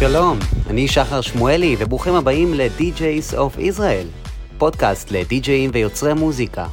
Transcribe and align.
שלום, 0.00 0.38
אני 0.70 0.88
שחר 0.88 1.20
שמואלי, 1.20 1.76
וברוכים 1.78 2.14
הבאים 2.14 2.54
ל-DJs 2.54 3.34
of 3.34 3.58
Israel, 3.58 4.28
פודקאסט 4.58 5.10
לדי-ג'אים 5.10 5.70
ויוצרי 5.72 6.14
מוזיקה. 6.14 6.66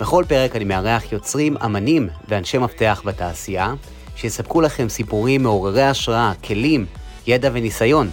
בכל 0.00 0.24
פרק 0.28 0.56
אני 0.56 0.64
מארח 0.64 1.12
יוצרים, 1.12 1.56
אמנים 1.64 2.08
ואנשי 2.28 2.58
מפתח 2.58 3.02
בתעשייה, 3.04 3.74
שיספקו 4.16 4.60
לכם 4.60 4.88
סיפורים 4.88 5.42
מעוררי 5.42 5.82
השראה, 5.82 6.32
כלים, 6.44 6.86
ידע 7.26 7.50
וניסיון, 7.52 8.10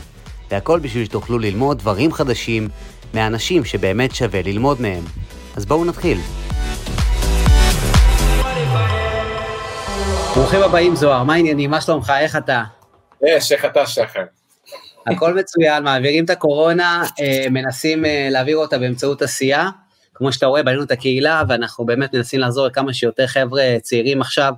והכל 0.52 0.80
בשביל 0.80 1.06
שתוכלו 1.06 1.40
ללמוד 1.40 1.80
דברים 1.80 2.14
חדשים 2.14 2.68
מאנשים 3.14 3.66
שבאמת 3.66 4.16
שווה 4.16 4.42
ללמוד 4.42 4.82
מהם. 4.82 5.04
אז 5.56 5.66
בואו 5.66 5.86
נתחיל. 5.86 6.18
ברוכים 10.36 10.62
הבאים 10.64 10.96
זוהר, 10.96 11.24
מה 11.24 11.34
העניינים? 11.34 11.72
מה 11.72 11.82
שלומך? 11.82 12.14
איך 12.20 12.36
אתה? 12.36 12.64
יש, 13.22 13.52
איך 13.52 13.66
אתה 13.66 13.86
שחר? 13.86 14.37
הכל 15.08 15.34
מצוין, 15.34 15.84
מעבירים 15.84 16.26
את 16.26 16.30
הקורונה, 16.30 17.04
אה, 17.20 17.46
מנסים 17.50 18.06
אה, 18.06 18.28
להעביר 18.32 18.58
אותה 18.58 18.78
באמצעות 18.78 19.22
עשייה. 19.22 19.70
כמו 20.14 20.32
שאתה 20.32 20.46
רואה, 20.46 20.64
בנינו 20.64 20.84
את 20.84 20.92
הקהילה, 20.92 21.44
ואנחנו 21.48 21.86
באמת 21.86 22.14
מנסים 22.14 22.40
לעזור 22.40 22.68
לכמה 22.68 22.94
שיותר 22.94 23.28
חבר'ה 23.28 23.64
צעירים 23.82 24.22
עכשיו, 24.22 24.54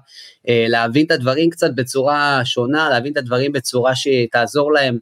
אה, 0.49 0.65
להבין 0.67 1.05
את 1.05 1.11
הדברים 1.11 1.49
קצת 1.49 1.71
בצורה 1.75 2.41
שונה, 2.45 2.89
להבין 2.89 3.11
את 3.11 3.17
הדברים 3.17 3.51
בצורה 3.51 3.95
שתעזור 3.95 4.73
להם 4.73 4.97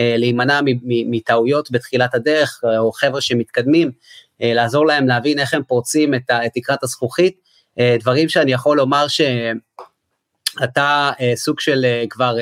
להימנע 0.00 0.60
מטעויות 0.84 1.70
בתחילת 1.70 2.14
הדרך, 2.14 2.60
או 2.78 2.92
חבר'ה 2.92 3.20
שמתקדמים, 3.20 3.90
לעזור 4.40 4.86
להם 4.86 5.08
להבין 5.08 5.38
איך 5.38 5.54
הם 5.54 5.62
פורצים 5.62 6.14
את 6.14 6.30
תקרת 6.54 6.82
הזכוכית. 6.82 7.36
דברים 8.00 8.28
שאני 8.28 8.52
יכול 8.52 8.76
לומר 8.76 9.06
שאתה 10.58 11.10
סוג 11.34 11.60
של 11.60 11.86
כבר 12.10 12.36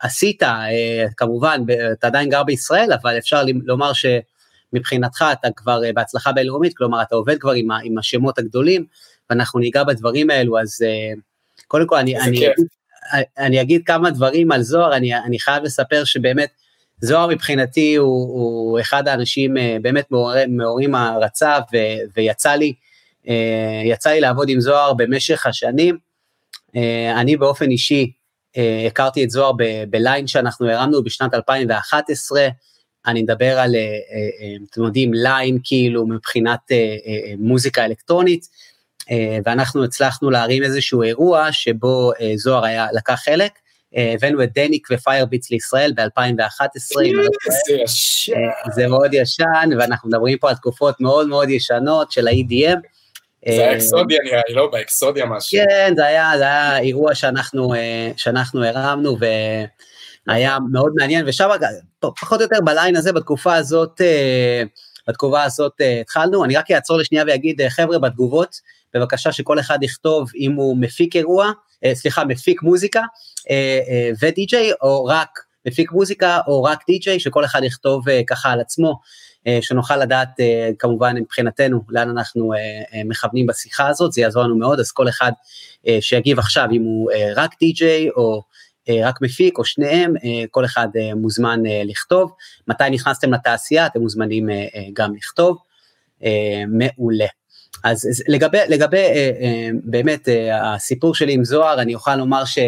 עשית, 0.00 0.42
אה, 0.42 1.06
כמובן, 1.16 1.60
אתה 1.92 2.06
עדיין 2.06 2.28
גר 2.28 2.42
בישראל, 2.42 2.92
אבל 3.02 3.18
אפשר 3.18 3.42
לומר 3.64 3.92
שמבחינתך 3.92 5.24
אתה 5.32 5.48
כבר 5.56 5.84
אה, 5.84 5.92
בהצלחה 5.92 6.32
בינלאומית, 6.32 6.76
כלומר 6.76 7.02
אתה 7.02 7.14
עובד 7.14 7.38
כבר 7.38 7.52
עם, 7.52 7.68
עם 7.84 7.98
השמות 7.98 8.38
הגדולים, 8.38 8.84
ואנחנו 9.30 9.60
ניגע 9.60 9.84
בדברים 9.84 10.30
האלו, 10.30 10.60
אז 10.60 10.82
אה, 10.86 11.12
קודם 11.68 11.86
כל 11.86 11.96
אני, 11.96 12.18
אני, 12.18 12.38
אגיד, 12.38 12.66
אני 13.38 13.60
אגיד 13.60 13.82
כמה 13.86 14.10
דברים 14.10 14.52
על 14.52 14.62
זוהר, 14.62 14.96
אני, 14.96 15.16
אני 15.16 15.38
חייב 15.38 15.62
לספר 15.62 16.04
שבאמת, 16.04 16.48
זוהר 17.00 17.26
מבחינתי 17.26 17.96
הוא, 17.96 18.28
הוא 18.28 18.80
אחד 18.80 19.08
האנשים 19.08 19.54
באמת 19.82 20.10
מעוררים 20.48 20.94
הערצה, 20.94 21.58
ויצא 22.16 22.54
לי, 22.54 22.74
יצא 23.84 24.10
לי 24.10 24.20
לעבוד 24.20 24.48
עם 24.48 24.60
זוהר 24.60 24.94
במשך 24.94 25.46
השנים. 25.46 25.98
אני 27.14 27.36
באופן 27.36 27.70
אישי, 27.70 28.12
הכרתי 28.86 29.24
את 29.24 29.30
זוהר 29.30 29.52
בליין 29.90 30.26
שאנחנו 30.26 30.70
הרמנו 30.70 31.04
בשנת 31.04 31.34
2011, 31.34 32.48
אני 33.06 33.22
מדבר 33.22 33.58
על, 33.58 33.74
אה, 33.74 33.80
אה, 33.80 34.56
אתם 34.70 34.82
יודעים, 34.82 35.14
ליין 35.14 35.58
כאילו 35.64 36.06
מבחינת 36.06 36.60
מוזיקה 37.38 37.84
אלקטרונית, 37.84 38.48
ואנחנו 39.44 39.84
הצלחנו 39.84 40.30
להרים 40.30 40.62
איזשהו 40.62 41.02
אירוע 41.02 41.52
שבו 41.52 42.12
זוהר 42.36 42.64
היה, 42.64 42.86
לקח 42.92 43.20
חלק, 43.24 43.52
הבאנו 43.94 44.42
את 44.42 44.52
דניק 44.54 44.88
ופיירביטס 44.92 45.50
לישראל 45.50 45.92
ב-2011. 45.96 46.96
זה 48.74 48.86
מאוד 48.86 49.14
ישן, 49.14 49.70
ואנחנו 49.78 50.08
מדברים 50.08 50.38
פה 50.38 50.48
על 50.48 50.54
תקופות 50.54 51.00
מאוד 51.00 51.28
מאוד 51.28 51.50
ישנות 51.50 52.12
של 52.12 52.28
ה-EDM. 52.28 52.78
זה 53.48 53.52
היה 53.52 53.76
אקסודיה 53.76 54.18
נראה 54.24 54.40
לי, 54.48 54.54
לא? 54.54 54.70
באקסודיה 54.72 55.26
משהו. 55.26 55.58
כן, 55.58 55.92
זה 55.96 56.06
היה, 56.06 56.32
זה 56.36 56.44
היה 56.44 56.78
אירוע 56.78 57.14
שאנחנו, 57.14 57.74
אה, 57.74 58.10
שאנחנו 58.16 58.64
הרמנו, 58.64 59.16
והיה 60.28 60.58
מאוד 60.72 60.92
מעניין, 60.96 61.24
ושם 61.28 61.48
פחות 62.00 62.40
או 62.40 62.44
יותר 62.44 62.60
בליין 62.64 62.96
הזה, 62.96 63.12
בתקופה 63.12 63.54
הזאת, 63.54 64.00
אה, 64.00 64.62
בתקופה 65.08 65.42
הזאת 65.42 65.72
אה, 65.80 66.00
התחלנו. 66.00 66.44
אני 66.44 66.56
רק 66.56 66.70
אעצור 66.70 66.98
לשנייה 66.98 67.24
ואגיד, 67.26 67.60
חבר'ה, 67.68 67.98
בתגובות, 67.98 68.56
בבקשה 68.94 69.32
שכל 69.32 69.58
אחד 69.58 69.78
יכתוב 69.82 70.30
אם 70.36 70.52
הוא 70.52 70.76
מפיק 70.76 71.16
אירוע, 71.16 71.50
סליחה, 71.94 72.24
מפיק 72.24 72.62
מוזיקה 72.62 73.02
ודי-ג'יי, 74.22 74.72
או 74.82 75.04
רק 75.04 75.28
מפיק 75.66 75.92
מוזיקה, 75.92 76.40
או 76.46 76.62
רק 76.62 76.78
די-ג'יי, 76.86 77.20
שכל 77.20 77.44
אחד 77.44 77.60
יכתוב 77.64 78.04
ככה 78.26 78.50
על 78.50 78.60
עצמו. 78.60 79.00
אה, 79.46 79.58
שנוכל 79.60 79.96
לדעת 79.96 80.40
אה, 80.40 80.70
כמובן 80.78 81.16
מבחינתנו 81.16 81.80
לאן 81.88 82.10
אנחנו 82.10 82.52
אה, 82.54 82.58
מכוונים 83.04 83.46
בשיחה 83.46 83.88
הזאת, 83.88 84.12
זה 84.12 84.20
יעזור 84.20 84.42
לנו 84.42 84.58
מאוד, 84.58 84.80
אז 84.80 84.92
כל 84.92 85.08
אחד 85.08 85.32
שיגיב 86.00 86.38
עכשיו 86.38 86.68
אם 86.72 86.82
הוא 86.82 87.10
רק 87.36 87.50
די-ג'יי 87.60 88.10
או 88.10 88.42
רק 89.02 89.22
מפיק 89.22 89.58
או 89.58 89.64
שניהם, 89.64 90.14
כל 90.50 90.64
אחד 90.64 90.88
מוזמן 91.16 91.60
לכתוב. 91.84 92.32
מתי 92.68 92.90
נכנסתם 92.90 93.32
לתעשייה, 93.32 93.86
אתם 93.86 94.00
מוזמנים 94.00 94.48
גם 94.92 95.14
לכתוב. 95.14 95.56
מעולה. 96.68 97.26
אז 97.84 98.22
לגבי, 98.28 98.58
לגבי 98.68 99.06
באמת 99.84 100.28
הסיפור 100.52 101.14
שלי 101.14 101.32
עם 101.32 101.44
זוהר, 101.44 101.80
אני 101.80 101.94
אוכל 101.94 102.16
לומר 102.16 102.44
ש... 102.44 102.58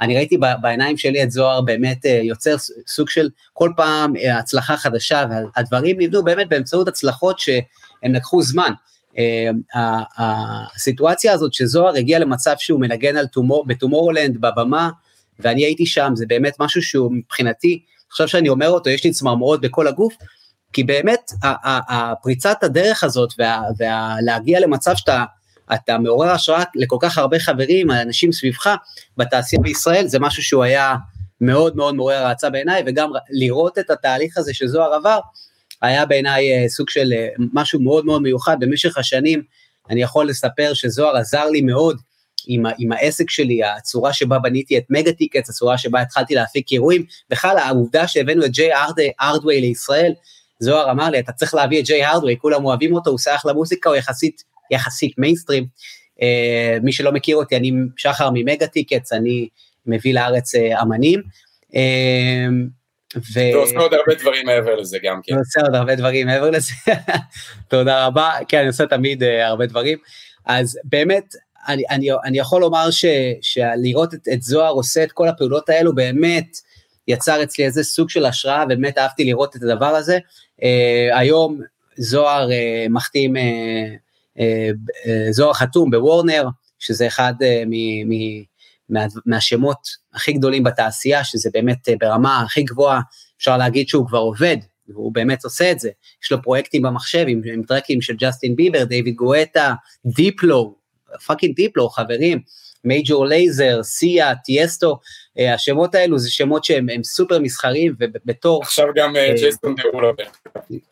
אני 0.00 0.16
ראיתי 0.16 0.38
בעיניים 0.60 0.96
שלי 0.96 1.22
את 1.22 1.30
זוהר 1.30 1.60
באמת 1.60 2.06
אה, 2.06 2.20
יוצר 2.22 2.54
סוג 2.88 3.08
של 3.08 3.30
כל 3.52 3.70
פעם 3.76 4.16
אה, 4.16 4.38
הצלחה 4.38 4.76
חדשה, 4.76 5.24
והדברים 5.30 6.00
נבנו 6.00 6.24
באמת 6.24 6.48
באמצעות 6.48 6.88
הצלחות 6.88 7.38
שהם 7.38 8.14
לקחו 8.14 8.42
זמן. 8.42 8.72
אה, 9.18 9.50
הסיטואציה 10.74 11.32
הזאת 11.32 11.54
שזוהר 11.54 11.96
הגיע 11.96 12.18
למצב 12.18 12.54
שהוא 12.58 12.80
מנגן 12.80 13.16
על 13.16 13.26
טומור, 13.26 13.66
בטומורלנד 13.66 14.40
בבמה, 14.40 14.90
ואני 15.38 15.64
הייתי 15.64 15.86
שם, 15.86 16.12
זה 16.14 16.26
באמת 16.28 16.54
משהו 16.60 16.82
שהוא 16.82 17.12
מבחינתי, 17.12 17.82
עכשיו 18.10 18.28
שאני 18.28 18.48
אומר 18.48 18.68
אותו, 18.68 18.90
יש 18.90 19.04
לי 19.04 19.10
צמרמורות 19.10 19.60
בכל 19.60 19.88
הגוף, 19.88 20.14
כי 20.72 20.84
באמת 20.84 21.32
הפריצת 21.88 22.62
הדרך 22.62 23.04
הזאת 23.04 23.32
ולהגיע 23.78 24.60
למצב 24.60 24.92
שאתה 24.96 25.24
אתה 25.74 25.98
מעורר 25.98 26.30
השראה 26.30 26.64
לכל 26.74 26.96
כך 27.00 27.18
הרבה 27.18 27.38
חברים, 27.38 27.90
אנשים 27.90 28.32
סביבך 28.32 28.76
בתעשייה 29.16 29.62
בישראל, 29.62 30.06
זה 30.06 30.18
משהו 30.18 30.42
שהוא 30.42 30.64
היה 30.64 30.94
מאוד 31.40 31.76
מאוד 31.76 31.94
מעורר 31.94 32.26
העצה 32.26 32.50
בעיניי, 32.50 32.82
וגם 32.86 33.10
לראות 33.30 33.78
את 33.78 33.90
התהליך 33.90 34.38
הזה 34.38 34.54
שזוהר 34.54 34.94
עבר, 34.94 35.18
היה 35.82 36.06
בעיניי 36.06 36.52
אה, 36.52 36.68
סוג 36.68 36.90
של 36.90 37.12
אה, 37.12 37.28
משהו 37.52 37.80
מאוד 37.80 38.04
מאוד 38.04 38.22
מיוחד. 38.22 38.56
במשך 38.60 38.98
השנים 38.98 39.42
אני 39.90 40.02
יכול 40.02 40.28
לספר 40.28 40.74
שזוהר 40.74 41.16
עזר 41.16 41.44
לי 41.44 41.60
מאוד 41.60 41.98
עם, 42.46 42.62
עם 42.78 42.92
העסק 42.92 43.30
שלי, 43.30 43.64
הצורה 43.64 44.12
שבה 44.12 44.38
בניתי 44.38 44.78
את 44.78 44.84
מגה 44.90 45.12
טיקטס, 45.12 45.50
הצורה 45.50 45.78
שבה 45.78 46.00
התחלתי 46.00 46.34
להפיק 46.34 46.72
אירועים, 46.72 47.04
בכלל 47.30 47.58
העובדה 47.58 48.08
שהבאנו 48.08 48.44
את 48.44 48.50
Jay 48.50 48.70
Hardway 49.20 49.60
לישראל, 49.60 50.12
זוהר 50.58 50.90
אמר 50.90 51.10
לי, 51.10 51.18
אתה 51.18 51.32
צריך 51.32 51.54
להביא 51.54 51.80
את 51.80 51.84
Jay 51.84 52.06
Hardway, 52.06 52.36
כולם 52.38 52.64
אוהבים 52.64 52.94
אותו, 52.94 53.10
הוא 53.10 53.14
עושה 53.14 53.34
אחלה 53.34 53.52
מוזיקה, 53.52 53.88
הוא 53.88 53.96
יחסית 53.96 54.42
יחסית 54.74 55.18
מיינסטרים. 55.18 55.66
אה, 56.18 56.82
מי 56.82 56.92
שלא 56.92 57.12
מכיר 57.12 57.36
אותי, 57.36 57.56
אני 57.56 57.72
שחר 57.96 58.30
מ 58.34 58.40
Mega 58.40 58.66
Tickets, 58.66 59.12
אני 59.12 59.48
מביא 59.86 60.14
לארץ 60.14 60.54
אה, 60.54 60.82
אמנים. 60.82 61.22
אה, 61.70 61.74
ו... 63.16 63.40
אתה 63.50 63.56
עושה 63.56 63.78
עוד 63.78 63.94
הרבה 63.94 64.14
דברים 64.20 64.46
מעבר 64.46 64.76
לזה 64.76 64.98
גם 65.02 65.20
כן. 65.24 65.32
אני 65.32 65.40
עושה 65.40 65.60
עוד 65.60 65.74
הרבה 65.74 65.94
דברים 65.94 66.26
מעבר 66.26 66.50
לזה, 66.50 66.72
תודה 67.70 68.06
רבה, 68.06 68.32
כן, 68.48 68.58
אני 68.58 68.66
עושה 68.66 68.86
תמיד 68.86 69.22
אה, 69.22 69.26
הרבה 69.26 69.66
דברים. 69.66 69.98
אז 70.46 70.78
באמת, 70.84 71.24
אני, 71.68 71.82
אני, 71.90 72.08
אני 72.24 72.38
יכול 72.38 72.60
לומר 72.60 72.90
ש, 72.90 73.04
שלראות 73.42 74.14
את, 74.14 74.28
את 74.32 74.42
זוהר 74.42 74.72
עושה 74.72 75.04
את 75.04 75.12
כל 75.12 75.28
הפעולות 75.28 75.68
האלו, 75.68 75.94
באמת 75.94 76.56
יצר 77.08 77.42
אצלי 77.42 77.64
איזה 77.64 77.84
סוג 77.84 78.10
של 78.10 78.24
השראה, 78.24 78.66
באמת 78.66 78.98
אהבתי 78.98 79.24
לראות 79.24 79.56
את 79.56 79.62
הדבר 79.62 79.86
הזה. 79.86 80.18
Uh, 80.60 80.64
היום 81.18 81.60
זוהר 81.96 82.48
uh, 82.48 82.52
מחתים 82.90 83.36
uh, 83.36 83.38
אה, 83.38 83.42
אה, 83.42 83.96
זוהר 85.30 85.52
חתום 85.52 85.90
בוורנר, 85.90 86.48
שזה 86.78 87.06
אחד 87.06 87.34
אה, 87.42 87.62
מ, 87.66 87.72
מ, 88.08 88.42
מה, 88.88 89.06
מהשמות 89.26 89.78
הכי 90.14 90.32
גדולים 90.32 90.62
בתעשייה, 90.62 91.24
שזה 91.24 91.50
באמת 91.52 91.88
ברמה 92.00 92.42
הכי 92.42 92.62
גבוהה, 92.62 93.00
אפשר 93.36 93.56
להגיד 93.56 93.88
שהוא 93.88 94.06
כבר 94.06 94.18
עובד, 94.18 94.56
והוא 94.88 95.14
באמת 95.14 95.44
עושה 95.44 95.70
את 95.70 95.80
זה. 95.80 95.90
יש 96.24 96.32
לו 96.32 96.42
פרויקטים 96.42 96.82
במחשב 96.82 97.24
עם, 97.28 97.40
עם 97.54 97.62
טרקים 97.62 98.00
של 98.00 98.14
ג'סטין 98.16 98.56
ביבר, 98.56 98.84
דיוויד 98.84 99.14
גואטה, 99.14 99.74
Diplo, 100.06 100.74
fucking 101.26 101.56
Diplo, 101.56 101.88
חברים. 101.88 102.40
Major 102.84 103.26
Lazer, 103.26 103.82
Sia, 103.82 104.34
Tiësto, 104.34 104.90
אה, 104.90 104.98
השמות 105.38 105.94
האלו 105.94 106.18
זה 106.18 106.30
שמות 106.30 106.64
שהם 106.64 106.86
סופר 107.04 107.38
מסחריים 107.38 107.94
ובתור... 108.00 108.62
עכשיו 108.62 108.86
גם 108.94 109.16
אה, 109.16 109.28
אה, 109.28 109.34
Jason 109.34 109.74
Derulo. 109.74 110.12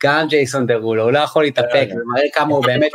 גם 0.04 0.28
Jason 0.28 0.66
Derulo, 0.66 1.02
הוא 1.02 1.12
לא 1.12 1.18
יכול 1.18 1.42
להתאפק, 1.42 1.86
זה 1.88 2.00
מראה 2.14 2.26
כמה 2.34 2.54
הוא 2.54 2.64
באמת, 2.64 2.92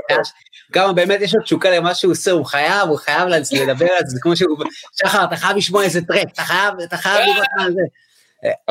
כמה 0.72 0.94
באמת 0.94 1.22
יש 1.22 1.36
לו 1.36 1.44
תשוקה 1.44 1.70
למה 1.70 1.96
שהוא 1.96 2.12
עושה, 2.12 2.32
הוא 2.32 2.46
חייב, 2.46 2.90
הוא 2.90 2.98
חייב 2.98 3.28
לדבר 3.28 3.88
על 4.00 4.06
זה, 4.06 4.16
זה 4.16 4.20
כמו 4.22 4.36
שהוא, 4.36 4.58
שחר, 4.96 5.24
אתה 5.24 5.36
חייב 5.36 5.58
לשמוע 5.58 5.84
איזה 5.84 6.02
track, 6.02 6.28
אתה 6.34 6.42
חייב, 6.42 6.74
אתה 6.84 6.98
חייב 6.98 7.26
לראות 7.26 7.48
מה 7.58 7.72
זה. 7.72 7.82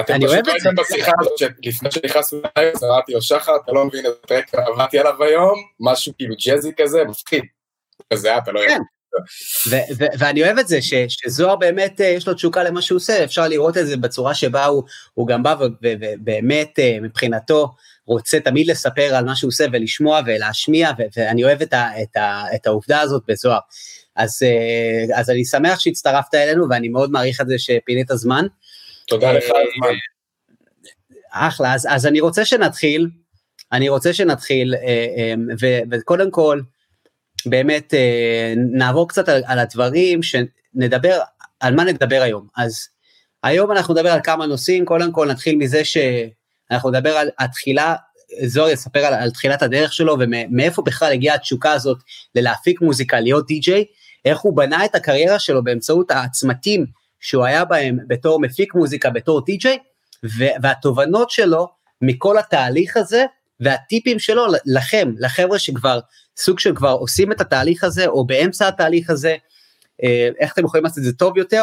אתם 0.00 0.14
פשוט 0.26 0.48
ראיתם 0.48 0.74
בשיחה 0.78 1.12
הזאת 1.20 1.38
שלפני 1.38 1.90
שנכנסנו 1.90 2.40
אז 2.54 2.84
אמרתי 2.84 3.12
לו, 3.12 3.22
שחר, 3.22 3.52
אתה 3.64 3.72
לא 3.72 3.84
מבין 3.84 4.06
את 4.06 4.12
ה 4.24 4.29
track, 4.29 4.54
עברתי 4.54 4.98
עליו 4.98 5.22
היום, 5.22 5.54
משהו 5.80 6.12
כאילו 6.16 6.34
ג'אזי 6.46 6.72
כזה, 6.76 7.04
מפחיד. 7.04 7.44
כזה, 8.12 8.38
אתה 8.38 8.52
לא 8.52 8.60
יודע. 8.60 8.76
ואני 10.18 10.42
אוהב 10.42 10.58
את 10.58 10.68
זה, 10.68 10.78
שזוהר 11.08 11.56
באמת, 11.56 12.00
אה, 12.00 12.06
יש 12.06 12.28
לו 12.28 12.34
תשוקה 12.34 12.62
למה 12.62 12.82
שהוא 12.82 12.96
עושה, 12.96 13.24
אפשר 13.24 13.48
לראות 13.48 13.76
את 13.76 13.86
זה 13.86 13.96
בצורה 13.96 14.34
שבה 14.34 14.66
הוא 15.14 15.26
גם 15.26 15.42
בא 15.42 15.56
ובאמת 15.82 16.78
מבחינתו 17.02 17.74
רוצה 18.06 18.40
תמיד 18.40 18.66
לספר 18.70 19.14
על 19.14 19.24
מה 19.24 19.36
שהוא 19.36 19.48
עושה 19.48 19.64
ולשמוע 19.72 20.20
ולהשמיע, 20.26 20.90
ואני 21.16 21.44
אוהב 21.44 21.62
את 22.54 22.66
העובדה 22.66 23.00
הזאת 23.00 23.22
בזוהר. 23.28 23.58
אז, 24.16 24.42
אז 25.14 25.30
אני 25.30 25.44
שמח 25.44 25.78
שהצטרפת 25.78 26.34
אלינו 26.34 26.66
ואני 26.70 26.88
מאוד 26.88 27.10
מעריך 27.10 27.40
את 27.40 27.46
זה 27.48 27.58
שפינית 27.58 28.08
זמן. 28.14 28.46
תודה 29.08 29.32
לך 29.32 29.44
על 29.44 29.56
הזמן. 29.56 29.96
אחלה, 31.30 31.74
אז, 31.74 31.88
אז 31.90 32.06
אני 32.06 32.20
רוצה 32.20 32.44
שנתחיל, 32.44 33.08
אני 33.72 33.88
רוצה 33.88 34.12
שנתחיל, 34.12 34.74
אה, 34.74 35.06
אה, 35.18 35.80
וקודם 35.90 36.30
כל, 36.30 36.60
באמת 37.46 37.94
אה, 37.94 38.54
נעבור 38.56 39.08
קצת 39.08 39.28
על, 39.28 39.42
על 39.46 39.58
הדברים, 39.58 40.20
שנדבר, 40.22 41.18
על 41.60 41.74
מה 41.74 41.84
נדבר 41.84 42.22
היום. 42.22 42.46
אז 42.56 42.88
היום 43.42 43.72
אנחנו 43.72 43.94
נדבר 43.94 44.12
על 44.12 44.20
כמה 44.24 44.46
נושאים, 44.46 44.84
קודם 44.84 45.12
כל 45.12 45.30
נתחיל 45.30 45.56
מזה 45.56 45.82
שאנחנו 45.84 46.90
נדבר 46.90 47.10
על 47.10 47.28
התחילה, 47.38 47.94
זוהר 48.44 48.68
יספר 48.68 48.98
על, 48.98 49.14
על 49.14 49.30
תחילת 49.30 49.62
הדרך 49.62 49.92
שלו 49.92 50.16
ומאיפה 50.18 50.82
בכלל 50.82 51.12
הגיעה 51.12 51.34
התשוקה 51.34 51.72
הזאת 51.72 51.98
ללהפיק 52.34 52.80
מוזיקה, 52.80 53.20
להיות 53.20 53.46
די-ג'יי, 53.46 53.84
איך 54.24 54.38
הוא 54.38 54.56
בנה 54.56 54.84
את 54.84 54.94
הקריירה 54.94 55.38
שלו 55.38 55.64
באמצעות 55.64 56.10
הצמתים 56.10 56.86
שהוא 57.20 57.44
היה 57.44 57.64
בהם 57.64 57.98
בתור 58.06 58.40
מפיק 58.40 58.74
מוזיקה, 58.74 59.10
בתור 59.10 59.44
די-ג'יי, 59.44 59.78
והתובנות 60.62 61.30
שלו 61.30 61.68
מכל 62.02 62.38
התהליך 62.38 62.96
הזה, 62.96 63.24
והטיפים 63.60 64.18
שלו 64.18 64.46
לכם, 64.66 65.12
לחבר'ה 65.18 65.58
שכבר, 65.58 66.00
סוג 66.36 66.58
של 66.58 66.76
כבר 66.76 66.90
עושים 66.90 67.32
את 67.32 67.40
התהליך 67.40 67.84
הזה, 67.84 68.06
או 68.06 68.26
באמצע 68.26 68.68
התהליך 68.68 69.10
הזה, 69.10 69.36
אה, 70.02 70.28
איך 70.38 70.52
אתם 70.52 70.64
יכולים 70.64 70.84
לעשות 70.84 70.98
את 70.98 71.04
זה 71.04 71.12
טוב 71.12 71.38
יותר. 71.38 71.62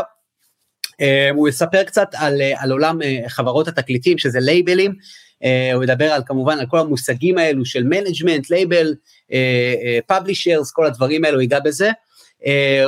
אה, 1.01 1.29
הוא 1.35 1.49
יספר 1.49 1.83
קצת 1.83 2.07
על, 2.13 2.41
אה, 2.41 2.61
על 2.61 2.71
עולם 2.71 2.99
חברות 3.27 3.67
התקליטים, 3.67 4.17
שזה 4.17 4.39
לייבלים, 4.39 4.95
הוא 5.73 5.83
ידבר 5.83 6.05
על 6.05 6.21
כמובן 6.25 6.59
על 6.59 6.65
כל 6.65 6.79
המושגים 6.79 7.37
האלו 7.37 7.65
של 7.65 7.83
management, 7.83 8.49
label, 8.49 8.95
publishers, 10.07 10.71
כל 10.71 10.85
הדברים 10.85 11.25
האלו, 11.25 11.41
ייגע 11.41 11.59
בזה. 11.59 11.91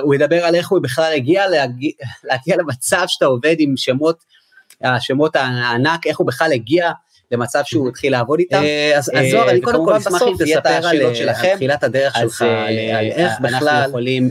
הוא 0.02 0.16
ידבר 0.16 0.46
על 0.46 0.56
איך 0.56 0.70
הוא 0.70 0.82
בכלל 0.82 1.14
הגיע 1.16 1.48
להגיע, 1.48 1.92
להגיע 2.24 2.58
למצב 2.58 3.04
שאתה 3.08 3.26
עובד 3.26 3.56
עם 3.60 3.78
שמות 3.78 4.24
השמות 4.82 5.36
הענק, 5.36 6.08
איך 6.08 6.18
הוא 6.18 6.28
בכלל 6.28 6.52
הגיע 6.54 6.92
למצב 7.32 7.62
שהוא 7.66 7.90
התחיל 7.90 8.12
לעבוד 8.12 8.40
איתם. 8.40 8.64
אה, 8.64 8.98
אז 8.98 9.12
זוהר, 9.32 9.50
אני 9.50 9.62
קודם 9.62 9.86
כל 9.86 9.94
אשמח 9.94 10.22
אם 10.22 10.34
תספר 10.40 10.88
על 10.88 11.02
אה, 11.02 11.56
תחילת 11.56 11.84
הדרך 11.84 12.16
שלך, 12.18 12.42
אה, 12.42 13.00
על 13.00 13.06
איך 13.06 13.32
בכלל 13.42 13.86
יכולים, 13.88 14.30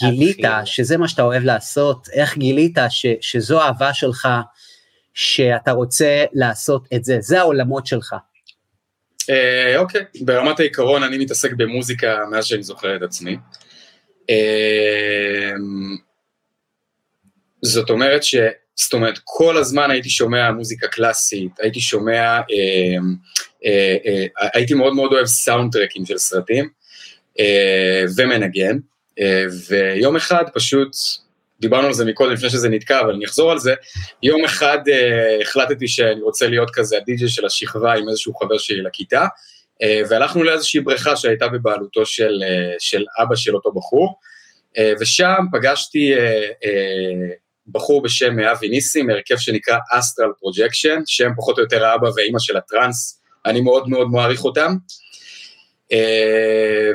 גילית 0.00 0.38
שזה 0.64 0.96
מה 0.96 1.08
שאתה 1.08 1.22
אוהב 1.22 1.44
לעשות, 1.44 2.08
איך 2.12 2.36
גילית 2.38 2.78
שזו 3.20 3.60
האהבה 3.60 3.94
שלך, 3.94 4.28
שאתה 5.14 5.70
רוצה 5.70 6.24
לעשות 6.32 6.88
את 6.94 7.04
זה, 7.04 7.16
זה 7.20 7.40
העולמות 7.40 7.86
שלך. 7.86 8.14
אוקיי, 9.76 10.04
ברמת 10.20 10.60
העיקרון 10.60 11.02
אני 11.02 11.18
מתעסק 11.18 11.52
במוזיקה 11.52 12.18
מאז 12.30 12.46
שאני 12.46 12.62
זוכר 12.62 12.96
את 12.96 13.02
עצמי. 13.02 13.36
זאת 17.62 17.90
אומרת 17.90 18.22
ש... 18.22 18.36
זאת 18.84 18.92
אומרת, 18.92 19.18
כל 19.24 19.56
הזמן 19.56 19.90
הייתי 19.90 20.10
שומע 20.10 20.50
מוזיקה 20.50 20.88
קלאסית, 20.88 21.52
הייתי 21.60 21.80
שומע, 21.80 22.38
אה, 22.38 22.96
אה, 23.64 23.96
אה, 24.06 24.48
הייתי 24.54 24.74
מאוד 24.74 24.94
מאוד 24.94 25.12
אוהב 25.12 25.26
סאונד 25.26 25.72
טרקים 25.72 26.06
של 26.06 26.18
סרטים, 26.18 26.68
אה, 27.40 28.04
ומנגן, 28.16 28.78
אה, 29.20 29.44
ויום 29.68 30.16
אחד 30.16 30.44
פשוט, 30.54 30.90
דיברנו 31.60 31.86
על 31.86 31.92
זה 31.92 32.04
מקודם 32.04 32.32
לפני 32.32 32.50
שזה 32.50 32.68
נתקע, 32.68 33.00
אבל 33.00 33.14
אני 33.14 33.24
אחזור 33.24 33.52
על 33.52 33.58
זה, 33.58 33.74
יום 34.22 34.44
אחד 34.44 34.78
אה, 34.88 35.38
החלטתי 35.42 35.88
שאני 35.88 36.20
רוצה 36.20 36.48
להיות 36.48 36.70
כזה 36.70 36.96
הדי-ג'י 36.96 37.28
של 37.28 37.46
השכבה 37.46 37.94
עם 37.94 38.08
איזשהו 38.08 38.34
חבר 38.34 38.58
שלי 38.58 38.82
לכיתה, 38.82 39.26
אה, 39.82 40.02
והלכנו 40.10 40.42
לאיזושהי 40.42 40.80
בריכה 40.80 41.16
שהייתה 41.16 41.48
בבעלותו 41.48 42.06
של, 42.06 42.42
אה, 42.42 42.74
של 42.78 43.04
אבא 43.22 43.36
של 43.36 43.54
אותו 43.54 43.72
בחור, 43.72 44.18
אה, 44.78 44.92
ושם 45.00 45.44
פגשתי 45.52 46.14
אה, 46.14 46.42
אה, 46.64 47.30
בחור 47.72 48.02
בשם 48.02 48.40
אבי 48.40 48.68
ניסים, 48.68 49.10
הרכב 49.10 49.36
שנקרא 49.36 49.78
Astral 49.92 50.32
Projection, 50.38 51.00
שהם 51.06 51.32
פחות 51.36 51.58
או 51.58 51.62
יותר 51.62 51.84
האבא 51.84 52.08
והאימא 52.16 52.38
של 52.38 52.56
הטראנס, 52.56 53.20
אני 53.46 53.60
מאוד 53.60 53.88
מאוד 53.88 54.08
מעריך 54.10 54.44
אותם. 54.44 54.76
אה, 55.92 56.90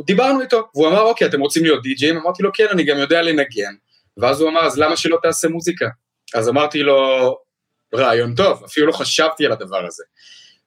ודיברנו 0.00 0.40
איתו, 0.40 0.62
והוא 0.74 0.88
אמר, 0.88 1.02
אוקיי, 1.02 1.28
אתם 1.28 1.40
רוצים 1.40 1.64
להיות 1.64 1.82
די-ג'ים? 1.82 2.16
אמרתי 2.16 2.42
לו, 2.42 2.50
כן, 2.54 2.66
אני 2.70 2.84
גם 2.84 2.98
יודע 2.98 3.22
לנגן. 3.22 3.74
ואז 4.16 4.40
הוא 4.40 4.50
אמר, 4.50 4.60
אז 4.60 4.78
למה 4.78 4.96
שלא 4.96 5.18
תעשה 5.22 5.48
מוזיקה? 5.48 5.88
אז 6.34 6.48
אמרתי 6.48 6.82
לו, 6.82 7.36
רעיון 7.94 8.34
טוב, 8.34 8.64
אפילו 8.64 8.86
לא 8.86 8.92
חשבתי 8.92 9.46
על 9.46 9.52
הדבר 9.52 9.86
הזה. 9.86 10.04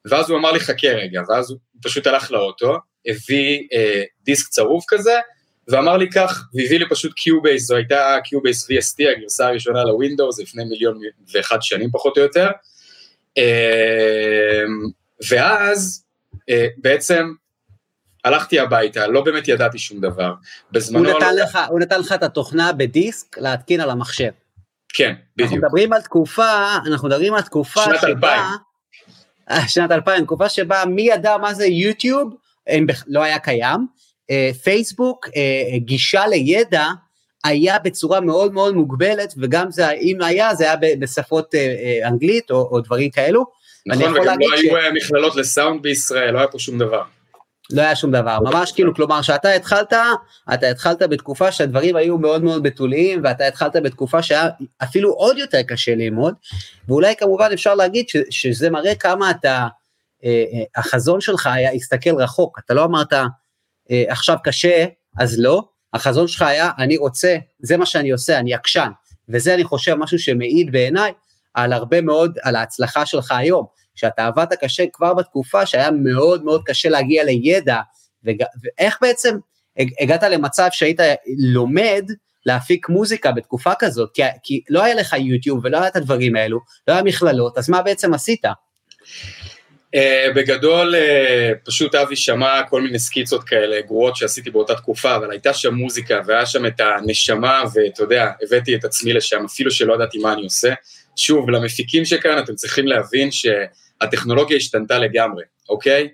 ואז 0.05 0.29
הוא 0.29 0.39
אמר 0.39 0.51
לי, 0.51 0.59
חכה 0.59 0.87
רגע, 0.87 1.21
ואז 1.29 1.51
הוא 1.51 1.59
פשוט 1.83 2.07
הלך 2.07 2.31
לאוטו, 2.31 2.77
הביא 3.07 3.67
אה, 3.73 4.03
דיסק 4.23 4.47
צרוב 4.47 4.85
כזה, 4.87 5.19
ואמר 5.67 5.97
לי 5.97 6.09
כך, 6.09 6.43
והביא 6.53 6.79
לי 6.79 6.89
פשוט 6.89 7.13
Cubase, 7.13 7.65
זו 7.65 7.75
הייתה 7.75 8.17
Cubase 8.23 8.71
VST, 8.71 9.17
הגרסה 9.17 9.47
הראשונה 9.47 9.83
ל 9.83 9.90
Windows, 9.90 10.39
לפני 10.39 10.63
מיליון 10.63 10.99
ואחת 11.33 11.63
שנים 11.63 11.89
פחות 11.91 12.17
או 12.17 12.23
יותר. 12.23 12.47
אמ, 13.37 13.43
ואז 15.29 16.03
אה, 16.49 16.67
בעצם 16.77 17.33
הלכתי 18.25 18.59
הביתה, 18.59 19.07
לא 19.07 19.21
באמת 19.21 19.47
ידעתי 19.47 19.79
שום 19.79 20.01
דבר. 20.01 20.33
בזמנו... 20.71 21.09
הוא 21.09 21.17
נתן, 21.17 21.35
לא... 21.35 21.43
לך, 21.43 21.59
הוא 21.69 21.79
נתן 21.79 21.99
לך 21.99 22.11
את 22.11 22.23
התוכנה 22.23 22.73
בדיסק 22.73 23.37
להתקין 23.37 23.81
על 23.81 23.89
המחשב. 23.89 24.31
כן, 24.93 25.13
בדיוק. 25.35 25.51
אנחנו 25.51 25.57
מדברים 25.57 25.93
על 25.93 26.01
תקופה, 26.01 26.75
אנחנו 26.85 27.07
מדברים 27.07 27.33
על 27.33 27.41
תקופה 27.41 27.83
שנת 27.83 28.01
שבה... 28.01 28.09
2000. 28.09 28.41
אה, 29.51 29.67
שנת 29.67 29.91
2000, 29.91 30.23
תקופה 30.23 30.49
שבה 30.49 30.85
מי 30.85 31.01
ידע 31.01 31.37
מה 31.37 31.53
זה 31.53 31.65
יוטיוב, 31.65 32.35
לא 33.07 33.23
היה 33.23 33.39
קיים, 33.39 33.87
פייסבוק, 34.63 35.27
אה, 35.35 35.77
גישה 35.77 36.27
לידע, 36.27 36.85
היה 37.43 37.79
בצורה 37.79 38.21
מאוד 38.21 38.53
מאוד 38.53 38.75
מוגבלת, 38.75 39.33
וגם 39.37 39.71
זה, 39.71 39.91
אם 39.91 40.21
היה, 40.21 40.55
זה 40.55 40.63
היה 40.63 40.95
בשפות 40.99 41.55
אה, 41.55 42.07
אנגלית 42.07 42.51
או, 42.51 42.69
או 42.71 42.81
דברים 42.81 43.09
כאלו. 43.09 43.45
נכון, 43.85 44.17
וגם 44.17 44.37
לא 44.39 44.55
היו 44.55 44.71
ש... 44.81 45.05
מכללות 45.05 45.35
לסאונד 45.35 45.81
בישראל, 45.81 46.33
לא 46.33 46.37
היה 46.37 46.47
פה 46.47 46.59
שום 46.59 46.77
דבר. 46.77 47.01
לא 47.71 47.81
היה 47.81 47.95
שום 47.95 48.11
דבר, 48.11 48.37
ממש 48.43 48.71
כאילו, 48.71 48.95
כלומר 48.95 49.21
שאתה 49.21 49.51
התחלת, 49.51 49.93
אתה 50.53 50.69
התחלת 50.69 51.01
בתקופה 51.01 51.51
שהדברים 51.51 51.95
היו 51.95 52.17
מאוד 52.17 52.43
מאוד 52.43 52.63
בתוליים, 52.63 53.21
ואתה 53.23 53.47
התחלת 53.47 53.75
בתקופה 53.75 54.21
שהיה 54.23 54.49
אפילו 54.83 55.11
עוד 55.11 55.37
יותר 55.37 55.61
קשה 55.61 55.95
ללמוד, 55.95 56.33
ואולי 56.87 57.15
כמובן 57.15 57.49
אפשר 57.53 57.75
להגיד 57.75 58.09
ש, 58.09 58.17
שזה 58.29 58.69
מראה 58.69 58.95
כמה 58.95 59.31
אתה, 59.31 59.67
החזון 60.75 61.21
שלך 61.21 61.47
היה 61.47 61.71
הסתכל 61.71 62.15
רחוק, 62.15 62.59
אתה 62.65 62.73
לא 62.73 62.83
אמרת, 62.83 63.13
אה, 63.91 64.03
עכשיו 64.07 64.37
קשה, 64.43 64.85
אז 65.19 65.39
לא, 65.39 65.63
החזון 65.93 66.27
שלך 66.27 66.41
היה, 66.41 66.71
אני 66.77 66.97
רוצה, 66.97 67.37
זה 67.59 67.77
מה 67.77 67.85
שאני 67.85 68.11
עושה, 68.11 68.39
אני 68.39 68.53
עקשן, 68.53 68.89
וזה 69.29 69.53
אני 69.53 69.63
חושב 69.63 69.95
משהו 69.95 70.19
שמעיד 70.19 70.71
בעיניי 70.71 71.11
על 71.53 71.73
הרבה 71.73 72.01
מאוד, 72.01 72.37
על 72.43 72.55
ההצלחה 72.55 73.05
שלך 73.05 73.31
היום, 73.31 73.65
שאתה 73.95 74.27
עבדת 74.27 74.53
קשה 74.53 74.83
כבר 74.93 75.13
בתקופה 75.13 75.65
שהיה 75.65 75.91
מאוד 75.91 76.43
מאוד 76.43 76.61
קשה 76.65 76.89
להגיע 76.89 77.23
לידע, 77.23 77.79
וג, 78.23 78.43
ואיך 78.63 78.97
בעצם 79.01 79.37
הגעת 79.99 80.23
למצב 80.23 80.67
שהיית 80.71 80.99
לומד 81.37 82.05
להפיק 82.45 82.89
מוזיקה 82.89 83.31
בתקופה 83.31 83.71
כזאת, 83.79 84.09
כי, 84.13 84.21
כי 84.43 84.61
לא 84.69 84.83
היה 84.83 84.95
לך 84.95 85.15
יוטיוב 85.19 85.59
ולא 85.63 85.77
היה 85.77 85.87
את 85.87 85.95
הדברים 85.95 86.35
האלו, 86.35 86.59
לא 86.87 86.93
היה 86.93 87.03
מכללות, 87.03 87.57
אז 87.57 87.69
מה 87.69 87.81
בעצם 87.81 88.13
עשית? 88.13 88.45
Uh, 89.95 90.33
בגדול, 90.35 90.95
uh, 90.95 91.65
פשוט 91.65 91.95
אבי 91.95 92.15
שמע 92.15 92.63
כל 92.69 92.81
מיני 92.81 92.99
סקיצות 92.99 93.43
כאלה 93.43 93.81
גרועות 93.81 94.15
שעשיתי 94.15 94.51
באותה 94.51 94.75
תקופה, 94.75 95.15
אבל 95.15 95.31
הייתה 95.31 95.53
שם 95.53 95.73
מוזיקה 95.73 96.21
והיה 96.25 96.45
שם 96.45 96.65
את 96.65 96.79
הנשמה, 96.79 97.63
ואתה 97.73 98.03
יודע, 98.03 98.31
הבאתי 98.41 98.75
את 98.75 98.85
עצמי 98.85 99.13
לשם, 99.13 99.45
אפילו 99.45 99.71
שלא 99.71 99.93
ידעתי 99.93 100.17
מה 100.17 100.33
אני 100.33 100.43
עושה. 100.43 100.73
שוב, 101.15 101.49
למפיקים 101.49 102.05
שכאן 102.05 102.39
אתם 102.43 102.55
צריכים 102.55 102.87
להבין 102.87 103.29
שהטכנולוגיה 103.31 104.57
השתנתה 104.57 104.99
לגמרי, 104.99 105.43
אוקיי? 105.69 106.09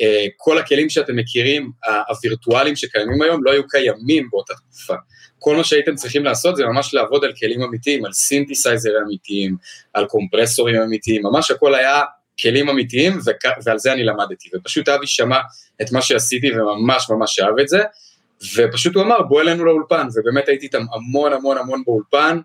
Uh, 0.00 0.02
כל 0.36 0.58
הכלים 0.58 0.90
שאתם 0.90 1.16
מכירים, 1.16 1.70
הווירטואליים 2.08 2.76
שקיימים 2.76 3.22
היום, 3.22 3.44
לא 3.44 3.52
היו 3.52 3.68
קיימים 3.68 4.28
באותה 4.30 4.54
תקופה. 4.54 4.94
כל 5.38 5.56
מה 5.56 5.64
שהייתם 5.64 5.94
צריכים 5.94 6.24
לעשות 6.24 6.56
זה 6.56 6.64
ממש 6.64 6.94
לעבוד 6.94 7.24
על 7.24 7.32
כלים 7.40 7.62
אמיתיים, 7.62 8.04
על 8.04 8.12
סינתסייזרים 8.12 9.02
אמיתיים, 9.06 9.56
על 9.94 10.06
קומפרסורים 10.06 10.82
אמיתיים, 10.82 11.22
ממש 11.22 11.50
הכל 11.50 11.74
היה 11.74 12.02
כלים 12.40 12.68
אמיתיים, 12.68 13.18
ועל 13.64 13.78
זה 13.78 13.92
אני 13.92 14.04
למדתי, 14.04 14.48
ופשוט 14.54 14.88
אבי 14.88 15.06
שמע 15.06 15.38
את 15.82 15.92
מה 15.92 16.02
שעשיתי 16.02 16.50
וממש 16.52 17.10
ממש 17.10 17.38
אהב 17.38 17.58
את 17.58 17.68
זה, 17.68 17.82
ופשוט 18.56 18.94
הוא 18.94 19.02
אמר 19.02 19.22
בוא 19.22 19.40
אלינו 19.40 19.64
לאולפן, 19.64 20.06
ובאמת 20.14 20.48
הייתי 20.48 20.66
איתם 20.66 20.82
המון 20.92 21.32
המון 21.32 21.58
המון 21.58 21.82
באולפן, 21.86 22.38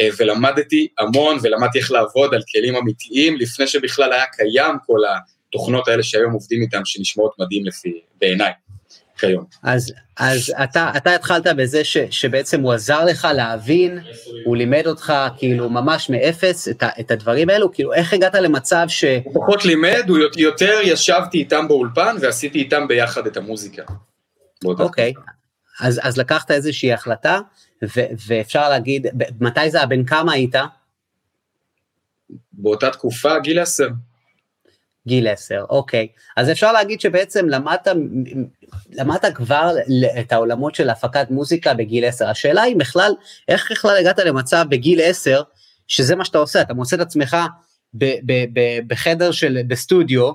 אה, 0.00 0.08
ולמדתי 0.18 0.88
המון, 0.98 1.38
ולמדתי 1.42 1.78
איך 1.78 1.90
לעבוד 1.92 2.34
על 2.34 2.40
כלים 2.52 2.76
אמיתיים, 2.76 3.36
לפני 3.36 3.66
שבכלל 3.66 4.12
היה 4.12 4.26
קיים 4.26 4.76
כל 4.86 4.98
התוכנות 5.48 5.88
האלה 5.88 6.02
שהיום 6.02 6.32
עובדים 6.32 6.62
איתם, 6.62 6.80
שנשמעות 6.84 7.34
מדהים 7.38 7.66
לפי, 7.66 8.00
בעיניי. 8.20 8.52
כיום. 9.20 9.44
אז, 9.62 9.92
אז 10.16 10.52
אתה, 10.64 10.92
אתה 10.96 11.14
התחלת 11.14 11.46
בזה 11.46 11.84
ש, 11.84 11.96
שבעצם 12.10 12.60
הוא 12.60 12.72
עזר 12.72 13.04
לך 13.04 13.28
להבין, 13.34 13.98
הוא 14.44 14.56
לימד 14.56 14.86
אותך 14.86 15.12
כאילו 15.36 15.70
ממש 15.70 16.10
מאפס 16.10 16.68
את, 16.68 16.82
ה, 16.82 16.88
את 17.00 17.10
הדברים 17.10 17.50
האלו, 17.50 17.72
כאילו 17.72 17.92
איך 17.92 18.12
הגעת 18.12 18.34
למצב 18.34 18.84
ש... 18.88 19.04
הוא 19.24 19.34
פחות 19.34 19.64
לימד, 19.64 20.04
הוא 20.08 20.18
יותר 20.36 20.78
ישבתי 20.82 21.38
איתם 21.38 21.68
באולפן 21.68 22.16
ועשיתי 22.20 22.58
איתם 22.58 22.88
ביחד 22.88 23.26
את 23.26 23.36
המוזיקה. 23.36 23.82
אוקיי, 24.64 25.12
okay. 25.16 25.30
אז, 25.80 26.00
אז 26.02 26.16
לקחת 26.16 26.50
איזושהי 26.50 26.92
החלטה, 26.92 27.40
ו, 27.84 28.00
ואפשר 28.26 28.68
להגיד, 28.68 29.06
מתי 29.40 29.70
זה 29.70 29.78
היה, 29.78 29.86
בן 29.86 30.04
כמה 30.04 30.32
היית? 30.32 30.54
באותה 32.52 32.90
תקופה, 32.90 33.38
גיל 33.38 33.58
עשר. 33.58 33.88
גיל 35.06 35.28
עשר, 35.28 35.64
אוקיי. 35.70 36.08
אז 36.36 36.50
אפשר 36.50 36.72
להגיד 36.72 37.00
שבעצם 37.00 37.48
למדת, 37.48 37.88
למדת 38.90 39.34
כבר 39.34 39.74
את 40.20 40.32
העולמות 40.32 40.74
של 40.74 40.90
הפקת 40.90 41.30
מוזיקה 41.30 41.74
בגיל 41.74 42.04
עשר. 42.04 42.28
השאלה 42.28 42.62
היא 42.62 42.76
בכלל, 42.76 43.12
איך 43.48 43.72
בכלל 43.72 43.96
הגעת 43.96 44.18
למצב 44.18 44.64
בגיל 44.68 45.00
עשר, 45.02 45.42
שזה 45.88 46.16
מה 46.16 46.24
שאתה 46.24 46.38
עושה, 46.38 46.60
אתה 46.60 46.74
מוצא 46.74 46.96
את 46.96 47.00
עצמך 47.00 47.36
ב, 47.94 48.04
ב, 48.04 48.32
ב, 48.52 48.78
בחדר 48.86 49.30
של, 49.30 49.58
בסטודיו, 49.66 50.32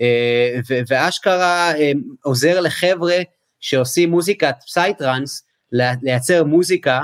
אה, 0.00 0.60
ואשכרה 0.88 1.74
אה, 1.74 1.92
עוזר 2.22 2.60
לחבר'ה 2.60 3.16
שעושים 3.60 4.10
מוזיקת 4.10 4.54
פסייטרנס, 4.66 5.42
לייצר 6.02 6.44
מוזיקה 6.44 7.00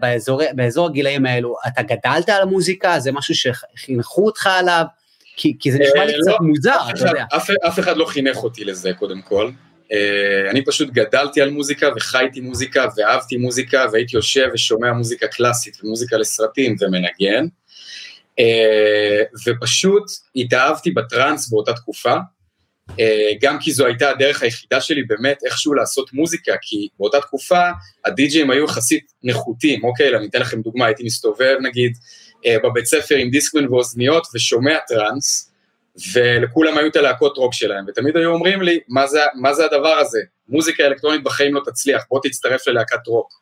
באזור, 0.00 0.42
באזור 0.54 0.86
הגילאים 0.86 1.26
האלו. 1.26 1.56
אתה 1.66 1.82
גדלת 1.82 2.28
על 2.28 2.42
המוזיקה, 2.42 3.00
זה 3.00 3.12
משהו 3.12 3.34
שחינכו 3.34 4.26
אותך 4.26 4.46
עליו, 4.46 4.84
כי, 5.36 5.56
כי 5.60 5.72
זה 5.72 5.78
נשמע 5.78 6.04
לי 6.04 6.12
אה, 6.12 6.18
קצת 6.20 6.30
לא, 6.30 6.46
מוזר, 6.46 6.78
אתה 6.90 7.08
יודע. 7.08 7.24
אף, 7.36 7.50
אף 7.68 7.78
אחד 7.78 7.96
לא 7.96 8.04
חינך 8.04 8.36
אותי 8.36 8.64
לזה 8.64 8.92
קודם 8.92 9.22
כל. 9.22 9.50
Uh, 9.86 10.50
אני 10.50 10.64
פשוט 10.64 10.90
גדלתי 10.90 11.40
על 11.40 11.50
מוזיקה 11.50 11.88
וחייתי 11.96 12.40
מוזיקה 12.40 12.86
ואהבתי 12.96 13.36
מוזיקה 13.36 13.86
והייתי 13.92 14.16
יושב 14.16 14.48
ושומע 14.54 14.92
מוזיקה 14.92 15.26
קלאסית 15.26 15.84
ומוזיקה 15.84 16.16
לסרטים 16.16 16.76
ומנגן. 16.80 17.46
Uh, 18.40 19.38
ופשוט 19.46 20.04
התאהבתי 20.36 20.90
בטראנס 20.90 21.48
באותה 21.48 21.72
תקופה, 21.72 22.14
גם 23.40 23.58
כי 23.60 23.72
זו 23.72 23.86
הייתה 23.86 24.10
הדרך 24.10 24.42
היחידה 24.42 24.80
שלי 24.80 25.02
באמת 25.02 25.38
איכשהו 25.44 25.74
לעשות 25.74 26.12
מוזיקה, 26.12 26.52
כי 26.62 26.88
באותה 26.98 27.20
תקופה 27.20 27.60
הדי-ג'ים 28.04 28.50
היו 28.50 28.64
יחסית 28.64 29.12
נחותים, 29.22 29.84
אוקיי, 29.84 30.16
אני 30.16 30.26
אתן 30.26 30.40
לכם 30.40 30.62
דוגמה, 30.62 30.86
הייתי 30.86 31.04
מסתובב 31.04 31.56
נגיד 31.62 31.92
אה, 31.92 32.25
בבית 32.64 32.86
ספר 32.86 33.14
עם 33.14 33.30
דיסקמן 33.30 33.68
ואוזניות 33.68 34.26
ושומע 34.34 34.78
טראנס, 34.88 35.52
ולכולם 36.14 36.78
היו 36.78 36.86
את 36.86 36.96
הלהקות 36.96 37.36
רוק 37.36 37.54
שלהם, 37.54 37.84
ותמיד 37.88 38.16
היו 38.16 38.30
אומרים 38.30 38.62
לי, 38.62 38.80
מה 38.88 39.06
זה, 39.06 39.20
מה 39.34 39.54
זה 39.54 39.64
הדבר 39.64 39.94
הזה? 39.98 40.20
מוזיקה 40.48 40.86
אלקטרונית 40.86 41.22
בחיים 41.22 41.54
לא 41.54 41.60
תצליח, 41.64 42.04
בוא 42.10 42.20
תצטרף 42.22 42.66
ללהקת 42.66 43.06
רוק. 43.06 43.32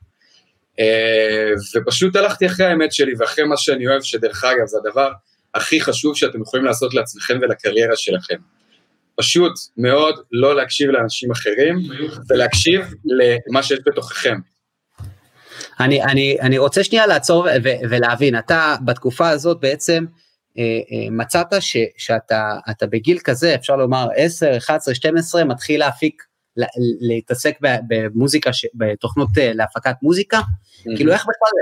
אה, 0.80 1.50
ופשוט 1.74 2.16
הלכתי 2.16 2.46
אחרי 2.46 2.66
האמת 2.66 2.92
שלי 2.92 3.12
ואחרי 3.18 3.44
מה 3.44 3.56
שאני 3.56 3.86
אוהב, 3.86 4.02
שדרך 4.02 4.44
אגב 4.44 4.66
זה 4.66 4.78
הדבר 4.78 5.12
הכי 5.54 5.80
חשוב 5.80 6.16
שאתם 6.16 6.42
יכולים 6.42 6.66
לעשות 6.66 6.94
לעצמכם 6.94 7.38
ולקריירה 7.42 7.96
שלכם. 7.96 8.36
פשוט 9.16 9.52
מאוד 9.76 10.20
לא 10.32 10.56
להקשיב 10.56 10.90
לאנשים 10.90 11.30
אחרים 11.30 11.76
ולהקשיב 12.28 12.94
למה 13.04 13.62
שיש 13.62 13.78
בתוככם. 13.86 14.38
אני, 15.80 16.02
אני, 16.02 16.36
אני 16.40 16.58
רוצה 16.58 16.84
שנייה 16.84 17.06
לעצור 17.06 17.46
ו, 17.64 17.68
ולהבין, 17.90 18.38
אתה 18.38 18.76
בתקופה 18.84 19.28
הזאת 19.28 19.60
בעצם 19.60 20.04
אה, 20.58 20.62
אה, 20.62 21.10
מצאת 21.10 21.46
ש, 21.60 21.76
שאתה 21.96 22.86
בגיל 22.90 23.18
כזה, 23.24 23.54
אפשר 23.54 23.76
לומר 23.76 24.08
10, 24.16 24.56
11, 24.56 24.94
12, 24.94 25.44
מתחיל 25.44 25.80
להפיק, 25.80 26.22
לה, 26.56 26.66
להתעסק 27.00 27.58
במוזיקה, 27.60 28.52
ש, 28.52 28.66
בתוכנות 28.74 29.28
אה, 29.38 29.52
להפקת 29.54 29.94
מוזיקה, 30.02 30.38
mm-hmm. 30.38 30.96
כאילו 30.96 31.12
איך 31.12 31.22
בכלל, 31.22 31.58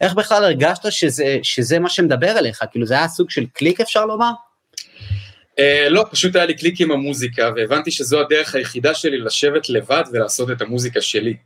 איך 0.00 0.14
בכלל 0.14 0.44
הרגשת 0.44 0.92
שזה, 0.92 1.38
שזה 1.42 1.78
מה 1.78 1.88
שמדבר 1.88 2.38
אליך, 2.38 2.64
כאילו 2.70 2.86
זה 2.86 2.94
היה 2.94 3.08
סוג 3.08 3.30
של 3.30 3.46
קליק 3.46 3.80
אפשר 3.80 4.06
לומר? 4.06 4.30
Uh, 5.60 5.88
לא, 5.88 6.04
פשוט 6.10 6.36
היה 6.36 6.46
לי 6.46 6.54
קליק 6.54 6.80
עם 6.80 6.90
המוזיקה, 6.90 7.50
והבנתי 7.56 7.90
שזו 7.90 8.20
הדרך 8.20 8.54
היחידה 8.54 8.94
שלי 8.94 9.18
לשבת 9.18 9.68
לבד 9.68 10.02
ולעשות 10.12 10.50
את 10.50 10.62
המוזיקה 10.62 11.00
שלי, 11.00 11.36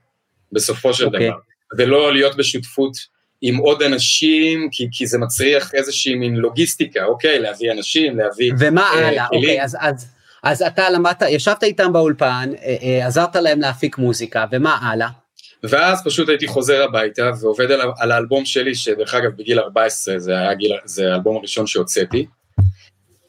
בסופו 0.53 0.95
של 0.95 1.05
okay. 1.05 1.07
אוקיי. 1.07 1.29
דבר. 1.29 1.39
ולא 1.77 2.13
להיות 2.13 2.37
בשותפות 2.37 2.93
עם 3.41 3.57
עוד 3.57 3.83
אנשים, 3.83 4.69
כי, 4.73 4.89
כי 4.93 5.07
זה 5.07 5.19
מצריך 5.19 5.75
איזושהי 5.75 6.15
מין 6.15 6.37
לוגיסטיקה, 6.37 7.05
אוקיי, 7.05 7.39
להביא 7.39 7.73
אנשים, 7.73 8.19
להביא... 8.19 8.53
ומה 8.59 8.83
אה, 8.83 9.09
הלאה, 9.09 9.27
אוקיי, 9.33 9.63
אז, 9.63 9.77
אז, 9.81 10.07
אז 10.43 10.63
אתה 10.63 10.91
למדת, 10.91 11.23
ישבת 11.29 11.63
איתם 11.63 11.93
באולפן, 11.93 12.51
אה, 12.63 12.77
אה, 12.83 13.07
עזרת 13.07 13.37
להם 13.37 13.61
להפיק 13.61 13.99
מוזיקה, 13.99 14.45
ומה 14.53 14.79
הלאה? 14.83 15.09
ואז 15.63 16.05
פשוט 16.05 16.29
הייתי 16.29 16.47
חוזר 16.47 16.83
הביתה 16.83 17.31
ועובד 17.41 17.71
על, 17.71 17.81
על 17.99 18.13
האלבום 18.13 18.45
שלי, 18.45 18.75
שדרך 18.75 19.15
אגב 19.15 19.31
בגיל 19.37 19.59
14 19.61 20.19
זה 20.19 20.39
היה 20.39 20.55
גיל, 20.55 20.73
זה 20.85 21.13
האלבום 21.13 21.37
הראשון 21.37 21.67
שהוצאתי. 21.67 22.27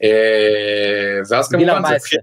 אה, 0.02 1.20
ואז 1.28 1.48
כמובן 1.48 1.82
זה 1.88 1.94
התחיל, 1.94 2.18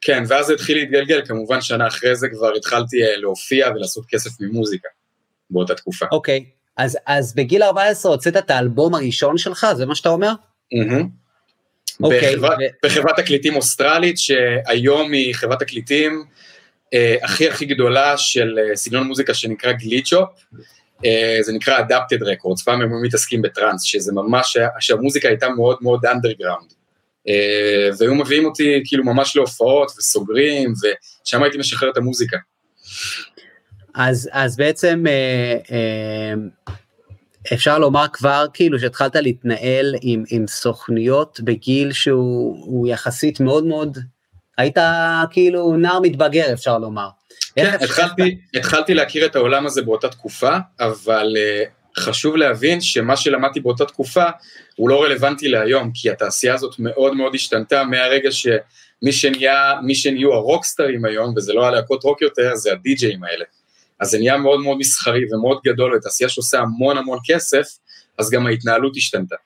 כן, 0.00 0.22
ואז 0.28 0.46
זה 0.46 0.54
התחיל 0.54 0.78
להתגלגל, 0.78 1.26
כמובן 1.26 1.60
שנה 1.60 1.86
אחרי 1.86 2.16
זה 2.16 2.28
כבר 2.28 2.52
התחלתי 2.56 3.02
אה, 3.02 3.16
להופיע 3.16 3.70
ולעשות 3.74 4.04
כסף 4.08 4.30
ממוזיקה. 4.40 4.88
באותה 5.52 5.74
תקופה. 5.74 6.06
אוקיי, 6.12 6.44
אז, 6.76 6.98
אז 7.06 7.34
בגיל 7.34 7.62
14 7.62 8.12
הוצאת 8.12 8.36
את 8.36 8.50
האלבום 8.50 8.94
הראשון 8.94 9.38
שלך, 9.38 9.66
זה 9.76 9.86
מה 9.86 9.94
שאתה 9.94 10.08
אומר? 10.08 10.32
Mm-hmm. 10.74 11.04
אוקיי. 12.02 12.36
בחברת, 12.36 12.58
ו... 12.58 12.86
בחברת 12.86 13.16
תקליטים 13.16 13.56
אוסטרלית, 13.56 14.18
שהיום 14.18 15.12
היא 15.12 15.34
חברת 15.34 15.58
תקליטים 15.58 16.24
אה, 16.94 17.16
הכי 17.22 17.48
הכי 17.48 17.64
גדולה 17.64 18.18
של 18.18 18.58
אה, 18.58 18.76
סגנון 18.76 19.06
מוזיקה 19.06 19.34
שנקרא 19.34 19.72
glitch 19.72 20.06
hop. 20.06 20.28
אה, 21.04 21.38
זה 21.40 21.52
נקרא 21.52 21.78
Adapted 21.78 22.22
Records, 22.22 22.64
פעם 22.64 22.82
הם 22.82 23.02
מתעסקים 23.02 23.42
בטראנס, 23.42 23.82
שזה 23.82 24.12
ממש, 24.12 24.56
שהמוזיקה 24.80 25.28
הייתה 25.28 25.48
מאוד 25.48 25.78
מאוד 25.80 26.06
אנדרגראונד. 26.06 26.72
אה, 27.28 27.88
והיו 27.98 28.14
מביאים 28.14 28.44
אותי 28.44 28.82
כאילו 28.84 29.04
ממש 29.04 29.36
להופעות 29.36 29.90
וסוגרים, 29.98 30.72
ושם 31.24 31.42
הייתי 31.42 31.58
משחרר 31.58 31.90
את 31.90 31.96
המוזיקה. 31.96 32.36
אז, 33.94 34.30
אז 34.32 34.56
בעצם 34.56 35.04
אה, 35.08 35.56
אה, 35.72 36.34
אפשר 37.52 37.78
לומר 37.78 38.06
כבר 38.12 38.46
כאילו 38.54 38.78
שהתחלת 38.78 39.16
להתנהל 39.16 39.94
עם, 40.00 40.24
עם 40.30 40.46
סוכניות 40.46 41.40
בגיל 41.40 41.92
שהוא 41.92 42.88
יחסית 42.88 43.40
מאוד 43.40 43.64
מאוד, 43.64 43.98
היית 44.58 44.78
כאילו 45.30 45.76
נער 45.76 46.00
מתבגר 46.00 46.52
אפשר 46.52 46.78
לומר. 46.78 47.08
כן, 47.56 47.74
התחלתי, 47.80 48.38
התחלתי 48.54 48.94
להכיר 48.94 49.26
את 49.26 49.36
העולם 49.36 49.66
הזה 49.66 49.82
באותה 49.82 50.08
תקופה, 50.08 50.56
אבל 50.80 51.36
uh, 51.36 52.00
חשוב 52.00 52.36
להבין 52.36 52.80
שמה 52.80 53.16
שלמדתי 53.16 53.60
באותה 53.60 53.84
תקופה 53.84 54.24
הוא 54.76 54.88
לא 54.88 55.02
רלוונטי 55.02 55.48
להיום, 55.48 55.90
כי 55.94 56.10
התעשייה 56.10 56.54
הזאת 56.54 56.74
מאוד 56.78 57.14
מאוד 57.14 57.34
השתנתה 57.34 57.84
מהרגע 57.84 58.32
שמי 58.32 59.12
שנהיה, 59.12 59.74
מי 59.82 59.94
שנהיו 59.94 60.32
הרוקסטרים 60.32 61.04
היום, 61.04 61.34
וזה 61.36 61.52
לא 61.52 61.66
הלהקות 61.66 62.04
רוק 62.04 62.22
יותר, 62.22 62.54
זה 62.54 62.72
הדי-ג'אים 62.72 63.24
האלה. 63.24 63.44
אז 64.02 64.10
זה 64.10 64.18
נהיה 64.18 64.36
מאוד 64.36 64.60
מאוד 64.60 64.78
מסחרי 64.78 65.20
ומאוד 65.32 65.58
גדול, 65.66 65.94
ותעשייה 65.94 66.28
שעושה 66.28 66.58
המון 66.60 66.98
המון 66.98 67.18
כסף, 67.26 67.66
אז 68.18 68.30
גם 68.30 68.46
ההתנהלות 68.46 68.92
השתנתה. 68.96 69.36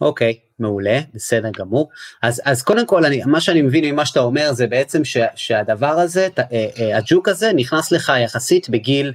אוקיי, 0.00 0.32
okay, 0.32 0.46
מעולה, 0.58 1.00
בסדר 1.14 1.50
גמור. 1.58 1.90
אז, 2.22 2.42
אז 2.44 2.62
קודם 2.62 2.86
כל, 2.86 3.04
אני, 3.04 3.22
מה 3.26 3.40
שאני 3.40 3.62
מבין 3.62 3.84
ממה 3.84 4.06
שאתה 4.06 4.20
אומר 4.20 4.52
זה 4.52 4.66
בעצם 4.66 5.04
ש, 5.04 5.16
שהדבר 5.34 5.86
הזה, 5.86 6.28
ת, 6.34 6.38
אה, 6.38 6.44
אה, 6.52 6.98
הג'וק 6.98 7.28
הזה 7.28 7.52
נכנס 7.52 7.92
לך 7.92 8.12
יחסית 8.24 8.68
בגיל 8.68 9.12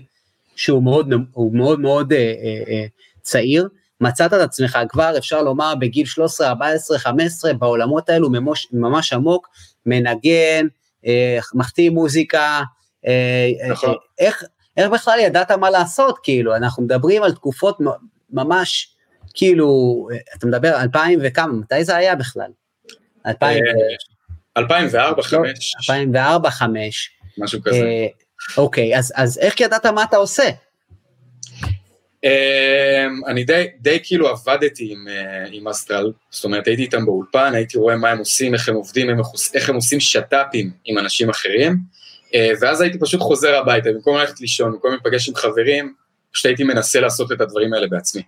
שהוא 0.56 0.84
מאוד 0.84 1.10
מאוד 1.54 1.80
מאוד 1.80 2.14
אה, 2.14 2.18
אה, 2.18 2.74
אה, 2.74 2.86
צעיר, 3.22 3.68
מצאת 4.02 4.34
את 4.34 4.40
עצמך 4.40 4.80
כבר, 4.90 5.18
אפשר 5.18 5.42
לומר, 5.42 5.74
בגיל 5.76 6.06
13, 6.06 6.48
14, 6.48 7.00
15, 7.00 7.54
בעולמות 7.54 8.10
האלו 8.10 8.30
ממש, 8.30 8.68
ממש 8.72 9.14
עמוק, 9.14 9.48
מנגן, 9.86 10.68
אה, 11.06 11.40
מחטיא 11.54 11.90
מוזיקה, 11.90 12.62
נכון. 13.70 13.90
אה, 13.90 13.96
איך, 14.20 14.44
איך 14.78 14.90
בכלל 14.90 15.20
ידעת 15.20 15.52
מה 15.52 15.70
לעשות, 15.70 16.20
כאילו, 16.24 16.56
אנחנו 16.56 16.84
מדברים 16.84 17.24
על 17.24 17.32
תקופות 17.32 17.78
ממש, 18.30 18.96
כאילו, 19.34 20.08
אתה 20.38 20.48
מדבר 20.48 20.82
2000 20.82 21.20
וכמה, 21.24 21.54
מתי 21.54 21.84
זה 21.84 21.96
היה 21.96 22.16
בכלל? 22.16 22.52
2004, 24.58 25.10
2005. 25.22 25.76
2004, 25.76 26.50
2005. 26.50 27.10
משהו 27.38 27.62
כזה. 27.62 28.08
אוקיי, 28.58 28.98
אז, 28.98 29.14
אז 29.16 29.38
איך 29.38 29.60
ידעת 29.60 29.86
מה 29.86 30.04
אתה 30.04 30.18
עושה? 30.18 30.50
אני 33.28 33.44
די, 33.44 33.68
די 33.80 34.00
כאילו 34.04 34.30
עבדתי 34.30 34.92
עם, 34.92 35.08
עם 35.52 35.68
אסטרל, 35.68 36.12
זאת 36.30 36.44
אומרת 36.46 36.68
הייתי 36.68 36.82
איתם 36.82 37.06
באולפן, 37.06 37.52
הייתי 37.54 37.78
רואה 37.78 37.96
מה 37.96 38.10
הם 38.10 38.18
עושים, 38.18 38.54
איך 38.54 38.70
הם 38.70 38.76
עובדים, 38.76 39.10
איך 39.54 39.70
הם 39.70 39.76
עושים 39.76 40.00
שת"פים 40.00 40.72
עם 40.86 40.98
אנשים 40.98 41.30
אחרים, 41.30 41.72
אה, 41.72 42.01
ואז 42.62 42.82
הייתי 42.82 43.00
פשוט 43.00 43.22
חוזר 43.22 43.56
הביתה, 43.56 43.90
במקום 43.92 44.18
ללכת 44.18 44.42
לישון, 44.42 44.72
במקום 44.72 44.92
להיפגש 44.92 45.30
עם 45.30 45.36
חברים, 45.36 45.94
פשוט 46.32 46.46
הייתי 46.46 46.64
מנסה 46.64 47.00
לעשות 47.00 47.32
את 47.32 47.42
הדברים 47.42 47.74
האלה 47.74 47.88
בעצמי. 47.88 48.22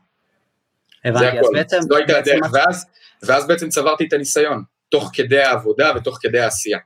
הבנתי, 1.06 1.40
אז 1.40 1.46
בעצם... 1.54 1.82
זו 1.82 1.98
הייתה 1.98 2.18
הדרך, 2.18 2.54
ואז, 2.54 2.86
ואז 3.24 3.48
בעצם 3.48 3.70
צברתי 3.70 4.06
את 4.08 4.14
הניסיון, 4.14 4.64
תוך 4.90 5.10
כדי 5.14 5.42
העבודה 5.42 5.92
ותוך 5.96 6.18
כדי 6.22 6.40
העשייה. 6.40 6.80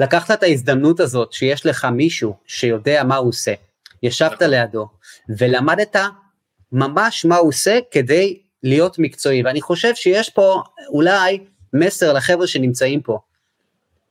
לקחת 0.00 0.30
את 0.30 0.42
ההזדמנות 0.42 1.00
הזאת 1.00 1.32
שיש 1.32 1.66
לך 1.66 1.84
מישהו 1.84 2.36
שיודע 2.46 3.02
מה 3.04 3.16
הוא 3.16 3.28
עושה, 3.28 3.54
ישבת 4.02 4.32
נכון. 4.32 4.50
לידו 4.50 4.88
ולמדת 5.38 5.96
ממש 6.72 7.24
מה 7.24 7.36
הוא 7.36 7.48
עושה 7.48 7.78
כדי 7.90 8.38
להיות 8.62 8.98
מקצועי, 8.98 9.42
ואני 9.42 9.60
חושב 9.60 9.94
שיש 9.94 10.30
פה 10.30 10.62
אולי 10.88 11.44
מסר 11.72 12.12
לחבר'ה 12.12 12.46
שנמצאים 12.46 13.00
פה. 13.00 13.18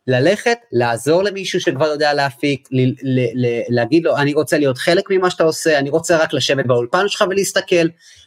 ללכת, 0.08 0.58
לעזור 0.72 1.24
למישהו 1.24 1.62
שכבר 1.62 1.86
יודע 1.86 2.14
להפיק, 2.14 2.68
ל- 2.72 2.90
ל- 3.04 3.46
ל- 3.46 3.62
להגיד 3.70 4.04
לו, 4.06 4.18
אני 4.18 4.34
רוצה 4.34 4.58
להיות 4.58 4.78
חלק 4.78 5.04
ממה 5.10 5.30
שאתה 5.30 5.44
עושה, 5.44 5.80
אני 5.80 5.90
רוצה 5.90 6.18
רק 6.18 6.34
לשבת 6.34 6.66
באולפן 6.66 7.08
שלך 7.08 7.24
ולהסתכל, 7.30 7.76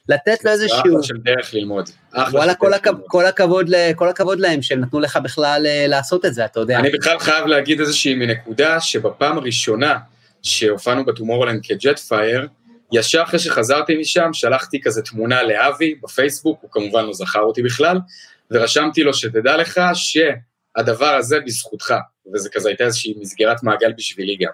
לתת 0.08 0.44
לו 0.44 0.50
איזשהו... 0.50 0.78
אחלה 0.78 1.02
של 1.02 1.14
דרך 1.16 1.54
ללמוד. 1.54 1.90
וואלה, 2.32 2.54
כל, 2.54 2.74
הכ... 2.74 2.88
כל, 3.06 3.26
הכבוד, 3.26 3.70
כל 3.96 4.08
הכבוד 4.08 4.40
להם 4.40 4.62
שהם 4.62 4.80
נתנו 4.80 5.00
לך 5.00 5.18
בכלל 5.22 5.66
אה, 5.66 5.86
לעשות 5.86 6.24
את 6.24 6.34
זה, 6.34 6.44
אתה 6.44 6.60
יודע. 6.60 6.78
אני 6.78 6.90
בכלל 6.90 7.18
חייב 7.18 7.46
להגיד 7.46 7.80
איזושהי 7.80 8.14
מנקודה 8.14 8.80
שבפעם 8.80 9.38
הראשונה 9.38 9.98
שהופענו 10.42 11.04
בטומורלנד 11.04 11.60
כג'ט 11.62 11.98
פייר, 11.98 12.46
ישר 12.92 13.22
אחרי 13.22 13.38
שחזרתי 13.38 13.96
משם, 13.96 14.30
שלחתי 14.32 14.80
כזה 14.80 15.02
תמונה 15.02 15.42
לאבי 15.42 15.94
בפייסבוק, 16.02 16.58
הוא 16.62 16.70
כמובן 16.70 17.04
לא 17.04 17.12
זכר 17.12 17.40
אותי 17.40 17.62
בכלל, 17.62 17.98
ורשמתי 18.50 19.02
לו 19.02 19.14
שתדע 19.14 19.56
לך 19.56 19.80
שהדבר 20.78 21.14
הזה 21.14 21.40
בזכותך, 21.46 21.94
וזה 22.34 22.48
כזה 22.52 22.68
הייתה 22.68 22.84
איזושהי 22.84 23.14
מסגרת 23.20 23.62
מעגל 23.62 23.92
בשבילי 23.92 24.36
גם. 24.36 24.52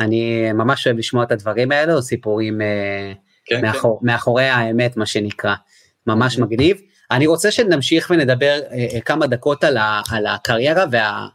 אני 0.00 0.52
ממש 0.52 0.86
אוהב 0.86 0.98
לשמוע 0.98 1.24
את 1.24 1.32
הדברים 1.32 1.72
האלו, 1.72 2.02
סיפורים 2.02 2.60
אה, 2.60 3.12
כן, 3.44 3.62
מאחור, 3.62 4.00
כן. 4.00 4.06
מאחורי 4.06 4.44
האמת, 4.44 4.96
מה 4.96 5.06
שנקרא, 5.06 5.54
ממש 6.06 6.36
mm-hmm. 6.36 6.42
מגניב. 6.42 6.80
אני 7.10 7.26
רוצה 7.26 7.50
שנמשיך 7.50 8.10
ונדבר 8.10 8.60
אה, 8.70 8.86
אה, 8.94 9.00
כמה 9.00 9.26
דקות 9.26 9.64
על, 9.64 9.76
ה, 9.76 10.00
על 10.10 10.26
הקריירה 10.26 10.84
וה, 10.90 11.26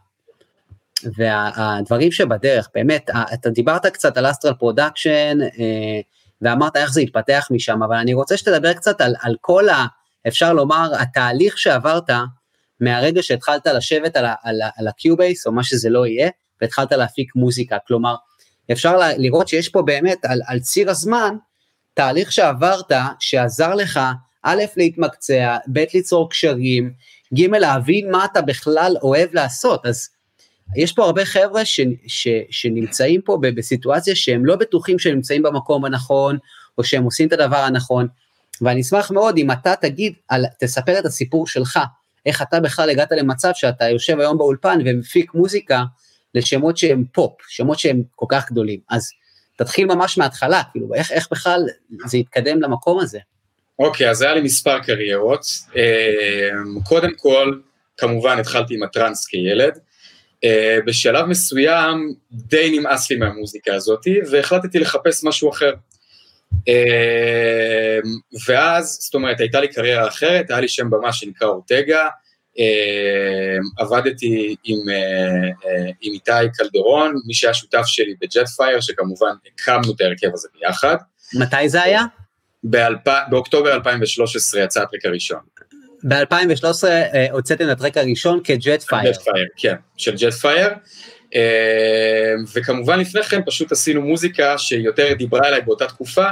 והדברים 1.16 2.12
שבדרך, 2.12 2.68
באמת, 2.74 3.10
אתה 3.34 3.50
דיברת 3.50 3.86
קצת 3.86 4.16
על 4.16 4.30
Astral 4.30 4.54
Projection, 4.54 5.38
אה, 5.42 6.00
ואמרת 6.42 6.76
איך 6.76 6.92
זה 6.92 7.00
התפתח 7.00 7.48
משם, 7.50 7.82
אבל 7.82 7.96
אני 7.96 8.14
רוצה 8.14 8.36
שתדבר 8.36 8.72
קצת 8.72 9.00
על, 9.00 9.14
על 9.20 9.36
כל 9.40 9.68
ה... 9.68 9.86
אפשר 10.28 10.52
לומר, 10.52 10.90
התהליך 10.98 11.58
שעברת 11.58 12.10
מהרגע 12.80 13.22
שהתחלת 13.22 13.66
לשבת 13.66 14.16
על, 14.16 14.24
על, 14.42 14.60
על 14.76 14.88
ה 14.88 14.95
Cubase, 14.95 15.46
או 15.46 15.52
מה 15.52 15.64
שזה 15.64 15.90
לא 15.90 16.06
יהיה, 16.06 16.30
והתחלת 16.60 16.92
להפיק 16.92 17.36
מוזיקה. 17.36 17.76
כלומר, 17.86 18.14
אפשר 18.72 18.98
לראות 19.16 19.48
שיש 19.48 19.68
פה 19.68 19.82
באמת, 19.82 20.24
על, 20.24 20.40
על 20.46 20.60
ציר 20.60 20.90
הזמן, 20.90 21.36
תהליך 21.94 22.32
שעברת, 22.32 22.92
שעזר 23.20 23.74
לך, 23.74 24.00
א', 24.42 24.62
להתמקצע, 24.76 25.56
ב', 25.72 25.84
ליצור 25.94 26.30
קשרים, 26.30 26.92
ג', 27.34 27.50
להבין 27.50 28.10
מה 28.10 28.24
אתה 28.24 28.42
בכלל 28.42 28.96
אוהב 29.02 29.34
לעשות. 29.34 29.86
אז 29.86 30.08
יש 30.76 30.92
פה 30.92 31.04
הרבה 31.04 31.24
חבר'ה 31.24 31.64
ש, 31.64 31.80
ש, 32.06 32.28
שנמצאים 32.50 33.20
פה 33.20 33.38
בסיטואציה 33.40 34.16
שהם 34.16 34.46
לא 34.46 34.56
בטוחים 34.56 34.98
שהם 34.98 35.14
נמצאים 35.14 35.42
במקום 35.42 35.84
הנכון, 35.84 36.38
או 36.78 36.84
שהם 36.84 37.04
עושים 37.04 37.28
את 37.28 37.32
הדבר 37.32 37.56
הנכון, 37.56 38.08
ואני 38.60 38.80
אשמח 38.80 39.10
מאוד 39.10 39.38
אם 39.38 39.50
אתה 39.50 39.74
תגיד, 39.80 40.12
על, 40.28 40.44
תספר 40.60 40.98
את 40.98 41.04
הסיפור 41.04 41.46
שלך, 41.46 41.78
איך 42.26 42.42
אתה 42.42 42.60
בכלל 42.60 42.90
הגעת 42.90 43.12
למצב 43.12 43.50
שאתה 43.54 43.88
יושב 43.88 44.20
היום 44.20 44.38
באולפן 44.38 44.78
ומפיק 44.84 45.34
מוזיקה 45.34 45.82
לשמות 46.34 46.76
שהם 46.76 47.04
פופ, 47.12 47.32
שמות 47.48 47.78
שהם 47.78 48.02
כל 48.14 48.26
כך 48.28 48.50
גדולים. 48.50 48.80
אז 48.90 49.10
תתחיל 49.56 49.86
ממש 49.86 50.18
מההתחלה, 50.18 50.62
כאילו, 50.72 50.94
איך, 50.94 51.12
איך 51.12 51.28
בכלל 51.30 51.60
זה 52.06 52.16
התקדם 52.16 52.62
למקום 52.62 53.00
הזה? 53.00 53.18
אוקיי, 53.78 54.06
okay, 54.06 54.10
אז 54.10 54.22
היה 54.22 54.34
לי 54.34 54.40
מספר 54.40 54.80
קריירות. 54.80 55.46
אה, 55.76 56.50
קודם 56.84 57.10
כל, 57.16 57.60
כמובן 57.96 58.38
התחלתי 58.38 58.74
עם 58.74 58.82
הטראנס 58.82 59.26
כילד. 59.26 59.78
Uh, 60.44 60.84
בשלב 60.86 61.26
מסוים 61.26 62.14
די 62.32 62.78
נמאס 62.78 63.10
לי 63.10 63.16
מהמוזיקה 63.16 63.74
הזאת, 63.74 64.06
והחלטתי 64.30 64.78
לחפש 64.78 65.24
משהו 65.24 65.50
אחר. 65.50 65.72
Uh, 66.68 68.06
ואז, 68.48 68.98
זאת 69.00 69.14
אומרת, 69.14 69.40
הייתה 69.40 69.60
לי 69.60 69.68
קריירה 69.68 70.08
אחרת, 70.08 70.50
היה 70.50 70.60
לי 70.60 70.68
שם 70.68 70.90
במה 70.90 71.12
שנקרא 71.12 71.48
אורטגה, 71.48 72.08
uh, 72.56 73.82
עבדתי 73.82 74.56
עם, 74.64 74.78
uh, 74.78 75.64
uh, 75.64 75.92
עם 76.00 76.12
איתי 76.12 76.48
קלדרון, 76.54 77.14
מי 77.26 77.34
שהיה 77.34 77.54
שותף 77.54 77.84
שלי 77.86 78.14
ב 78.20 78.48
Jetfire, 78.48 78.80
שכמובן 78.80 79.34
הקמנו 79.46 79.92
את 79.96 80.00
ההרכב 80.00 80.28
הזה 80.34 80.48
ביחד. 80.60 80.96
מתי 81.34 81.68
זה 81.68 81.82
היה? 81.82 82.02
באלפ... 82.64 83.08
באוקטובר 83.30 83.74
2013 83.74 84.62
יצא 84.62 84.82
הטרק 84.82 85.04
הראשון. 85.04 85.40
ב-2013 86.04 86.84
אה, 86.84 87.26
הוצאתם 87.30 87.64
את 87.64 87.70
הטרק 87.70 87.96
הראשון 87.96 88.40
כ 88.44 88.82
Jetfire. 88.82 89.12
Jetfire, 89.12 89.46
כן, 89.56 89.74
של 89.96 90.14
Jetfire. 90.16 90.68
אה, 91.34 92.34
וכמובן 92.54 92.98
לפני 92.98 93.22
כן 93.22 93.40
פשוט 93.46 93.72
עשינו 93.72 94.02
מוזיקה 94.02 94.58
שיותר 94.58 95.12
דיברה 95.12 95.48
אליי 95.48 95.60
באותה 95.60 95.86
תקופה. 95.86 96.26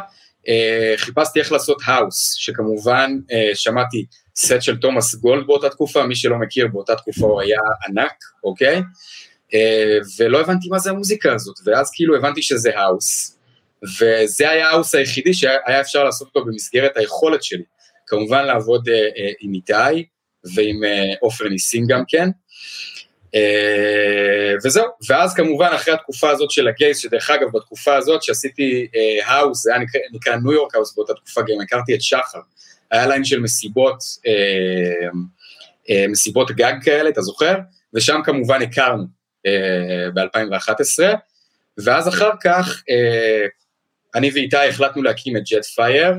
אה, 0.48 0.94
חיפשתי 0.96 1.40
איך 1.40 1.52
לעשות 1.52 1.78
האוס, 1.84 2.34
שכמובן 2.34 3.10
שמעתי 3.54 4.04
סט 4.36 4.62
של 4.62 4.76
Thomas 4.76 5.14
Gold 5.14 5.46
באותה 5.46 5.68
תקופה, 5.68 6.06
מי 6.06 6.16
שלא 6.16 6.38
מכיר 6.38 6.66
באותה 6.66 6.94
תקופה 6.96 7.26
הוא 7.26 7.40
היה 7.40 7.58
ענק, 7.88 8.14
אוקיי? 8.44 8.82
ולא 10.18 10.40
הבנתי 10.40 10.68
מה 10.68 10.78
זה 10.78 10.90
המוזיקה 10.90 11.34
הזאת, 11.34 11.56
ואז 11.64 11.90
כאילו 11.94 12.16
הבנתי 12.16 12.42
שזה 12.42 12.78
האוס, 12.78 13.38
וזה 14.00 14.50
היה 14.50 14.70
האוס 14.70 14.94
היחידי 14.94 15.34
שהיה 15.34 15.80
אפשר 15.80 16.04
לעשות 16.04 16.28
אותו 16.28 16.44
במסגרת 16.44 16.96
היכולת 16.96 17.42
שלי. 17.42 17.64
כמובן 18.06 18.44
לעבוד 18.44 18.88
עם 19.40 19.54
איתי 19.54 20.06
ועם 20.54 20.84
אה, 20.84 21.14
עופר 21.20 21.48
ניסים 21.48 21.84
גם 21.86 22.02
כן. 22.08 22.28
Uh, 23.36 24.58
וזהו, 24.64 24.84
ואז 25.08 25.34
כמובן 25.34 25.70
אחרי 25.74 25.94
התקופה 25.94 26.30
הזאת 26.30 26.50
של 26.50 26.68
הגייז, 26.68 26.98
שדרך 26.98 27.30
אגב 27.30 27.48
בתקופה 27.52 27.96
הזאת 27.96 28.22
שעשיתי 28.22 28.86
האוס, 29.24 29.58
uh, 29.58 29.62
זה 29.62 29.72
היה 29.72 29.82
נקרא, 29.82 30.00
נקרא 30.12 30.36
New 30.36 30.52
York 30.52 30.74
house 30.74 30.94
באותה 30.96 31.14
תקופה, 31.14 31.40
גם 31.40 31.60
הכרתי 31.62 31.94
את 31.94 32.02
שחר, 32.02 32.38
היה 32.90 33.06
ליין 33.06 33.24
של 33.24 33.40
מסיבות, 33.40 33.98
uh, 33.98 35.16
מסיבות 36.08 36.50
גג 36.50 36.72
כאלה, 36.82 37.08
אתה 37.08 37.22
זוכר? 37.22 37.54
ושם 37.94 38.20
כמובן 38.24 38.62
הכרנו 38.62 39.04
uh, 39.46 39.50
ב-2011, 40.14 41.16
ואז 41.84 42.08
אחר 42.08 42.30
כך 42.44 42.82
אני 44.14 44.30
ואיתי 44.34 44.56
החלטנו 44.68 45.02
להקים 45.02 45.36
את 45.36 45.42
Jetfire, 45.42 46.12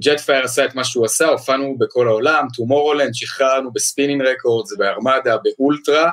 Jetfire 0.00 0.44
עשה 0.44 0.64
את 0.64 0.74
מה 0.74 0.84
שהוא 0.84 1.04
עשה, 1.04 1.28
הופענו 1.28 1.78
בכל 1.78 2.08
העולם, 2.08 2.46
Tomorrowland, 2.56 3.14
שחררנו 3.14 3.72
ב 3.72 3.78
Spinnin' 3.78 4.22
Records, 4.22 4.76
ב 4.76 4.83
Armada, 4.83 5.36
ב 5.36 5.47
Ultra, 5.47 6.10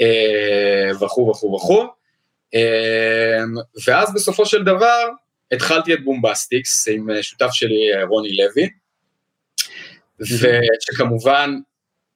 אה, 0.00 0.90
וכו' 1.00 1.30
וכו' 1.30 1.54
וכו'. 1.54 1.84
אה, 2.54 3.42
ואז 3.86 4.14
בסופו 4.14 4.46
של 4.46 4.64
דבר 4.64 5.08
התחלתי 5.52 5.94
את 5.94 6.04
Bombastix 6.04 6.88
עם 6.88 7.10
אה, 7.10 7.22
שותף 7.22 7.50
שלי 7.52 8.04
רוני 8.08 8.36
לוי, 8.36 8.68
ושכמובן 10.20 11.58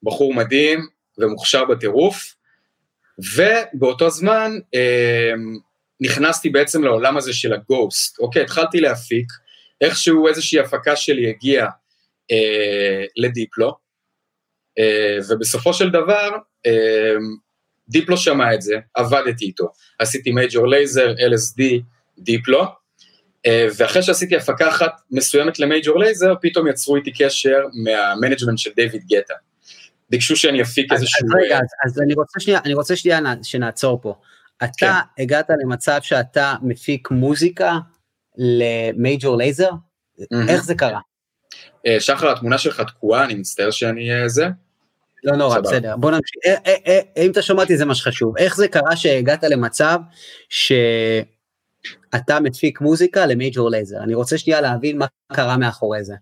בחור 0.03 0.33
מדהים 0.33 0.87
ומוכשר 1.17 1.65
בטירוף, 1.65 2.35
ובאותו 3.35 4.09
זמן 4.09 4.51
נכנסתי 6.01 6.49
בעצם 6.49 6.83
לעולם 6.83 7.17
הזה 7.17 7.33
של 7.33 7.53
ה 7.53 7.62
ghost, 7.62 8.19
אוקיי, 8.19 8.41
התחלתי 8.41 8.79
להפיק, 8.79 9.27
איכשהו 9.81 10.27
איזושהי 10.27 10.59
הפקה 10.59 10.95
שלי 10.95 11.29
הגיעה 11.29 11.69
אה, 12.31 13.05
ל 13.17 13.26
Diplo, 13.26 13.77
אה, 14.79 15.17
ובסופו 15.29 15.73
של 15.73 15.89
דבר, 15.89 16.29
אה, 16.65 17.15
Diplo 17.89 18.17
שמע 18.17 18.53
את 18.53 18.61
זה, 18.61 18.75
עבדתי 18.93 19.45
איתו, 19.45 19.71
עשיתי 19.99 20.31
Major 20.31 20.67
Lazer, 20.67 21.13
LSD, 21.13 21.61
Diplo, 22.17 22.63
אה, 23.45 23.67
ואחרי 23.77 24.03
שעשיתי 24.03 24.35
הפקה 24.35 24.69
אחת 24.69 25.01
מסוימת 25.11 25.59
ל 25.59 25.66
Major 25.66 25.99
Lazer, 25.99 26.33
פתאום 26.41 26.67
יצרו 26.67 26.95
איתי 26.95 27.11
קשר 27.11 27.57
מה 27.83 27.95
management 27.95 28.57
של 28.57 28.69
David 28.75 29.03
Guetta. 29.11 29.33
ביקשו 30.09 30.35
שאני 30.35 30.61
אפיק 30.61 30.93
איזשהו... 30.93 31.27
אז 31.27 31.45
רגע, 31.45 31.57
אז, 31.57 31.69
אז 31.85 32.01
אני 32.01 32.13
רוצה 32.13 32.39
שנייה, 32.39 32.59
אני 32.65 32.73
רוצה 32.73 32.95
שנייה 32.95 33.19
שנעצור 33.43 34.01
פה. 34.01 34.15
אתה 34.57 34.67
כן. 34.77 35.23
הגעת 35.23 35.49
למצב 35.63 35.99
שאתה 36.01 36.55
מפיק 36.61 37.11
מוזיקה 37.11 37.77
ל 38.39 38.55
Major 38.55 39.37
Lazer? 39.37 39.69
איך 40.47 40.63
זה 40.63 40.75
קרה? 40.75 40.99
אה, 41.87 41.99
שחר, 41.99 42.31
התמונה 42.31 42.57
שלך 42.57 42.81
תקועה, 42.81 43.23
אני 43.23 43.33
מצטער 43.33 43.71
שאני 43.71 44.13
אה, 44.13 44.29
זה. 44.29 44.47
לא 45.23 45.35
נורא, 45.35 45.59
בסדר, 45.59 45.95
בוא 45.97 46.11
נמשיך. 46.11 46.35
אה, 46.65 46.99
אם 47.17 47.31
אתה 47.31 47.41
שומע 47.41 47.61
אותי 47.61 47.77
זה 47.77 47.85
מה 47.85 47.95
שחשוב. 47.95 48.37
איך 48.37 48.55
זה 48.55 48.67
קרה 48.67 48.95
שהגעת 48.95 49.43
למצב 49.43 49.99
שאתה 50.49 52.39
מפיק 52.43 52.81
מוזיקה 52.81 53.25
ל 53.25 53.32
Major 53.32 53.69
Lazer? 53.69 53.97
אני 54.03 54.13
רוצה 54.13 54.37
שנייה 54.37 54.61
להבין 54.61 54.97
מה 54.97 55.05
קרה 55.33 55.57
מאחורי 55.57 56.03
זה. 56.03 56.15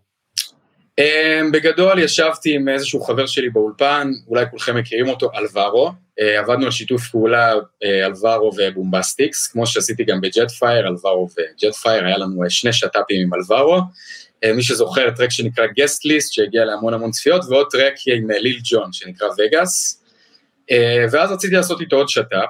Um, 1.01 1.51
בגדול 1.53 1.99
ישבתי 1.99 2.55
עם 2.55 2.69
איזשהו 2.69 3.01
חבר 3.01 3.25
שלי 3.25 3.49
באולפן, 3.49 4.11
אולי 4.27 4.45
כולכם 4.51 4.77
מכירים 4.77 5.07
אותו, 5.09 5.29
אלברו, 5.35 5.89
uh, 5.89 6.39
עבדנו 6.39 6.65
על 6.65 6.71
שיתוף 6.71 7.07
פעולה 7.07 7.53
uh, 7.53 7.59
אלברו 8.05 8.51
ו 8.57 8.65
Bombastix, 8.65 9.47
כמו 9.47 9.67
שעשיתי 9.67 10.03
גם 10.03 10.21
ב 10.21 10.51
Jetfire, 10.51 10.87
אלברו 10.87 11.27
ו 11.31 11.75
Jetfire, 11.75 12.05
היה 12.05 12.17
לנו 12.17 12.43
uh, 12.45 12.49
שני 12.49 12.73
שת"פים 12.73 13.21
עם 13.21 13.33
אלברו, 13.33 13.81
מי 14.55 14.63
שזוכר 14.63 15.11
טרק 15.11 15.31
שנקרא 15.31 15.65
Guest 15.75 16.05
List, 16.05 16.33
שהגיע 16.33 16.65
להמון 16.65 16.93
המון 16.93 17.11
צפיות, 17.11 17.41
ועוד 17.49 17.67
טרק 17.71 17.93
עם 18.07 18.31
Lil 18.31 18.59
Jon 18.63 18.93
שנקרא 18.93 19.27
Vegas, 19.27 20.03
ואז 21.11 21.31
רציתי 21.31 21.55
לעשות 21.55 21.81
איתו 21.81 21.95
עוד 21.95 22.09
שת"פ, 22.09 22.47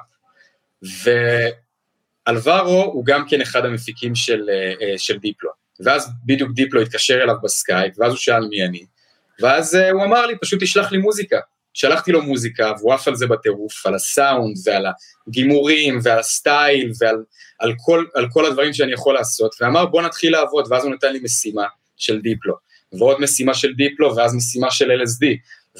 ואלברו 2.26 2.82
הוא 2.84 3.04
גם 3.04 3.28
כן 3.28 3.40
אחד 3.40 3.64
המפיקים 3.64 4.14
של, 4.14 4.50
של 4.96 5.18
Diplo. 5.18 5.67
ואז 5.84 6.08
בדיוק 6.24 6.50
Diplo 6.52 6.80
התקשר 6.80 7.22
אליו 7.22 7.34
בסקייפ, 7.42 7.94
ואז 7.98 8.12
הוא 8.12 8.18
שאל 8.18 8.48
מי 8.50 8.64
אני, 8.64 8.86
ואז 9.40 9.74
הוא 9.74 10.04
אמר 10.04 10.26
לי, 10.26 10.34
פשוט 10.40 10.62
תשלח 10.62 10.92
לי 10.92 10.98
מוזיקה. 10.98 11.40
שלחתי 11.74 12.12
לו 12.12 12.22
מוזיקה, 12.22 12.72
והוא 12.78 12.94
עף 12.94 13.08
על 13.08 13.16
זה 13.16 13.26
בטירוף, 13.26 13.86
על 13.86 13.94
הסאונד 13.94 14.56
ועל 14.64 14.86
הגימורים 15.28 15.98
ועל 16.02 16.18
ה 16.18 16.30
style 16.30 16.92
ועל 17.00 17.16
על 17.58 17.72
כל, 17.84 18.04
על 18.14 18.26
כל 18.30 18.46
הדברים 18.46 18.72
שאני 18.72 18.92
יכול 18.92 19.14
לעשות, 19.14 19.54
ואמר 19.60 19.86
בוא 19.86 20.02
נתחיל 20.02 20.32
לעבוד, 20.32 20.66
ואז 20.70 20.84
הוא 20.84 20.94
נתן 20.94 21.12
לי 21.12 21.20
משימה 21.22 21.66
של 21.96 22.20
Diplo, 22.20 22.54
ועוד 22.92 23.20
משימה 23.20 23.54
של 23.54 23.74
Diplo, 23.74 24.16
ואז 24.16 24.34
משימה 24.34 24.70
של 24.70 24.90
LSD, 24.90 25.26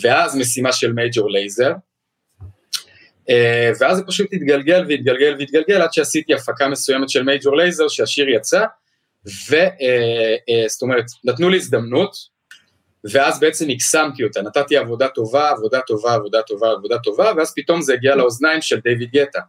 ואז 0.03 0.37
משימה 0.37 0.73
של 0.73 0.93
Major 0.93 1.31
Lazer, 1.31 1.73
ואז 3.81 3.97
זה 3.97 4.03
פשוט 4.07 4.33
התגלגל 4.33 4.85
והתגלגל 4.89 5.35
והתגלגל 5.39 5.83
עד 5.83 5.93
שעשיתי 5.93 6.35
הפקה 6.35 6.69
מסוימת 6.69 7.09
של 7.09 7.23
Major 7.23 7.57
Lazer 7.57 7.89
שהשיר 7.89 8.29
יצא, 8.29 8.65
וזאת 9.27 9.53
אה, 9.53 10.37
אה, 10.49 10.67
אומרת, 10.83 11.05
נתנו 11.25 11.49
לי 11.49 11.57
הזדמנות, 11.57 12.17
ואז 13.13 13.41
בעצם 13.41 13.69
הקסמתי 13.69 14.25
אותה, 14.25 14.43
נתתי 14.43 14.77
עבודה 14.77 15.09
טובה, 15.09 15.51
עבודה 15.51 15.81
טובה, 15.81 16.15
עבודה 16.15 16.43
טובה, 16.43 16.71
עבודה 16.71 16.99
טובה, 16.99 17.33
ואז 17.37 17.53
פתאום 17.57 17.83
זה 17.83 17.95
הגיע 17.95 18.17
לאוזניים 18.17 18.63
של 18.63 18.81
David 18.81 19.11
Guetta. 19.11 19.41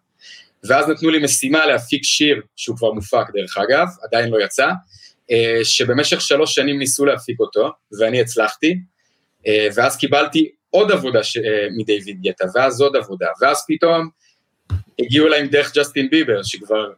ואז 0.64 0.88
נתנו 0.88 1.10
לי 1.10 1.24
משימה 1.24 1.66
להפיק 1.66 2.04
שיר, 2.04 2.42
שהוא 2.56 2.78
כבר 2.78 2.92
מופק 2.92 3.26
דרך 3.34 3.58
אגב, 3.58 3.88
עדיין 4.04 4.30
לא 4.30 4.44
יצא, 4.44 4.68
אה, 5.32 5.60
שבמשך 5.64 6.22
שלוש 6.22 6.56
שנים 6.56 6.80
ניסו 6.80 7.06
להפיק 7.06 7.40
אותו, 7.40 7.70
ואני 8.00 8.22
הצלחתי, 8.22 8.80
ואז 9.76 9.98
קיבלתי 9.98 10.52
עוד 10.70 10.92
עבודה 10.92 11.24
ש... 11.24 11.38
מדיוויד 11.78 12.22
גטה, 12.22 12.46
ואז 12.56 12.82
עוד 12.82 12.96
עבודה, 12.96 13.28
ואז 13.42 13.66
פתאום 13.68 14.10
הגיעו 15.00 15.28
אליי 15.28 15.40
עם 15.40 15.48
דרך 15.48 15.78
ג'סטין 15.78 16.10
ביבר, 16.10 16.44
שכבר, 16.44 16.92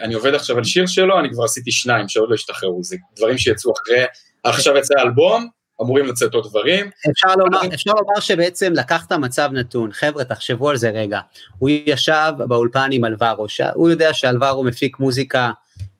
אני 0.00 0.14
עובד 0.14 0.34
עכשיו 0.34 0.56
על 0.56 0.64
שיר 0.64 0.86
שלו, 0.86 1.20
אני 1.20 1.30
כבר 1.30 1.44
עשיתי 1.44 1.70
שניים 1.70 2.08
שעוד 2.08 2.28
לא 2.30 2.34
השתחררו, 2.34 2.84
זה 2.84 2.96
דברים 3.16 3.38
שיצאו 3.38 3.72
אחרי, 3.72 4.04
עכשיו 4.44 4.76
יצא 4.76 4.94
אלבום, 4.98 5.48
אמורים 5.82 6.06
לצאת 6.06 6.34
עוד 6.34 6.46
דברים. 6.48 6.90
אפשר 7.10 7.34
לומר, 7.36 7.74
אפשר 7.74 7.90
לומר 7.90 8.20
שבעצם 8.20 8.72
לקחת 8.72 9.12
מצב 9.12 9.50
נתון, 9.52 9.92
חבר'ה 9.92 10.24
תחשבו 10.24 10.70
על 10.70 10.76
זה 10.76 10.90
רגע, 10.90 11.20
הוא 11.58 11.70
ישב 11.86 12.32
באולפן 12.38 12.88
עם 12.92 13.04
אלברו, 13.04 13.46
הוא 13.74 13.90
יודע 13.90 14.14
שאלברו 14.14 14.64
מפיק 14.64 14.98
מוזיקה 14.98 15.50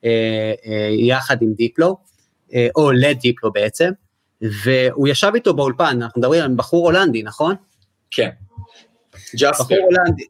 אה, 0.05 0.53
אה, 0.65 0.89
יחד 0.91 1.41
עם 1.41 1.53
דיפלו, 1.53 1.97
אה, 2.53 2.67
או 2.75 2.91
לדיפלו 2.91 3.51
בעצם, 3.51 3.89
והוא 4.41 5.07
ישב 5.07 5.31
איתו 5.35 5.53
באולפן, 5.53 6.01
אנחנו 6.01 6.21
מדברים 6.21 6.43
על 6.43 6.51
בחור 6.55 6.85
הולנדי, 6.85 7.23
נכון? 7.23 7.55
כן. 8.11 8.29
ג'ספר. 9.35 9.63
בחור 9.63 9.77
הולנדי. 9.77 10.23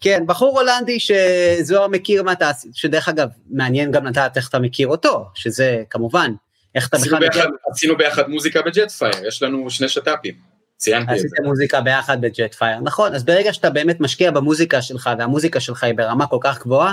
כן, 0.00 0.22
בחור 0.26 0.60
הולנדי 0.60 0.98
שזוהר 1.00 1.88
מכיר 1.88 2.22
מה 2.22 2.32
אתה, 2.32 2.50
שדרך 2.74 3.08
אגב, 3.08 3.28
מעניין 3.50 3.90
גם 3.90 4.06
לדעת 4.06 4.36
איך 4.36 4.48
אתה 4.48 4.58
מכיר 4.58 4.88
אותו, 4.88 5.26
שזה 5.34 5.82
כמובן 5.90 6.32
איך 6.74 6.88
אתה 6.88 6.98
בכלל... 6.98 7.18
ביחד, 7.18 7.48
עשינו 7.72 7.96
ביחד 7.96 8.28
מוזיקה 8.28 8.62
בג'ט 8.62 8.90
פייר, 8.90 9.26
יש 9.26 9.42
לנו 9.42 9.70
שני 9.70 9.88
שת"פים. 9.88 10.34
ציינתי 10.76 11.12
את 11.12 11.18
זה. 11.18 11.26
עשיתם 11.26 11.44
מוזיקה 11.44 11.80
ביחד 11.80 12.20
בג'ט 12.20 12.54
פייר, 12.54 12.80
נכון, 12.80 13.14
אז 13.14 13.24
ברגע 13.24 13.52
שאתה 13.52 13.70
באמת 13.70 14.00
משקיע 14.00 14.30
במוזיקה 14.30 14.82
שלך, 14.82 15.10
והמוזיקה 15.18 15.60
שלך 15.60 15.84
היא 15.84 15.94
ברמה 15.94 16.26
כל 16.26 16.38
כך 16.40 16.62
גבוהה, 16.62 16.92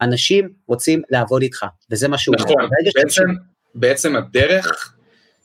אנשים 0.00 0.48
רוצים 0.66 1.02
לעבוד 1.10 1.42
איתך, 1.42 1.66
וזה 1.90 2.08
מה 2.08 2.18
שהוא 2.18 2.36
נכון, 2.38 2.68
בעצם, 2.94 3.24
בעצם 3.74 4.16
הדרך 4.16 4.94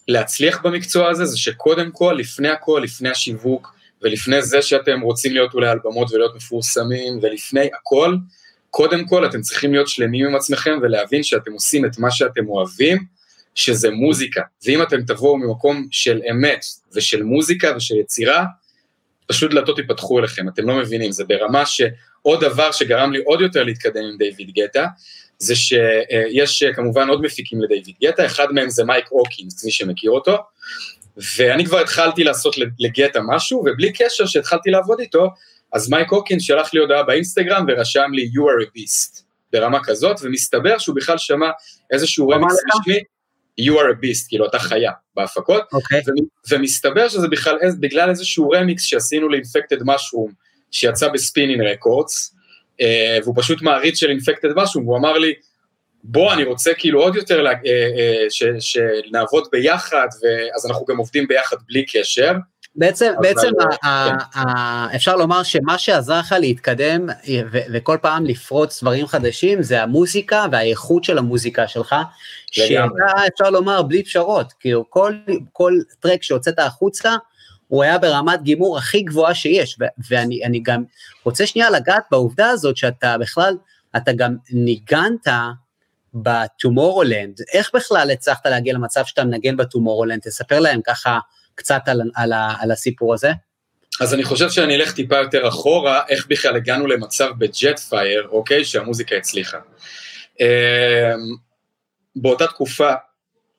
להצליח 0.07 0.61
במקצוע 0.61 1.09
הזה, 1.09 1.25
זה 1.25 1.37
שקודם 1.37 1.91
כל, 1.91 2.15
לפני 2.19 2.49
הכל, 2.49 2.81
לפני 2.83 3.09
השיווק, 3.09 3.74
ולפני 4.01 4.41
זה 4.41 4.61
שאתם 4.61 5.01
רוצים 5.01 5.33
להיות 5.33 5.53
אולי 5.53 5.69
על 5.69 5.79
במות 5.83 6.11
ולהיות 6.11 6.35
מפורסמים, 6.35 7.19
ולפני 7.21 7.69
הכל, 7.79 8.15
קודם 8.69 9.07
כל 9.07 9.25
אתם 9.25 9.41
צריכים 9.41 9.71
להיות 9.71 9.87
שלמים 9.87 10.25
עם 10.25 10.35
עצמכם 10.35 10.79
ולהבין 10.81 11.23
שאתם 11.23 11.51
עושים 11.51 11.85
את 11.85 11.99
מה 11.99 12.11
שאתם 12.11 12.47
אוהבים, 12.47 13.15
שזה 13.55 13.91
מוזיקה, 13.91 14.41
ואם 14.65 14.81
אתם 14.81 15.01
תבואו 15.01 15.37
ממקום 15.37 15.87
של 15.91 16.21
אמת 16.31 16.65
ושל 16.93 17.23
מוזיקה 17.23 17.73
ושל 17.77 17.95
יצירה, 17.95 18.45
פשוט 19.27 19.51
דלתות 19.51 19.77
ייפתחו 19.77 20.19
אליכם, 20.19 20.47
אתם 20.49 20.67
לא 20.67 20.75
מבינים, 20.75 21.11
זה 21.11 21.23
ברמה 21.23 21.65
שעוד 21.65 22.43
דבר 22.43 22.71
שגרם 22.71 23.11
לי 23.11 23.19
עוד 23.25 23.41
יותר 23.41 23.63
להתקדם 23.63 24.03
עם 24.03 24.17
דיוויד 24.17 24.51
גטה, 24.55 24.85
זה 25.39 25.55
שיש 25.55 26.63
כמובן 26.63 27.09
עוד 27.09 27.21
מפיקים 27.21 27.61
לדיוויד 27.61 27.95
גטה, 28.03 28.25
אחד 28.25 28.47
מהם 28.51 28.69
זה 28.69 28.83
מייק 28.83 29.11
אוקינס, 29.11 29.65
מי 29.65 29.71
שמכיר 29.71 30.11
אותו, 30.11 30.37
ואני 31.37 31.65
כבר 31.65 31.79
התחלתי 31.79 32.23
לעשות 32.23 32.55
לגטה 32.79 33.19
משהו, 33.27 33.59
ובלי 33.59 33.93
קשר 33.93 34.25
שהתחלתי 34.25 34.69
לעבוד 34.71 34.99
איתו, 34.99 35.29
אז 35.73 35.89
מייק 35.89 36.11
אוקינס 36.11 36.43
שלח 36.43 36.73
לי 36.73 36.79
הודעה 36.79 37.03
באינסטגרם 37.03 37.65
ורשם 37.67 38.11
לי 38.13 38.29
you 38.33 38.41
are 38.41 38.67
a 38.67 38.77
beast, 38.77 39.21
ברמה 39.53 39.79
כזאת, 39.83 40.17
ומסתבר 40.21 40.77
שהוא 40.77 40.95
בכלל 40.95 41.17
שמע 41.17 41.49
איזשהו 41.91 42.29
רמיקס 42.29 42.53
רשמי, 42.53 42.99
you 43.61 43.73
are 43.73 43.91
a 43.91 44.03
beast, 44.03 44.27
כאילו 44.27 44.45
אתה 44.45 44.59
חיה 44.59 44.91
בהפקות, 45.15 45.63
okay. 45.63 45.75
אוקיי. 45.75 46.01
ומסתבר 46.49 47.09
שזה 47.09 47.27
בכלל 47.27 47.57
בגלל 47.79 48.09
איזשהו 48.09 48.49
רמיקס 48.49 48.83
שעשינו 48.83 49.29
ל 49.29 49.35
Infected 49.35 49.83
Mushroom, 49.83 50.31
שיצא 50.71 51.07
ב 51.07 51.13
Spinnin' 51.13 51.61
Records, 51.61 52.35
אה, 52.81 53.17
והוא 53.23 53.35
פשוט 53.37 53.61
מעריץ 53.61 53.97
של 53.97 54.09
Infected 54.09 54.49
Mushroom, 54.55 54.87
והוא 54.87 54.97
אמר 54.97 55.17
לי, 55.17 55.33
בוא, 56.07 56.33
אני 56.33 56.43
רוצה 56.43 56.73
כאילו 56.77 57.01
עוד 57.01 57.15
יותר 57.15 57.41
לה, 57.41 57.49
אה, 57.49 57.55
אה, 57.65 58.25
ש, 58.29 58.43
שנעבוד 58.59 59.47
ביחד, 59.51 60.07
ואז 60.23 60.65
אנחנו 60.65 60.85
גם 60.85 60.97
עובדים 60.97 61.27
ביחד 61.27 61.57
בלי 61.67 61.85
קשר, 61.85 62.33
בעצם, 62.75 63.13
בעצם 63.21 63.49
ה, 63.59 63.87
ה, 63.87 64.09
כן. 64.09 64.39
ה, 64.39 64.95
אפשר 64.95 65.15
לומר 65.15 65.43
שמה 65.43 65.77
שעזר 65.77 66.19
לך 66.19 66.35
להתקדם 66.39 67.09
ו, 67.51 67.57
וכל 67.73 67.97
פעם 68.01 68.25
לפרוץ 68.25 68.81
דברים 68.83 69.07
חדשים 69.07 69.63
זה 69.63 69.83
המוזיקה 69.83 70.45
והאיכות 70.51 71.03
של 71.03 71.17
המוזיקה 71.17 71.67
שלך, 71.67 71.95
שאתה 72.51 73.05
אפשר 73.33 73.49
לומר 73.49 73.81
בלי 73.81 74.03
פשרות, 74.03 74.53
כאילו 74.59 74.89
כל, 74.89 75.13
כל 75.51 75.73
טרק 75.99 76.23
שהוצאת 76.23 76.59
החוצה, 76.59 77.15
הוא 77.67 77.83
היה 77.83 77.97
ברמת 77.97 78.43
גימור 78.43 78.77
הכי 78.77 79.01
גבוהה 79.01 79.35
שיש, 79.35 79.77
ו- 79.81 79.85
ואני 80.09 80.59
גם 80.63 80.83
רוצה 81.23 81.47
שנייה 81.47 81.69
לגעת 81.69 82.03
בעובדה 82.11 82.49
הזאת 82.49 82.77
שאתה 82.77 83.17
בכלל, 83.17 83.57
אתה 83.97 84.13
גם 84.13 84.35
ניגנת 84.51 85.27
בטומורולנד, 86.15 87.39
איך 87.53 87.71
בכלל 87.73 88.11
הצלחת 88.11 88.45
להגיע 88.45 88.73
למצב 88.73 89.01
שאתה 89.05 89.23
מנגן 89.23 89.57
בטומורולנד, 89.57 90.21
תספר 90.21 90.59
להם 90.59 90.81
ככה 90.87 91.19
קצת 91.55 91.81
על, 91.85 92.01
על, 92.15 92.33
על 92.59 92.71
הסיפור 92.71 93.13
הזה? 93.13 93.31
אז 94.01 94.13
אני 94.13 94.23
חושב 94.23 94.49
שאני 94.49 94.75
אלך 94.75 94.91
טיפה 94.91 95.17
יותר 95.17 95.47
אחורה, 95.47 96.01
איך 96.09 96.27
בכלל 96.27 96.55
הגענו 96.55 96.87
למצב 96.87 97.29
ב 97.37 97.79
Jetfire, 97.79 98.27
אוקיי, 98.31 98.65
שהמוזיקה 98.65 99.15
הצליחה. 99.15 99.57
אמ, 100.39 100.45
באותה 102.15 102.47
תקופה, 102.47 102.93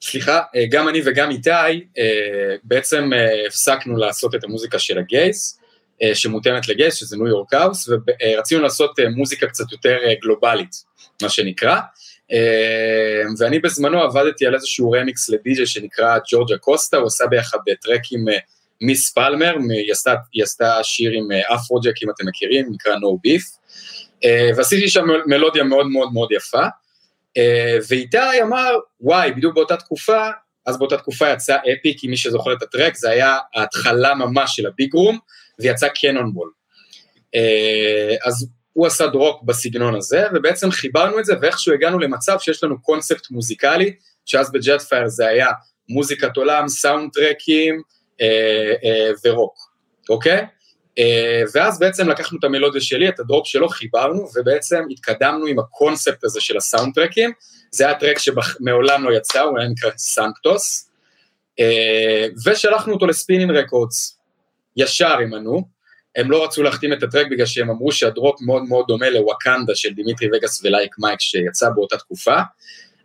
סליחה, 0.03 0.43
אה, 0.57 0.65
גם 0.71 0.89
אני 0.89 1.01
וגם 1.05 1.31
איתי, 1.31 1.51
אה, 1.99 2.55
בעצם 2.65 3.11
אה, 3.13 3.47
הפסקנו 3.47 3.97
לעשות 3.97 4.35
את 4.35 4.45
המוזיקה 4.45 4.79
של 4.79 4.99
ה 4.99 5.09
gays, 5.09 5.61
שמותאמת 6.15 6.69
ל 6.69 6.73
gays, 6.73 6.95
שזה 6.95 7.17
New 7.17 7.27
York 7.27 7.55
house, 7.55 7.89
ורצינו 7.89 8.63
לעשות 8.63 8.99
מוזיקה 9.17 9.47
קצת 9.47 9.73
יותר 9.73 9.97
גלובלית, 10.23 10.71
מה 11.23 11.29
שנקרא. 11.29 11.81
אמ, 12.33 13.35
ואני 13.39 13.59
בזמנו 13.59 14.03
עבדתי 14.03 14.47
על 14.47 14.55
איזשהו 14.55 14.91
רמיקס 14.91 15.29
לדי.ג'יי 15.29 15.67
שנקרא 15.67 16.19
George 16.31 16.59
Acosta, 16.59 16.97
הוא 16.97 17.07
עשה 17.07 17.27
ביחד 17.27 17.59
track 17.83 18.03
עם 18.13 18.25
Miss 18.81 19.13
Palmer, 19.13 19.55
היא 19.71 19.93
עשתה, 19.93 20.15
היא 20.33 20.43
עשתה 20.43 20.79
שיר 20.83 21.13
עם 21.13 21.29
Afrojack, 21.55 21.95
אם 22.03 22.11
אתם 22.11 22.27
מכירים, 22.27 22.69
נקרא 22.73 22.95
No 22.95 23.29
Beef, 23.29 23.43
ועשיתי 24.57 24.89
שם 24.89 25.05
מלודיה 25.27 25.65
מאוד 25.65 25.87
מאוד 25.87 26.13
מאוד 26.13 26.33
יפה. 26.33 26.67
אה, 27.37 27.79
ואיתי 27.89 28.43
אמר, 28.43 28.71
וואי, 29.01 29.33
בדיוק 29.33 29.55
באותה 29.55 29.77
תקופה, 29.77 30.29
אז 30.67 30.79
באותה 30.79 30.97
תקופה 30.97 31.31
יצא 31.31 31.57
Epic, 31.57 31.95
כי 31.99 32.09
מי 32.09 32.17
שזוכר 32.17 32.53
את 32.53 32.63
ה 32.63 32.68
track, 32.68 32.97
זה 32.97 33.11
היה 33.11 33.39
ההתחלה 33.55 34.15
ממש 34.15 34.57
של 34.57 34.67
ה 34.67 34.74
big 34.74 34.95
room, 34.95 35.19
ויצא 35.59 35.89
Cannonball. 35.89 36.51
אה, 37.35 38.15
אז 38.25 38.49
הוא 38.77 38.87
עשה 38.87 39.07
drop 39.07 39.43
בסגנון 39.45 39.95
הזה, 39.95 40.25
ובעצם 40.35 40.71
חיברנו 40.71 41.19
את 41.19 41.25
זה, 41.25 41.35
ואיכשהו 41.41 41.75
הגענו 41.75 41.99
למצב 41.99 42.37
שיש 42.41 42.65
לנו 42.65 42.83
קונספט 42.83 43.31
מוזיקלי, 43.31 43.95
שאז 44.25 44.53
ב 44.53 44.83
Jetfire 44.83 45.09
זה 45.09 45.27
היה 45.27 45.49
מוזיקת 45.89 46.37
עולם, 46.37 46.69
סאונדטרקים 46.69 47.83
אה, 48.21 48.75
אה, 48.85 49.11
ורוק, 49.25 49.55
אוקיי? 50.11 50.47
אה, 50.99 51.43
ואז 51.55 51.79
בעצם 51.79 52.09
לקחנו 52.09 52.39
את 52.39 52.45
המלודיה 52.45 52.81
שלי, 52.81 53.09
את 53.09 53.21
ה 53.21 53.26
drop 53.26 53.47
שלו, 53.47 53.69
חיברנו, 53.69 54.29
ובעצם 54.37 54.83
התקדמנו 54.91 55.47
עם 55.47 55.59
הקונספט 55.59 56.25
הזה 56.25 56.41
של 56.41 56.57
הסאונדטרקים, 56.57 57.33
זה 57.71 57.87
היה 57.87 57.95
track 57.95 58.19
שמעולם 58.19 59.05
לא 59.05 59.17
יצא, 59.17 59.41
הוא 59.41 59.59
היה 59.59 59.69
נקרא 59.69 59.91
Sanctus, 59.97 60.91
אה, 61.61 62.27
ושלחנו 62.47 62.93
אותו 62.93 63.07
ל 63.07 63.12
Spinnin' 63.12 63.51
Records, 63.51 64.19
ישר 64.77 65.19
ענו, 65.19 65.76
הם 66.17 66.31
לא 66.31 66.45
רצו 66.45 66.63
להחתים 66.63 66.93
את 66.93 67.03
ה 67.03 67.07
track 67.07 67.27
בגלל 67.31 67.47
שהם 67.47 67.71
אמרו 67.71 67.93
שה 67.93 68.13
drop 68.13 68.41
מאוד 68.41 68.63
מאוד 68.63 68.85
דומה 68.89 69.11
ל 69.11 69.19
Wakanda 69.19 69.75
של 69.75 69.95
Dimitri 69.95 70.29
Vegas 70.33 70.65
ו 70.65 70.71
Like 70.71 70.95
Mike 70.99 71.21
שיצא 71.21 71.71
באותה 71.71 71.97
תקופה, 71.97 72.37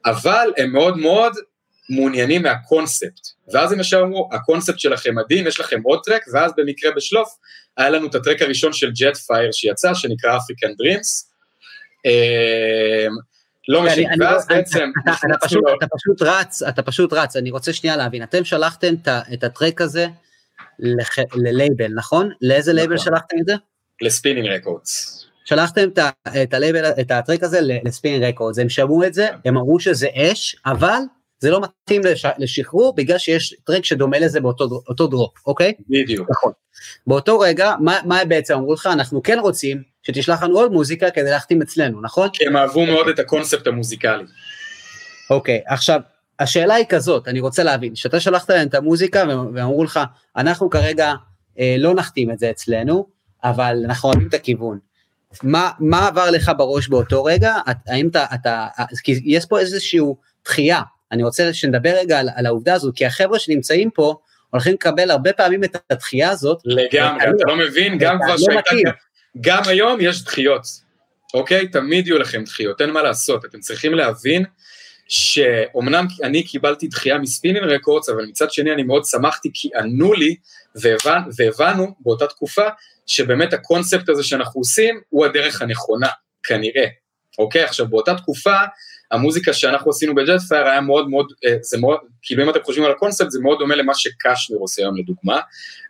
אבל 0.05 0.53
הם 0.57 0.71
מאוד 0.71 0.97
מאוד 0.97 1.33
מעוניינים 1.89 2.43
מהקונספט. 2.43 3.27
ואז 3.53 3.71
הם 3.71 3.79
ישר 3.79 4.01
אמרו, 4.01 4.29
הקונספט 4.31 4.79
שלכם 4.79 5.15
מדהים, 5.15 5.47
יש 5.47 5.59
לכם 5.59 5.81
עוד 5.83 5.99
track, 6.05 6.21
ואז 6.33 6.51
במקרה 6.57 6.91
בשלוף, 6.91 7.29
היה 7.77 7.89
לנו 7.89 8.07
את 8.07 8.15
ה 8.15 8.20
track 8.20 8.41
הראשון 8.41 8.73
של 8.73 8.91
Jetfire 8.91 9.51
שיצא, 9.51 9.93
שנקרא 9.93 10.37
African 10.37 10.73
Dreams. 10.77 11.31
לא 13.67 13.83
משנה, 13.83 14.07
ואז 14.19 14.47
בעצם... 14.47 14.91
אתה 15.77 15.87
פשוט 15.95 16.21
רץ, 16.21 16.63
אתה 16.63 16.81
פשוט 16.81 17.13
רץ, 17.13 17.35
אני 17.35 17.51
רוצה 17.51 17.73
שנייה 17.73 17.97
להבין, 17.97 18.23
אתם 18.23 18.45
שלחתם 18.45 18.93
את 19.33 19.43
ה 19.43 19.50
track 19.50 19.81
הזה 19.81 20.07
ללייבל, 21.35 21.93
נכון? 21.95 22.29
לאיזה 22.41 22.73
לייבל 22.73 22.95
נכון. 22.95 23.05
שלחתם 23.05 23.37
את 23.41 23.45
זה? 23.45 23.53
ל 24.01 24.06
Spinnin' 24.06 24.47
Records. 24.47 25.25
שלחתם 25.45 25.89
את 26.43 26.53
הלייבל, 26.53 26.85
את 26.85 27.11
ה 27.11 27.17
track 27.17 27.43
הזה 27.43 27.59
ל 27.61 27.68
Spinnin' 27.68 28.23
Records, 28.23 28.59
הם 28.59 28.69
שמעו 28.69 29.03
את 29.03 29.13
זה, 29.13 29.27
הם 29.45 29.57
אמרו 29.57 29.79
שזה 29.79 30.07
אש, 30.15 30.55
אבל 30.65 30.99
זה 31.39 31.49
לא 31.49 31.61
מתאים 31.61 32.01
לש, 32.05 32.25
לשחרור 32.37 32.95
בגלל 32.95 33.17
שיש 33.17 33.55
track 33.63 33.85
שדומה 33.85 34.19
לזה 34.19 34.39
באותו 34.39 35.07
drop, 35.07 35.33
אוקיי? 35.45 35.73
בדיוק. 35.89 36.29
נכון. 36.31 36.51
באותו 37.07 37.39
רגע, 37.39 37.73
מה, 37.79 37.99
מה 38.05 38.25
בעצם 38.25 38.53
אמרו 38.53 38.73
לך? 38.73 38.89
אנחנו 38.93 39.23
כן 39.23 39.39
רוצים 39.39 39.81
שתשלח 40.03 40.43
לנו 40.43 40.59
עוד 40.59 40.71
מוזיקה 40.71 41.11
כדי 41.11 41.29
להחתים 41.29 41.61
אצלנו, 41.61 42.01
נכון? 42.01 42.29
הם 42.45 42.57
אהבו 42.57 42.85
מאוד 42.85 43.07
את 43.07 43.19
הקונספט 43.19 43.67
המוזיקלי. 43.67 44.23
אוקיי, 45.29 45.61
עכשיו, 45.65 45.99
השאלה 46.39 46.73
היא 46.73 46.85
כזאת, 46.89 47.27
אני 47.27 47.39
רוצה 47.39 47.63
להבין, 47.63 47.95
שאתה 47.95 48.19
שלחת 48.19 48.49
להם 48.49 48.67
את 48.67 48.75
המוזיקה 48.75 49.23
ואמרו 49.53 49.83
לך, 49.83 49.99
אנחנו 50.37 50.69
כרגע 50.69 51.13
אה, 51.59 51.75
לא 51.77 51.93
נחתים 51.93 52.31
את 52.31 52.39
זה 52.39 52.49
אצלנו, 52.49 53.07
אבל 53.43 53.81
אנחנו 53.85 54.09
אוהבים 54.09 54.27
את 54.27 54.33
הכיוון. 54.33 54.79
מה, 55.43 55.71
מה 55.79 56.07
עבר 56.07 56.31
לך 56.31 56.51
בראש 56.57 56.87
באותו 56.87 57.23
רגע? 57.23 57.55
האם 57.87 58.07
אתה, 58.07 58.25
אתה, 58.33 58.67
כי 59.03 59.21
יש 59.25 59.45
פה 59.45 59.59
איזשהו 59.59 60.17
דחייה, 60.45 60.81
אני 61.11 61.23
רוצה 61.23 61.53
שנדבר 61.53 61.93
רגע 61.95 62.19
על, 62.19 62.29
על 62.35 62.45
העובדה 62.45 62.73
הזו, 62.73 62.91
כי 62.95 63.05
החבר'ה 63.05 63.39
שנמצאים 63.39 63.91
פה 63.91 64.15
הולכים 64.49 64.73
לקבל 64.73 65.11
הרבה 65.11 65.33
פעמים 65.33 65.63
את 65.63 65.77
הדחייה 65.89 66.29
הזאת. 66.29 66.57
לגמרי, 66.65 67.23
אתה 67.23 67.43
לא 67.47 67.55
מבין, 67.57 67.97
גם 67.97 68.17
כבר 68.23 68.31
לא 68.31 68.37
שהייתה, 68.37 68.91
גם 69.41 69.63
היום 69.65 69.97
יש 70.01 70.23
דחיות, 70.23 70.61
אוקיי? 71.33 71.67
תמיד 71.67 72.07
יהיו 72.07 72.17
לכם 72.17 72.43
דחיות, 72.43 72.81
אין 72.81 72.89
מה 72.89 73.01
לעשות, 73.01 73.45
אתם 73.45 73.59
צריכים 73.59 73.93
להבין 73.93 74.45
שאומנם 75.11 76.07
אני 76.23 76.43
קיבלתי 76.43 76.87
דחייה 76.87 77.17
מ 77.17 77.23
Spinnin' 77.23 77.65
Records, 77.65 78.09
אבל 78.09 78.25
מצד 78.25 78.51
שני 78.51 78.73
אני 78.73 78.83
מאוד 78.83 79.05
שמחתי 79.05 79.49
כי 79.53 79.69
ענו 79.75 80.13
לי 80.13 80.35
והבנ, 80.75 81.21
והבנו 81.37 81.95
באותה 81.99 82.27
תקופה 82.27 82.67
שבאמת 83.07 83.53
הקונספט 83.53 84.09
הזה 84.09 84.23
שאנחנו 84.23 84.61
עושים 84.61 85.01
הוא 85.09 85.25
הדרך 85.25 85.61
הנכונה, 85.61 86.07
כנראה. 86.43 86.85
אוקיי, 87.39 87.63
עכשיו 87.63 87.87
באותה 87.87 88.15
תקופה 88.15 88.55
המוזיקה 89.11 89.53
שאנחנו 89.53 89.91
עשינו 89.91 90.15
בג'ט 90.15 90.41
פייר 90.49 90.67
היה 90.67 90.81
מאוד 90.81 91.09
מאוד, 91.09 91.33
אה, 91.45 91.55
זה 91.61 91.77
מאוד, 91.77 91.99
כאילו 92.21 92.43
אם 92.43 92.49
אתם 92.49 92.59
חושבים 92.63 92.85
על 92.85 92.91
הקונספט 92.91 93.31
זה 93.31 93.39
מאוד 93.39 93.59
דומה 93.59 93.75
למה 93.75 93.93
שקשמיר 93.95 94.59
עושה 94.59 94.81
היום 94.81 94.97
לדוגמה, 94.97 95.39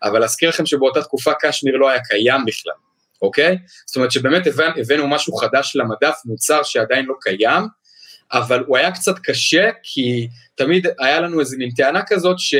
אבל 0.04 0.20
להזכיר 0.20 0.50
לכם 0.50 0.66
שבאותה 0.66 1.02
תקופה 1.04 1.32
קשמיר 1.42 1.76
לא 1.76 1.90
היה 1.90 2.00
קיים 2.04 2.46
בכלל, 2.46 2.74
אוקיי? 3.22 3.58
זאת 3.86 3.96
אומרת 3.96 4.12
שבאמת 4.12 4.48
הבאנו 4.78 5.08
משהו 5.08 5.34
חדש 5.34 5.76
למדף, 5.76 6.16
מוצר 6.26 6.64
שעדיין 6.64 7.06
לא 7.06 7.14
קיים, 7.22 7.81
אבל 8.34 8.64
הוא 8.68 8.78
היה 8.78 8.92
קצת 8.92 9.20
קשה 9.24 9.70
כי 9.84 10.28
תמיד 10.56 10.88
היה 11.00 11.20
לנו 11.20 11.40
איזה 11.40 11.58
מין 11.58 11.72
טענה 11.72 12.02
כזאת 12.08 12.40
ש... 12.40 12.56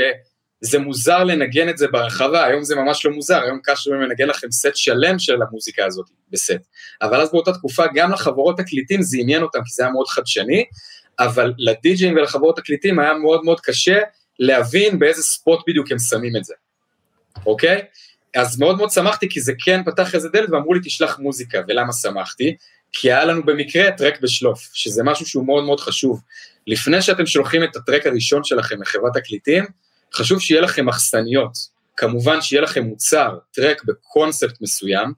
זה 0.62 0.80
מוזר 0.80 1.24
לנגן 1.24 1.70
את 1.70 1.78
זה 1.78 1.88
ברחבה, 1.88 2.46
היום 2.46 2.64
זה 2.64 2.76
ממש 2.76 3.06
לא 3.06 3.12
מוזר, 3.12 3.42
היום 3.44 3.60
קשה 3.64 3.92
לנגן 3.92 4.28
לכם 4.28 4.52
סט 4.52 4.76
שלם 4.76 5.20
של 5.20 5.42
המוזיקה 5.42 5.86
הזאת 5.86 6.06
בסט. 6.32 6.62
אבל 7.02 7.22
אז 7.22 7.32
באותה 7.32 7.54
תקופה 7.54 7.84
גם 7.94 8.12
לחברות 8.12 8.58
תקליטים 8.58 9.02
זה 9.02 9.18
עניין 9.20 9.44
אותם, 9.44 9.60
כי 9.60 9.74
זה 9.74 9.84
היה 9.84 9.92
מאוד 9.92 10.08
חדשני, 10.08 10.66
אבל 11.20 11.54
לדי-ג'אים 11.58 12.16
ולחברות 12.16 12.58
תקליטים 12.58 13.00
היה 13.00 13.14
מאוד 13.14 13.44
מאוד 13.44 13.60
קשה 13.60 14.00
להבין 14.40 15.00
באיזה 15.00 15.22
ספוט 15.22 15.60
בדיוק 15.68 15.92
הם 15.92 16.00
שמים 16.00 16.36
את 16.36 16.44
זה, 16.44 16.54
אוקיי? 17.46 17.82
אז 18.36 18.60
מאוד 18.60 18.78
מאוד 18.78 18.90
שמחתי, 18.90 19.30
כי 19.30 19.42
זה 19.42 19.54
כן 19.64 19.84
פתח 19.86 20.16
איזה 20.16 20.30
דלת 20.30 20.50
ואמרו 20.50 20.74
לי 20.74 20.80
תשלח 20.84 21.20
מוזיקה, 21.20 21.62
ולמה 21.68 21.94
שמחתי? 21.94 22.56
כי 22.94 23.12
היה 23.12 23.26
לנו 23.26 23.46
במקרה 23.46 23.92
טרק 23.92 24.22
בשלוף, 24.22 24.70
שזה 24.74 25.04
משהו 25.04 25.26
שהוא 25.26 25.46
מאוד 25.46 25.64
מאוד 25.64 25.80
חשוב. 25.80 26.22
לפני 26.68 27.02
שאתם 27.02 27.26
שולחים 27.26 27.64
את 27.64 27.76
הטרק 27.76 28.06
הראשון 28.06 28.44
שלכם 28.44 28.82
לחברת 28.82 29.14
תקליטים, 29.14 29.66
חשוב 30.14 30.42
שיהיה 30.42 30.62
לכם 30.62 30.86
מחסניות, 30.86 31.52
כמובן 31.98 32.42
שיהיה 32.42 32.62
לכם 32.62 32.84
מוצר, 32.84 33.38
טרק 33.52 33.84
בקונספט 33.84 34.62
מסוים, 34.62 35.14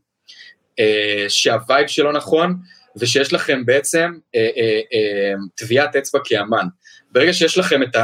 אה, 0.80 1.26
שהווייב 1.28 1.88
שלו 1.88 2.12
נכון, 2.12 2.56
ושיש 2.96 3.34
לכם 3.34 3.66
בעצם 3.66 4.12
אה, 4.36 4.50
אה, 4.58 4.80
אה, 4.94 5.34
טביעת 5.56 5.96
אצבע 5.96 6.20
כאמן. 6.24 6.68
ברגע 7.12 7.34
שיש 7.34 7.58
לכם 7.58 7.84
את 7.84 7.96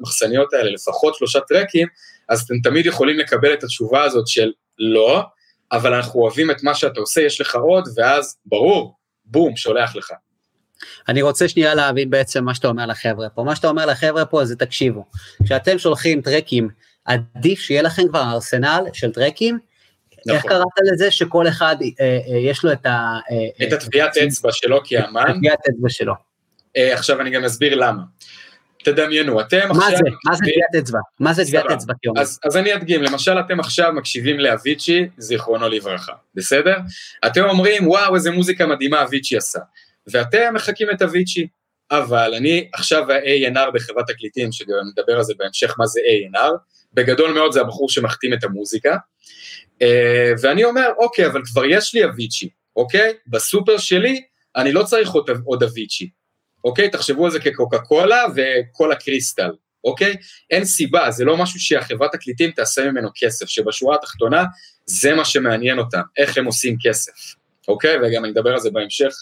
המחסניות 0.00 0.52
האלה, 0.52 0.70
לפחות 0.70 1.14
שלושה 1.14 1.40
טרקים, 1.40 1.88
אז 2.28 2.42
אתם 2.42 2.54
תמיד 2.62 2.86
יכולים 2.86 3.18
לקבל 3.18 3.52
את 3.52 3.64
התשובה 3.64 4.02
הזאת 4.02 4.28
של 4.28 4.52
לא, 4.78 5.22
אבל 5.72 5.94
אנחנו 5.94 6.20
אוהבים 6.20 6.50
את 6.50 6.62
מה 6.62 6.74
שאתה 6.74 7.00
עושה, 7.00 7.20
יש 7.20 7.40
לך 7.40 7.54
עוד, 7.54 7.88
ואז 7.96 8.36
ברור, 8.46 8.94
בום, 9.24 9.56
שולח 9.56 9.96
לך. 9.96 10.12
אני 11.08 11.22
רוצה 11.22 11.48
שנייה 11.48 11.74
להבין 11.74 12.10
בעצם 12.10 12.44
מה 12.44 12.54
שאתה 12.54 12.68
אומר 12.68 12.86
לחבר'ה 12.86 13.28
פה. 13.28 13.42
מה 13.42 13.56
שאתה 13.56 13.68
אומר 13.68 13.86
לחבר'ה 13.86 14.24
פה 14.24 14.44
זה 14.44 14.56
תקשיבו, 14.56 15.04
כשאתם 15.44 15.78
שולחים 15.78 16.20
טרקים, 16.20 16.68
עדיף 17.04 17.60
שיהיה 17.60 17.82
לכם 17.82 18.08
כבר 18.08 18.22
ארסנל 18.22 18.84
של 18.92 19.12
טרקים, 19.12 19.58
נכון. 20.26 20.36
איך 20.36 20.42
קראת 20.46 20.92
לזה 20.92 21.10
שכל 21.10 21.48
אחד 21.48 21.76
אה, 21.82 22.18
אה, 22.28 22.36
יש 22.38 22.64
לו 22.64 22.72
את 22.72 22.86
ה... 22.86 23.18
אה, 23.30 23.66
את 23.66 23.72
הטביעת 23.72 24.16
אצבע 24.16 24.52
שלו 24.52 24.80
כאמן. 24.84 25.22
את 25.22 25.28
הטביעת 25.28 25.58
אצבע 25.68 25.88
שלו. 25.88 26.14
אה, 26.76 26.94
עכשיו 26.94 27.20
אני 27.20 27.30
גם 27.30 27.44
אסביר 27.44 27.74
למה. 27.74 28.02
תדמיינו, 28.84 29.40
אתם 29.40 29.68
מה 29.68 29.84
עכשיו... 29.84 29.98
זה? 29.98 30.10
מה 30.26 30.34
זה 30.34 30.44
טביעת 30.44 30.84
אצבע? 30.84 30.98
מה 31.20 31.34
זה 31.34 31.44
טביעת 31.44 31.70
אצבע? 31.70 31.94
אז, 32.16 32.38
אז 32.44 32.56
אני 32.56 32.74
אדגים, 32.74 33.02
למשל 33.02 33.40
אתם 33.40 33.60
עכשיו 33.60 33.92
מקשיבים 33.92 34.38
לאביצ'י, 34.38 35.08
זיכרונו 35.18 35.68
לברכה, 35.68 36.12
בסדר? 36.34 36.76
אתם 37.26 37.44
אומרים, 37.44 37.88
וואו, 37.88 38.14
איזה 38.14 38.30
מוזיקה 38.30 38.66
מדהימה 38.66 39.02
אביצ'י 39.02 39.36
עשה. 39.36 39.60
ואתם 40.06 40.54
מחקים 40.54 40.90
את 40.90 41.02
הוויצ'י. 41.02 41.46
אבל 41.90 42.34
אני 42.34 42.68
עכשיו 42.74 43.12
ה-A&R 43.12 43.70
בחברת 43.74 44.06
תקליטים, 44.06 44.52
שגם 44.52 44.74
נדבר 44.92 45.16
על 45.16 45.22
זה 45.22 45.34
בהמשך 45.38 45.74
מה 45.78 45.86
זה 45.86 46.00
A&R, 46.00 46.52
בגדול 46.92 47.32
מאוד 47.32 47.52
זה 47.52 47.60
הבחור 47.60 47.90
שמחתים 47.90 48.32
את 48.32 48.44
המוזיקה, 48.44 48.96
אה, 49.82 50.32
ואני 50.42 50.64
אומר, 50.64 50.88
אוקיי, 50.98 51.26
אבל 51.26 51.42
כבר 51.52 51.64
יש 51.64 51.94
לי 51.94 52.04
אביצ'י, 52.04 52.48
אוקיי? 52.76 53.12
בסופר 53.26 53.78
שלי 53.78 54.22
אני 54.56 54.72
לא 54.72 54.82
צריך 54.82 55.10
עוד, 55.10 55.30
עוד 55.44 55.62
אביצ'י, 55.62 56.10
אוקיי? 56.64 56.90
תחשבו 56.90 57.24
על 57.24 57.30
זה 57.30 57.40
כקוקה 57.40 57.78
קולה 57.78 58.24
וקולה 58.34 58.94
קריסטל, 58.94 59.50
אוקיי? 59.84 60.16
אין 60.50 60.64
סיבה, 60.64 61.10
זה 61.10 61.24
לא 61.24 61.36
משהו 61.36 61.60
שהחברת 61.60 62.12
תקליטים 62.12 62.50
תעשה 62.50 62.90
ממנו 62.90 63.08
כסף, 63.14 63.46
שבשורה 63.48 63.96
התחתונה 63.96 64.44
זה 64.86 65.14
מה 65.14 65.24
שמעניין 65.24 65.78
אותם, 65.78 66.00
איך 66.16 66.38
הם 66.38 66.44
עושים 66.44 66.76
כסף, 66.82 67.12
אוקיי? 67.68 67.96
וגם 67.96 68.24
אני 68.24 68.32
אדבר 68.32 68.52
על 68.52 68.60
זה 68.60 68.70
בהמשך. 68.70 69.12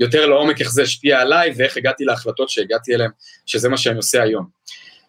יותר 0.00 0.26
לעומק 0.26 0.60
איך 0.60 0.70
זה 0.70 0.82
השפיע 0.82 1.20
עליי 1.20 1.52
ואיך 1.56 1.76
הגעתי 1.76 2.04
להחלטות 2.04 2.48
שהגעתי 2.48 2.94
אליהן, 2.94 3.10
שזה 3.46 3.68
מה 3.68 3.76
שאני 3.76 3.96
עושה 3.96 4.22
היום. 4.22 4.46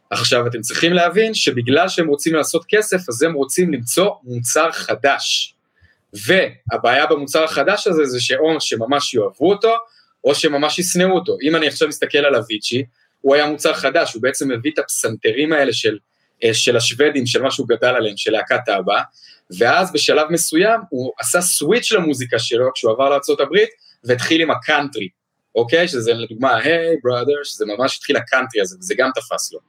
עכשיו, 0.10 0.48
אתם 0.48 0.62
צריכים 0.62 0.94
להבין 0.94 1.34
שבגלל 1.34 1.90
שהם 1.90 2.08
רוצים 2.08 2.36
לעשות 2.36 2.66
כסף, 2.68 3.10
אז 3.10 3.24
הם 3.24 3.34
רוצים 3.34 3.74
למצוא 3.74 4.10
מוצר 4.24 4.72
חדש. 4.72 5.56
והבעיה 6.14 7.06
במוצר 7.06 7.44
החדש 7.44 7.88
הזה 7.88 8.06
זה 8.06 8.22
שאו 8.22 8.62
שממש 8.62 9.14
יאהבו 9.14 9.50
אותו, 9.50 9.76
או 10.24 10.36
שממש 10.36 10.80
ישנאו 10.80 11.12
אותו. 11.12 11.38
אם 11.44 11.56
אני 11.56 11.68
עכשיו 11.68 11.88
מסתכל 11.88 12.18
על 12.18 12.36
אביצ'י, 12.36 12.84
הוא 13.22 13.36
היה 13.36 13.46
מוצר 13.46 13.74
חדש, 13.74 14.14
הוא 14.14 14.22
בעצם 14.22 14.52
הביא 14.52 14.72
את 14.72 14.80
הפסנתרים 14.80 15.54
האלה 15.54 15.74
של, 15.74 15.98
אה, 16.44 16.54
של 16.54 16.78
השוודים, 16.78 17.26
של 17.26 17.42
מה 17.42 17.52
שהוא 17.52 17.68
גדל 17.68 17.88
עליהם, 17.88 18.18
של 18.18 18.32
להקת 18.32 18.70
אבא, 18.70 19.02
ואז 19.58 19.94
בשלב 19.94 20.28
מסוים 20.30 20.80
הוא 20.90 21.12
עשה 21.20 21.42
switch 21.42 21.92
למוזיקה 21.92 22.40
שלו 22.40 22.74
כשהוא 22.74 22.92
עבר 22.92 23.10
לארה"ב, 23.10 23.58
והתחיל 24.04 24.42
עם 24.42 24.52
הקאנטרי, 24.52 25.08
אוקיי? 25.56 25.88
שזה 25.88 26.14
לדוגמה, 26.14 26.58
Hey 26.58 26.96
Brother, 27.04 27.44
שזה 27.44 27.66
ממש 27.66 27.98
התחיל 27.98 28.18
הקאנטרי 28.18 28.62
הזה, 28.62 28.78
וזה 28.80 28.96
גם 28.98 29.10
תפס 29.16 29.54
לו. 29.54 29.60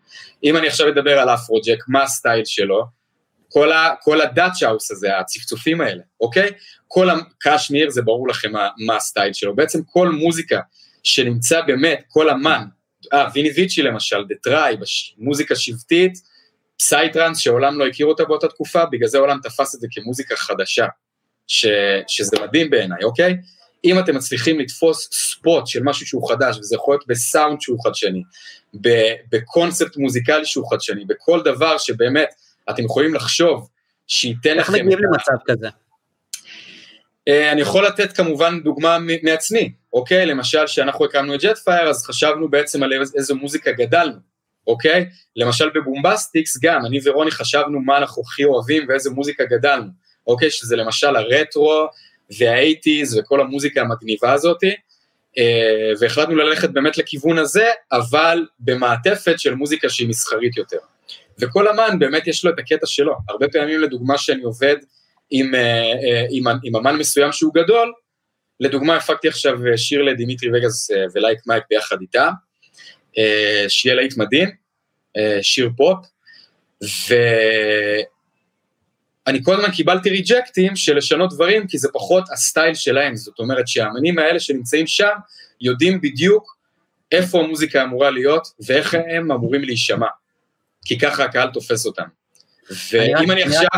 אם 0.45 0.57
אני 0.57 0.67
עכשיו 0.67 0.89
אדבר 0.89 1.19
על 1.19 1.29
Afrojack, 1.29 1.79
מה 1.89 2.03
הסטייל 2.03 2.45
שלו? 2.45 2.85
כל, 3.49 3.73
ה, 3.73 3.95
כל 4.03 4.21
ה 4.21 4.28
Dutch 4.28 4.63
הזה, 4.91 5.19
הצפצופים 5.19 5.81
האלה, 5.81 6.03
אוקיי? 6.21 6.51
כל 6.95 7.09
הקשמיר, 7.11 7.91
זה 7.91 8.03
ברור 8.03 8.29
לכם 8.29 8.53
מה, 8.53 8.69
מה 8.87 8.97
הסטייל 8.97 9.33
שלו. 9.33 9.57
בעצם 9.57 9.81
כל 9.87 10.09
מוזיקה 10.09 10.61
שנמצא 11.03 11.61
באמת, 11.61 12.03
כל 12.09 12.31
אמן, 12.31 12.65
אה, 13.13 13.29
Vini 13.35 13.51
Vici 13.57 13.83
למשל, 13.83 14.25
The 14.29 14.35
Tribe, 14.43 14.77
מוזיקה 15.19 15.57
שבטית, 15.57 16.13
psytrance, 16.79 17.39
שעולם 17.39 17.79
לא 17.79 17.87
הכיר 17.87 18.07
אותה 18.07 18.25
באותה 18.25 18.49
תקופה, 18.49 18.87
בגלל 18.87 19.09
זה 19.09 19.19
העולם 19.19 19.39
תפס 19.43 19.75
את 19.75 19.81
זה 19.81 19.87
כמוזיקה 19.91 20.37
חדשה, 20.37 20.87
ש, 21.47 21.67
שזה 22.09 22.37
מדהים 22.43 22.71
בעיניי, 22.71 23.05
אוקיי? 23.05 23.37
אם 23.85 23.99
אתם 23.99 24.15
מצליחים 24.17 24.61
לתפוס 24.61 25.09
spot 25.13 25.67
של 25.67 25.83
משהו 25.83 26.07
שהוא 26.07 26.29
חדש, 26.29 26.59
וזה 26.59 26.77
יכול 26.77 26.95
להיות 26.95 27.07
בסאונד 27.07 27.61
שהוא 27.61 27.79
חדשני, 27.85 28.23
בקונספט 29.33 29.97
מוזיקלי 29.97 30.47
שהוא 30.47 30.71
חדשני, 30.71 31.05
בכל 31.05 31.43
דבר 31.43 31.79
שבאמת 31.79 32.29
אתם 32.71 32.85
יכולים 32.85 33.15
לחשוב 33.15 33.69
שייתן 34.07 34.57
לכם... 34.57 34.75
איך 34.75 34.83
מגיעים 34.83 34.99
למצב 34.99 35.33
כזה? 35.47 35.69
אה, 37.29 37.53
אני 37.53 37.61
יכול 37.61 37.87
לתת 37.87 38.13
כמובן 38.13 38.61
דוגמה 38.61 38.99
מעצמי, 39.23 39.73
אוקיי? 39.93 40.27
למשל, 40.27 40.67
כשאנחנו 40.67 41.05
הקמנו 41.05 41.35
את 41.35 41.41
Jetfire, 41.41 41.89
אז 41.89 42.05
חשבנו 42.07 42.49
בעצם 42.49 42.83
על 42.83 42.93
איזו 43.15 43.37
מוזיקה 43.37 43.73
גדלנו, 43.73 44.19
אוקיי? 44.67 45.07
למשל 45.37 45.71
בבומבסטיקס 45.75 46.59
גם, 46.63 46.87
אני 46.87 47.01
ורוני 47.05 47.31
חשבנו 47.31 47.81
מה 47.81 47.99
אנחנו 47.99 48.23
הכי 48.27 48.45
אוהבים 48.45 48.87
ואיזה 48.89 49.11
מוזיקה 49.11 49.45
גדלנו, 49.45 49.89
אוקיי? 50.27 50.51
שזה 50.51 50.77
למשל 50.77 51.17
הרטרו 51.17 51.87
וה 52.39 52.55
eighties 52.55 53.19
וכל 53.19 53.41
המוזיקה 53.41 53.81
המגניבה 53.81 54.33
הזאתי, 54.33 54.75
אה, 55.39 55.93
והחלטנו 56.01 56.37
ללכת 56.37 56.71
באמת 56.71 56.99
לכיוון 56.99 57.39
הזה, 57.39 57.67
אבל 57.93 58.47
במעטפת 58.59 59.41
של 59.41 59.55
מוזיקה 59.55 59.89
שהיא 59.89 60.09
מסחרית 60.09 60.57
יותר. 60.57 60.79
וכל 61.39 61.69
אמן 61.69 61.99
באמת 61.99 62.27
יש 62.27 62.45
לו 62.45 62.51
את 62.51 62.59
הקטע 62.59 62.87
שלו. 62.87 63.15
הרבה 63.29 63.49
פעמים 63.49 63.81
לדוגמה 63.81 64.19
שאני 64.19 64.43
עובד 64.43 64.77
עם, 65.37 65.55
אה, 65.55 65.61
אה, 65.61 66.27
עם, 66.31 66.45
עם 66.63 66.77
אמן 66.77 66.97
מסוים 66.97 67.33
שהוא 67.33 67.55
גדול, 67.55 67.93
לדוגמה 68.61 68.97
הפקתי 68.97 69.29
עכשיו 69.29 69.59
שיר 69.77 70.03
ל 70.03 70.09
Dimitri 70.09 70.51
Vegas 70.59 70.91
ו 71.15 71.19
Like 71.19 71.39
Mike 71.47 71.65
ביחד 71.71 71.97
איתה, 72.01 72.31
שיהיה 73.69 73.95
להיט 73.95 74.17
מדהים, 74.17 74.51
שיר 75.43 75.71
פופ, 75.77 76.07
ואני 79.27 79.45
כל 79.45 79.55
הזמן 79.55 79.71
קיבלתי 79.71 80.11
ריג'קטים 80.11 80.77
של 80.77 80.97
לשנות 80.97 81.33
דברים, 81.33 81.67
כי 81.67 81.79
זה 81.79 81.89
פחות 81.93 82.25
הסטייל 82.33 82.75
שלהם, 82.75 83.17
זאת 83.17 83.39
אומרת 83.39 83.69
שהאמנים 83.69 84.19
האלה 84.19 84.41
שנמצאים 84.41 84.87
שם, 84.87 85.13
יודעים 85.61 86.01
בדיוק 86.01 86.57
איפה 87.13 87.41
המוזיקה 87.41 87.83
אמורה 87.83 88.11
להיות 88.11 88.49
ואיך 88.67 88.95
הם 88.95 89.33
אמורים 89.33 89.65
להישמע. 89.65 90.09
כי 90.85 90.99
ככה 90.99 91.25
הקהל 91.25 91.51
תופס 91.51 91.87
אותם. 91.87 92.07
ואם 92.91 93.31
אני 93.31 93.43
עכשיו, 93.43 93.69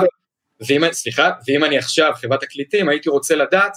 ואם, 0.60 0.92
סליחה, 0.92 1.30
ואם 1.48 1.64
אני 1.64 1.78
עכשיו 1.78 2.12
חברת 2.14 2.40
תקליטים, 2.40 2.88
הייתי 2.88 3.08
רוצה 3.08 3.34
לדעת 3.34 3.76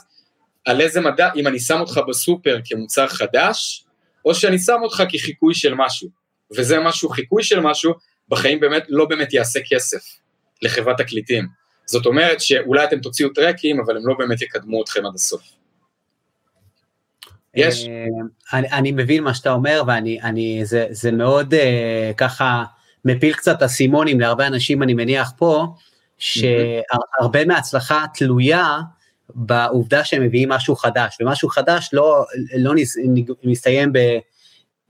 על 0.66 0.82
איזה 0.82 1.02
מדע, 1.02 1.30
אם 1.36 1.48
אני 1.48 1.60
שם 1.60 1.80
אותך 1.80 2.00
בסופר 2.08 2.60
כמוצר 2.66 3.08
חדש, 3.08 3.86
או 4.26 4.36
שאני 4.36 4.60
שם 4.60 4.78
אותך 4.82 5.04
כחיקוי 5.10 5.56
של 5.56 5.74
משהו. 5.74 6.10
וזה 6.58 6.80
משהו, 6.80 7.10
חיקוי 7.10 7.44
של 7.44 7.60
משהו, 7.60 7.94
בחיים 8.30 8.60
באמת 8.60 8.84
לא 8.90 9.06
באמת 9.06 9.34
יעשה 9.34 9.60
כסף 9.70 10.04
לחברת 10.62 10.98
תקליטים. 10.98 11.48
זאת 11.86 12.06
אומרת 12.06 12.42
שאולי 12.42 12.84
אתם 12.84 13.00
תוציאו 13.00 13.30
טרקים, 13.30 13.80
אבל 13.80 13.98
הם 13.98 14.08
לא 14.08 14.16
באמת 14.18 14.42
יקדמו 14.42 14.84
אתכם 14.84 15.06
עד 15.06 15.16
הסוף. 15.16 15.42
יש? 17.56 17.86
אה, 18.54 18.60
אני, 18.78 18.92
מבין 18.92 19.24
מה 19.24 19.34
שאתה 19.34 19.52
אומר, 19.52 19.84
ואני, 19.88 20.22
אני, 20.22 20.66
זה, 20.66 20.88
זה 20.90 21.12
מאוד 21.12 21.54
uh, 21.54 21.58
ככה, 22.18 22.64
מפיל 23.06 23.34
קצת 23.34 23.64
אסימונים 23.64 24.20
להרבה 24.20 24.48
אנשים, 24.48 24.84
אני 24.84 24.94
מניח 24.94 25.32
פה, 25.38 25.68
שהרבה 26.20 27.46
מההצלחה 27.46 28.06
תלויה 28.14 28.80
בעובדה 29.30 30.04
שהם 30.04 30.24
מביאים 30.24 30.50
משהו 30.50 30.76
חדש, 30.76 31.18
ומשהו 31.22 31.50
חדש 31.50 31.90
לא, 31.94 32.26
לא 32.58 32.74
מסתיים 33.44 33.94
ב, 33.94 33.98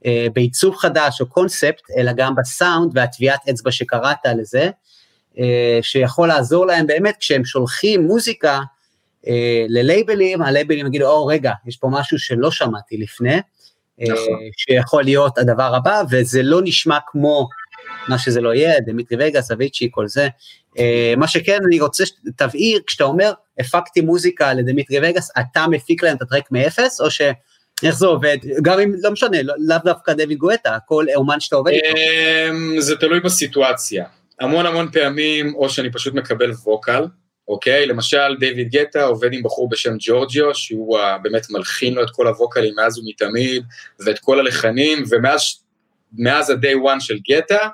אה, 0.06 0.26
בעיצוב 0.34 0.76
חדש 0.76 1.20
או 1.20 1.26
קונספט, 1.26 1.82
אלא 1.96 2.12
גם 2.12 2.34
בסאונד 2.34 2.92
והטביעת 2.94 3.48
אצבע 3.48 3.70
שקראת 3.70 4.16
לזה, 4.38 4.70
אה, 5.38 5.78
שיכול 5.82 6.28
לעזור 6.28 6.66
להם 6.66 6.86
באמת 6.86 7.16
כשהם 7.16 7.44
שולחים 7.44 8.02
מוזיקה 8.02 8.60
אה, 9.26 9.64
ללייבלים, 9.68 10.42
הלייבלים 10.42 10.86
יגידו, 10.86 11.06
או 11.06 11.26
רגע, 11.26 11.52
יש 11.66 11.76
פה 11.76 11.88
משהו 11.90 12.18
שלא 12.18 12.50
שמעתי 12.50 12.96
לפני, 12.96 13.36
נכון. 13.98 14.38
שיכול 14.56 15.04
להיות 15.04 15.38
הדבר 15.38 15.74
הבא, 15.74 16.02
וזה 16.10 16.42
לא 16.42 16.60
נשמע 16.64 16.98
כמו 17.06 17.48
מה 18.08 18.18
שזה 18.18 18.40
לא 18.40 18.54
יהיה, 18.54 18.80
דמיטרי 18.80 19.28
וגאס, 19.28 19.50
אביצ'י, 19.50 19.88
כל 19.90 20.08
זה. 20.08 20.28
Uh, 20.76 20.80
מה 21.16 21.28
שכן, 21.28 21.58
אני 21.66 21.80
רוצה 21.80 22.04
שתבהיר, 22.06 22.80
כשאתה 22.86 23.04
אומר, 23.04 23.32
הפקתי 23.58 24.00
מוזיקה 24.00 24.54
לדמיטרי 24.54 24.98
וגאס, 25.10 25.30
אתה 25.40 25.66
מפיק 25.70 26.02
להם 26.02 26.16
את 26.16 26.22
הטרק 26.22 26.52
מאפס, 26.52 27.00
או 27.00 27.10
ש... 27.10 27.20
איך 27.82 27.98
זה 27.98 28.06
עובד? 28.06 28.36
גם 28.62 28.80
אם, 28.80 28.92
לא 29.02 29.10
משנה, 29.10 29.42
לא, 29.42 29.54
לאו 29.58 29.78
דווקא 29.84 30.12
דויד 30.12 30.38
גואטה, 30.38 30.78
כל 30.86 31.04
אומן 31.14 31.40
שאתה 31.40 31.56
עובד 31.56 31.72
איתו. 31.72 31.96
אמ, 31.96 32.80
זה 32.80 32.96
תלוי 32.96 33.20
בסיטואציה. 33.20 34.04
המון 34.40 34.66
המון 34.66 34.90
פעמים, 34.92 35.54
או 35.54 35.68
שאני 35.68 35.92
פשוט 35.92 36.14
מקבל 36.14 36.50
ווקל, 36.50 37.04
אוקיי? 37.48 37.86
למשל, 37.86 38.36
דיוויד 38.40 38.68
גטה 38.68 39.04
עובד 39.04 39.32
עם 39.32 39.42
בחור 39.42 39.68
בשם 39.68 39.96
ג'ורג'יו, 39.98 40.54
שהוא 40.54 40.98
באמת 41.22 41.50
מלחין 41.50 41.94
לו 41.94 42.02
את 42.02 42.10
כל 42.10 42.26
הווקלים 42.26 42.74
מאז 42.76 42.98
ומתמיד, 42.98 43.62
ואת 44.04 44.18
כל 44.18 44.40
הלחנים, 44.40 45.04
ומאז 45.10 46.50
ה-day 46.50 46.76
one 46.96 47.00
של 47.00 47.18
גטה, 47.30 47.68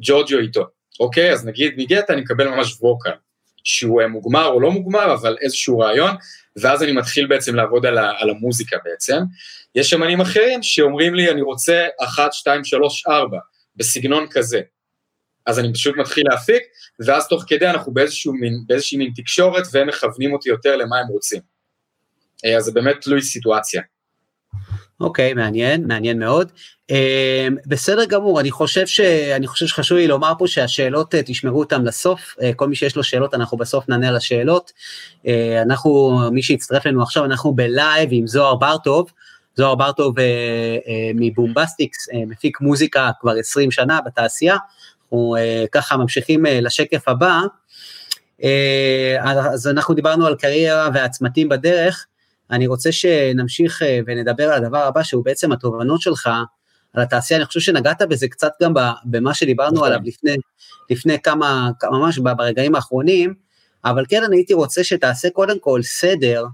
ג'ורג'יו 0.00 0.38
איתו, 0.38 0.66
אוקיי? 1.00 1.32
אז 1.32 1.46
נגיד 1.46 1.74
מגטה 1.76 2.12
אני 2.12 2.20
מקבל 2.20 2.48
ממש 2.48 2.76
ווקל, 2.80 3.10
שהוא 3.64 4.02
מוגמר 4.02 4.46
או 4.46 4.60
לא 4.60 4.70
מוגמר, 4.70 5.14
אבל 5.14 5.36
איזשהו 5.42 5.78
רעיון, 5.78 6.16
ואז 6.56 6.82
אני 6.82 6.92
מתחיל 6.92 7.26
בעצם 7.26 7.54
לעבוד 7.54 7.86
על, 7.86 7.98
ה, 7.98 8.12
על 8.18 8.30
המוזיקה 8.30 8.76
בעצם. 8.84 9.18
יש 9.74 9.94
אמנים 9.94 10.20
אחרים 10.20 10.62
שאומרים 10.62 11.14
לי, 11.14 11.30
אני 11.30 11.42
רוצה 11.42 11.86
1, 12.04 12.32
2, 12.32 12.64
3, 12.64 13.06
4, 13.06 13.38
בסגנון 13.76 14.26
כזה. 14.30 14.60
אז 15.46 15.58
אני 15.58 15.72
פשוט 15.72 15.96
מתחיל 15.96 16.24
להפיק, 16.30 16.62
ואז 17.06 17.28
תוך 17.28 17.44
כדי 17.46 17.70
אנחנו 17.70 17.94
באיזשהו 17.94 18.32
מין, 18.32 18.54
באיזושהי 18.66 18.98
מין 18.98 19.12
תקשורת, 19.16 19.64
והם 19.72 19.88
מכוונים 19.88 20.32
אותי 20.32 20.48
יותר 20.48 20.76
למה 20.76 20.98
הם 20.98 21.06
רוצים. 21.06 21.40
אה, 22.44 22.56
אז 22.56 22.64
זה 22.64 22.72
באמת 22.72 22.96
תלוי 23.00 23.22
סיטואציה. 23.22 23.82
אוקיי, 25.00 25.34
מעניין, 25.34 25.86
מעניין 25.86 26.18
מאוד. 26.18 26.52
אה, 26.90 26.94
בסדר 27.66 28.04
גמור, 28.04 28.40
אני 28.40 28.50
חושב, 28.50 28.86
ש... 28.86 29.00
אני 29.36 29.46
חושב 29.46 29.66
שחשוב 29.66 29.98
לי 29.98 30.06
לומר 30.06 30.32
פה 30.38 30.46
שהשאלות, 30.46 31.14
אה, 31.14 31.18
תשמרו 31.26 31.58
אותן 31.58 31.82
לסוף, 31.82 32.34
אה, 32.38 32.42
כל 32.56 32.68
מי 32.68 32.76
שיש 32.76 32.96
לו 32.96 33.04
שאלות, 33.04 33.34
אנחנו 33.34 33.58
בסוף 33.58 33.88
נענה 33.88 34.08
על 34.08 34.16
השאלות. 34.16 34.72
אה, 35.24 35.28
אנחנו, 35.62 36.20
מי 36.32 36.42
שהצטרף 36.42 36.86
לנו 36.86 37.02
עכשיו, 37.02 37.24
אנחנו 37.24 37.52
בלייב 37.52 38.08
עם 38.12 38.26
זוהר 38.26 38.54
ברטוב, 38.54 39.10
זוהר 39.56 39.74
ברטוב 39.74 40.14
מבומבסטיקס, 41.14 42.08
מפיק 42.26 42.60
מוזיקה 42.60 43.10
כבר 43.20 43.32
20 43.38 43.70
שנה 43.70 44.00
בתעשייה, 44.06 44.56
אנחנו 45.02 45.36
ככה 45.72 45.96
ממשיכים 45.96 46.44
לשקף 46.48 47.08
הבא. 47.08 47.40
אז 49.20 49.68
אנחנו 49.68 49.94
דיברנו 49.94 50.26
על 50.26 50.36
קריירה 50.36 50.88
והצמתים 50.94 51.48
בדרך, 51.48 52.06
אני 52.52 52.66
רוצה 52.66 52.92
שנמשיך 52.92 53.82
אה, 53.82 54.00
ונדבר 54.06 54.44
על 54.44 54.64
הדבר 54.64 54.78
הבא, 54.78 55.02
שהוא 55.02 55.24
בעצם 55.24 55.52
התובנות 55.52 56.00
שלך 56.00 56.30
על 56.92 57.02
התעשייה, 57.02 57.38
אני 57.38 57.46
חושב 57.46 57.60
שנגעת 57.60 58.02
בזה 58.02 58.28
קצת 58.28 58.50
גם 58.62 58.72
במה 59.04 59.34
שדיברנו 59.34 59.74
נכון. 59.74 59.86
עליו 59.88 60.00
לפני, 60.04 60.36
לפני 60.90 61.20
כמה, 61.20 61.70
ממש 61.90 62.18
ברגעים 62.18 62.74
האחרונים, 62.74 63.34
אבל 63.84 64.04
כן 64.08 64.22
אני 64.24 64.36
הייתי 64.36 64.54
רוצה 64.54 64.84
שתעשה 64.84 65.30
קודם 65.30 65.58
כל 65.58 65.82
סדר 65.82 66.44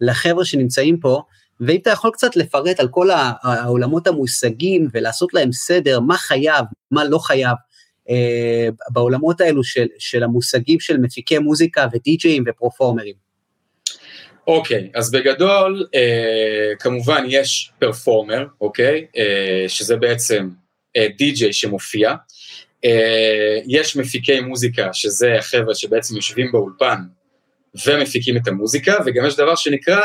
לחבר'ה 0.00 0.44
שנמצאים 0.44 1.00
פה, 1.00 1.22
ואם 1.60 1.78
אתה 1.82 1.90
יכול 1.90 2.10
קצת 2.10 2.36
לפרט 2.36 2.80
על 2.80 2.88
כל 2.88 3.08
העולמות 3.42 4.06
המושגים 4.06 4.88
ולעשות 4.92 5.34
להם 5.34 5.52
סדר, 5.52 6.00
מה 6.00 6.16
חייב, 6.16 6.64
מה 6.90 7.04
לא 7.04 7.18
חייב, 7.18 7.56
אה, 8.10 8.68
בעולמות 8.90 9.40
האלו 9.40 9.64
של, 9.64 9.86
של 9.98 10.22
המושגים 10.22 10.80
של 10.80 10.98
מפיקי 10.98 11.38
מוזיקה 11.38 11.86
ודי-ג'אים 11.92 12.44
ופרופורמרים. 12.46 13.21
אוקיי, 14.46 14.90
אז 14.94 15.10
בגדול, 15.10 15.86
אה, 15.94 16.72
כמובן 16.78 17.24
יש 17.28 17.72
performer, 17.78 18.46
אוקיי? 18.60 19.06
אה, 19.16 19.64
שזה 19.68 19.96
בעצם 19.96 20.48
אה, 20.96 21.06
די-ג'יי 21.18 21.52
שמופיע. 21.52 22.14
אה, 22.84 23.58
יש 23.66 23.96
מפיקי 23.96 24.40
מוזיקה, 24.40 24.88
שזה 24.92 25.34
החבר'ה 25.38 25.74
שבעצם 25.74 26.16
יושבים 26.16 26.52
באולפן 26.52 26.98
ומפיקים 27.86 28.36
את 28.36 28.48
המוזיקה, 28.48 28.94
וגם 29.06 29.26
יש 29.26 29.36
דבר 29.36 29.54
שנקרא 29.54 30.00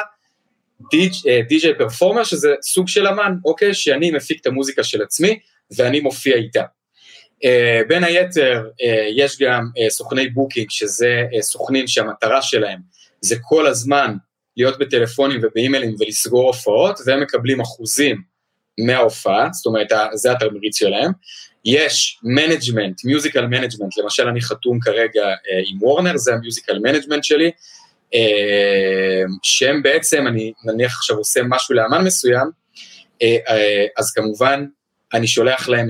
די-ג'יי 1.49 1.75
performer, 1.77 2.23
שזה 2.23 2.53
סוג 2.61 2.87
של 2.87 3.07
אמן, 3.07 3.35
אוקיי? 3.45 3.73
שאני 3.73 4.11
מפיק 4.11 4.41
את 4.41 4.47
המוזיקה 4.47 4.83
של 4.83 5.01
עצמי 5.01 5.39
ואני 5.77 5.99
מופיע 5.99 6.35
איתה. 6.35 6.63
אה, 7.43 7.87
בין 7.87 8.03
היתר, 8.03 8.63
אה, 8.65 8.85
יש 9.15 9.41
גם 9.41 9.63
אה, 9.63 9.89
סוכני 9.89 10.29
booking, 10.29 10.67
שזה 10.69 11.23
אה, 11.37 11.41
סוכנים 11.41 11.87
שהמטרה 11.87 12.41
שלהם 12.41 12.79
זה 13.21 13.35
כל 13.41 13.67
הזמן 13.67 14.15
להיות 14.57 14.79
בטלפונים 14.79 15.39
ובאימיילים 15.43 15.95
ולסגור 15.99 16.47
הופעות, 16.47 16.99
והם 17.05 17.21
מקבלים 17.21 17.61
אחוזים 17.61 18.21
מההופעה, 18.85 19.49
זאת 19.51 19.65
אומרת, 19.65 19.87
זה 20.13 20.31
התמריץ 20.31 20.77
שלהם. 20.77 21.11
יש 21.65 22.19
management, 22.23 23.05
musical 23.05 23.45
management, 23.45 23.97
למשל 23.97 24.27
אני 24.27 24.41
חתום 24.41 24.79
כרגע 24.79 25.25
אה, 25.25 25.61
עם 25.65 25.83
Warner, 25.83 26.17
זה 26.17 26.33
ה 26.33 26.39
musical 26.39 26.79
management 26.79 27.23
שלי, 27.23 27.51
אה, 28.13 29.23
שהם 29.43 29.83
בעצם, 29.83 30.27
אני 30.27 30.53
נניח 30.63 30.97
עכשיו 30.97 31.17
עושה 31.17 31.39
משהו 31.49 31.75
לאמן 31.75 32.03
מסוים, 32.03 32.47
אה, 33.21 33.85
אז 33.97 34.11
כמובן 34.11 34.65
אני 35.13 35.27
שולח 35.27 35.69
להם 35.69 35.87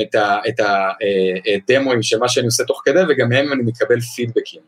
את 0.47 0.59
הדמואים 0.59 1.97
אה, 1.97 2.03
של 2.03 2.17
מה 2.17 2.29
שאני 2.29 2.45
עושה 2.45 2.63
תוך 2.63 2.81
כדי, 2.85 2.99
וגם 3.09 3.29
מהם 3.29 3.53
אני 3.53 3.61
מקבל 3.65 3.99
פידבקים. 3.99 4.61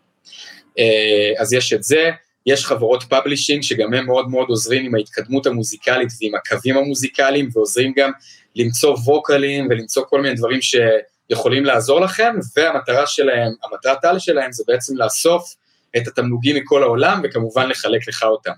אז 1.40 1.54
יש 1.54 1.74
את 1.74 1.84
זה, 1.84 2.10
יש 2.46 2.66
חברות 2.66 3.04
publishing 3.04 3.64
שגם 3.64 3.94
הם 3.94 4.06
מאוד 4.06 4.30
מאוד 4.30 4.50
עוזרים 4.50 4.86
עם 4.86 4.96
ההתקדמות 4.96 5.46
המוזיקלית 5.46 6.10
ועם 6.22 6.36
הקווים 6.36 6.78
המוזיקליים, 6.78 7.50
ועוזרים 7.54 7.94
גם 7.96 8.12
למצוא 8.56 8.98
ווקלים 9.06 9.68
ולמצוא 9.70 10.04
כל 10.10 10.22
מיני 10.22 10.36
דברים 10.36 10.60
שיכולים 10.62 11.66
לעזור 11.66 12.02
לכם, 12.02 12.36
והמטרה 12.56 13.08
שלהם, 13.08 13.52
המטרת 13.64 14.06
על 14.06 14.20
שלהם 14.20 14.52
זה 14.52 14.64
בעצם 14.68 14.98
לאסוף 14.98 15.56
את 15.98 16.08
התמלוגים 16.08 16.56
מכל 16.56 16.84
העולם, 16.84 17.22
וכמובן 17.24 17.70
לחלק 17.70 18.08
לך 18.08 18.24
אותם. 18.24 18.52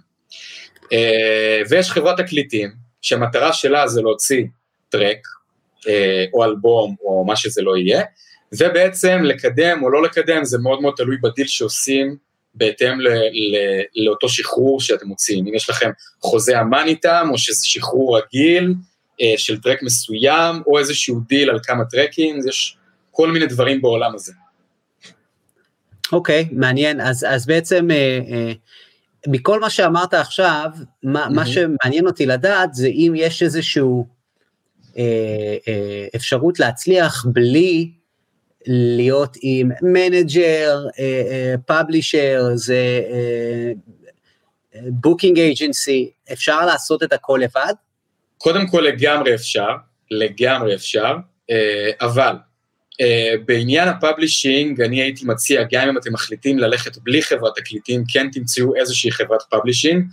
אה, 0.94 1.62
ויש 1.70 1.92
חברת 1.92 2.20
תקליטים, 2.20 2.72
שהמטרה 3.02 3.54
שלה 3.54 3.88
זה 3.88 4.02
להוציא 4.02 4.44
טרק, 4.90 5.18
או 6.34 6.44
אלבום, 6.44 6.96
או 7.02 7.26
מה 7.26 7.36
שזה 7.36 7.62
לא 7.62 7.78
יהיה, 7.78 8.04
ובעצם 8.58 9.20
לקדם 9.24 9.84
או 9.84 9.90
לא 9.90 10.04
לקדם, 10.04 10.44
זה 10.44 10.58
מאוד 10.58 10.82
מאוד 10.82 10.94
תלוי 10.98 11.18
בדיל 11.24 11.48
שעושים 11.48 12.18
בהתאם 12.56 13.02
ל, 13.02 13.08
ל, 13.08 13.56
לאותו 14.06 14.30
שחרור 14.30 14.82
שאתם 14.82 15.08
מוציאים. 15.08 15.48
אם 15.48 15.56
יש 15.56 15.70
לכם 15.70 15.90
חוזה 16.22 16.62
אמן 16.62 16.88
איתם, 16.88 17.28
או 17.32 17.38
שזה 17.38 17.66
שחרור 17.66 18.18
רגיל 18.18 18.74
אה, 19.22 19.34
של 19.38 19.62
טרק 19.62 19.84
מסוים, 19.84 20.62
או 20.68 20.80
איזשהו 20.80 21.20
דיל 21.28 21.50
על 21.50 21.60
כמה 21.64 21.86
טרקים, 21.86 22.40
יש 22.50 22.78
כל 23.12 23.32
מיני 23.32 23.46
דברים 23.46 23.82
בעולם 23.82 24.16
הזה. 24.16 24.34
אוקיי, 26.12 26.48
okay, 26.50 26.56
מעניין. 26.56 27.02
אז, 27.02 27.26
אז 27.30 27.46
בעצם, 27.46 27.92
אה, 27.92 28.20
אה, 28.32 28.52
מכל 29.28 29.60
מה 29.60 29.70
שאמרת 29.70 30.14
עכשיו, 30.14 30.70
מה, 31.04 31.26
mm-hmm. 31.26 31.30
מה 31.30 31.46
שמעניין 31.46 32.08
אותי 32.08 32.26
לדעת 32.26 32.74
זה 32.74 32.88
אם 32.88 33.14
יש 33.16 33.44
איזשהו 33.44 34.08
אה, 34.98 35.58
אה, 35.68 36.08
אפשרות 36.16 36.60
להצליח 36.60 37.26
בלי 37.34 37.92
להיות 38.68 39.38
עם 39.42 39.70
manager, 39.82 40.86
publisher, 41.66 42.44
זה 42.54 43.02
booking 44.76 45.40
agency, 45.40 46.12
אפשר 46.32 46.66
לעשות 46.66 47.04
את 47.04 47.14
הכל 47.14 47.40
לבד? 47.44 47.74
קודם 48.38 48.68
כל 48.68 48.82
לגמרי 48.82 49.36
אפשר, 49.36 49.70
לגמרי 50.12 50.76
אפשר, 50.76 51.16
אה, 51.50 51.92
אבל 52.02 52.36
אה, 53.02 53.34
בעניין 53.46 53.88
ה 53.88 53.96
publishing 53.96 54.82
אני 54.82 55.02
הייתי 55.02 55.26
מציע, 55.26 55.64
גם 55.72 55.90
אם 55.90 55.98
אתם 55.98 56.14
מחליטים 56.14 56.60
ללכת 56.60 56.98
בלי 56.98 57.22
חברת 57.22 57.56
תקליטים, 57.56 58.04
כן 58.14 58.30
תמצאו 58.32 58.76
איזושהי 58.76 59.12
חברת 59.12 59.42
publishing. 59.50 60.06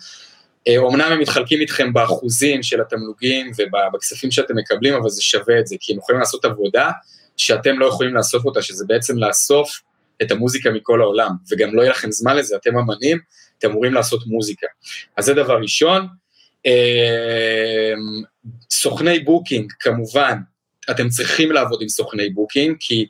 אומנם 0.77 1.13
הם 1.13 1.21
מתחלקים 1.21 1.61
איתכם 1.61 1.93
באחוזים 1.93 2.63
של 2.63 2.81
התמלוגים 2.81 3.51
ובכספים 3.59 4.31
שאתם 4.31 4.57
מקבלים, 4.57 4.95
אבל 4.95 5.09
זה 5.09 5.23
שווה 5.23 5.59
את 5.59 5.67
זה, 5.67 5.77
כי 5.81 5.93
הם 5.93 5.99
יכולים 5.99 6.21
לעשות 6.21 6.45
עבודה 6.45 6.91
שאתם 7.39 7.79
לא 7.79 7.87
יכולים 7.87 8.15
לאסוף 8.15 8.45
אותה, 8.45 8.63
שזה 8.63 8.85
בעצם 8.89 9.19
לאסוף 9.19 9.81
את 10.23 10.31
המוזיקה 10.31 10.71
מכל 10.71 11.01
העולם, 11.01 11.31
וגם 11.51 11.75
לא 11.75 11.83
יהיה 11.83 11.91
לכם 11.91 12.11
זמן 12.13 12.37
לזה, 12.37 12.57
אתם 12.57 12.79
אמנים, 12.79 13.19
אתם 13.59 13.71
אמורים 13.71 13.95
לעשות 13.95 14.27
מוזיקה. 14.27 14.67
אז 15.17 15.25
זה 15.25 15.35
דבר 15.35 15.59
ראשון. 15.61 16.07
אמ, 16.67 18.23
סוכני 18.71 19.19
booking, 19.19 19.73
כמובן, 19.81 20.39
אתם 20.91 21.09
צריכים 21.09 21.53
לעבוד 21.53 21.83
עם 21.83 21.89
סוכני 21.89 22.31
booking, 22.31 22.77
כי 22.81 23.07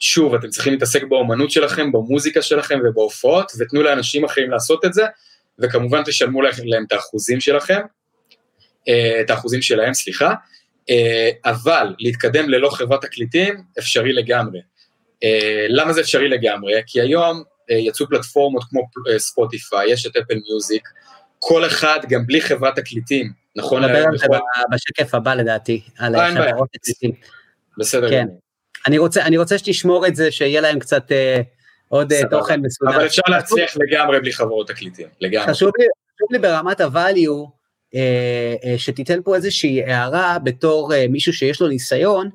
שוב, 0.00 0.34
אתם 0.34 0.48
צריכים 0.48 0.72
להתעסק 0.72 1.02
באומנות 1.02 1.50
שלכם, 1.50 1.92
במוזיקה 1.92 2.42
שלכם 2.42 2.78
ובהופעות, 2.84 3.52
ותנו 3.58 3.82
לאנשים 3.82 4.24
אחרים 4.24 4.50
לעשות 4.50 4.84
את 4.84 4.94
זה, 4.94 5.04
וכמובן 5.58 6.02
תשלמו 6.04 6.42
להם 6.42 6.84
את 6.86 6.92
האחוזים 6.92 7.40
שלכם, 7.40 7.80
אה, 8.88 9.20
את 9.20 9.30
האחוזים 9.30 9.62
שלהם, 9.62 9.94
סליחה, 9.94 10.34
אבל 11.44 11.94
להתקדם 11.98 12.48
ללא 12.48 12.68
חברת 12.68 13.02
תקליטים 13.02 13.62
אפשרי 13.78 14.12
לגמרי. 14.12 14.60
אה, 15.24 15.66
למה 15.68 15.92
זה 15.92 16.00
אפשרי 16.00 16.28
לגמרי? 16.28 16.74
כי 16.86 17.00
היום 17.00 17.42
אה, 17.70 17.76
יצאו 17.76 18.06
פלטפורמות 18.08 18.64
כמו 18.70 18.80
ספוטיפיי, 19.18 19.92
יש 19.92 20.06
את 20.06 20.16
אפל 20.16 20.34
מיוזיק, 20.34 20.88
כל 21.38 21.66
אחד 21.66 21.98
גם 22.08 22.26
בלי 22.26 22.40
חברת 22.40 22.76
תקליטים, 22.76 23.32
נכון? 23.56 23.84
נדבר 23.84 24.04
על 24.04 24.18
זה 24.18 24.26
בשקף 24.72 25.14
הבא 25.14 25.34
לדעתי, 25.34 25.82
על 25.98 26.14
חברות 26.34 26.68
תקליטים. 26.72 27.12
בסדר. 27.78 28.10
כן. 28.10 28.26
אני 28.86 28.98
רוצה, 28.98 29.22
אני 29.22 29.38
רוצה 29.38 29.58
שתשמור 29.58 30.06
את 30.06 30.16
זה, 30.16 30.30
שיהיה 30.30 30.60
להם 30.60 30.78
קצת 30.78 31.12
אה, 31.12 31.40
עוד 31.88 32.12
סבבה. 32.12 32.38
תוכן 32.38 32.60
מסודר. 32.60 32.96
אבל 32.96 33.06
אפשר 33.06 33.22
להצליח 33.28 33.76
לגמרי 33.76 34.20
בלי 34.20 34.32
חברות 34.32 34.68
תקליטים, 34.68 35.06
לגמרי. 35.20 35.52
חשוב 35.52 35.70
לי, 35.78 35.86
חשוב 36.14 36.32
לי 36.32 36.38
ברמת 36.38 36.80
הvalue, 36.80 36.84
אה, 36.84 36.94
אה, 36.94 37.61
שתיתן 38.76 39.22
פה 39.24 39.36
איזושהי 39.36 39.84
הערה 39.84 40.38
בתור 40.38 40.94
אה, 40.94 41.08
מישהו 41.08 41.32
שיש 41.32 41.60
לו 41.60 41.68
ניסיון, 41.68 42.30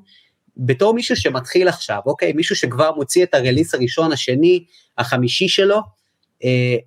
בתור 0.57 0.93
מישהו 0.93 1.15
שמתחיל 1.15 1.67
עכשיו, 1.67 1.99
אוקיי? 2.05 2.33
מישהו 2.33 2.55
שכבר 2.55 2.91
מוציא 2.95 3.23
את 3.23 3.33
הרליס 3.33 3.73
הראשון, 3.73 4.11
השני, 4.11 4.63
החמישי 4.97 5.47
שלו, 5.47 5.79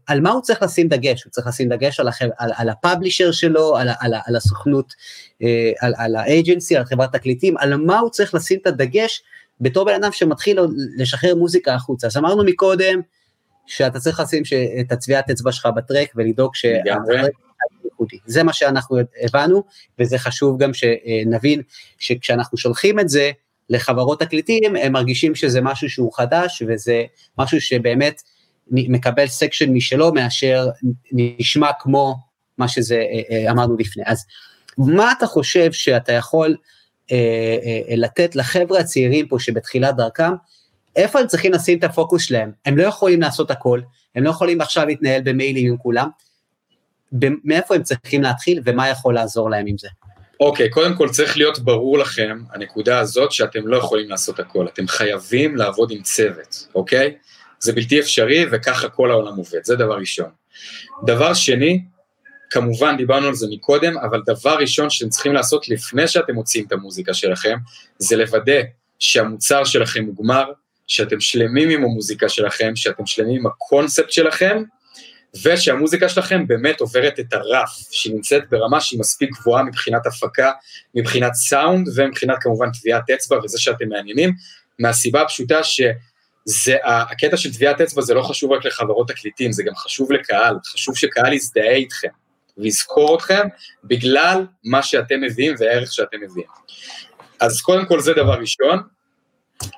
על 0.06 0.20
מה 0.20 0.30
הוא 0.30 0.42
צריך 0.42 0.62
לשים 0.62 0.88
דגש? 0.88 1.24
הוא 1.24 1.30
צריך 1.30 1.46
לשים 1.46 1.68
דגש 1.68 2.00
על, 2.00 2.08
החב... 2.08 2.26
על, 2.38 2.50
על 2.56 2.68
הפאבלישר 2.68 3.32
שלו, 3.32 3.76
על, 3.76 3.88
על, 4.00 4.14
על 4.26 4.36
הסוכנות, 4.36 4.94
על, 5.80 5.94
על 5.96 6.16
האג'נסי, 6.16 6.76
על 6.76 6.84
חברת 6.84 7.12
תקליטים, 7.12 7.56
על 7.58 7.76
מה 7.76 7.98
הוא 7.98 8.10
צריך 8.10 8.34
לשים 8.34 8.58
את 8.62 8.66
הדגש 8.66 9.22
בתור 9.60 9.84
בן 9.84 9.94
אדם 9.94 10.12
שמתחיל 10.12 10.58
לשחרר 10.98 11.34
מוזיקה 11.34 11.74
החוצה. 11.74 12.06
אז 12.06 12.16
אמרנו 12.16 12.44
מקודם, 12.44 13.00
שאתה 13.66 14.00
צריך 14.00 14.20
לשים 14.20 14.42
את 14.80 14.92
הטביעת 14.92 15.30
אצבע 15.30 15.52
שלך 15.52 15.68
בטרק 15.76 16.12
ולדאוג 16.16 16.54
שהטרק 16.54 17.32
ייחודי. 18.00 18.18
זה 18.26 18.42
מה 18.42 18.52
שאנחנו 18.52 18.96
הבנו, 19.22 19.62
וזה 19.98 20.18
חשוב 20.18 20.58
גם 20.58 20.70
שנבין 20.74 21.62
שכשאנחנו 21.98 22.58
שולחים 22.58 23.00
את 23.00 23.08
זה 23.08 23.30
לחברות 23.70 24.20
תקליטים, 24.20 24.76
הם 24.76 24.92
מרגישים 24.92 25.34
שזה 25.34 25.60
משהו 25.60 25.90
שהוא 25.90 26.12
חדש, 26.12 26.62
וזה 26.68 27.04
משהו 27.38 27.60
שבאמת 27.60 28.22
מקבל 28.70 29.26
section 29.26 29.72
משלו, 29.72 30.12
מאשר 30.12 30.68
נשמע 31.12 31.70
כמו 31.78 32.16
מה 32.58 32.68
שזה 32.68 32.94
אה, 32.94 33.20
אה, 33.30 33.50
אמרנו 33.50 33.76
לפני. 33.76 34.02
אז 34.06 34.24
מה 34.78 35.12
אתה 35.18 35.26
חושב 35.26 35.72
שאתה 35.72 36.12
יכול 36.12 36.56
אה, 37.12 37.96
לתת 37.96 38.36
לחבר'ה 38.36 38.80
הצעירים 38.80 39.28
פה 39.28 39.38
שבתחילת 39.38 39.96
דרכם, 39.96 40.32
איפה 40.96 41.20
הם 41.20 41.26
צריכים 41.26 41.52
לשים 41.52 41.78
את 41.78 41.84
הפוקוס 41.84 42.22
שלהם? 42.22 42.52
הם 42.66 42.76
לא 42.76 42.82
יכולים 42.82 43.20
לעשות 43.20 43.50
הכל, 43.50 43.80
הם 44.14 44.24
לא 44.24 44.30
יכולים 44.30 44.60
עכשיו 44.60 44.86
להתנהל 44.86 45.22
במיילים 45.24 45.72
עם 45.72 45.76
כולם, 45.76 46.08
מאיפה 47.44 47.74
הם 47.74 47.82
צריכים 47.82 48.22
להתחיל 48.22 48.60
ומה 48.64 48.88
יכול 48.88 49.14
לעזור 49.14 49.50
להם 49.50 49.66
עם 49.66 49.78
זה. 49.78 49.88
אוקיי, 50.40 50.66
okay, 50.66 50.70
קודם 50.70 50.94
כל 50.96 51.08
צריך 51.08 51.36
להיות 51.36 51.58
ברור 51.58 51.98
לכם, 51.98 52.38
הנקודה 52.52 52.98
הזאת, 52.98 53.32
שאתם 53.32 53.66
לא 53.66 53.76
יכולים 53.76 54.10
לעשות 54.10 54.40
הכל, 54.40 54.66
אתם 54.66 54.88
חייבים 54.88 55.56
לעבוד 55.56 55.90
עם 55.90 56.02
צוות, 56.02 56.66
אוקיי? 56.74 57.14
Okay? 57.16 57.26
זה 57.60 57.72
בלתי 57.72 58.00
אפשרי 58.00 58.46
וככה 58.50 58.88
כל 58.88 59.10
העולם 59.10 59.36
עובד, 59.36 59.64
זה 59.64 59.76
דבר 59.76 59.98
ראשון. 59.98 60.28
דבר 61.06 61.34
שני, 61.34 61.84
כמובן 62.50 62.96
דיברנו 62.96 63.26
על 63.26 63.34
זה 63.34 63.46
מקודם, 63.50 63.98
אבל 63.98 64.22
דבר 64.26 64.58
ראשון 64.58 64.90
שאתם 64.90 65.10
צריכים 65.10 65.32
לעשות 65.32 65.68
לפני 65.68 66.08
שאתם 66.08 66.34
מוציאים 66.34 66.66
את 66.66 66.72
המוזיקה 66.72 67.14
שלכם, 67.14 67.56
זה 67.98 68.16
לוודא 68.16 68.60
שהמוצר 68.98 69.64
שלכם 69.64 70.04
מוגמר, 70.04 70.44
שאתם 70.86 71.20
שלמים 71.20 71.70
עם 71.70 71.84
המוזיקה 71.84 72.28
שלכם, 72.28 72.76
שאתם 72.76 73.06
שלמים 73.06 73.40
עם 73.40 73.46
הקונספט 73.46 74.10
שלכם, 74.10 74.62
ושהמוזיקה 75.44 76.08
שלכם 76.08 76.46
באמת 76.46 76.80
עוברת 76.80 77.20
את 77.20 77.32
הרף, 77.32 77.70
שהיא 77.90 78.14
נמצאת 78.14 78.42
ברמה 78.50 78.80
שהיא 78.80 79.00
מספיק 79.00 79.30
גבוהה 79.40 79.62
מבחינת 79.62 80.06
הפקה, 80.06 80.52
מבחינת 80.94 81.34
סאונד 81.34 81.88
ומבחינת 81.96 82.36
כמובן 82.40 82.68
טביעת 82.80 83.10
אצבע 83.10 83.38
וזה 83.44 83.60
שאתם 83.60 83.88
מעניינים, 83.88 84.32
מהסיבה 84.78 85.22
הפשוטה 85.22 85.60
שזה, 85.64 86.76
הקטע 86.84 87.36
של 87.36 87.52
טביעת 87.52 87.80
אצבע 87.80 88.02
זה 88.02 88.14
לא 88.14 88.22
חשוב 88.22 88.52
רק 88.52 88.64
לחברות 88.64 89.08
תקליטים, 89.08 89.52
זה 89.52 89.62
גם 89.62 89.76
חשוב 89.76 90.12
לקהל, 90.12 90.56
חשוב 90.72 90.96
שקהל 90.96 91.32
יזדהה 91.32 91.74
איתכם 91.74 92.08
ויזכור 92.58 93.16
אתכם 93.16 93.48
בגלל 93.84 94.46
מה 94.64 94.82
שאתם 94.82 95.20
מביאים 95.20 95.54
והערך 95.58 95.92
שאתם 95.92 96.20
מביאים. 96.20 96.48
אז 97.40 97.60
קודם 97.60 97.86
כל 97.86 98.00
זה 98.00 98.12
דבר 98.12 98.34
ראשון, 98.34 98.82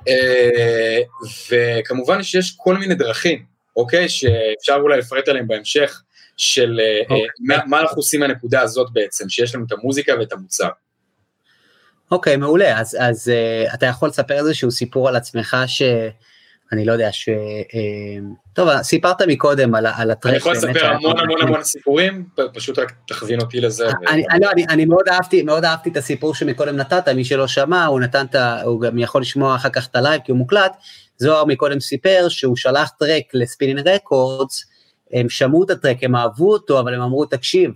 אה, 0.08 0.98
וכמובן 1.50 2.22
שיש 2.22 2.54
כל 2.56 2.76
מיני 2.76 2.94
דרכים 2.94 3.51
אוקיי? 3.76 4.08
שאפשר 4.08 4.74
אולי 4.82 4.98
לפרט 4.98 5.28
עליהם 5.28 5.48
בהמשך, 5.48 6.02
של 6.36 6.80
אה, 6.80 6.84
אה, 6.84 7.00
אוקיי. 7.02 7.26
מה, 7.40 7.56
מה 7.66 7.80
אנחנו 7.80 7.96
עושים 7.96 8.20
מהנקודה 8.20 8.60
הזאת 8.60 8.88
בעצם, 8.92 9.28
שיש 9.28 9.54
לנו 9.54 9.64
את 9.66 9.72
המוזיקה 9.72 10.12
ואת 10.18 10.32
המוצר. 10.32 10.68
אוקיי, 12.10 12.36
מעולה, 12.36 12.80
אז, 12.80 12.96
אז 13.00 13.32
uh, 13.68 13.74
אתה 13.74 13.86
יכול 13.86 14.08
לספר 14.08 14.38
איזשהו 14.38 14.70
סיפור 14.70 15.08
על 15.08 15.16
עצמך 15.16 15.56
ש... 15.66 15.82
אני 16.72 16.84
לא 16.84 16.92
יודע, 16.92 17.12
ש... 17.12 17.28
טוב, 18.52 18.82
סיפרת 18.82 19.22
מקודם 19.22 19.74
על, 19.74 19.86
על 19.86 20.10
הטרק. 20.10 20.30
אני 20.30 20.36
יכול 20.36 20.52
לספר 20.52 20.86
המון 20.86 21.18
המון 21.18 21.42
המון 21.42 21.62
סיפורים, 21.62 22.24
פשוט 22.54 22.78
רק 22.78 22.92
תכווין 23.08 23.40
אותי 23.40 23.60
לזה. 23.60 23.86
אני, 24.08 24.22
ו... 24.22 24.44
לא, 24.44 24.50
אני, 24.50 24.66
אני 24.68 24.84
מאוד 24.84 25.08
אהבתי, 25.08 25.42
מאוד 25.42 25.64
אהבתי 25.64 25.90
את 25.90 25.96
הסיפור 25.96 26.34
שמקודם 26.34 26.76
נתת, 26.76 27.08
מי 27.08 27.24
שלא 27.24 27.46
שמע, 27.46 27.84
הוא 27.84 28.00
נתן 28.00 28.26
את 28.26 28.34
ה... 28.34 28.62
הוא 28.62 28.80
גם 28.80 28.98
יכול 28.98 29.20
לשמוע 29.20 29.56
אחר 29.56 29.70
כך 29.70 29.86
את 29.86 29.96
הלייב 29.96 30.20
כי 30.24 30.32
הוא 30.32 30.38
מוקלט, 30.38 30.76
זוהר 31.18 31.44
מקודם 31.44 31.80
סיפר 31.80 32.26
שהוא 32.28 32.56
שלח 32.56 32.90
טרק 32.98 33.22
ל 33.34 33.40
Spinnin' 33.40 33.88
Records, 33.88 34.64
הם 35.12 35.28
שמעו 35.28 35.64
את 35.64 35.70
הטרק, 35.70 35.96
הם 36.02 36.16
אהבו 36.16 36.52
אותו, 36.52 36.80
אבל 36.80 36.94
הם 36.94 37.00
אמרו, 37.00 37.24
תקשיב, 37.24 37.70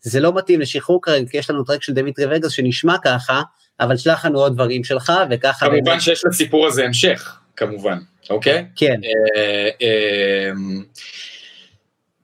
זה 0.00 0.20
לא 0.20 0.34
מתאים 0.34 0.60
לשחרור 0.60 1.02
כרגע, 1.02 1.28
כי 1.30 1.36
יש 1.36 1.50
לנו 1.50 1.64
טרק 1.64 1.82
של 1.82 1.92
דמיטרי 1.92 2.36
וגאס 2.36 2.52
שנשמע 2.52 2.96
ככה, 3.04 3.42
אבל 3.80 3.96
שלח 3.96 4.24
לנו 4.24 4.38
עוד 4.38 4.54
דברים 4.54 4.84
שלך, 4.84 5.12
וככה... 5.30 5.66
כמובן 5.66 5.84
באמת... 5.84 6.00
שיש 6.02 6.22
לסיפור 6.26 6.66
הזה 6.66 6.84
המשך, 6.84 7.38
כמובן, 7.56 7.98
אוקיי? 8.30 8.66
כן. 8.76 9.00
אה, 9.04 9.68
אה, 9.82 10.50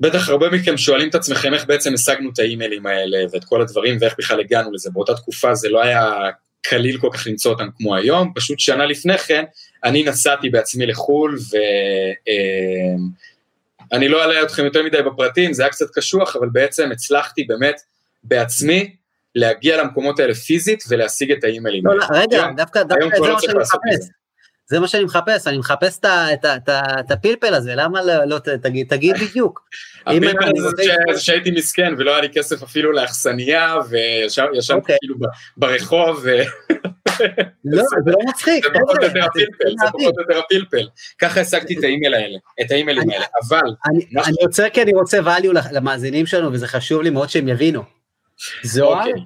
בטח 0.00 0.28
הרבה 0.28 0.50
מכם 0.50 0.76
שואלים 0.76 1.08
את 1.08 1.14
עצמכם 1.14 1.54
איך 1.54 1.66
בעצם 1.66 1.94
השגנו 1.94 2.30
את 2.32 2.38
האימיילים 2.38 2.86
האלה 2.86 3.18
ואת 3.32 3.44
כל 3.44 3.62
הדברים 3.62 3.96
ואיך 4.00 4.14
בכלל 4.18 4.40
הגענו 4.40 4.72
לזה. 4.72 4.90
באותה 4.92 5.14
תקופה 5.14 5.54
זה 5.54 5.68
לא 5.68 5.82
היה 5.82 6.12
קליל 6.62 6.98
כל 6.98 7.08
כך 7.12 7.26
למצוא 7.26 7.52
אותם 7.52 7.68
כמו 7.76 7.96
היום, 7.96 8.32
פשוט 8.34 8.58
שנה 8.58 8.86
לפני 8.86 9.18
כן 9.18 9.44
אני 9.84 10.02
נסעתי 10.02 10.50
בעצמי 10.50 10.86
לחו"ל 10.86 11.38
ואני 13.90 14.06
אמ, 14.06 14.12
לא 14.12 14.22
אעלה 14.22 14.42
אתכם 14.42 14.64
יותר 14.64 14.82
מדי 14.82 15.02
בפרטים, 15.02 15.52
זה 15.52 15.62
היה 15.62 15.70
קצת 15.70 15.86
קשוח, 15.94 16.36
אבל 16.36 16.48
בעצם 16.52 16.92
הצלחתי 16.92 17.44
באמת 17.44 17.80
בעצמי 18.24 18.96
להגיע 19.34 19.82
למקומות 19.82 20.20
האלה 20.20 20.34
פיזית 20.34 20.84
ולהשיג 20.88 21.32
את 21.32 21.44
האימיילים 21.44 21.86
לא, 21.86 21.98
לא, 21.98 22.06
רגע, 22.10 22.46
דווקא, 22.56 22.82
דווקא 22.82 23.16
זה 23.16 23.26
לא 23.26 23.34
מה 23.34 23.40
שאני 23.40 23.54
מחפש. 23.58 24.10
זה 24.70 24.80
מה 24.80 24.88
שאני 24.88 25.04
מחפש, 25.04 25.46
אני 25.46 25.58
מחפש 25.58 26.00
את 27.00 27.10
הפלפל 27.10 27.54
הזה, 27.54 27.72
למה 27.74 28.02
לא, 28.02 28.24
לא 28.24 28.38
תגיד, 28.38 28.86
תגיד 28.88 29.16
בדיוק. 29.16 29.68
הפלפל 30.06 30.50
הזה 30.56 31.20
שהייתי 31.20 31.50
מסכן 31.50 31.94
ולא 31.98 32.10
היה 32.10 32.20
לי 32.20 32.28
כסף 32.28 32.62
אפילו 32.62 32.92
לאכסניה, 32.92 33.74
וישבתי 33.88 34.72
אוקיי. 34.72 34.96
כאילו 35.00 35.16
ברחוב. 35.56 36.26
לא, 37.64 37.82
זה 38.04 38.10
לא 38.10 38.18
מצחיק. 38.28 38.64
זה 38.64 38.70
פחות 38.74 38.98
או 38.98 39.04
יותר 39.04 39.24
הפלפל, 39.24 39.70
זה 39.80 39.86
פחות 39.92 40.14
או 40.16 40.22
יותר 40.22 40.38
הפלפל. 40.38 40.88
ככה 41.18 41.40
השגתי 41.40 41.78
את 41.78 41.84
האימייל 41.84 42.14
האלה, 42.14 42.38
את 42.60 42.70
האימיילים 42.70 43.10
האלה, 43.10 43.24
אבל... 43.48 43.74
אני 44.26 44.36
עוצר 44.40 44.68
כי 44.68 44.82
אני 44.82 44.92
רוצה 44.92 45.18
value 45.20 45.72
למאזינים 45.72 46.26
שלנו, 46.26 46.52
וזה 46.52 46.68
חשוב 46.68 47.02
לי 47.02 47.10
מאוד 47.10 47.30
שהם 47.30 47.48
יבינו. 47.48 47.82
זוהר 48.62 48.98
אוקיי. 48.98 49.24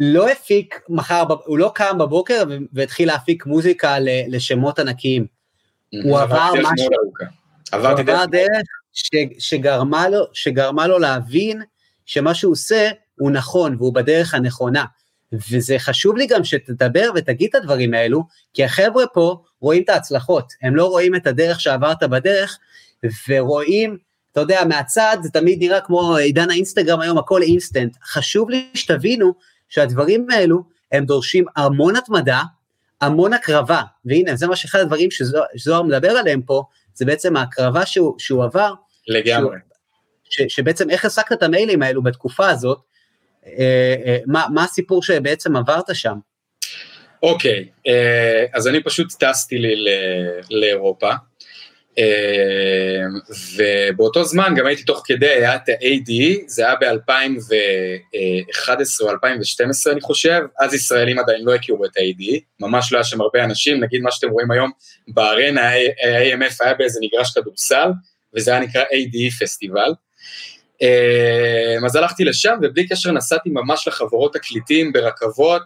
לא 0.00 0.28
הפיק 0.28 0.80
מחר, 0.88 1.24
הוא 1.44 1.58
לא 1.58 1.72
קם 1.74 1.98
בבוקר 1.98 2.44
והתחיל 2.72 3.08
להפיק 3.08 3.46
מוזיקה 3.46 3.96
לשמות 4.28 4.78
ענקיים. 4.78 5.26
הוא 6.02 6.18
עבר 6.18 6.50
משהו, 6.58 6.90
הוא 7.72 7.78
עבר 8.00 8.24
דרך 8.26 8.62
שגרמה 9.38 10.08
לו, 10.08 10.24
שגרמה 10.32 10.86
לו 10.86 10.98
להבין 10.98 11.62
שמה 12.06 12.34
שהוא 12.34 12.52
עושה 12.52 12.90
הוא 13.18 13.30
נכון 13.30 13.76
והוא 13.78 13.94
בדרך 13.94 14.34
הנכונה. 14.34 14.84
וזה 15.32 15.78
חשוב 15.78 16.16
לי 16.16 16.26
גם 16.26 16.44
שתדבר 16.44 17.10
ותגיד 17.14 17.48
את 17.48 17.54
הדברים 17.54 17.94
האלו, 17.94 18.22
כי 18.54 18.64
החבר'ה 18.64 19.06
פה 19.06 19.42
רואים 19.60 19.82
את 19.82 19.88
ההצלחות, 19.88 20.52
הם 20.62 20.76
לא 20.76 20.86
רואים 20.86 21.14
את 21.14 21.26
הדרך 21.26 21.60
שעברת 21.60 22.02
בדרך, 22.02 22.58
ורואים, 23.28 23.96
אתה 24.32 24.40
יודע, 24.40 24.64
מהצד 24.64 25.16
זה 25.22 25.30
תמיד 25.30 25.62
נראה 25.62 25.80
כמו 25.80 26.16
עידן 26.16 26.50
האינסטגרם 26.50 27.00
היום, 27.00 27.18
הכל 27.18 27.42
אינסטנט. 27.42 27.96
חשוב 28.04 28.50
לי 28.50 28.68
שתבינו 28.74 29.34
שהדברים 29.70 30.26
האלו, 30.30 30.62
הם 30.92 31.04
דורשים 31.04 31.44
המון 31.56 31.96
התמדה, 31.96 32.42
המון 33.00 33.32
הקרבה, 33.32 33.82
והנה, 34.04 34.36
זה 34.36 34.46
מה 34.46 34.56
שאחד 34.56 34.78
הדברים 34.78 35.08
שזוהר 35.10 35.82
מדבר 35.82 36.10
עליהם 36.10 36.42
פה, 36.42 36.62
זה 36.94 37.04
בעצם 37.04 37.36
ההקרבה 37.36 37.86
שהוא, 37.86 38.14
שהוא 38.18 38.44
עבר. 38.44 38.74
לגמרי. 39.08 39.56
שהוא, 40.24 40.48
ש, 40.48 40.54
שבעצם 40.54 40.90
איך 40.90 41.04
הסקת 41.04 41.32
את 41.32 41.42
המיילים 41.42 41.82
האלו 41.82 42.02
בתקופה 42.02 42.48
הזאת, 42.48 42.78
אה, 43.46 43.94
אה, 44.06 44.18
מה, 44.26 44.46
מה 44.54 44.64
הסיפור 44.64 45.02
שבעצם 45.02 45.56
עברת 45.56 45.84
שם? 45.92 46.18
אוקיי, 47.22 47.68
אה, 47.86 48.44
אז 48.52 48.68
אני 48.68 48.82
פשוט 48.82 49.12
טסתי 49.12 49.58
לי 49.58 49.84
לאירופה, 50.50 51.10
ובאותו 53.56 54.24
זמן 54.24 54.54
גם 54.56 54.66
הייתי 54.66 54.82
תוך 54.82 55.02
כדי, 55.04 55.28
היה 55.28 55.56
את 55.56 55.68
ה-AD, 55.68 56.12
זה 56.46 56.66
היה 56.66 56.74
ב-2011 56.74 59.00
או 59.00 59.10
2012 59.10 59.92
אני 59.92 60.00
חושב, 60.00 60.40
אז 60.60 60.74
ישראלים 60.74 61.18
עדיין 61.18 61.44
לא 61.44 61.54
הכירו 61.54 61.84
את 61.84 61.96
ה-AD, 61.96 62.40
ממש 62.60 62.92
לא 62.92 62.98
היה 62.98 63.04
שם 63.04 63.20
הרבה 63.20 63.44
אנשים, 63.44 63.80
נגיד 63.80 64.02
מה 64.02 64.10
שאתם 64.10 64.30
רואים 64.30 64.50
היום 64.50 64.70
בארנה, 65.08 65.68
ה-AMF 65.68 66.56
היה 66.60 66.74
באיזה 66.74 67.00
מגרש 67.02 67.38
כדורסל, 67.38 67.90
וזה 68.36 68.50
היה 68.50 68.60
נקרא 68.60 68.82
AD 68.82 69.40
פסטיבל. 69.40 69.92
אמ, 70.82 71.84
אז 71.84 71.96
הלכתי 71.96 72.24
לשם, 72.24 72.58
ובלי 72.62 72.88
קשר 72.88 73.12
נסעתי 73.12 73.50
ממש 73.50 73.88
לחברות 73.88 74.32
תקליטים 74.32 74.92
ברכבות, 74.92 75.62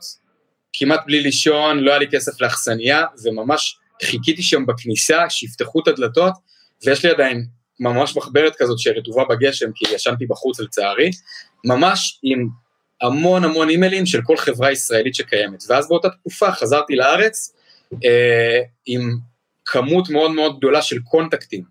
כמעט 0.72 1.01
בלי 1.07 1.20
לישון, 1.20 1.78
לא 1.78 1.91
היה 1.91 1.99
לי 1.99 2.07
כסף 2.11 2.41
לאכסניה, 2.41 3.05
וממש 3.24 3.78
חיכיתי 4.03 4.42
שם 4.42 4.66
בכניסה, 4.66 5.30
שיפתחו 5.30 5.80
את 5.80 5.88
הדלתות, 5.88 6.32
ויש 6.84 7.05
לי 7.05 7.11
עדיין 7.11 7.47
ממש 7.80 8.16
מחברת 8.16 8.57
כזאת 8.57 8.78
שרטובה 8.78 9.24
בגשם, 9.24 9.70
כי 9.74 9.84
ישנתי 9.95 10.26
בחוץ 10.26 10.61
לצערי, 10.61 11.11
ממש 11.64 12.20
עם 12.22 12.49
המון 13.03 13.45
המון 13.45 13.68
אימיילים 13.68 14.07
של 14.07 14.20
כל 14.22 14.36
חברה 14.36 14.72
ישראלית 14.72 15.14
שקיימת. 15.14 15.64
ואז 15.68 15.88
באותה 15.88 16.09
תקופה 16.11 16.53
חזרתי 16.53 16.97
לארץ 16.97 17.55
אה, 18.05 18.61
עם 18.86 19.16
כמות 19.64 20.11
מאוד 20.11 20.30
מאוד 20.30 20.57
גדולה 20.59 20.82
של 20.82 20.99
קונטקטים. 20.99 21.64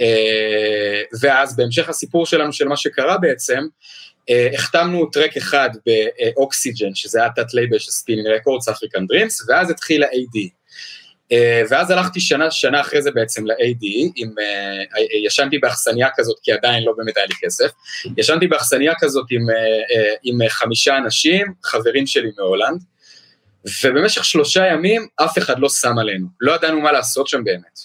אה, 0.00 1.02
ואז 1.20 1.56
בהמשך 1.56 1.88
הסיפור 1.88 2.26
שלנו 2.26 2.52
של 2.52 2.68
מה 2.68 2.76
שקרה 2.76 3.18
בעצם, 3.18 3.66
אה, 4.30 4.48
החתמנו 4.54 5.06
טרק 5.06 5.36
אחד 5.36 5.70
ב 5.86 5.99
Oxygen, 5.99 6.94
שזה 6.94 7.20
היה 7.20 7.30
תת 7.36 7.54
לייבל 7.54 7.78
של 7.78 7.90
Spinnin' 7.90 8.26
Records, 8.26 8.68
African 8.68 9.06
Dreams, 9.06 9.48
ואז 9.48 9.70
התחיל 9.70 10.02
ה-ADE. 10.02 10.57
אה, 11.32 11.62
ואז 11.70 11.90
הלכתי 11.90 12.20
שנה, 12.20 12.50
שנה 12.50 12.80
אחרי 12.80 13.02
זה 13.02 13.10
בעצם 13.10 13.46
ל-ADE, 13.46 14.12
עם, 14.16 14.34
ישנתי 15.26 15.58
באכסניה 15.58 16.08
כזאת, 16.16 16.36
כי 16.42 16.52
עדיין 16.52 16.84
לא 16.84 16.92
באמת 16.96 17.16
היה 17.16 17.26
לי 17.26 17.34
כסף, 17.40 17.70
ישנתי 18.16 18.46
באכסניה 18.46 18.92
כזאת 19.00 19.26
עם, 19.30 19.46
עם 20.22 20.48
חמישה 20.48 20.96
אנשים, 20.96 21.46
חברים 21.64 22.06
שלי 22.06 22.30
מהולנד, 22.38 22.82
ובמשך 23.84 24.24
שלושה 24.24 24.66
ימים 24.66 25.06
אף 25.16 25.38
אחד 25.38 25.58
לא 25.58 25.68
שם 25.68 25.98
עלינו, 25.98 26.26
לא 26.40 26.52
ידענו 26.52 26.80
מה 26.80 26.92
לעשות 26.92 27.28
שם 27.28 27.44
באמת. 27.44 27.78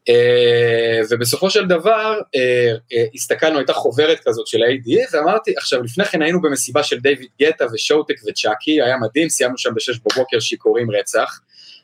Uh, 0.00 1.06
ובסופו 1.10 1.50
של 1.50 1.66
דבר 1.66 2.18
uh, 2.20 2.92
uh, 2.92 2.96
הסתכלנו, 3.14 3.58
הייתה 3.58 3.72
חוברת 3.72 4.20
כזאת 4.24 4.46
של 4.46 4.62
ה-ADE, 4.62 5.16
ואמרתי, 5.16 5.54
עכשיו 5.56 5.82
לפני 5.82 6.04
כן 6.04 6.22
היינו 6.22 6.40
במסיבה 6.42 6.82
של 6.82 6.98
דיוויד 6.98 7.28
גטה 7.42 7.64
ושואוטק 7.72 8.14
וצ'אקי, 8.28 8.82
היה 8.82 8.96
מדהים, 8.96 9.28
סיימנו 9.28 9.58
שם 9.58 9.74
בשש 9.74 9.98
בבוקר 9.98 10.40
שיכורים 10.40 10.90
רצח, 10.90 11.40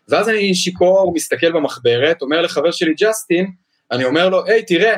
ואז 0.09 0.29
אני 0.29 0.55
שיכור, 0.55 1.13
מסתכל 1.15 1.53
במחברת, 1.53 2.23
אומר 2.23 2.41
לחבר 2.43 2.71
שלי 2.71 2.95
ג'סטין, 2.95 3.51
אני 3.91 4.05
אומר 4.05 4.29
לו, 4.29 4.45
היי 4.45 4.63
תראה, 4.63 4.97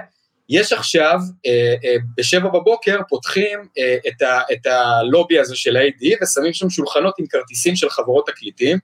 יש 0.49 0.73
עכשיו, 0.73 1.19
uh, 1.21 1.83
uh, 1.83 2.03
בשבע 2.17 2.49
בבוקר 2.49 2.99
פותחים 3.09 3.59
uh, 3.61 4.09
את, 4.09 4.23
ה, 4.23 4.41
את 4.53 4.67
הלובי 4.67 5.39
הזה 5.39 5.57
של 5.57 5.77
ה-AD 5.77 6.23
ושמים 6.23 6.53
שם 6.53 6.71
שולחנות 6.71 7.15
עם 7.19 7.27
כרטיסים 7.27 7.77
של 7.77 7.91
חברות 7.91 8.27
תקליטים, 8.27 8.79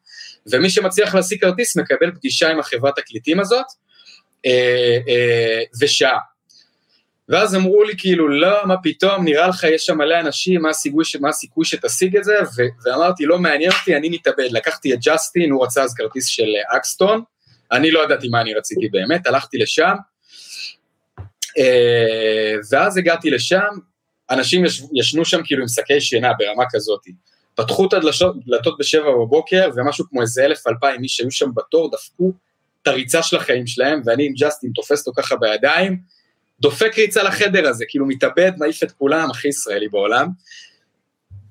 ומי 0.53 0.70
שמצליח 0.70 1.14
להשיג 1.14 1.41
כרטיס 1.41 1.77
מקבל 1.77 2.11
פגישה 2.14 2.51
עם 2.51 2.61
החברת 2.61 2.97
תקליטים 2.97 3.41
הזאת, 3.41 3.66
אה, 4.47 4.99
אה, 5.09 5.62
ושעה. 5.81 6.18
ואז 7.29 7.55
אמרו 7.55 7.85
לי 7.85 7.93
כאילו, 7.99 8.29
לא, 8.29 8.66
מה 8.66 8.75
פתאום, 8.83 9.25
נראה 9.25 9.49
לך 9.49 9.64
יש 9.64 9.87
שם 9.87 9.99
מלא 9.99 10.20
אנשים, 10.20 10.62
מה 10.62 10.70
הסיכוי, 10.70 11.05
מה 11.20 11.29
הסיכוי 11.29 11.64
שתשיג 11.64 12.16
את 12.16 12.25
זה? 12.25 12.35
ו- 12.57 12.89
ואמרתי, 12.89 13.27
לא 13.27 13.39
מעניין 13.39 13.70
אותי, 13.81 13.97
אני 13.97 14.09
מתאבד. 14.09 14.49
לקחתי 14.51 14.95
את 14.95 14.99
ג'סטין, 15.05 15.51
הוא 15.51 15.64
רצה 15.64 15.83
אז 15.83 15.95
כרטיס 15.95 16.27
של 16.27 16.43
אה, 16.43 16.77
אקסטון, 16.77 17.22
אני 17.72 17.91
לא 17.91 18.05
ידעתי 18.05 18.29
מה 18.29 18.41
אני 18.41 18.55
רציתי 18.55 18.89
באמת, 18.89 19.27
הלכתי 19.27 19.59
לשם, 19.59 19.95
ואז 22.70 22.97
הגעתי 22.97 23.31
לשם, 23.31 23.68
אנשים 24.31 24.64
יש, 24.64 24.83
ישנו 24.95 25.25
שם 25.25 25.41
כאילו 25.45 25.62
עם 25.62 25.68
שקי 25.68 26.01
שינה 26.01 26.33
ברמה 26.39 26.64
כזאת. 26.70 27.01
פתחו 27.55 27.87
את 27.87 27.93
הדלתות 27.93 28.79
בשבע 28.79 29.11
בבוקר, 29.11 29.70
ומשהו 29.75 30.05
כמו 30.09 30.22
איזה 30.22 30.45
אלף 30.45 30.66
אלפיים 30.66 31.03
איש 31.03 31.16
שהיו 31.16 31.31
שם 31.31 31.51
בתור, 31.55 31.91
דפקו 31.91 32.33
את 32.83 32.89
הריצה 32.89 33.22
של 33.22 33.37
החיים 33.37 33.66
שלהם, 33.66 34.03
ואני 34.05 34.27
עם 34.27 34.33
ג'סטין 34.39 34.70
תופס 34.75 35.07
אותו 35.07 35.22
ככה 35.22 35.37
בידיים, 35.37 35.99
דופק 36.61 36.98
ריצה 36.98 37.22
לחדר 37.22 37.68
הזה, 37.68 37.84
כאילו 37.88 38.07
מתאבד, 38.07 38.52
מעיף 38.59 38.82
את 38.82 38.92
כולם, 38.92 39.30
הכי 39.30 39.48
ישראלי 39.48 39.88
בעולם. 39.88 40.28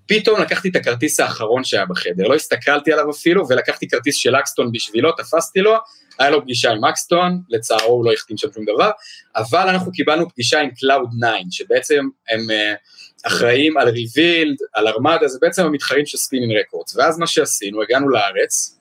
פתאום 0.06 0.42
לקחתי 0.42 0.70
את 0.70 0.76
הכרטיס 0.76 1.20
האחרון 1.20 1.64
שהיה 1.64 1.86
בחדר, 1.86 2.28
לא 2.28 2.36
הסתכלתי 2.36 2.94
עליו 2.94 3.10
אפילו, 3.12 3.48
ולקחתי 3.50 3.88
כרטיס 3.88 4.16
של 4.16 4.36
אקסטון 4.36 4.72
בשבילו, 4.72 5.12
תפסתי 5.12 5.60
לו, 5.60 5.74
היה 6.20 6.30
לו 6.30 6.42
פגישה 6.42 6.72
עם 6.72 6.86
Axtone, 6.86 7.42
לצערו 7.50 7.94
הוא 7.94 8.06
לא 8.06 8.14
החתים 8.14 8.38
שם 8.38 8.48
שום 8.54 8.66
דבר, 8.76 8.92
אבל 9.36 9.70
אנחנו 9.70 9.92
קיבלנו 9.92 10.30
פגישה 10.30 10.62
עם 10.62 10.70
Cloud 10.72 11.10
9, 11.20 11.28
שבעצם 11.52 12.06
הם 12.30 12.40
uh, 12.40 13.28
אחראים 13.28 13.78
על 13.78 13.90
Revealed, 13.90 14.58
על 14.74 14.88
ארמדה, 14.88 15.28
זה 15.28 15.38
בעצם 15.42 15.66
המתחרים 15.66 16.06
של 16.06 16.18
Spinnin' 16.18 16.58
Records, 16.60 16.96
ואז 16.96 17.18
מה 17.18 17.28
שעשינו, 17.28 17.82
הגענו 17.82 18.10
לארץ, 18.10 18.80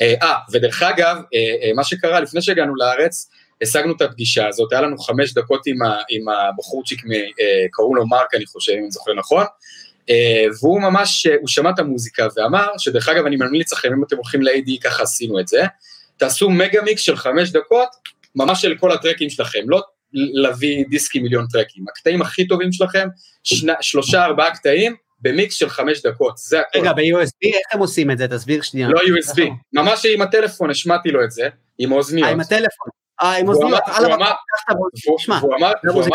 אה, 0.00 0.14
אה, 0.22 0.34
ודרך 0.52 0.82
אגב, 0.82 1.16
אה, 1.16 1.54
אה, 1.62 1.72
מה 1.74 1.84
שקרה 1.84 2.20
לפני 2.20 2.42
שהגענו 2.42 2.76
לארץ, 2.76 3.30
השגנו 3.62 3.92
את 3.96 4.02
הפגישה 4.02 4.48
הזאת, 4.48 4.72
היה 4.72 4.80
לנו 4.80 4.98
חמש 4.98 5.34
דקות 5.34 5.66
עם, 5.66 5.82
ה, 5.82 5.96
עם 6.08 6.28
הבחורצ'יק, 6.28 7.02
אה, 7.40 7.66
קראו 7.70 7.94
לו 7.94 8.06
מרק, 8.06 8.34
אני 8.34 8.46
חושב, 8.46 8.72
אם 8.72 8.78
אני 8.78 8.90
זוכר 8.90 9.14
נכון, 9.14 9.44
אה, 10.10 10.44
והוא 10.60 10.80
ממש, 10.80 11.26
הוא 11.26 11.48
שמע 11.48 11.70
את 11.70 11.78
המוזיקה 11.78 12.26
ואמר, 12.36 12.68
שדרך 12.78 13.08
אגב, 13.08 13.26
אני 13.26 13.36
ממליץ 13.36 13.72
לכם, 13.72 13.92
אם 13.92 14.04
אתם 14.04 14.16
הולכים 14.16 14.42
ל-ADE, 14.42 14.80
ככה 14.80 15.02
עשינו 15.02 15.40
את 15.40 15.48
זה, 15.48 15.62
תעשו 16.16 16.50
מגה 16.50 16.82
מיקס 16.82 17.02
של 17.02 17.16
חמש 17.16 17.50
דקות, 17.50 17.88
ממש 18.34 18.62
של 18.62 18.74
כל 18.80 18.92
הטרקים 18.92 19.30
שלכם, 19.30 19.60
לא 19.66 19.82
להביא 20.12 20.84
דיסקי 20.90 21.18
מיליון 21.18 21.46
טרקים, 21.52 21.84
הקטעים 21.88 22.22
הכי 22.22 22.46
טובים 22.46 22.72
שלכם, 22.72 23.08
שנה, 23.44 23.74
שלושה 23.80 24.24
ארבעה 24.24 24.54
קטעים, 24.54 24.94
במיקס 25.20 25.54
של 25.54 25.68
חמש 25.68 26.02
דקות, 26.02 26.36
זה 26.36 26.60
הכל. 26.60 26.78
רגע, 26.78 26.92
ב-USB, 26.92 27.46
איך 27.46 27.66
הם 27.72 27.80
עושים 27.80 28.10
את 28.10 28.18
זה? 28.18 28.28
תסביר 28.28 28.62
שנייה. 28.62 28.88
לא 28.88 29.00
USB, 29.00 29.40
ממש 29.72 30.06
עם 30.06 30.22
הטלפון, 30.22 30.70
השמעתי 30.70 31.08
לו 31.08 31.24
את 31.24 31.30
זה, 31.30 31.48
עם 31.78 31.92
אוזניות. 31.92 32.26
אה, 32.26 32.32
עם 32.32 32.40
הטלפון. 32.40 32.88
אה, 33.22 33.36
עם 33.36 33.48
אוזניות, 33.48 33.82
על 33.86 34.04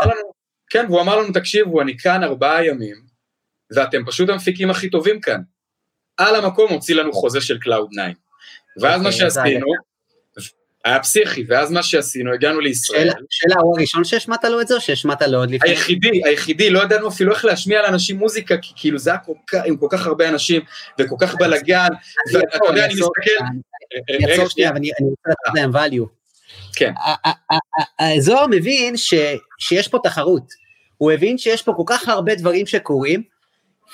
לנו, 0.06 0.32
כן, 0.70 0.86
והוא 0.90 1.02
אמר 1.02 1.18
לנו, 1.18 1.34
תקשיבו, 1.34 1.82
אני 1.82 1.98
כאן 1.98 2.24
ארבעה 2.24 2.66
ימים, 2.66 2.96
ואתם 3.76 4.06
פשוט 4.06 4.30
המפיקים 4.30 4.70
הכי 4.70 4.90
טובים 4.90 5.22
כאן. 5.22 5.42
על 6.18 6.36
המקום 6.36 6.72
הוציא 6.72 6.96
לנו 6.96 7.14
חוזה 7.14 7.42
של 7.42 7.60
Cloud 7.60 7.90
9. 7.92 8.02
ואז 8.82 9.02
מה 9.02 9.10
אוקיי, 9.10 9.20
שעשינו, 9.20 9.66
היה 10.86 11.00
פסיכי, 11.00 11.46
ואז 11.48 11.72
מה 11.72 11.84
שעשינו, 11.84 12.34
הגענו 12.34 12.60
לישראל. 12.60 13.10
שאלה, 13.30 13.56
הוא 13.62 13.78
הראשון 13.78 14.04
שהשמעת 14.04 14.44
לו 14.44 14.62
את 14.62 14.68
זה, 14.68 14.76
או 14.76 14.82
שהשמעת 14.82 15.22
לו 15.22 15.38
עוד 15.38 15.52
לפני? 15.52 15.70
היחידי, 15.70 16.22
היחידי, 16.26 16.70
לא 16.70 16.80
ידענו 16.84 17.10
אפילו 17.10 17.34
איך 17.34 17.46
להשמיע 17.46 17.82
לאנשים 17.82 18.18
מוזיקה, 18.18 18.58
כי 18.58 18.74
כאילו 18.76 19.00
זה 19.00 19.10
היה 19.12 19.20
עם 19.66 19.78
כל 19.78 19.88
כך 19.90 20.08
הרבה 20.08 20.30
אנשים, 20.30 20.62
וכל 21.00 21.16
כך 21.20 21.36
בלאגן, 21.36 21.88
ואתה 22.34 22.58
יודע, 22.68 22.86
אני 22.86 22.94
מסתכל... 22.94 23.44
אני 24.10 24.32
אעצור 24.32 24.50
שנייה, 24.50 24.72
ואני 24.74 24.90
רוצה 25.02 25.30
לתת 25.30 25.56
להם 25.56 25.76
value. 25.76 26.21
כן. 26.76 26.94
זוהר 28.20 28.48
מבין 28.48 28.94
שיש 29.60 29.88
פה 29.88 29.98
תחרות. 30.04 30.62
הוא 30.98 31.12
הבין 31.12 31.38
שיש 31.38 31.62
פה 31.62 31.74
כל 31.74 31.84
כך 31.86 32.10
הרבה 32.10 32.36
דברים 32.36 32.66
שקורים, 32.66 33.24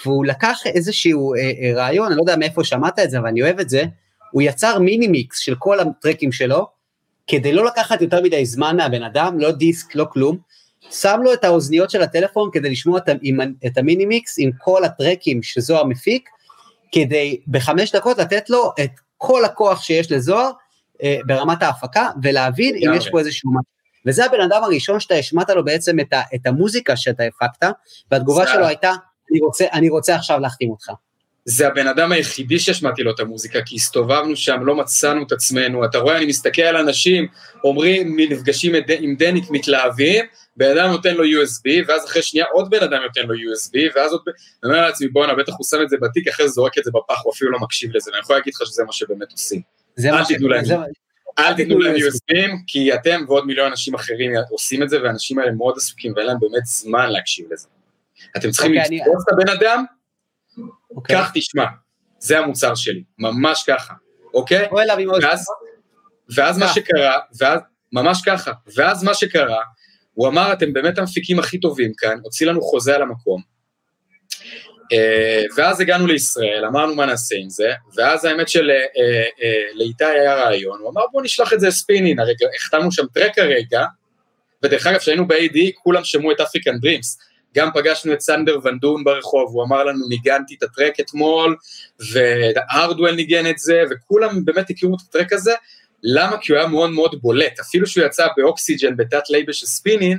והוא 0.06 0.26
לקח 0.26 0.60
איזשהו 0.66 1.34
אה, 1.34 1.40
אה, 1.40 1.74
רעיון, 1.76 2.08
אני 2.08 2.16
לא 2.16 2.22
יודע 2.22 2.36
מאיפה 2.36 2.64
שמעת 2.64 3.00
את 3.00 3.10
זה, 3.10 3.20
אבל 3.20 3.28
אני 3.28 3.42
אוהב 3.42 3.60
את 3.60 3.70
זה, 3.70 3.84
הוא 4.32 4.42
יצר 4.42 4.80
מיני 4.80 5.08
מיקס 5.08 5.40
של 5.40 5.56
כל 5.56 5.80
הטרקים 5.80 6.32
שלו, 6.32 6.68
כדי 7.28 7.54
לא 7.54 7.66
לקחת 7.66 8.02
יותר 8.02 8.22
מדי 8.22 8.46
זמן 8.46 8.78
מהבן 8.78 9.04
אדם, 9.04 9.40
לא 9.40 9.52
דיסק, 9.52 9.96
לא 9.96 10.06
כלום, 10.14 10.38
שם 10.92 11.20
לו 11.24 11.34
את 11.34 11.44
האוזניות 11.44 11.90
של 11.90 12.02
הטלפון 12.02 12.50
כדי 12.54 12.70
לשמוע 12.70 12.98
את, 12.98 13.10
את 13.66 13.78
המיני 13.78 14.06
מיקס 14.06 14.36
עם 14.40 14.52
כל 14.58 14.84
הטרקים 14.84 15.44
שזוהר 15.44 15.84
מפיק, 15.84 16.30
כדי 16.92 17.40
בחמש 17.48 17.96
דקות 17.96 18.18
לתת 18.18 18.50
לו 18.50 18.72
את 18.84 18.92
כל 19.18 19.46
הכוח 19.46 19.84
שיש 19.84 20.12
לזוהר 20.12 20.52
אה, 21.04 21.18
ברמת 21.26 21.64
ההפקה, 21.64 22.10
ולהבין 22.24 22.76
אם 22.76 22.94
יש 22.94 23.10
פה 23.10 23.20
איזשהו 23.20 23.52
משהו. 23.52 23.78
וזה 24.06 24.26
הבן 24.26 24.42
אדם 24.42 24.64
הראשון 24.64 25.00
שאתה 25.00 25.16
השמעת 25.16 25.50
לו 25.50 25.66
בעצם 25.66 26.00
את, 26.00 26.14
ה, 26.14 26.22
את 26.36 26.48
המוזיקה 26.48 26.98
שאתה 26.98 27.24
הפקת, 27.24 27.68
והתגובה 28.12 28.48
שלו 28.48 28.66
הייתה, 28.66 28.92
אני 29.32 29.40
רוצה, 29.40 29.66
אני 29.74 29.90
רוצה 29.90 30.16
עכשיו 30.16 30.40
להחתים 30.40 30.70
אותך. 30.70 30.92
זה 31.50 31.68
הבן 31.68 31.88
אדם 31.88 32.12
היחידי 32.12 32.60
שהשמעתי 32.60 33.04
לו 33.04 33.12
את 33.12 33.20
המוזיקה, 33.20 33.60
כי 33.66 33.76
הסתובבנו 33.76 34.36
שם, 34.36 34.66
לא 34.66 34.76
מצאנו 34.76 35.24
את 35.24 35.32
עצמנו. 35.32 35.86
אתה 35.86 35.98
רואה, 35.98 36.18
אני 36.18 36.26
מסתכל 36.26 36.62
על 36.62 36.78
אנשים, 36.78 37.28
אומרים, 37.64 38.20
נפגשים 38.20 38.76
עם 39.00 39.16
דניק, 39.16 39.44
מתלהבים, 39.50 40.26
בן 40.58 40.78
אדם 40.78 40.92
נותן 40.92 41.16
לו 41.16 41.24
USB, 41.24 41.88
ואז 41.88 42.06
אחרי 42.06 42.22
שנייה 42.22 42.46
עוד 42.54 42.70
בן 42.70 42.84
אדם 42.84 43.02
נותן 43.04 43.22
לו 43.28 43.34
USB, 43.34 43.96
ואז 43.96 44.12
עוד... 44.12 44.22
אני 44.64 44.72
אומר 44.72 44.82
לעצמי, 44.82 45.08
בואנה, 45.08 45.36
בטח 45.36 45.54
הוא 45.58 45.66
שם 45.70 45.78
את 45.84 45.90
זה 45.90 45.98
בתיק, 46.02 46.28
אחרי 46.28 46.48
זה 46.48 46.54
זורק 46.54 46.78
את 46.78 46.84
זה 46.84 46.92
בפח, 46.92 47.22
הוא 47.24 47.34
אפילו 47.34 47.52
לא 47.52 47.60
מקשיב 47.60 47.96
לזה, 47.96 48.12
ואני 48.12 48.22
יכול 48.22 48.36
להגיד 48.36 48.54
לך 48.54 48.68
שזה 48.68 48.84
מה 48.84 48.94
שבאמת 48.94 49.32
עושים. 49.32 49.62
אל 50.06 50.26
תדעו 50.26 50.48
להם. 50.48 50.64
אל 51.40 51.54
תיתנו 51.54 51.80
להם 51.80 51.96
USBים, 51.96 52.52
כי 52.68 52.94
אתם 52.94 53.26
ועוד 53.28 53.46
מיליון 53.46 53.68
אנשים 53.68 53.96
אחרים 53.96 54.32
עושים 54.52 54.84
את 54.84 54.90
זה, 54.90 55.02
והאנשים 55.04 55.40
האלה 55.40 55.52
מאוד 55.52 55.74
עסוקים, 55.78 56.14
ואין 56.16 56.28
להם 56.28 56.38
באמת 56.40 56.66
זמן 56.66 57.10
להקשיב 57.10 57.46
לזה. 57.52 57.68
אתם 58.38 58.52
צריכים 58.52 58.72
okay, 58.72 58.84
אוקיי, 58.84 58.98
לתפוס 58.98 59.24
את 59.24 59.34
הבן 59.34 59.50
אדם, 59.50 59.86
אוקיי. 60.92 61.16
קח 61.16 61.32
תשמע, 61.34 61.66
זה 62.20 62.40
המוצר 62.40 62.76
שלי, 62.76 63.04
ממש 63.18 63.64
ככה, 63.68 63.94
אוקיי? 64.34 64.68
ואז, 65.22 65.46
ואז 66.36 66.58
מה 66.58 66.66
אה. 66.66 66.74
שקרה, 66.74 67.20
ואז, 67.40 67.60
ממש 67.94 68.22
ככה, 68.26 68.52
ואז 68.76 69.04
מה 69.04 69.14
שקרה, 69.14 69.62
הוא 70.14 70.28
אמר, 70.28 70.54
אתם 70.54 70.74
באמת 70.74 70.98
המפיקים 70.98 71.40
הכי 71.40 71.60
טובים 71.60 71.92
כאן, 71.98 72.20
הוציא 72.24 72.48
לנו 72.48 72.62
חוזה 72.62 72.96
על 72.96 73.02
המקום, 73.02 73.42
ואז 75.58 75.82
הגענו 75.82 76.08
לישראל, 76.08 76.66
אמרנו 76.66 76.96
מה 76.96 77.06
נעשה 77.06 77.36
עם 77.36 77.50
זה, 77.50 77.72
ואז 77.96 78.26
האמת 78.26 78.50
שלאיתי 78.50 80.04
uh, 80.04 80.08
uh, 80.08 80.10
היה 80.10 80.36
רעיון, 80.36 80.80
הוא 80.80 80.90
אמר 80.90 81.02
בוא 81.12 81.22
נשלח 81.22 81.54
את 81.54 81.60
זה 81.60 81.72
ספינין, 81.72 82.20
הרגע, 82.20 82.48
החתמנו 82.56 82.92
שם 82.92 83.06
טרק 83.14 83.40
הרגע, 83.40 83.86
ודרך 84.64 84.88
אגב 84.88 84.98
כשהיינו 84.98 85.28
ב-ADE 85.28 85.58
כולם 85.76 86.04
שמעו 86.04 86.32
את 86.32 86.42
African 86.42 86.78
Dreams, 86.80 87.18
גם 87.56 87.70
פגשנו 87.74 88.14
את 88.14 88.22
סנדר 88.22 88.58
ואן 88.64 88.81
דורן 88.81 89.04
ברחוב, 89.04 89.50
הוא 89.54 89.64
אמר 89.64 89.84
לנו 89.84 90.08
ניגנתי 90.10 90.56
את 90.58 90.64
הטרק 90.64 91.00
אתמול, 91.00 91.56
והארדוול 92.14 93.16
ניגן 93.16 93.50
את 93.50 93.58
זה, 93.58 93.84
וכולם 93.92 94.46
באמת 94.46 94.70
הכירו 94.70 94.96
את 94.96 95.02
הטרק 95.10 95.34
הזה, 95.34 95.54
למה? 96.04 96.38
כי 96.42 96.52
הוא 96.52 96.60
היה 96.60 96.68
מאוד 96.68 96.90
מאוד 96.90 97.22
בולט, 97.22 97.60
אפילו 97.60 97.88
שהוא 97.88 98.06
יצא 98.06 98.28
ב 98.38 98.46
Oxygen 98.46 98.98
בתת 98.98 99.30
לייבל 99.30 99.54
של 99.54 99.66
Spinnin', 99.66 100.18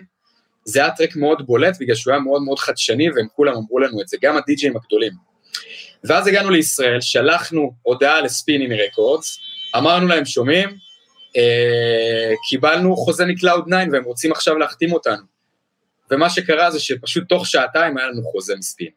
זה 0.68 0.80
היה 0.80 0.90
טרק 0.90 1.16
מאוד 1.16 1.46
בולט, 1.46 1.76
בגלל 1.80 1.96
שהוא 1.96 2.12
היה 2.12 2.20
מאוד 2.20 2.42
מאוד 2.42 2.58
חדשני, 2.58 3.10
והם 3.10 3.26
כולם 3.36 3.54
אמרו 3.54 3.78
לנו 3.78 4.00
את 4.00 4.08
זה, 4.08 4.16
גם 4.22 4.36
הדי-ג'אים 4.36 4.76
הגדולים. 4.76 5.12
ואז 6.04 6.26
הגענו 6.26 6.50
לישראל, 6.50 7.00
שלחנו 7.00 7.72
הודעה 7.82 8.20
ל 8.20 8.26
Spinnin' 8.26 8.72
Records, 8.72 9.38
אמרנו 9.76 10.06
להם, 10.08 10.24
שומעים, 10.24 10.68
אה, 11.36 12.32
קיבלנו 12.48 12.96
חוזה 12.96 13.26
מקלאוד 13.26 13.64
9 13.66 13.76
והם 13.92 14.04
רוצים 14.04 14.32
עכשיו 14.32 14.58
להחתים 14.58 14.92
אותנו. 14.92 15.22
ומה 16.10 16.30
שקרה 16.30 16.70
זה 16.70 16.80
שפשוט 16.80 17.28
תוך 17.28 17.46
שעתיים 17.46 17.98
היה 17.98 18.06
לנו 18.06 18.22
חוזה 18.22 18.54
מספין. 18.56 18.88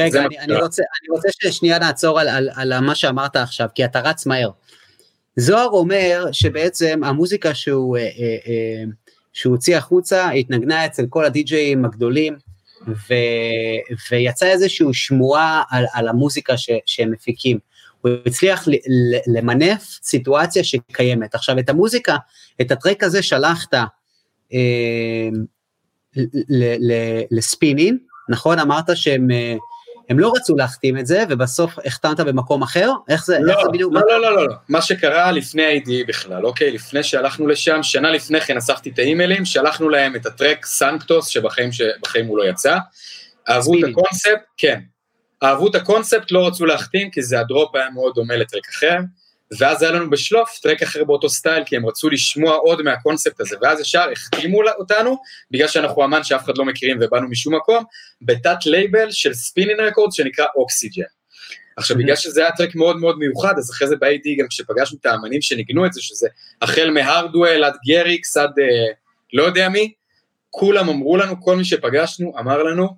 רגע, 0.00 0.24
אני, 0.24 0.38
אני, 0.38 0.54
רוצה, 0.54 0.82
אני 1.00 1.16
רוצה 1.16 1.28
ששנייה 1.42 1.78
נעצור 1.78 2.20
על, 2.20 2.28
על, 2.28 2.50
על 2.54 2.80
מה 2.80 2.94
שאמרת 2.94 3.36
עכשיו, 3.36 3.68
כי 3.74 3.84
אתה 3.84 4.00
רץ 4.00 4.26
מהר. 4.26 4.50
זוהר 5.36 5.68
אומר 5.68 6.24
שבעצם 6.32 7.00
המוזיקה 7.04 7.54
שהוא... 7.54 7.96
אה, 7.96 8.02
אה, 8.02 8.08
אה, 8.46 8.84
שהוא 9.36 9.52
הוציא 9.52 9.76
החוצה, 9.76 10.30
התנגנה 10.30 10.86
אצל 10.86 11.06
כל 11.08 11.24
הדי-ג'אים 11.24 11.84
הגדולים, 11.84 12.36
ו, 12.88 13.14
ויצא 14.10 14.46
איזושהי 14.46 14.86
שמועה 14.92 15.62
על, 15.70 15.84
על 15.92 16.08
המוזיקה 16.08 16.56
ש, 16.56 16.70
שהם 16.86 17.10
מפיקים. 17.10 17.58
הוא 18.00 18.10
הצליח 18.26 18.68
ל, 18.68 18.72
ל, 18.72 19.16
למנף 19.26 19.98
סיטואציה 20.02 20.64
שקיימת. 20.64 21.34
עכשיו, 21.34 21.58
את 21.58 21.68
המוזיקה, 21.68 22.16
את 22.60 22.70
הטרק 22.70 23.02
הזה 23.02 23.22
שלחת 23.22 23.74
אה, 24.52 25.28
לספינין, 27.30 27.98
נכון? 28.28 28.58
אמרת 28.58 28.84
שהם... 28.94 29.30
אה, 29.30 29.56
הם 30.08 30.18
לא 30.18 30.32
רצו 30.36 30.56
להחתים 30.56 30.98
את 30.98 31.06
זה, 31.06 31.24
ובסוף 31.28 31.78
החתמת 31.84 32.20
במקום 32.20 32.62
אחר? 32.62 32.90
איך 33.08 33.26
זה, 33.26 33.38
לא, 33.40 33.52
איך 33.52 33.60
זה 33.62 33.68
בדיוק? 33.72 33.92
לא, 33.94 34.00
לא, 34.00 34.20
לא, 34.22 34.36
לא, 34.36 34.46
לא, 34.46 34.54
מה 34.68 34.82
שקרה 34.82 35.32
לפני 35.32 35.64
ה-IDE 35.64 36.08
בכלל, 36.08 36.46
אוקיי? 36.46 36.70
לפני 36.70 37.02
שהלכנו 37.02 37.46
לשם, 37.46 37.82
שנה 37.82 38.10
לפני 38.10 38.40
כן 38.40 38.56
אספתי 38.56 38.90
את 38.90 38.98
האימיילים, 38.98 39.44
שלחנו 39.44 39.88
להם 39.88 40.16
את 40.16 40.26
הטרק 40.26 40.66
סנקטוס, 40.66 41.28
שבחיים, 41.28 41.72
שבחיים 41.72 42.26
הוא 42.26 42.38
לא 42.38 42.44
יצא. 42.44 42.78
אהבו 43.48 43.78
את 43.78 43.84
הקונספט, 43.90 44.44
כן. 44.56 44.80
אהבו 45.42 45.68
את 45.68 45.74
הקונספט, 45.74 46.32
לא 46.32 46.46
רצו 46.46 46.66
להחתים, 46.66 47.10
כי 47.10 47.22
זה 47.22 47.40
ה 47.40 47.47
drop 47.47 47.74
היה 47.74 47.90
מאוד 47.90 48.14
דומה 48.14 48.36
לטרק 48.36 48.68
אחר. 48.68 48.96
ואז 49.58 49.82
היה 49.82 49.92
לנו 49.92 50.10
בשלוף 50.10 50.58
טרק 50.62 50.82
אחר 50.82 51.04
באותו 51.04 51.28
סטייל, 51.28 51.64
כי 51.64 51.76
הם 51.76 51.86
רצו 51.86 52.10
לשמוע 52.10 52.54
עוד 52.54 52.82
מהקונספט 52.82 53.40
הזה, 53.40 53.56
ואז 53.62 53.80
ישר 53.80 54.08
החתימו 54.12 54.62
אותנו, 54.78 55.16
בגלל 55.50 55.68
שאנחנו 55.68 56.04
אמן 56.04 56.24
שאף 56.24 56.44
אחד 56.44 56.58
לא 56.58 56.64
מכירים 56.64 56.98
ובאנו 57.00 57.28
משום 57.28 57.54
מקום, 57.54 57.84
בתת 58.22 58.66
לייבל 58.66 59.10
של 59.10 59.34
Spinnin' 59.34 59.80
Records 59.80 60.12
שנקרא 60.12 60.46
Oxygen. 60.56 61.02
עכשיו, 61.76 61.96
בגלל 61.96 62.16
שזה 62.16 62.40
היה 62.40 62.52
טרק 62.52 62.74
מאוד 62.74 62.96
מאוד 62.96 63.18
מיוחד, 63.18 63.54
אז 63.58 63.70
אחרי 63.70 63.88
זה 63.88 63.96
ב-ADE 63.96 64.40
גם 64.40 64.46
כשפגשנו 64.48 64.98
את 65.00 65.06
האמנים 65.06 65.42
שניגנו 65.42 65.86
את 65.86 65.92
זה, 65.92 66.02
שזה 66.02 66.28
החל 66.62 66.90
מהרדוול 66.90 67.64
עד 67.64 67.74
גריקס 67.86 68.36
עד 68.36 68.58
אה, 68.58 68.92
לא 69.32 69.42
יודע 69.42 69.68
מי, 69.68 69.92
כולם 70.50 70.88
אמרו 70.88 71.16
לנו, 71.16 71.42
כל 71.42 71.56
מי 71.56 71.64
שפגשנו 71.64 72.32
אמר 72.38 72.62
לנו, 72.62 72.88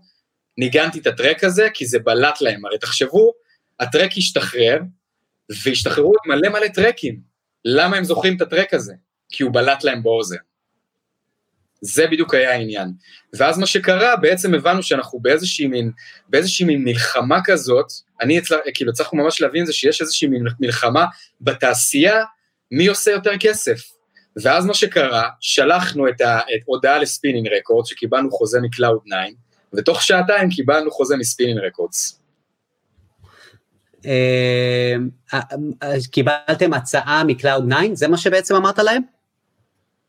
ניגנתי 0.59 0.99
את 0.99 1.07
הטרק 1.07 1.45
הזה 1.45 1.69
כי 1.75 1.87
זה 1.87 1.99
בלט 1.99 2.41
להם, 2.41 2.65
הרי 2.65 2.79
תחשבו, 2.79 3.33
הטרק 3.81 4.11
השתחרר, 4.17 4.79
והשתחררו 5.65 6.13
מלא 6.27 6.49
מלא 6.49 6.69
טרקים. 6.69 7.21
למה 7.65 7.97
הם 7.97 8.05
זוכרים 8.05 8.37
את 8.37 8.41
הטרק 8.41 8.75
הזה? 8.75 8.95
כי 9.29 9.43
הוא 9.43 9.55
בלט 9.55 9.85
להם 9.85 10.03
באוזן. 10.03 10.37
זה 11.81 12.07
בדיוק 12.07 12.35
היה 12.35 12.53
העניין. 12.53 12.89
ואז 13.33 13.59
מה 13.59 13.67
שקרה, 13.67 14.17
בעצם 14.17 14.55
הבנו 14.55 14.83
שאנחנו 14.83 15.21
באיזושהי 15.21 15.67
מין, 15.67 15.91
באיזושהי 16.29 16.67
מין 16.67 16.85
מלחמה 16.85 17.39
כזאת, 17.45 17.87
אני 18.21 18.39
אצל, 18.39 18.57
כאילו 18.75 18.91
הצלחנו 18.91 19.25
ממש 19.25 19.41
להבין 19.41 19.67
זה 19.67 19.73
שיש 19.73 20.01
איזושהי 20.01 20.29
מין 20.29 20.45
מלחמה 20.61 21.07
בתעשייה, 21.41 22.25
מי 22.71 22.87
עושה 22.87 23.11
יותר 23.11 23.39
כסף. 23.41 23.81
ואז 24.43 24.67
מה 24.67 24.75
שקרה, 24.75 25.29
שלחנו 25.41 26.09
את 26.09 26.21
ההודעה 26.21 26.99
ל 26.99 27.04
Spinnin' 27.04 27.49
Records, 27.49 27.87
שקיבלנו 27.87 28.31
חוזה 28.31 28.61
מ 28.61 28.67
Cloud 28.67 29.01
9, 29.07 29.17
ותוך 29.75 30.03
שעתיים 30.03 30.51
קיבלנו 30.51 30.91
חוזה 30.91 31.17
מ 31.17 31.21
Spinnin' 31.21 31.59
Records. 31.59 32.21
אה, 34.07 34.95
אה, 35.35 35.93
קיבלתם 36.11 36.73
הצעה 36.73 37.25
מ 37.25 37.31
Cloud 37.31 37.65
9? 37.71 37.95
זה 37.95 38.09
מה 38.09 38.17
שבעצם 38.17 38.55
אמרת 38.55 38.79
להם? 38.79 39.03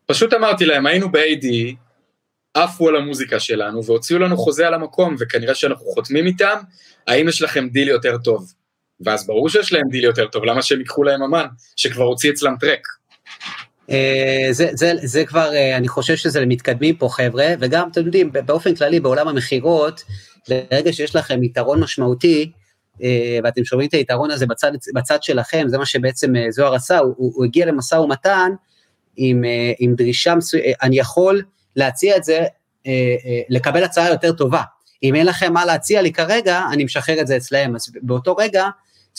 פשוט 0.05 0.33
אמרתי 0.33 0.65
להם, 0.65 0.85
היינו 0.85 1.11
ב-ADE, 1.11 1.47
עפו 2.53 2.89
על 2.89 2.95
המוזיקה 2.95 3.39
שלנו 3.39 3.85
והוציאו 3.85 4.19
לנו 4.19 4.37
חוזה 4.37 4.67
על 4.67 4.73
המקום, 4.73 5.15
וכנראה 5.19 5.55
שאנחנו 5.55 5.85
חותמים 5.85 6.25
איתם, 6.25 6.57
האם 7.07 7.27
יש 7.27 7.41
לכם 7.41 7.69
דיל 7.69 7.87
יותר 7.87 8.17
טוב? 8.17 8.53
ואז 9.01 9.27
ברור 9.27 9.49
שיש 9.49 9.73
להם 9.73 9.89
דיל 9.89 10.03
יותר 10.03 10.27
טוב, 10.27 10.45
למה 10.45 10.61
שהם 10.61 10.79
ייקחו 10.79 11.03
להם 11.03 11.23
אמן, 11.23 11.45
שכבר 11.75 12.03
הוציא 12.03 12.31
אצלם 12.31 12.55
טרק? 12.59 12.87
אה, 13.89 14.47
זה, 14.51 14.69
זה, 14.73 14.91
זה 15.03 15.25
כבר, 15.25 15.51
אני 15.77 15.87
חושב 15.87 16.15
שזה 16.15 16.41
למתקדמים 16.41 16.95
פה 16.95 17.09
חבר'ה, 17.11 17.47
וגם 17.59 17.89
אתם 17.91 18.05
יודעים, 18.05 18.31
באופן 18.45 18.75
כללי 18.75 18.99
בעולם 18.99 19.27
המכירות, 19.27 20.03
ברגע 20.49 20.93
שיש 20.93 21.15
לכם 21.15 21.43
יתרון 21.43 21.79
משמעותי, 21.79 22.51
אה, 22.51 22.58
ואתם 23.43 23.65
שומעים 23.65 23.89
את 23.89 23.93
היתרון 23.93 24.31
הזה 24.31 24.45
בצד, 24.45 24.71
בצד 24.95 25.23
שלכם, 25.23 25.65
זה 25.67 25.77
מה 25.77 25.85
שבעצם 25.85 26.35
אה, 26.35 26.51
זוהר 26.51 26.75
עשה, 26.75 26.97
הוא, 26.97 27.13
הוא 27.17 27.45
הגיע 27.45 27.65
למשא 27.65 27.95
ומתן 27.95 28.51
עם, 29.15 29.43
אה, 29.43 29.71
עם 29.79 29.95
דרישה 29.95 30.35
מסוימת, 30.35 30.65
אני 30.81 30.99
יכול 30.99 31.41
להציע 31.75 32.17
את 32.17 32.23
זה, 32.23 32.45
לקבל 33.49 33.83
הצעה 33.83 34.09
יותר 34.09 34.31
טובה. 34.31 34.61
אם 35.03 35.15
אין 35.15 35.25
לכם 35.25 35.53
מה 35.53 35.65
להציע 35.65 36.01
לי 36.01 36.11
כרגע, 36.11 36.61
אני 36.71 36.83
משחרר 36.83 37.21
את 37.21 37.27
זה 37.27 37.37
אצלהם. 37.37 37.75
אז 37.75 37.91
באותו 38.01 38.35
רגע, 38.35 38.67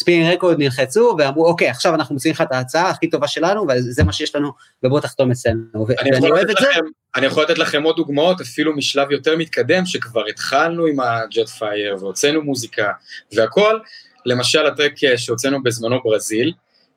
Spinnin' 0.01 0.33
Records 0.33 0.59
נלחצו 0.59 1.15
ואמרו 1.19 1.47
אוקיי 1.47 1.69
עכשיו 1.69 1.95
אנחנו 1.95 2.15
מציעים 2.15 2.35
לך 2.35 2.41
את 2.41 2.53
ההצעה 2.53 2.91
הכי 2.91 3.11
טובה 3.11 3.29
שלנו 3.29 3.67
וזה 3.69 4.05
מה 4.05 4.13
שיש 4.13 4.35
לנו 4.35 4.53
ובוא 4.83 5.01
תחתום 5.01 5.31
אצלנו. 5.31 5.87
ואני 5.89 6.31
אוהב 6.31 6.51
את 6.51 6.57
זה. 6.61 6.69
אני 7.17 7.27
יכול 7.27 7.43
לתת 7.43 7.59
לכם 7.59 7.83
עוד 7.83 7.97
דוגמאות 7.97 8.41
אפילו 8.41 8.77
משלב 8.77 9.11
יותר 9.11 9.37
מתקדם 9.37 9.87
שכבר 9.87 10.27
התחלנו 10.27 10.87
עם 10.87 11.01
ה 11.01 11.49
Jetfire 11.49 11.97
והוצאנו 12.01 12.43
מוזיקה 12.43 12.93
והכל. 13.33 13.79
למשל 14.27 14.67
הטרק 14.67 14.93
שהוצאנו 15.17 15.63
בזמנו 15.63 16.01
ברזיל 16.05 16.53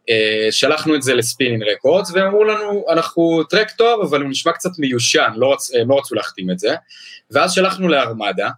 אה, 0.10 0.48
שלחנו 0.52 0.96
את 0.96 1.02
זה 1.02 1.14
ל 1.14 1.19
Spinnin' 1.19 1.64
Records 1.64 2.12
והם 2.12 2.28
אמרו 2.28 2.44
לנו 2.44 2.86
אנחנו 2.90 3.44
טרק 3.44 3.72
טוב 3.72 4.02
אבל 4.02 4.22
הוא 4.22 4.30
נשמע 4.30 4.52
קצת 4.52 4.70
מיושן 4.80 5.32
לא, 5.36 5.54
רצ, 5.54 5.72
לא 5.86 5.98
רצו 5.98 6.16
להחתים 6.16 6.52
את 6.52 6.60
זה. 6.60 6.76
ואז 7.32 7.52
שלחנו 7.52 7.88
לארמדה 7.88 8.50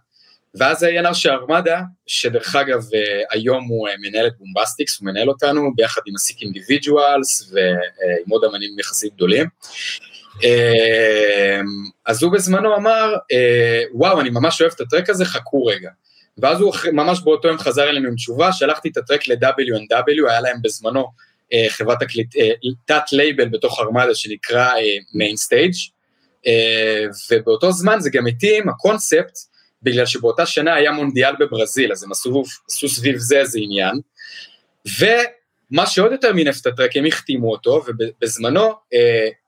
ואז 0.58 0.82
ה 0.82 0.90
A&R 0.90 1.14
של 1.14 1.30
ארמדה, 1.30 1.80
שדרך 2.06 2.56
אגב 2.56 2.84
אה, 2.94 3.22
היום 3.30 3.64
הוא 3.64 3.88
אה, 3.88 3.94
מנהל 4.00 4.26
את 4.26 4.32
בומבסטיקס, 4.38 5.00
הוא 5.00 5.06
מנהל 5.06 5.28
אותנו 5.28 5.70
ביחד 5.76 6.00
עם 6.06 6.14
ה 6.14 6.20
Sick 6.20 6.42
Individuals 6.42 7.52
ועם 7.52 8.30
עוד 8.30 8.44
אמנים 8.44 8.78
יחסית 8.78 9.14
גדולים. 9.14 9.46
אז 12.06 12.22
הוא 12.22 12.32
בזמנו 12.32 12.76
אמר, 12.76 13.14
וואו, 13.92 14.20
אני 14.20 14.30
ממש 14.30 14.60
אוהב 14.60 14.72
את 14.76 14.80
הטרק 14.80 15.10
הזה, 15.10 15.24
חכו 15.24 15.64
רגע. 15.64 15.90
ואז 16.38 16.60
הוא 16.60 16.74
ממש 16.92 17.20
באותו 17.20 17.48
יום 17.48 17.58
חזר 17.58 17.88
אלינו 17.88 18.08
עם 18.08 18.14
תשובה, 18.14 18.52
שלחתי 18.52 18.88
את 18.88 18.96
הטרק 18.96 19.28
ל-W&W, 19.28 20.30
היה 20.30 20.40
להם 20.40 20.56
בזמנו 20.62 21.06
חברת 21.68 22.00
תקליט, 22.00 22.34
תת 22.84 23.12
לייבל 23.12 23.48
בתוך 23.48 23.80
ארמדה 23.80 24.14
שנקרא 24.14 24.70
Mainstage, 25.14 25.72
ובאותו 27.30 27.72
זמן 27.72 28.00
זה 28.00 28.10
גם 28.10 28.26
התאים, 28.26 28.68
הקונספט, 28.68 29.38
בגלל 29.82 30.06
שבאותה 30.06 30.46
שנה 30.46 30.74
היה 30.74 30.92
מונדיאל 30.92 31.36
בברזיל, 31.40 31.92
אז 31.92 32.04
הם 32.04 32.12
עשו, 32.12 32.42
עשו 32.70 32.88
סביב 32.88 33.16
זה 33.16 33.38
איזה 33.38 33.58
עניין. 33.62 34.00
ומה 34.98 35.86
שעוד 35.86 36.12
יותר 36.12 36.32
מינף 36.32 36.60
את 36.60 36.66
הטרק, 36.66 36.96
הם 36.96 37.06
החתימו 37.06 37.50
אותו, 37.50 37.84
ובזמנו, 37.86 38.72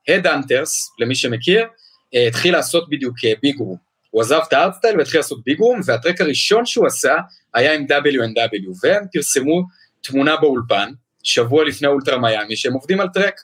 Head 0.07 0.27
אה, 0.27 0.33
hunterz, 0.33 0.91
למי 0.99 1.15
שמכיר, 1.15 1.63
אה, 1.63 2.17
התחיל 2.27 2.53
לעשות 2.53 2.89
בדיוק 2.89 3.15
big 3.41 3.55
אה, 3.55 3.59
room. 3.59 3.89
הוא 4.11 4.21
עזב 4.21 4.39
את 4.47 4.53
ה 4.53 4.57
hardstyle 4.57 4.97
והתחיל 4.97 5.19
לעשות 5.19 5.43
big 5.45 5.59
room, 5.59 5.81
והטרק 5.85 6.21
הראשון 6.21 6.65
שהוא 6.65 6.87
עשה 6.87 7.15
היה 7.53 7.73
עם 7.73 7.85
W&W, 7.85 8.69
והם 8.83 9.03
פרסמו 9.13 9.63
תמונה 10.01 10.37
באולפן, 10.37 10.91
שבוע 11.23 11.65
לפני 11.65 11.87
Ultra 11.87 12.17
Miami, 12.17 12.55
שהם 12.55 12.73
עובדים 12.73 13.01
על 13.01 13.07
טרק. 13.13 13.41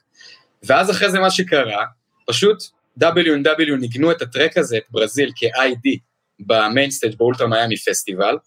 ואז 0.64 0.92
אחרי 0.92 1.12
זה 1.12 1.20
מה 1.20 1.32
שקרה, 1.32 1.86
פשוט 2.28 2.64
W&W 3.02 3.76
ניגנו 3.80 4.12
את 4.12 4.22
הטרק 4.22 4.58
הזה, 4.58 4.78
את 4.78 4.84
ברזיל, 4.90 5.32
כ-ID, 5.36 5.98
ב 6.40 6.47
mainstage 6.47 7.16
ב 7.18 7.23
Ultra 7.23 7.48
Miami 7.48 7.78
פסטיבל, 7.78 8.38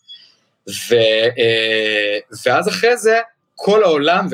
ו, 0.68 0.94
אה, 1.38 2.18
ואז 2.46 2.68
אחרי 2.68 2.96
זה 2.96 3.18
כל 3.54 3.82
העולם 3.82 4.26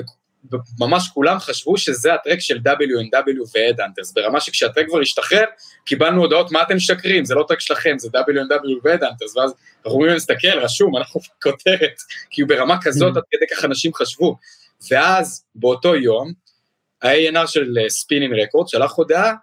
וממש 0.53 1.09
כולם 1.15 1.39
חשבו 1.39 1.79
שזה 1.79 2.15
הטרק 2.15 2.41
של 2.41 2.59
W&W 2.59 3.41
ו-Headhunterz, 3.41 4.13
ברמה 4.15 4.41
שכשהטרק 4.41 4.87
כבר 4.89 5.01
השתחרר, 5.01 5.45
קיבלנו 5.85 6.21
הודעות 6.21 6.53
מה 6.53 6.63
אתם 6.63 6.77
משקרים, 6.77 7.25
זה 7.25 7.35
לא 7.35 7.45
טרק 7.49 7.61
שלכם, 7.61 7.99
זה 7.99 8.09
W&W 8.09 8.79
ו-Headhunterz, 8.85 9.39
ואז 9.39 9.55
אנחנו 9.77 9.91
אומרים 9.91 10.13
להם 10.13 10.27
תסתכל, 10.27 10.59
רשום, 10.59 10.97
אנחנו 10.97 11.21
בכותרת, 11.39 11.97
כי 12.31 12.45
ברמה 12.45 12.77
כזאת, 12.83 13.15
אממ. 13.15 13.19
עד 13.19 13.23
כדי 13.31 13.45
כך 13.57 13.65
אנשים 13.65 13.95
חשבו. 13.95 14.37
ואז 14.91 15.45
באותו 15.55 15.97
יום, 15.97 16.33
ה-A&R 17.03 17.47
של 17.47 17.77
Spinnin' 17.89 18.35
אה, 18.35 18.43
Records 18.43 18.69
שלח 18.69 18.93
הודעה 18.93 19.35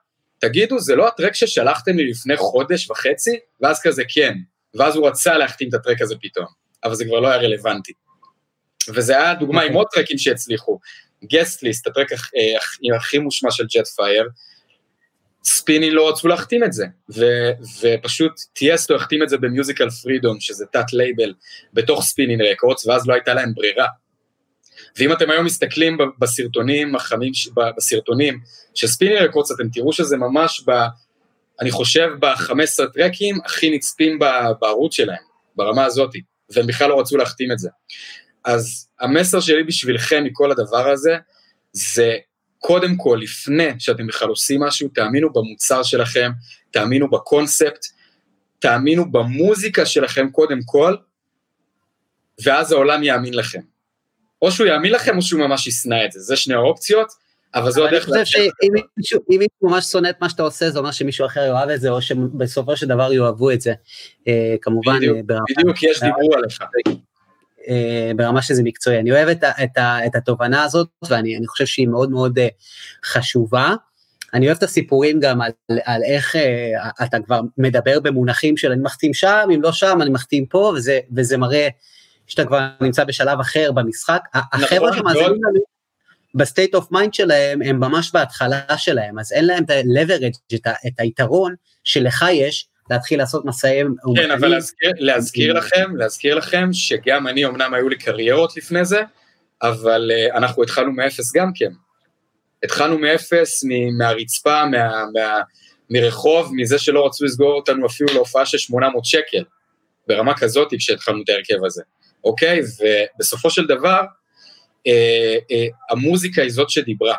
תגידו, 0.41 0.79
זה 0.79 0.95
לא 0.95 1.07
הטרק 1.07 1.35
ששלחתם 1.35 1.97
לי 1.97 2.09
לפני 2.09 2.37
חודש 2.37 2.89
וחצי? 2.89 3.39
ואז 3.61 3.79
כזה, 3.83 4.03
כן. 4.13 4.33
ואז 4.75 4.95
הוא 4.95 5.07
רצה 5.07 5.37
להחתים 5.37 5.69
את 5.69 5.73
הטרק 5.73 6.01
הזה 6.01 6.15
פתאום, 6.21 6.45
אבל 6.83 6.95
זה 6.95 7.05
כבר 7.05 7.19
לא 7.19 7.27
היה 7.27 7.37
רלוונטי. 7.37 7.93
וזה 8.89 9.17
היה 9.17 9.33
דוגמה 9.33 9.61
עם 9.61 9.67
אוקיי. 9.67 9.77
עוד 9.77 9.87
טרקים 9.93 10.17
שהצליחו. 10.17 10.79
Guestlist, 11.25 11.87
הטרק 11.87 12.11
הכי, 12.11 12.37
הכי 12.97 13.17
מושמע 13.17 13.51
של 13.51 13.63
Jetfire, 13.63 14.29
Spinnin' 15.43 15.91
לא 15.91 16.09
רצו 16.09 16.27
להחתים 16.27 16.63
את 16.63 16.73
זה, 16.73 16.85
ו, 17.15 17.25
ופשוט 17.81 18.31
Tiësto 18.53 18.95
החתים 18.95 19.23
את 19.23 19.29
זה 19.29 19.37
ב 19.37 19.44
Musical 19.44 19.89
Freedom, 19.89 20.39
שזה 20.39 20.65
תת 20.65 20.93
לייבל, 20.93 21.33
בתוך 21.73 22.03
Spinnin' 22.03 22.41
Records, 22.41 22.85
ואז 22.85 23.07
לא 23.07 23.13
הייתה 23.13 23.33
להם 23.33 23.53
ברירה. 23.53 23.87
ואם 24.97 25.13
אתם 25.13 25.29
היום 25.29 25.45
מסתכלים 25.45 25.97
בסרטונים 26.19 26.95
החמים, 26.95 27.31
בסרטונים 27.77 28.39
של 28.73 28.87
Spinnin' 28.87 29.23
Records, 29.23 29.51
אתם 29.51 29.69
תראו 29.69 29.93
שזה 29.93 30.17
ממש, 30.17 30.63
ב, 30.67 30.71
אני 31.61 31.71
חושב, 31.71 32.09
ב-15 32.19 32.85
טרקים 32.93 33.35
הכי 33.45 33.75
נצפים 33.75 34.19
בערוץ 34.59 34.93
שלהם, 34.93 35.23
ברמה 35.55 35.85
הזאת, 35.85 36.11
והם 36.49 36.67
בכלל 36.67 36.89
לא 36.89 36.99
רצו 36.99 37.17
להחתים 37.17 37.51
את 37.51 37.59
זה. 37.59 37.69
אז 38.45 38.89
המסר 38.99 39.39
שלי 39.39 39.63
בשבילכם 39.63 40.23
מכל 40.23 40.51
הדבר 40.51 40.89
הזה, 40.89 41.17
זה 41.73 42.17
קודם 42.59 42.97
כל, 42.97 43.19
לפני 43.21 43.69
שאתם 43.79 44.07
בכלל 44.07 44.29
עושים 44.29 44.63
משהו, 44.63 44.89
תאמינו 44.89 45.33
במוצר 45.33 45.83
שלכם, 45.83 46.31
תאמינו 46.71 47.09
בקונספט, 47.09 47.85
תאמינו 48.59 49.11
במוזיקה 49.11 49.85
שלכם 49.85 50.29
קודם 50.31 50.59
כל, 50.65 50.95
ואז 52.43 52.71
העולם 52.71 53.03
יאמין 53.03 53.33
לכם. 53.33 53.70
או 54.41 54.51
שהוא 54.51 54.67
יאמין 54.67 54.91
לכם 54.91 55.17
או 55.17 55.21
שהוא 55.21 55.41
ממש 55.41 55.67
ישנא 55.67 56.05
את 56.05 56.11
זה, 56.11 56.19
זה 56.19 56.35
שני 56.35 56.53
האופציות, 56.53 57.07
אבל 57.55 57.71
זו 57.71 57.87
הדרך... 57.87 58.09
אני 58.09 58.23
חושב 58.23 58.41
שאם 59.01 59.39
מישהו 59.39 59.49
ממש 59.61 59.85
שונא 59.85 60.09
את 60.09 60.21
מה 60.21 60.29
שאתה 60.29 60.43
עושה, 60.43 60.69
זה 60.69 60.79
אומר 60.79 60.91
שמישהו 60.91 61.25
אחר 61.25 61.41
יאהב 61.41 61.69
את 61.69 61.81
זה, 61.81 61.89
או 61.89 62.01
שבסופו 62.01 62.77
של 62.77 62.87
דבר 62.87 63.13
יאהבו 63.13 63.51
את 63.51 63.61
זה. 63.61 63.73
אה, 64.27 64.55
כמובן, 64.61 64.99
בדיוק, 65.25 65.83
אה, 65.83 65.89
יש 65.91 66.03
דיבור 66.03 66.35
עליך. 66.37 66.63
אה, 67.67 68.11
ברמה 68.15 68.41
שזה 68.41 68.63
מקצועי. 68.63 68.99
אני 68.99 69.11
אוהב 69.11 69.29
את, 69.29 69.43
את, 69.43 69.77
את 70.05 70.15
התובנה 70.15 70.63
הזאת, 70.63 70.87
ואני 71.09 71.47
חושב 71.47 71.65
שהיא 71.65 71.87
מאוד 71.87 72.11
מאוד 72.11 72.39
חשובה. 73.05 73.75
אני 74.33 74.45
אוהב 74.45 74.57
את 74.57 74.63
הסיפורים 74.63 75.19
גם 75.19 75.41
על, 75.41 75.51
על 75.85 76.01
איך 76.03 76.35
אה, 76.35 77.03
אתה 77.03 77.17
כבר 77.25 77.41
מדבר 77.57 77.99
במונחים 77.99 78.57
של 78.57 78.71
אני 78.71 78.81
מחתים 78.81 79.13
שם, 79.13 79.47
אם 79.55 79.61
לא 79.61 79.71
שם 79.71 80.01
אני 80.01 80.09
מחתים 80.09 80.45
פה, 80.45 80.73
וזה, 80.75 80.99
וזה 81.15 81.37
מראה 81.37 81.67
שאתה 82.31 82.45
כבר 82.45 82.67
נמצא 82.81 83.03
בשלב 83.03 83.39
אחר 83.39 83.71
במשחק. 83.71 84.19
נכון, 84.35 84.63
החבר'ה 84.63 84.93
שמאזינים 84.93 85.31
לנו, 85.31 85.59
ב 86.35 86.42
state 86.42 86.75
of 86.75 86.91
mind 86.91 87.13
שלהם, 87.13 87.61
הם 87.61 87.79
ממש 87.79 88.11
בהתחלה 88.13 88.77
שלהם, 88.77 89.19
אז 89.19 89.31
אין 89.31 89.45
להם 89.45 89.63
את 89.63 89.69
ה-leverage, 89.69 90.55
את, 90.55 90.67
את 90.87 90.93
היתרון 90.99 91.55
שלך 91.83 92.25
יש, 92.31 92.67
להתחיל 92.89 93.19
לעשות 93.19 93.45
מסעים. 93.45 93.95
כן, 94.15 94.31
אבל 94.31 94.47
להזכיר, 94.47 94.91
להזכיר 94.95 95.53
לכם, 95.53 95.95
להזכיר 95.95 96.35
לכם 96.35 96.69
שגם 96.73 97.27
אני, 97.27 97.45
אמנם 97.45 97.73
היו 97.73 97.89
לי 97.89 97.97
קריירות 97.97 98.57
לפני 98.57 98.85
זה, 98.85 99.01
אבל 99.61 100.11
uh, 100.11 100.37
אנחנו 100.37 100.63
התחלנו 100.63 100.91
מאפס 100.91 101.35
גם 101.35 101.51
כן. 101.55 101.71
התחלנו 102.63 102.99
מאפס, 102.99 103.63
מהרצפה, 103.97 104.65
מה, 104.65 105.05
מה, 105.13 105.41
מרחוב, 105.89 106.51
מזה 106.55 106.79
שלא 106.79 107.05
רצו 107.05 107.25
לסגור 107.25 107.53
אותנו 107.53 107.85
אפילו 107.85 108.13
להופעה 108.13 108.45
של 108.45 108.57
800 108.57 109.05
שקל, 109.05 109.43
ברמה 110.07 110.37
כזאת 110.37 110.73
כשהתחלנו 110.77 111.23
את 111.23 111.29
ההרכב 111.29 111.65
הזה. 111.65 111.83
אוקיי? 112.23 112.61
ובסופו 112.79 113.49
של 113.49 113.67
דבר, 113.67 114.01
אה, 114.87 115.37
אה, 115.51 115.67
המוזיקה 115.89 116.41
היא 116.41 116.51
זאת 116.51 116.69
שדיברה. 116.69 117.15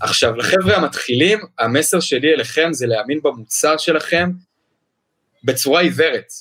עכשיו, 0.00 0.36
לחבר'ה 0.36 0.76
המתחילים, 0.76 1.38
המסר 1.58 2.00
שלי 2.00 2.34
אליכם 2.34 2.68
זה 2.72 2.86
להאמין 2.86 3.20
במוצר 3.22 3.76
שלכם 3.76 4.30
בצורה 5.44 5.80
עיוורת. 5.80 6.32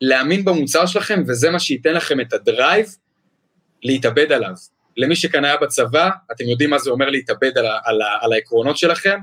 להאמין 0.00 0.44
במוצר 0.44 0.86
שלכם, 0.86 1.22
וזה 1.28 1.50
מה 1.50 1.60
שייתן 1.60 1.94
לכם 1.94 2.20
את 2.20 2.32
הדרייב 2.32 2.86
להתאבד 3.82 4.32
עליו. 4.32 4.54
למי 4.96 5.16
שכאן 5.16 5.44
היה 5.44 5.56
בצבא, 5.56 6.10
אתם 6.32 6.44
יודעים 6.44 6.70
מה 6.70 6.78
זה 6.78 6.90
אומר 6.90 7.10
להתאבד 7.10 7.58
על, 7.58 7.66
על, 7.84 8.00
על 8.20 8.32
העקרונות 8.32 8.76
שלכם, 8.76 9.18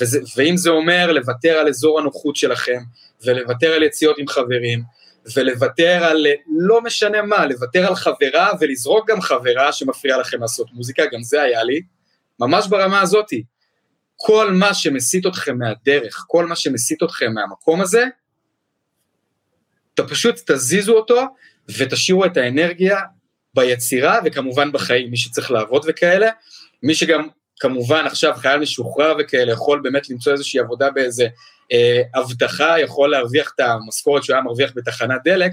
וזה, 0.00 0.20
ואם 0.36 0.56
זה 0.56 0.70
אומר 0.70 1.12
לוותר 1.12 1.52
על 1.58 1.68
אזור 1.68 2.00
הנוחות 2.00 2.36
שלכם, 2.36 2.78
ולוותר 3.24 3.72
על 3.72 3.82
יציאות 3.82 4.18
עם 4.18 4.28
חברים, 4.28 4.82
ולוותר 5.34 6.04
על 6.04 6.26
לא 6.58 6.80
משנה 6.80 7.22
מה, 7.22 7.46
לוותר 7.46 7.86
על 7.86 7.94
חברה 7.94 8.50
ולזרוק 8.60 9.10
גם 9.10 9.20
חברה 9.20 9.72
שמפריעה 9.72 10.18
לכם 10.18 10.40
לעשות 10.40 10.72
מוזיקה, 10.72 11.02
גם 11.12 11.22
זה 11.22 11.42
היה 11.42 11.64
לי, 11.64 11.80
ממש 12.40 12.66
ברמה 12.68 13.00
הזאתי. 13.00 13.42
כל 14.16 14.52
מה 14.52 14.74
שמסיט 14.74 15.26
אתכם 15.26 15.58
מהדרך, 15.58 16.24
כל 16.26 16.46
מה 16.46 16.56
שמסיט 16.56 17.02
אתכם 17.02 17.32
מהמקום 17.34 17.80
הזה, 17.80 18.04
אתה 19.94 20.08
פשוט 20.08 20.50
תזיזו 20.50 20.92
אותו 20.92 21.22
ותשאירו 21.78 22.24
את 22.24 22.36
האנרגיה 22.36 23.00
ביצירה 23.54 24.18
וכמובן 24.24 24.72
בחיים, 24.72 25.10
מי 25.10 25.16
שצריך 25.16 25.50
לעבוד 25.50 25.84
וכאלה, 25.88 26.30
מי 26.82 26.94
שגם 26.94 27.28
כמובן 27.60 28.06
עכשיו 28.06 28.34
חייל 28.36 28.60
משוחרר 28.60 29.16
וכאלה 29.18 29.52
יכול 29.52 29.80
באמת 29.82 30.10
למצוא 30.10 30.32
איזושהי 30.32 30.60
עבודה 30.60 30.90
באיזה 30.90 31.24
אה, 31.24 31.28
אבטחה, 32.14 32.80
יכול 32.80 33.10
להרוויח 33.10 33.52
את 33.54 33.60
המשכורת 33.60 34.24
שהוא 34.24 34.34
היה 34.34 34.42
מרוויח 34.42 34.72
בתחנת 34.76 35.20
דלק, 35.24 35.52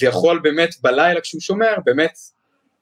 ויכול 0.00 0.38
באמת 0.42 0.74
בלילה 0.82 1.20
כשהוא 1.20 1.40
שומר, 1.40 1.74
באמת 1.84 2.18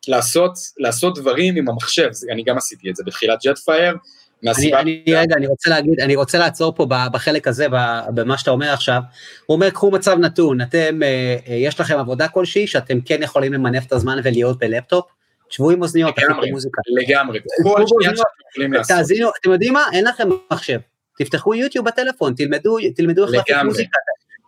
לעשות, 0.09 0.53
לעשות 0.79 1.19
דברים 1.19 1.57
עם 1.57 1.69
המחשב, 1.69 2.11
אני 2.33 2.43
גם 2.43 2.57
עשיתי 2.57 2.91
את 2.91 2.97
זה 2.97 3.03
בתחילת 3.07 3.39
ג'ט 3.47 3.59
פייר, 3.59 3.97
מהסיבה... 4.43 4.81
אני, 4.81 5.03
אני, 5.07 5.15
רגע, 5.15 5.37
אני 5.37 5.47
רוצה 5.47 5.71
להגיד, 5.71 6.01
אני 6.01 6.17
רוצה 6.17 6.39
לעצור 6.39 6.75
פה 6.75 6.87
בחלק 7.13 7.49
הזה, 7.49 7.67
במה 8.15 8.39
שאתה 8.39 8.51
אומר 8.51 8.73
עכשיו. 8.73 9.03
הוא 9.47 9.55
אומר, 9.55 9.71
קחו 9.71 9.91
מצב 9.91 10.19
נתון, 10.19 10.61
אתם, 10.61 11.03
אה, 11.03 11.37
אה, 11.49 11.55
יש 11.55 11.81
לכם 11.81 11.99
עבודה 11.99 12.29
כלשהי, 12.29 12.67
שאתם 12.67 13.01
כן 13.01 13.23
יכולים 13.23 13.53
למנף 13.53 13.87
את 13.87 13.93
הזמן 13.93 14.19
ולהיות 14.25 14.59
בלפטופ, 14.59 15.05
שבו 15.51 15.71
עם 15.71 15.83
אוזניות, 15.83 16.15
לגמרי, 16.19 16.51
לגמרי, 16.89 17.41
כל 17.63 17.85
שנייה 17.87 18.17
שאתם 18.17 18.29
יכולים 18.51 18.73
לעשות. 18.73 18.97
תאזינו, 18.97 19.29
אתם 19.41 19.51
יודעים 19.53 19.73
מה? 19.73 19.85
אין 19.93 20.05
לכם 20.05 20.29
מחשב. 20.53 20.79
תפתחו 21.21 21.55
יוטיוב 21.55 21.87
בטלפון, 21.87 22.35
תלמדו, 22.35 22.77
תלמדו 22.97 23.25
איך 23.25 23.33
לעשות 23.33 23.65
מוזיקה, 23.65 23.99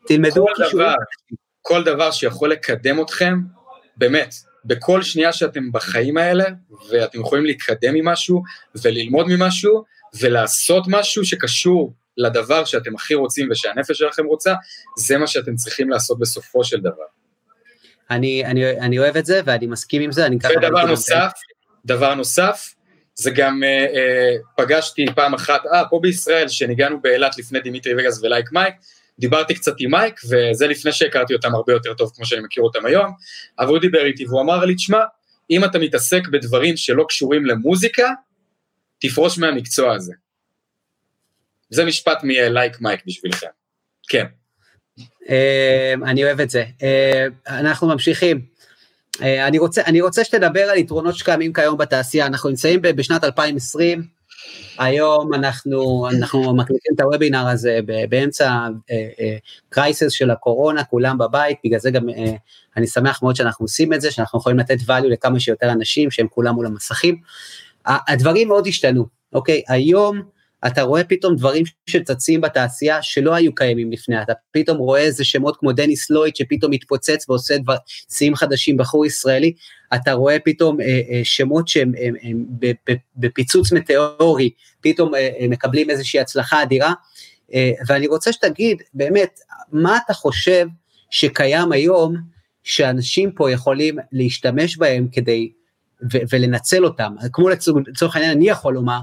תלמדו 0.07 0.47
כישורים. 0.57 0.89
כל 1.63 1.85
דבר 1.85 2.11
שיכול 2.11 2.51
לקדם 2.51 3.03
אתכם, 3.03 3.35
באמת, 3.97 4.35
בכל 4.65 5.03
שנייה 5.03 5.33
שאתם 5.33 5.73
בחיים 5.73 6.17
האלה, 6.17 6.45
ואתם 6.91 7.21
יכולים 7.21 7.45
להתקדם 7.45 7.95
ממשהו, 7.95 8.43
וללמוד 8.85 9.27
ממשהו, 9.29 9.85
ולעשות 10.21 10.85
משהו 10.89 11.25
שקשור 11.25 11.93
לדבר 12.17 12.65
שאתם 12.65 12.95
הכי 12.95 13.15
רוצים 13.15 13.49
ושהנפש 13.51 13.99
שלכם 13.99 14.27
רוצה, 14.27 14.55
זה 14.99 15.19
מה 15.19 15.27
שאתם 15.27 15.55
צריכים 15.55 15.91
לעשות 15.91 16.19
בסופו 16.19 16.65
של 16.65 16.81
דבר. 16.81 17.05
אני, 18.11 18.45
אני, 18.45 18.71
אני 18.71 18.99
אוהב 18.99 19.17
את 19.17 19.27
זה 19.27 19.41
ואני 19.45 19.67
מסכים 19.67 20.03
עם 20.03 20.13
זה, 20.13 20.27
אני 20.27 20.39
ככה... 20.39 20.53
ודבר 20.59 20.87
נוסף, 20.87 21.33
דבר 21.85 22.15
נוסף, 22.15 22.75
זה 23.23 23.31
גם 23.31 23.65
אה, 23.65 23.87
אה, 23.95 24.37
פגשתי 24.57 25.07
פעם 25.15 25.35
אחת, 25.35 25.67
אה, 25.67 25.89
פה 25.89 25.99
בישראל, 26.03 26.49
שניגענו 26.49 27.01
באילת 27.01 27.39
לפני 27.39 27.61
Dimitri 27.61 27.95
Vegas 27.95 28.23
ו 28.23 28.29
Like 28.29 28.53
Mike, 28.53 28.75
דיברתי 29.19 29.55
קצת 29.55 29.75
עם 29.79 29.91
מייק, 29.91 30.21
וזה 30.25 30.67
לפני 30.67 30.93
שהכרתי 30.93 31.35
אותם 31.35 31.55
הרבה 31.55 31.73
יותר 31.73 31.95
טוב 31.95 32.13
כמו 32.15 32.27
שאני 32.27 32.41
מכיר 32.41 32.63
אותם 32.63 32.87
היום, 32.87 33.13
אבל 33.59 33.69
הוא 33.69 33.79
דיבר 33.79 34.05
איתי 34.05 34.27
והוא 34.27 34.41
אמר 34.41 34.65
לי, 34.65 34.75
תשמע, 34.75 35.05
אם 35.51 35.65
אתה 35.65 35.79
מתעסק 35.79 36.29
בדברים 36.29 36.77
שלא 36.77 37.05
קשורים 37.09 37.47
למוזיקה, 37.47 38.11
תפרוש 39.01 39.39
מהמקצוע 39.39 39.95
הזה. 39.95 40.13
זה 41.71 41.85
משפט 41.85 42.19
מלייק 42.23 42.81
מייק 42.81 43.01
בשבילכם. 43.07 43.47
כן. 44.09 44.27
אה, 45.29 45.95
אני 46.05 46.25
אוהב 46.25 46.41
את 46.41 46.51
זה. 46.51 46.65
אה, 46.83 47.27
אנחנו 47.47 47.89
ממשיכים. 47.89 48.52
אה, 49.23 49.47
אני 49.47 49.59
רוצה, 49.59 49.83
אני 49.87 50.01
רוצה 50.01 50.25
שתדבר 50.25 50.61
על 50.61 50.77
יתרונות 50.77 51.17
שקיימים 51.17 51.53
כיום 51.53 51.77
בתעשייה. 51.77 52.27
אנחנו 52.27 52.51
נמצאים 52.51 52.83
בשנת 52.83 53.25
2020, 53.25 54.23
היום 54.79 55.35
אנחנו, 55.35 56.09
אנחנו 56.19 56.57
מקליטים 56.57 56.93
את 56.95 57.01
הוובינר 57.01 57.49
הזה 57.49 57.81
באמצע 58.09 58.67
קרייסס 59.69 60.13
של 60.13 60.31
הקורונה, 60.31 60.85
כולם 60.85 61.19
בבית, 61.19 61.59
בגלל 61.65 61.79
זה 61.79 61.91
גם 61.91 62.07
אני 62.77 62.87
שמח 62.87 63.23
מאוד 63.23 63.37
שאנחנו 63.37 63.65
עושים 63.65 63.93
את 63.93 64.01
זה, 64.01 64.11
שאנחנו 64.11 64.39
יכולים 64.39 64.59
לתת 64.59 64.81
value 64.81 65.09
לכמה 65.09 65.41
שיותר 65.41 65.71
אנשים 65.71 66.11
שהם 66.11 66.27
כולם 66.31 66.55
מול 66.55 66.67
המסכים. 66.67 67.17
הדברים 67.87 68.49
מאוד 68.49 68.67
השתנו, 68.67 69.07
אוקיי? 69.33 69.63
היום 69.69 70.23
אתה 70.67 70.83
רואה 70.83 71.05
פתאום 71.05 71.37
דברים 71.37 71.65
שצצים 71.87 72.41
בתעשייה 72.41 73.03
שלא 73.03 73.35
היו 73.35 73.55
קיימים 73.55 73.93
לפני, 73.93 74.23
אתה 74.23 74.33
פתאום 74.51 74.79
רואה 74.79 75.01
איזה 75.01 75.25
שמות 75.25 75.57
כמו 75.57 75.73
דניס 75.73 76.11
לויד 76.11 76.37
שפתאום 76.37 76.73
מתפוצץ 76.73 77.29
ועושה 77.29 77.59
דבר, 77.59 77.77
שיאים 78.11 78.35
חדשים, 78.35 78.77
בחור 78.77 79.07
ישראלי, 79.07 79.53
אתה 79.95 80.13
רואה 80.13 80.39
פתאום 80.39 80.81
אה, 80.81 80.87
אה, 80.87 81.21
שמות 81.25 81.69
שהם 81.69 81.93
הם, 82.01 82.15
הם, 82.23 82.45
בפיצוץ 83.17 83.73
מטאורי, 83.73 84.51
פתאום 84.81 85.15
אה, 85.15 85.31
אה, 85.41 85.49
מקבלים 85.49 85.91
איזושהי 85.91 86.21
הצלחה 86.21 86.63
אדירה, 86.63 86.93
אה, 87.55 87.71
ואני 87.89 88.07
רוצה 88.07 88.33
שתגיד 88.33 88.83
באמת, 88.95 89.41
מה 89.73 89.99
אתה 90.05 90.15
חושב 90.15 90.67
שקיים 91.11 91.73
היום, 91.73 92.17
שאנשים 92.65 93.33
פה 93.33 93.51
יכולים 93.51 93.97
להשתמש 94.13 94.77
בהם 94.77 95.09
כדי, 95.13 95.53
ו- 96.13 96.19
ולנצל 96.33 96.85
אותם, 96.85 97.15
כמו 97.33 97.49
לצורך 97.49 98.17
העניין 98.17 98.37
אני 98.37 98.49
יכול 98.49 98.75
לומר, 98.75 99.01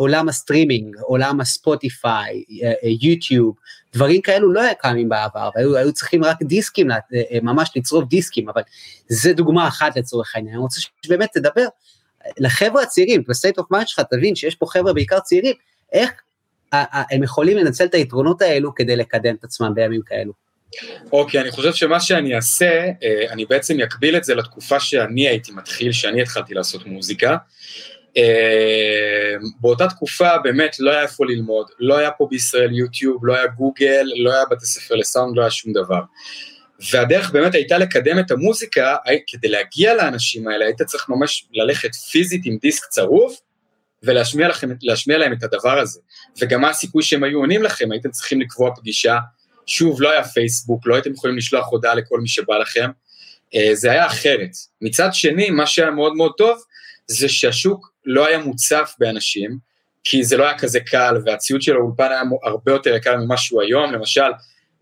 עולם 0.00 0.28
הסטרימינג, 0.28 0.96
עולם 1.00 1.40
הספוטיפיי, 1.40 2.44
אה, 2.62 2.68
אה, 2.68 2.88
יוטיוב, 3.00 3.54
דברים 3.94 4.20
כאלו 4.20 4.52
לא 4.52 4.60
היה 4.60 4.74
קיימים 4.74 5.08
בעבר, 5.08 5.50
והיו 5.54 5.76
היו 5.76 5.92
צריכים 5.92 6.24
רק 6.24 6.42
דיסקים, 6.42 6.90
אה, 6.90 6.96
ממש 7.42 7.70
לצרוב 7.76 8.08
דיסקים, 8.08 8.48
אבל 8.48 8.62
זה 9.08 9.32
דוגמה 9.32 9.68
אחת 9.68 9.96
לצורך 9.96 10.36
העניין. 10.36 10.54
אני 10.54 10.62
רוצה 10.62 10.80
שבאמת 11.06 11.28
תדבר 11.32 11.64
לחבר'ה 12.38 12.82
הצעירים, 12.82 13.22
ב 13.28 13.33
state 13.33 13.58
of 13.58 13.70
mind 13.70 13.88
שלך 13.88 14.00
תבין 14.10 14.34
שיש 14.34 14.54
פה 14.54 14.66
חבר'ה 14.66 14.92
בעיקר 14.92 15.20
צעירים, 15.20 15.54
איך 15.92 16.10
הם 16.72 17.22
יכולים 17.22 17.56
לנצל 17.56 17.84
את 17.84 17.94
היתרונות 17.94 18.42
האלו 18.42 18.74
כדי 18.74 18.96
לקדם 18.96 19.34
את 19.34 19.44
עצמם 19.44 19.72
בימים 19.74 20.00
כאלו. 20.06 20.32
אוקיי, 21.12 21.40
okay, 21.40 21.42
אני 21.42 21.50
חושב 21.50 21.72
שמה 21.72 22.00
שאני 22.00 22.34
אעשה, 22.34 22.84
אני 23.30 23.44
בעצם 23.46 23.80
אקביל 23.80 24.16
את 24.16 24.24
זה 24.24 24.34
לתקופה 24.34 24.80
שאני 24.80 25.28
הייתי 25.28 25.52
מתחיל, 25.52 25.92
שאני 25.92 26.22
התחלתי 26.22 26.54
לעשות 26.54 26.86
מוזיקה. 26.86 27.36
אמ, 28.16 28.22
באותה 29.60 29.88
תקופה 29.88 30.38
באמת 30.38 30.76
לא 30.80 30.90
היה 30.90 31.02
איפה 31.02 31.26
ללמוד, 31.26 31.66
לא 31.78 31.98
היה 31.98 32.10
פה 32.10 32.26
בישראל 32.30 32.72
יוטיוב, 32.72 33.26
לא 33.26 33.34
היה 33.34 33.46
גוגל, 33.46 34.06
לא 34.16 34.32
היה 34.32 34.44
בתי 34.50 34.66
ספר 34.66 34.94
לסאונד, 34.94 35.36
לא 35.36 35.42
היה 35.42 35.50
שום 35.50 35.72
דבר. 35.72 36.00
והדרך 36.92 37.30
באמת 37.30 37.54
הייתה 37.54 37.78
לקדם 37.78 38.18
את 38.18 38.30
המוזיקה, 38.30 38.96
כדי 39.26 39.48
להגיע 39.48 39.94
לאנשים 39.94 40.48
האלה 40.48 40.64
היית 40.64 40.82
צריך 40.82 41.08
ממש 41.08 41.48
ללכת 41.52 41.94
פיזית 41.94 42.42
עם 42.44 42.58
דיסק 42.60 42.84
צרוף, 42.84 43.40
ולהשמיע 44.02 44.48
לכם, 44.48 44.68
להם 45.06 45.32
את 45.32 45.42
הדבר 45.42 45.78
הזה. 45.78 46.00
וגם 46.40 46.60
מה 46.60 46.70
הסיכוי 46.70 47.02
שהם 47.02 47.24
היו 47.24 47.38
עונים 47.38 47.62
לכם, 47.62 47.92
הייתם 47.92 48.10
צריכים 48.10 48.40
לקבוע 48.40 48.74
פגישה, 48.76 49.18
שוב, 49.66 50.02
לא 50.02 50.10
היה 50.10 50.24
פייסבוק, 50.24 50.86
לא 50.86 50.94
הייתם 50.94 51.12
יכולים 51.12 51.36
לשלוח 51.36 51.68
הודעה 51.70 51.94
לכל 51.94 52.20
מי 52.20 52.28
שבא 52.28 52.58
לכם, 52.58 52.90
אה, 53.54 53.70
זה 53.72 53.90
היה 53.90 54.06
אחרת. 54.06 54.50
מצד 54.80 55.08
שני, 55.12 55.50
מה 55.50 55.66
שהיה 55.66 55.90
מאוד 55.90 56.14
מאוד 56.14 56.32
טוב, 56.38 56.62
זה 57.06 57.28
שהשוק 57.28 57.89
לא 58.10 58.26
היה 58.26 58.38
מוצף 58.38 58.94
באנשים, 58.98 59.58
כי 60.04 60.24
זה 60.24 60.36
לא 60.36 60.44
היה 60.44 60.58
כזה 60.58 60.80
קל, 60.80 61.16
והציוד 61.24 61.62
של 61.62 61.76
האולפן 61.76 62.08
היה 62.10 62.22
הרבה 62.42 62.72
יותר 62.72 62.94
יקר 62.94 63.16
ממה 63.16 63.36
שהוא 63.36 63.62
היום, 63.62 63.92
למשל, 63.92 64.30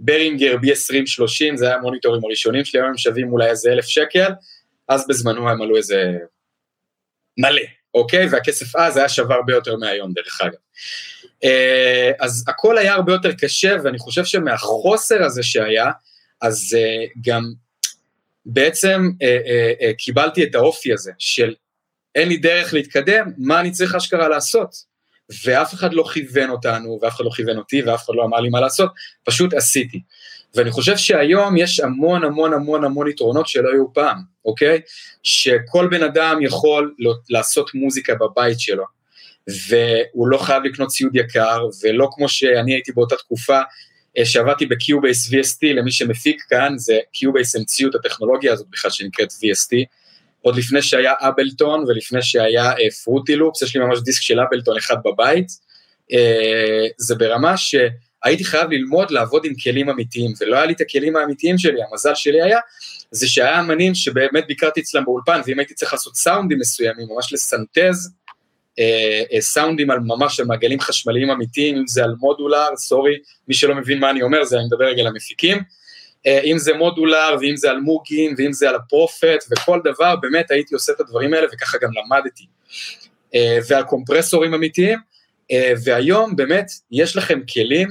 ברינגר 0.00 0.54
B2030, 0.54 1.56
זה 1.56 1.66
היה 1.66 1.74
המוניטורים 1.74 2.24
הראשונים 2.24 2.64
שלי, 2.64 2.80
היום 2.80 2.90
הם 2.90 2.98
שווים 2.98 3.32
אולי 3.32 3.50
איזה 3.50 3.72
אלף 3.72 3.84
שקל, 3.84 4.32
אז 4.88 5.06
בזמנו 5.08 5.50
הם 5.50 5.62
עלו 5.62 5.76
איזה 5.76 6.12
מלא, 7.38 7.62
אוקיי? 7.94 8.26
והכסף 8.30 8.76
אז 8.76 8.96
היה 8.96 9.08
שווה 9.08 9.36
הרבה 9.36 9.52
יותר 9.52 9.76
מהיום, 9.76 10.12
דרך 10.12 10.40
אגב. 10.40 10.58
אה, 11.44 12.10
אז 12.20 12.44
הכל 12.48 12.78
היה 12.78 12.94
הרבה 12.94 13.12
יותר 13.12 13.32
קשה, 13.32 13.76
ואני 13.84 13.98
חושב 13.98 14.24
שמהחוסר 14.24 15.24
הזה 15.24 15.42
שהיה, 15.42 15.90
אז 16.40 16.76
אה, 16.78 17.04
גם 17.24 17.52
בעצם 18.46 19.10
אה, 19.22 19.92
קיבלתי 19.98 20.44
את 20.44 20.54
האופי 20.54 20.92
הזה 20.92 21.12
של 21.18 21.54
אין 22.14 22.28
לי 22.28 22.36
דרך 22.36 22.74
להתקדם, 22.74 23.30
מה 23.38 23.60
אני 23.60 23.70
צריך 23.70 23.94
אשכרה 23.94 24.28
לעשות? 24.28 24.88
ואף 25.44 25.74
אחד 25.74 25.94
לא 25.94 26.04
כיוון 26.12 26.50
אותנו, 26.50 26.98
ואף 27.02 27.16
אחד 27.16 27.24
לא 27.24 27.30
כיוון 27.30 27.58
אותי, 27.58 27.82
ואף 27.82 28.04
אחד 28.04 28.14
לא 28.16 28.24
אמר 28.24 28.40
לי 28.40 28.48
מה 28.48 28.60
לעשות, 28.60 28.90
פשוט 29.24 29.54
עשיתי. 29.54 30.00
ואני 30.54 30.70
חושב 30.70 30.96
שהיום 30.96 31.56
יש 31.56 31.80
המון 31.80 32.24
המון 32.24 32.52
המון 32.52 32.84
המון 32.84 33.08
יתרונות 33.08 33.48
שלא 33.48 33.70
היו 33.72 33.92
פעם, 33.92 34.16
אוקיי? 34.44 34.80
שכל 35.22 35.88
בן 35.90 36.02
אדם 36.02 36.38
יכול 36.40 36.94
לעשות 37.30 37.70
מוזיקה 37.74 38.14
בבית 38.14 38.60
שלו, 38.60 38.84
והוא 39.68 40.28
לא 40.28 40.38
חייב 40.38 40.62
לקנות 40.62 40.88
ציוד 40.88 41.16
יקר, 41.16 41.66
ולא 41.82 42.08
כמו 42.12 42.28
שאני 42.28 42.74
הייתי 42.74 42.92
באותה 42.92 43.16
תקופה, 43.16 43.60
אה, 44.18 44.24
שעבדתי 44.24 44.66
ב 44.66 44.76
Cubase 44.76 45.32
VST, 45.32 45.58
למי 45.62 45.92
שמפיק 45.92 46.42
כאן, 46.48 46.74
זה 46.76 46.98
Cubase 47.12 47.56
המציאו 47.56 47.90
את 47.90 47.94
הטכנולוגיה 47.94 48.52
הזאת 48.52 48.66
בכלל 48.70 48.90
שנקראת 48.90 49.32
VST, 49.32 49.84
עוד 50.42 50.56
לפני 50.56 50.82
שהיה 50.82 51.12
Ableton 51.20 51.84
ולפני 51.88 52.22
שהיה 52.22 52.70
אה, 52.70 52.90
Fruity 53.04 53.36
Loops, 53.36 53.62
יש 53.62 53.76
לי 53.76 53.84
ממש 53.84 53.98
דיסק 53.98 54.22
של 54.22 54.40
Ableton 54.40 54.76
אחד 54.76 54.96
בבית, 55.04 55.48
אה, 56.12 56.86
זה 56.96 57.14
ברמה 57.14 57.54
שהייתי 57.56 58.44
חייב 58.44 58.70
ללמוד 58.70 59.10
לעבוד 59.10 59.44
עם 59.44 59.52
כלים 59.62 59.90
אמיתיים, 59.90 60.32
ולא 60.40 60.56
היה 60.56 60.66
לי 60.66 60.72
את 60.72 60.80
הכלים 60.80 61.16
האמיתיים 61.16 61.58
שלי, 61.58 61.78
המזל 61.90 62.14
שלי 62.14 62.42
היה, 62.42 62.58
זה 63.10 63.28
שהיה 63.28 63.60
אמנים 63.60 63.94
שבאמת 63.94 64.46
ביקרתי 64.46 64.80
אצלם 64.80 65.04
באולפן, 65.04 65.40
ואם 65.46 65.58
הייתי 65.58 65.74
צריך 65.74 65.92
לעשות 65.92 66.16
סאונדים 66.16 66.58
מסוימים, 66.58 67.06
ממש 67.10 67.32
לסנטז, 67.32 68.12
אה, 68.78 69.40
סאונדים 69.40 69.90
על 69.90 69.98
ממש 70.00 70.40
על 70.40 70.46
מעגלים 70.46 70.80
חשמליים 70.80 71.30
אמיתיים, 71.30 71.76
אם 71.76 71.86
זה 71.86 72.04
על 72.04 72.14
מודולר, 72.18 72.76
סורי, 72.76 73.14
מי 73.48 73.54
שלא 73.54 73.74
מבין 73.74 73.98
מה 73.98 74.10
אני 74.10 74.22
אומר, 74.22 74.44
זה 74.44 74.56
אני 74.56 74.64
מדבר 74.64 74.84
רגע 74.84 75.02
למפיקים, 75.02 75.58
אם 76.26 76.58
זה 76.58 76.74
מודולר, 76.74 77.36
ואם 77.40 77.56
זה 77.56 77.70
על 77.70 77.80
מוגים, 77.80 78.34
ואם 78.38 78.52
זה 78.52 78.68
על 78.68 78.74
הפרופט, 78.74 79.44
וכל 79.50 79.80
דבר, 79.84 80.16
באמת 80.16 80.50
הייתי 80.50 80.74
עושה 80.74 80.92
את 80.92 81.00
הדברים 81.00 81.34
האלה, 81.34 81.46
וככה 81.52 81.78
גם 81.78 81.90
למדתי. 81.92 82.46
אה, 83.34 83.58
ועל 83.68 83.82
קומפרסורים 83.82 84.54
אמיתיים, 84.54 84.98
אה, 85.50 85.72
והיום 85.84 86.36
באמת 86.36 86.70
יש 86.90 87.16
לכם 87.16 87.40
כלים 87.52 87.88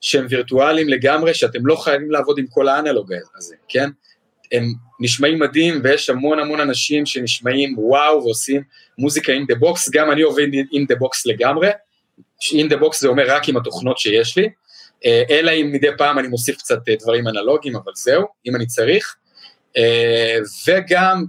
שהם 0.00 0.26
וירטואליים 0.30 0.88
לגמרי, 0.88 1.34
שאתם 1.34 1.66
לא 1.66 1.76
חייבים 1.76 2.10
לעבוד 2.10 2.38
עם 2.38 2.46
כל 2.46 2.68
האנלוג 2.68 3.12
הזה, 3.36 3.54
כן? 3.68 3.90
הם 4.52 4.64
נשמעים 5.00 5.38
מדהים, 5.38 5.80
ויש 5.84 6.10
המון 6.10 6.38
המון 6.38 6.60
אנשים 6.60 7.06
שנשמעים 7.06 7.78
וואו 7.78 8.24
ועושים 8.24 8.62
מוזיקה 8.98 9.32
in 9.32 9.52
the 9.52 9.56
box, 9.56 9.90
גם 9.92 10.10
אני 10.10 10.22
עובד 10.22 10.46
in 10.54 10.92
the 10.92 10.96
box 10.96 11.22
לגמרי, 11.26 11.68
in 12.42 12.72
the 12.72 12.80
box 12.82 12.96
זה 12.98 13.08
אומר 13.08 13.24
רק 13.28 13.48
עם 13.48 13.56
התוכנות 13.56 13.98
שיש 13.98 14.38
לי, 14.38 14.44
אה, 14.44 14.50
אלא 15.04 15.50
אם 15.50 15.70
מדי 15.72 15.88
פעם 15.98 16.18
אני 16.18 16.28
מוסיף 16.28 16.56
קצת 16.56 16.88
אה, 16.88 16.94
דברים 17.02 17.28
אנלוגיים, 17.28 17.76
אבל 17.76 17.92
זהו, 17.94 18.26
אם 18.46 18.56
אני 18.56 18.66
צריך. 18.66 19.16
אה, 19.76 20.38
וגם 20.68 21.24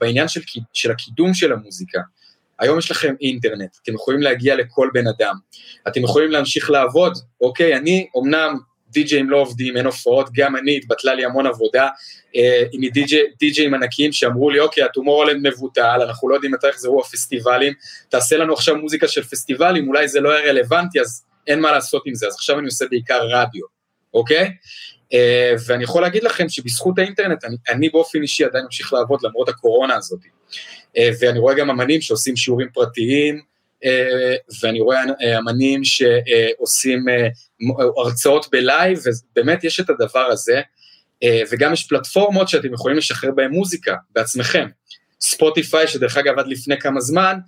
בעניין 0.00 0.28
של, 0.28 0.40
של 0.72 0.90
הקידום 0.90 1.34
של 1.34 1.52
המוזיקה, 1.52 2.00
היום 2.58 2.78
יש 2.78 2.90
לכם 2.90 3.14
אינטרנט, 3.20 3.76
אתם 3.82 3.94
יכולים 3.94 4.22
להגיע 4.22 4.56
לכל 4.56 4.88
בן 4.94 5.04
אדם, 5.06 5.34
אתם 5.88 6.00
יכולים 6.00 6.30
להמשיך 6.30 6.70
לעבוד, 6.70 7.12
אוקיי, 7.40 7.76
אני 7.76 8.06
אמנם 8.18 8.56
די-ג'אים 8.88 9.30
לא 9.30 9.36
עובדים, 9.36 9.76
אין 9.76 9.86
הופעות, 9.86 10.28
גם 10.34 10.56
אני, 10.56 10.76
התבטלה 10.76 11.14
לי 11.14 11.24
המון 11.24 11.46
עבודה 11.46 11.88
אה, 12.36 12.62
עם 12.72 12.80
די-ג'אים 13.38 13.74
ענקיים 13.74 14.12
שאמרו 14.12 14.50
לי, 14.50 14.60
אוקיי, 14.60 14.84
הטומורלנד 14.84 15.48
מבוטל, 15.48 16.00
אנחנו 16.02 16.28
לא 16.28 16.34
יודעים 16.34 16.52
מתי 16.52 16.68
יחזרו 16.68 17.00
הפסטיבלים, 17.00 17.72
תעשה 18.08 18.36
לנו 18.36 18.52
עכשיו 18.52 18.76
מוזיקה 18.76 19.08
של 19.08 19.22
פסטיבלים, 19.22 19.88
אולי 19.88 20.08
זה 20.08 20.20
לא 20.20 20.28
יהיה 20.28 20.50
רלוונטי, 20.50 21.00
אז 21.00 21.24
אין 21.46 21.60
מה 21.60 21.72
לעשות 21.72 22.02
עם 22.06 22.14
זה, 22.14 22.26
אז 22.26 22.34
עכשיו 22.34 22.58
אני 22.58 22.66
עושה 22.66 22.84
בעיקר 22.90 23.26
רדיו, 23.26 23.64
אוקיי? 24.14 24.50
אה, 25.12 25.60
ואני 25.66 25.84
יכול 25.84 26.02
להגיד 26.02 26.24
לכם 26.24 26.48
שבזכות 26.48 26.98
האינטרנט, 26.98 27.44
אני, 27.44 27.56
אני 27.68 27.88
באופן 27.88 28.22
אישי 28.22 28.44
עדיין 28.44 28.64
ממשיך 28.64 28.92
לעבוד 28.92 29.20
למרות 29.22 29.48
הקורונה 29.48 29.96
הזאת. 29.96 30.20
אה, 30.20 31.00
ואני 31.20 31.38
רואה 31.38 31.54
גם 31.54 31.70
אמנים 31.70 32.00
שעושים 32.00 32.36
שיעורים 32.36 32.68
פרטיים, 32.74 33.40
אה, 33.84 33.88
ואני 34.62 34.80
רואה 34.80 35.02
אמנים 35.38 35.84
שעושים 35.84 37.04
אה, 37.08 37.82
הרצאות 37.98 38.46
בלייב, 38.52 38.98
ובאמת 39.04 39.64
יש 39.64 39.80
את 39.80 39.90
הדבר 39.90 40.24
הזה, 40.24 40.60
אה, 41.24 41.26
וגם 41.50 41.72
יש 41.72 41.84
פלטפורמות 41.84 42.48
שאתם 42.48 42.74
יכולים 42.74 42.96
לשחרר 42.96 43.30
בהן 43.30 43.50
מוזיקה 43.50 43.96
בעצמכם. 44.10 44.68
ספוטיפיי, 45.20 45.88
שדרך 45.88 46.16
אגב 46.16 46.38
עד 46.38 46.46
לפני 46.48 46.80
כמה 46.80 47.00
זמן, 47.00 47.38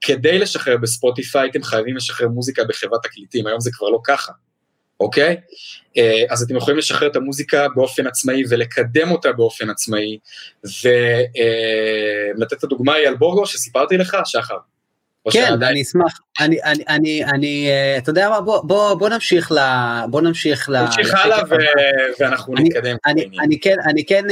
כדי 0.00 0.38
לשחרר 0.38 0.76
בספוטיפיי 0.76 1.50
אתם 1.50 1.62
חייבים 1.62 1.96
לשחרר 1.96 2.28
מוזיקה 2.28 2.62
בחברת 2.64 3.02
תקליטים, 3.02 3.46
היום 3.46 3.60
זה 3.60 3.70
כבר 3.72 3.88
לא 3.88 4.00
ככה. 4.04 4.32
אוקיי? 5.00 5.36
אה, 5.96 6.22
אז 6.30 6.42
אתם 6.42 6.56
יכולים 6.56 6.78
לשחרר 6.78 7.08
את 7.08 7.16
המוזיקה 7.16 7.66
באופן 7.74 8.06
עצמאי 8.06 8.42
ולקדם 8.48 9.10
אותה 9.10 9.32
באופן 9.32 9.70
עצמאי, 9.70 10.18
ולתת 10.64 12.52
אה, 12.52 12.58
את 12.58 12.64
הדוגמה 12.64 12.94
היא 12.94 13.08
על 13.08 13.14
בורגו 13.14 13.46
שסיפרתי 13.46 13.96
לך, 13.96 14.16
שחר. 14.24 14.56
כן, 15.30 15.62
אני 15.62 15.82
אשמח, 15.82 16.20
אני, 16.40 16.62
אני, 16.62 16.84
אני, 16.88 17.24
אני, 17.24 17.70
אה, 17.70 17.98
אתה 17.98 18.10
יודע 18.10 18.28
מה, 18.28 18.40
בוא, 18.40 18.62
בוא, 18.64 18.94
בוא 18.94 19.08
נמשיך 19.08 19.52
ל... 19.52 19.58
בוא 20.10 20.20
נמשיך 20.20 20.70
ל... 20.70 20.82
נמשיך 20.84 21.14
הלאה 21.14 21.42
ו... 21.50 21.54
ואנחנו 22.20 22.56
אני, 22.56 22.64
נתקדם. 22.64 22.96
אני, 23.06 23.28
אני 23.44 23.60
כן, 23.60 23.76
אני 23.90 24.04
כן 24.04 24.24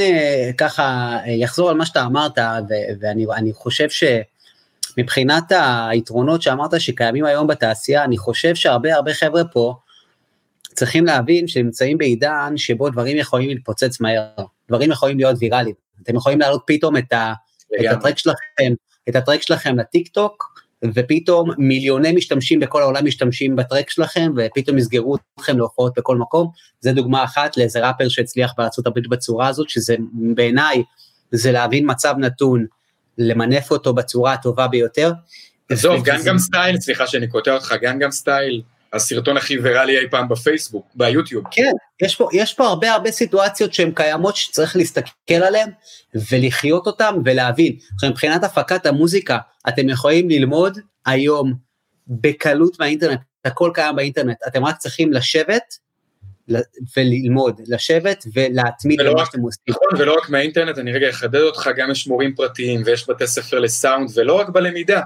ככה 0.57 1.17
אחזור 1.45 1.69
על 1.69 1.75
מה 1.75 1.85
שאתה 1.85 2.01
אמרת, 2.01 2.37
ו, 2.37 2.73
ואני 3.01 3.53
חושב 3.53 3.89
שמבחינת 4.95 5.51
היתרונות 5.89 6.41
שאמרת 6.41 6.81
שקיימים 6.81 7.25
היום 7.25 7.47
בתעשייה, 7.47 8.03
אני 8.03 8.17
חושב 8.17 8.55
שהרבה 8.55 8.95
הרבה 8.95 9.13
חבר'ה 9.13 9.43
פה, 9.43 9.75
צריכים 10.73 11.05
להבין 11.05 11.47
שנמצאים 11.47 11.97
בעידן 11.97 12.53
שבו 12.55 12.89
דברים 12.89 13.17
יכולים 13.17 13.49
להתפוצץ 13.49 13.99
מהר, 13.99 14.27
דברים 14.69 14.91
יכולים 14.91 15.17
להיות 15.17 15.35
ויראליים, 15.39 15.75
אתם 16.03 16.15
יכולים 16.15 16.39
להעלות 16.39 16.63
פתאום 16.67 16.97
את, 16.97 17.13
ה, 17.13 17.33
את 17.79 17.85
הטרק 17.91 18.17
שלכם, 18.17 18.73
את 19.09 19.15
הטרק 19.15 19.41
שלכם 19.41 19.79
לטיק 19.79 20.07
טוק, 20.07 20.53
ופתאום 20.93 21.49
מיליוני 21.57 22.11
משתמשים 22.11 22.59
בכל 22.59 22.81
העולם 22.81 23.05
משתמשים 23.05 23.55
בטרק 23.55 23.89
שלכם, 23.89 24.31
ופתאום 24.37 24.77
יסגרו 24.77 25.15
אתכם 25.35 25.57
להופעות 25.57 25.93
בכל 25.97 26.17
מקום, 26.17 26.51
זה 26.79 26.91
דוגמה 26.91 27.23
אחת 27.23 27.57
לאיזה 27.57 27.87
ראפר 27.87 28.09
שהצליח 28.09 28.53
בארצות 28.57 28.87
הברית 28.87 29.07
בצורה 29.07 29.47
הזאת, 29.47 29.69
שזה 29.69 29.95
בעיניי, 30.13 30.83
זה 31.31 31.51
להבין 31.51 31.91
מצב 31.91 32.15
נתון, 32.17 32.65
למנף 33.17 33.71
אותו 33.71 33.93
בצורה 33.93 34.33
הטובה 34.33 34.67
ביותר. 34.67 35.11
עזוב, 35.69 36.03
גנגם 36.03 36.37
סטייל, 36.37 36.79
סליחה 36.79 37.07
שאני 37.07 37.27
קוטע 37.27 37.53
אותך, 37.53 37.75
גנגם 37.81 38.11
סטייל, 38.11 38.61
הסרטון 38.93 39.37
הכי 39.37 39.59
ויראלי 39.59 39.99
אי 39.99 40.09
פעם 40.09 40.29
בפייסבוק, 40.29 40.87
ביוטיוב. 40.95 41.43
כן, 41.51 41.71
יש 42.01 42.15
פה, 42.15 42.29
יש 42.33 42.53
פה 42.53 42.67
הרבה 42.67 42.91
הרבה 42.91 43.11
סיטואציות 43.11 43.73
שהן 43.73 43.91
קיימות 43.95 44.35
שצריך 44.35 44.75
להסתכל 44.75 45.33
עליהן 45.33 45.69
ולחיות 46.31 46.87
אותן 46.87 47.15
ולהבין. 47.25 47.75
עכשיו 47.93 48.09
מבחינת 48.09 48.43
הפקת 48.43 48.85
המוזיקה, 48.85 49.37
אתם 49.67 49.89
יכולים 49.89 50.29
ללמוד 50.29 50.79
היום 51.05 51.53
בקלות 52.07 52.79
מהאינטרנט, 52.79 53.19
הכל 53.45 53.71
קיים 53.73 53.95
באינטרנט, 53.95 54.37
אתם 54.47 54.65
רק 54.65 54.77
צריכים 54.77 55.13
לשבת 55.13 55.77
וללמוד, 56.97 57.61
לשבת 57.67 58.25
ולהתמיד 58.33 59.01
במה 59.01 59.25
שאתם 59.25 59.41
עושים. 59.41 59.63
נכון, 59.67 59.87
ולא 59.97 60.13
רק 60.13 60.29
מהאינטרנט, 60.29 60.77
אני 60.77 60.91
רגע 60.91 61.09
אחדד 61.09 61.41
אותך, 61.41 61.69
גם 61.75 61.91
יש 61.91 62.07
מורים 62.07 62.35
פרטיים 62.35 62.81
ויש 62.85 63.09
בתי 63.09 63.27
ספר 63.27 63.59
לסאונד, 63.59 64.09
ולא 64.15 64.33
רק 64.33 64.49
בלמידה. 64.49 65.01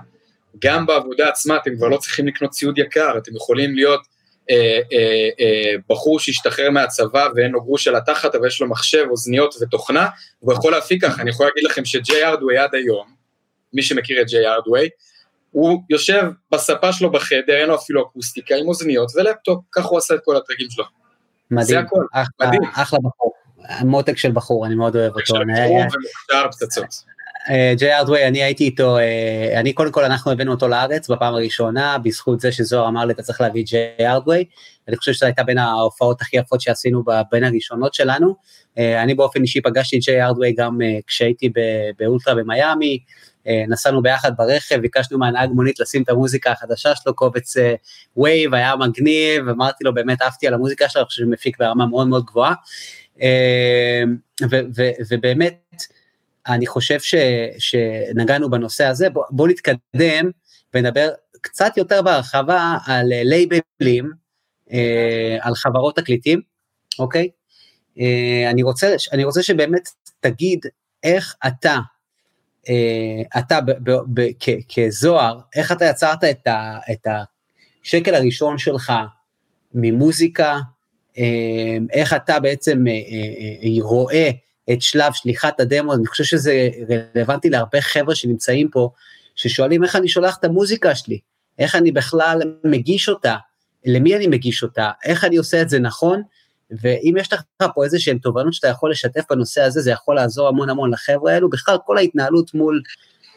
גם 0.59 0.85
בעבודה 0.85 1.29
עצמה 1.29 1.57
אתם 1.57 1.75
כבר 1.77 1.87
לא 1.87 1.97
צריכים 1.97 2.27
לקנות 2.27 2.51
ציוד 2.51 2.77
יקר, 2.77 3.17
אתם 3.17 3.35
יכולים 3.35 3.75
להיות 3.75 4.01
אה, 4.49 4.79
אה, 4.93 5.29
אה, 5.39 5.73
בחור 5.89 6.19
שהשתחרר 6.19 6.69
מהצבא 6.69 7.27
ואין 7.35 7.51
לו 7.51 7.61
גרוש 7.61 7.87
על 7.87 7.95
התחת, 7.95 8.35
אבל 8.35 8.47
יש 8.47 8.61
לו 8.61 8.67
מחשב, 8.67 9.05
אוזניות 9.09 9.55
ותוכנה, 9.61 10.07
הוא 10.39 10.53
יכול 10.53 10.71
להפיק 10.71 11.05
ככה, 11.05 11.21
אני 11.21 11.29
יכול 11.29 11.45
להגיד 11.45 11.63
לכם 11.63 11.85
שג'יי 11.85 12.25
ארדווי 12.25 12.57
עד 12.57 12.75
היום, 12.75 13.07
מי 13.73 13.81
שמכיר 13.83 14.21
את 14.21 14.27
ג'יי 14.27 14.47
ארדווי, 14.47 14.89
הוא 15.51 15.81
יושב 15.89 16.23
בספה 16.51 16.93
שלו 16.93 17.11
בחדר, 17.11 17.53
אין 17.53 17.67
לו 17.67 17.75
אפילו 17.75 18.01
אקוסטיקה, 18.01 18.55
עם 18.55 18.67
אוזניות 18.67 19.11
ולפטופ, 19.15 19.63
ככה 19.71 19.87
הוא 19.87 19.97
עשה 19.97 20.15
את 20.15 20.19
כל 20.23 20.35
הטרקים 20.35 20.67
שלו. 20.69 20.83
מדהים, 21.51 21.65
זה 21.67 21.79
הכל, 21.79 22.05
אחלה, 22.11 22.47
מדהים. 22.47 22.61
אחלה 22.73 22.99
בחור, 23.03 23.33
מותק 23.81 24.17
של 24.17 24.31
בחור, 24.31 24.65
אני 24.65 24.75
מאוד 24.75 24.95
אוהב 24.95 25.13
אותו. 25.15 25.33
בחור 25.33 25.41
ומוכשר 25.41 26.51
פצצות. 26.51 27.03
ג'יי 27.77 27.93
ארדווי, 27.93 28.27
אני 28.27 28.43
הייתי 28.43 28.63
איתו, 28.63 28.97
אה, 28.97 29.59
אני 29.59 29.73
קודם 29.73 29.91
כל 29.91 30.03
אנחנו 30.03 30.31
הבאנו 30.31 30.51
אותו 30.51 30.67
לארץ 30.67 31.09
בפעם 31.09 31.33
הראשונה, 31.33 31.97
בזכות 31.97 32.39
זה 32.39 32.51
שזוהר 32.51 32.87
אמר 32.87 33.05
לי 33.05 33.13
אתה 33.13 33.23
צריך 33.23 33.41
להביא 33.41 33.63
ג'יי 33.63 34.07
ארדווי, 34.07 34.45
אני 34.87 34.97
חושב 34.97 35.13
שזו 35.13 35.25
הייתה 35.25 35.43
בין 35.43 35.57
ההופעות 35.57 36.21
הכי 36.21 36.37
יפות 36.37 36.61
שעשינו 36.61 37.03
בין 37.31 37.43
הראשונות 37.43 37.93
שלנו, 37.93 38.35
אה, 38.77 39.03
אני 39.03 39.13
באופן 39.13 39.41
אישי 39.41 39.61
פגשתי 39.61 39.97
את 39.97 40.01
ג'יי 40.01 40.23
ארדווי 40.23 40.53
גם 40.57 40.81
אה, 40.81 40.97
כשהייתי 41.07 41.49
באולטרה 41.99 42.35
במיאמי, 42.35 42.99
נסענו 43.67 44.01
ביחד 44.01 44.31
ברכב, 44.37 44.77
ביקשנו 44.77 45.17
מהנהג 45.17 45.49
מונית 45.49 45.79
לשים 45.79 46.03
את 46.03 46.09
המוזיקה 46.09 46.51
החדשה 46.51 46.95
שלו, 46.95 47.15
קובץ 47.15 47.55
vibe, 48.17 48.53
היה 48.53 48.75
מגניב, 48.75 49.49
אמרתי 49.49 49.83
לו 49.83 49.93
באמת 49.93 50.21
עפתי 50.21 50.47
על 50.47 50.53
המוזיקה 50.53 50.89
שלו, 50.89 51.01
אני 51.01 51.05
חושב 51.05 51.21
שהוא 51.21 51.31
מפיק 51.31 51.59
ברמה 51.59 51.85
מאוד 51.85 52.07
מאוד 52.07 52.25
גבוהה, 52.25 52.53
ובאמת, 55.09 55.83
אני 56.47 56.67
חושב 56.67 56.99
שנגענו 57.57 58.49
בנושא 58.49 58.85
הזה, 58.85 59.09
בואו 59.09 59.25
בוא 59.29 59.47
נתקדם 59.47 60.31
ונדבר 60.73 61.09
קצת 61.41 61.77
יותר 61.77 62.01
בהרחבה 62.01 62.77
על 62.85 63.07
לייבלים, 63.23 64.11
אה, 64.71 65.37
על 65.41 65.55
חברות 65.55 65.95
תקליטים, 65.95 66.41
אוקיי? 66.99 67.29
אה, 67.99 68.49
אני, 68.49 68.63
רוצה, 68.63 68.95
אני 69.13 69.23
רוצה 69.23 69.43
שבאמת 69.43 69.89
תגיד 70.19 70.59
איך 71.03 71.35
אתה, 71.47 71.69
אה, 71.73 71.79
אתה 73.37 73.61
ב, 73.61 73.71
ב, 73.71 73.91
ב, 74.13 74.27
כ, 74.39 74.49
כזוהר, 74.75 75.39
איך 75.55 75.71
אתה 75.71 75.85
יצרת 75.85 76.23
את, 76.23 76.47
ה, 76.47 76.77
את 76.91 77.07
השקל 77.83 78.15
הראשון 78.15 78.57
שלך 78.57 78.93
ממוזיקה, 79.73 80.59
אה, 81.17 81.77
איך 81.93 82.13
אתה 82.13 82.39
בעצם 82.39 82.87
אה, 82.87 82.91
אה, 82.91 82.97
אה 83.63 83.83
רואה 83.83 84.29
את 84.73 84.81
שלב 84.81 85.13
שליחת 85.13 85.59
הדמו, 85.59 85.93
אני 85.93 86.05
חושב 86.07 86.23
שזה 86.23 86.69
רלוונטי 87.15 87.49
להרבה 87.49 87.81
חבר'ה 87.81 88.15
שנמצאים 88.15 88.69
פה, 88.69 88.89
ששואלים 89.35 89.83
איך 89.83 89.95
אני 89.95 90.07
שולח 90.07 90.37
את 90.39 90.43
המוזיקה 90.43 90.95
שלי, 90.95 91.19
איך 91.59 91.75
אני 91.75 91.91
בכלל 91.91 92.41
מגיש 92.63 93.09
אותה, 93.09 93.35
למי 93.85 94.15
אני 94.15 94.27
מגיש 94.27 94.63
אותה, 94.63 94.91
איך 95.05 95.23
אני 95.23 95.37
עושה 95.37 95.61
את 95.61 95.69
זה 95.69 95.79
נכון, 95.79 96.21
ואם 96.71 97.15
יש 97.19 97.33
לך 97.33 97.41
פה 97.75 97.83
איזה 97.83 97.99
שהן 97.99 98.17
תובנות 98.17 98.53
שאתה 98.53 98.67
יכול 98.67 98.91
לשתף 98.91 99.21
בנושא 99.29 99.61
הזה, 99.61 99.81
זה 99.81 99.91
יכול 99.91 100.15
לעזור 100.15 100.47
המון 100.47 100.69
המון 100.69 100.93
לחבר'ה 100.93 101.33
האלו, 101.33 101.49
בכלל 101.49 101.77
כל 101.85 101.97
ההתנהלות 101.97 102.53
מול 102.53 102.81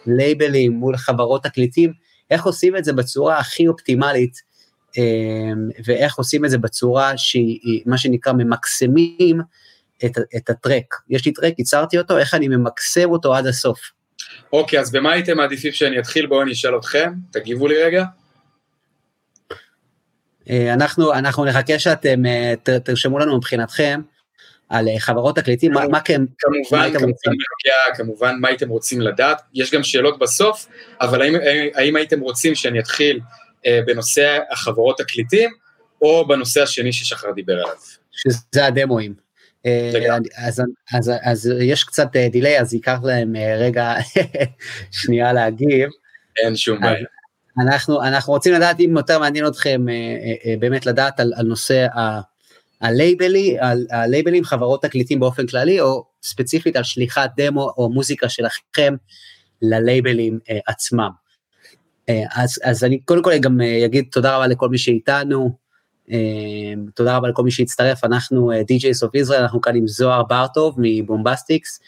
לייבלים, 0.06 0.72
מול 0.72 0.96
חברות 0.96 1.42
תקליטים, 1.42 1.92
איך 2.30 2.44
עושים 2.44 2.76
את 2.76 2.84
זה 2.84 2.92
בצורה 2.92 3.38
הכי 3.38 3.68
אופטימלית, 3.68 4.32
אה, 4.98 5.52
ואיך 5.84 6.18
עושים 6.18 6.44
את 6.44 6.50
זה 6.50 6.58
בצורה 6.58 7.12
שהיא, 7.16 7.82
מה 7.86 7.98
שנקרא, 7.98 8.32
ממקסמים 8.32 9.40
את, 10.04 10.18
את 10.36 10.50
הטרק. 10.50 10.94
יש 11.10 11.26
לי 11.26 11.32
טרק, 11.32 11.58
ייצרתי 11.58 11.98
אותו, 11.98 12.18
איך 12.18 12.34
אני 12.34 12.48
ממקסם 12.48 13.10
אותו 13.10 13.34
עד 13.34 13.46
הסוף. 13.46 13.80
אוקיי, 14.52 14.80
אז 14.80 14.90
במה 14.90 15.12
הייתם 15.12 15.36
מעדיפים 15.36 15.72
שאני 15.72 15.98
אתחיל? 15.98 16.26
בואו 16.26 16.42
אני 16.42 16.52
אשאל 16.52 16.76
אתכם, 16.76 17.12
תגיבו 17.32 17.68
לי 17.68 17.82
רגע. 17.82 18.04
אה, 20.50 20.72
אנחנו, 20.72 21.12
אנחנו 21.12 21.44
נחכה 21.44 21.78
שאתם 21.78 22.26
אה, 22.26 22.54
תרשמו 22.84 23.18
לנו 23.18 23.36
מבחינתכם 23.36 24.00
על 24.68 24.88
אה, 24.88 24.98
חברות 24.98 25.36
תקליטים, 25.36 25.72
מה, 25.72 25.88
מה 25.88 26.00
כן, 26.00 26.22
כמובן, 26.38 26.78
מה 26.78 26.98
כמובן, 26.98 27.12
כמובן, 27.24 27.96
כמובן, 27.96 28.36
מה 28.40 28.48
הייתם 28.48 28.68
רוצים 28.68 29.00
לדעת, 29.00 29.42
יש 29.54 29.74
גם 29.74 29.82
שאלות 29.82 30.18
בסוף, 30.18 30.66
אבל 31.00 31.22
האם, 31.22 31.34
האם 31.74 31.96
הייתם 31.96 32.20
רוצים 32.20 32.54
שאני 32.54 32.80
אתחיל 32.80 33.20
אה, 33.66 33.80
בנושא 33.86 34.38
החברות 34.50 34.98
תקליטים, 34.98 35.50
או 36.02 36.28
בנושא 36.28 36.62
השני 36.62 36.92
ששחר 36.92 37.30
דיבר 37.30 37.52
עליו? 37.52 37.74
שזה 38.12 38.66
הדמואים. 38.66 39.14
אז, 40.36 40.62
אז, 40.92 41.12
אז 41.22 41.52
יש 41.60 41.84
קצת 41.84 42.16
דיליי, 42.16 42.60
אז 42.60 42.74
ייקח 42.74 42.98
להם 43.02 43.32
רגע 43.58 43.94
שנייה 45.00 45.32
להגיב. 45.32 45.88
אין 46.42 46.56
שום 46.56 46.80
בעיה. 46.80 47.06
אנחנו, 47.58 48.02
אנחנו 48.02 48.32
רוצים 48.32 48.54
לדעת 48.54 48.80
אם 48.80 48.94
יותר 48.96 49.18
מעניין 49.18 49.46
אתכם 49.46 49.86
באמת 50.58 50.86
לדעת 50.86 51.20
על, 51.20 51.32
על 51.36 51.46
נושא 51.46 51.86
הלייבלי, 52.80 53.56
על 53.60 53.86
הלייבלים, 53.90 54.44
חברות 54.44 54.82
תקליטים 54.82 55.20
באופן 55.20 55.46
כללי, 55.46 55.80
או 55.80 56.04
ספציפית 56.22 56.76
על 56.76 56.82
שליחת 56.82 57.30
דמו 57.36 57.72
או 57.76 57.90
מוזיקה 57.92 58.28
שלכם 58.28 58.94
ללייבלים 59.62 60.38
עצמם. 60.66 61.10
אז, 62.34 62.58
אז 62.64 62.84
אני 62.84 63.00
קודם 63.00 63.22
כל 63.22 63.38
גם 63.38 63.60
אגיד 63.84 64.04
תודה 64.12 64.36
רבה 64.36 64.46
לכל 64.46 64.68
מי 64.68 64.78
שאיתנו, 64.78 65.56
תודה 66.94 67.16
רבה 67.16 67.28
לכל 67.28 67.42
מי 67.42 67.50
שהצטרף, 67.50 68.04
אנחנו 68.04 68.52
DJs 68.52 69.06
of 69.06 69.26
Israel, 69.26 69.38
אנחנו 69.40 69.60
כאן 69.60 69.76
עם 69.76 69.88
זוהר 69.88 70.22
ברטוב 70.22 70.74
מבומבסטיקס, 70.78 71.80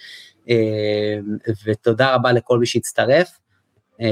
ותודה 1.64 2.14
רבה 2.14 2.32
לכל 2.32 2.58
מי 2.58 2.66
שהצטרף. 2.66 3.38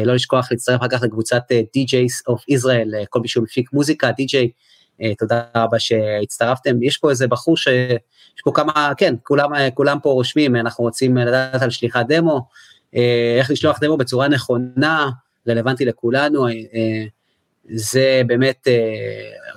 לא 0.05 0.15
לשכוח 0.15 0.49
להצטרף 0.51 0.81
אחר 0.81 0.89
כך 0.89 1.03
לקבוצת 1.03 1.43
DJs 1.53 2.33
of 2.33 2.57
Israel, 2.57 3.07
כל 3.09 3.21
מי 3.21 3.29
שהוא 3.29 3.45
מפיק 3.45 3.73
מוזיקה, 3.73 4.11
DJ, 4.11 4.37
תודה 5.19 5.43
רבה 5.57 5.79
שהצטרפתם. 5.79 6.83
יש 6.83 6.99
פה 6.99 7.11
איזה 7.11 7.27
בחור 7.27 7.57
ש... 7.57 7.67
יש 8.37 8.43
פה 8.45 8.53
כמה, 8.55 8.93
כן, 8.97 9.15
כולם, 9.23 9.51
כולם 9.75 9.99
פה 10.03 10.11
רושמים, 10.11 10.57
אנחנו 10.57 10.85
רוצים 10.85 11.17
לדעת 11.17 11.63
על 11.63 11.71
שליחת 11.71 12.07
דמו, 12.09 12.47
איך 13.39 13.51
לשלוח 13.51 13.79
דמו 13.81 13.97
בצורה 13.97 14.29
נכונה, 14.29 15.11
רלוונטי 15.49 15.85
לכולנו, 15.85 16.47
זה 17.75 18.23
באמת 18.27 18.69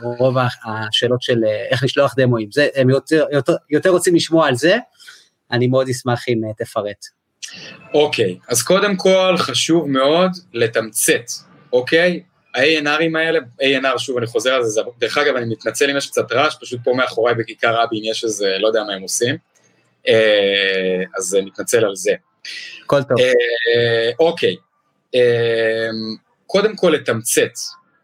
רוב 0.04 0.38
השאלות 0.66 1.22
של 1.22 1.44
איך 1.70 1.84
לשלוח 1.84 2.14
דמוים, 2.18 2.52
זה, 2.52 2.68
הם 2.76 2.90
יותר, 2.90 3.26
יותר, 3.32 3.56
יותר 3.70 3.90
רוצים 3.90 4.16
לשמוע 4.16 4.48
על 4.48 4.56
זה, 4.56 4.78
אני 5.52 5.68
מאוד 5.68 5.90
אשמח 5.90 6.30
אם 6.30 6.42
תפרט. 6.58 7.06
אוקיי, 7.94 8.38
okay, 8.42 8.46
אז 8.52 8.64
קודם 8.64 8.96
כל 8.96 9.36
חשוב 9.38 9.90
מאוד 9.90 10.32
לתמצת, 10.54 11.26
אוקיי? 11.74 12.22
Okay? 12.24 12.34
ה-ANRים 12.56 13.18
האלה, 13.18 13.40
ANR, 13.62 13.98
שוב, 13.98 14.18
אני 14.18 14.28
חוזר 14.28 14.54
על 14.54 14.64
זה, 14.64 14.82
דרך 15.00 15.18
אגב, 15.18 15.36
אני 15.36 15.46
מתנצל 15.46 15.90
אם 15.90 15.98
יש 15.98 16.08
קצת 16.08 16.32
רעש, 16.32 16.56
פשוט 16.62 16.80
פה 16.84 16.94
מאחוריי 16.94 17.36
בכיכר 17.36 17.76
רבין 17.76 18.06
יש 18.06 18.24
איזה, 18.24 18.56
לא 18.60 18.68
יודע 18.68 18.84
מה 18.84 18.94
הם 18.94 19.02
עושים, 19.02 19.36
אה, 20.08 21.04
אז 21.18 21.38
מתנצל 21.46 21.86
על 21.86 21.96
זה. 21.96 22.14
הכל 22.86 23.04
טוב. 23.04 23.20
אה, 23.20 24.12
אוקיי, 24.20 24.56
אה, 25.16 25.90
קודם 26.48 26.76
כל 26.76 26.90
לתמצת, 26.90 27.52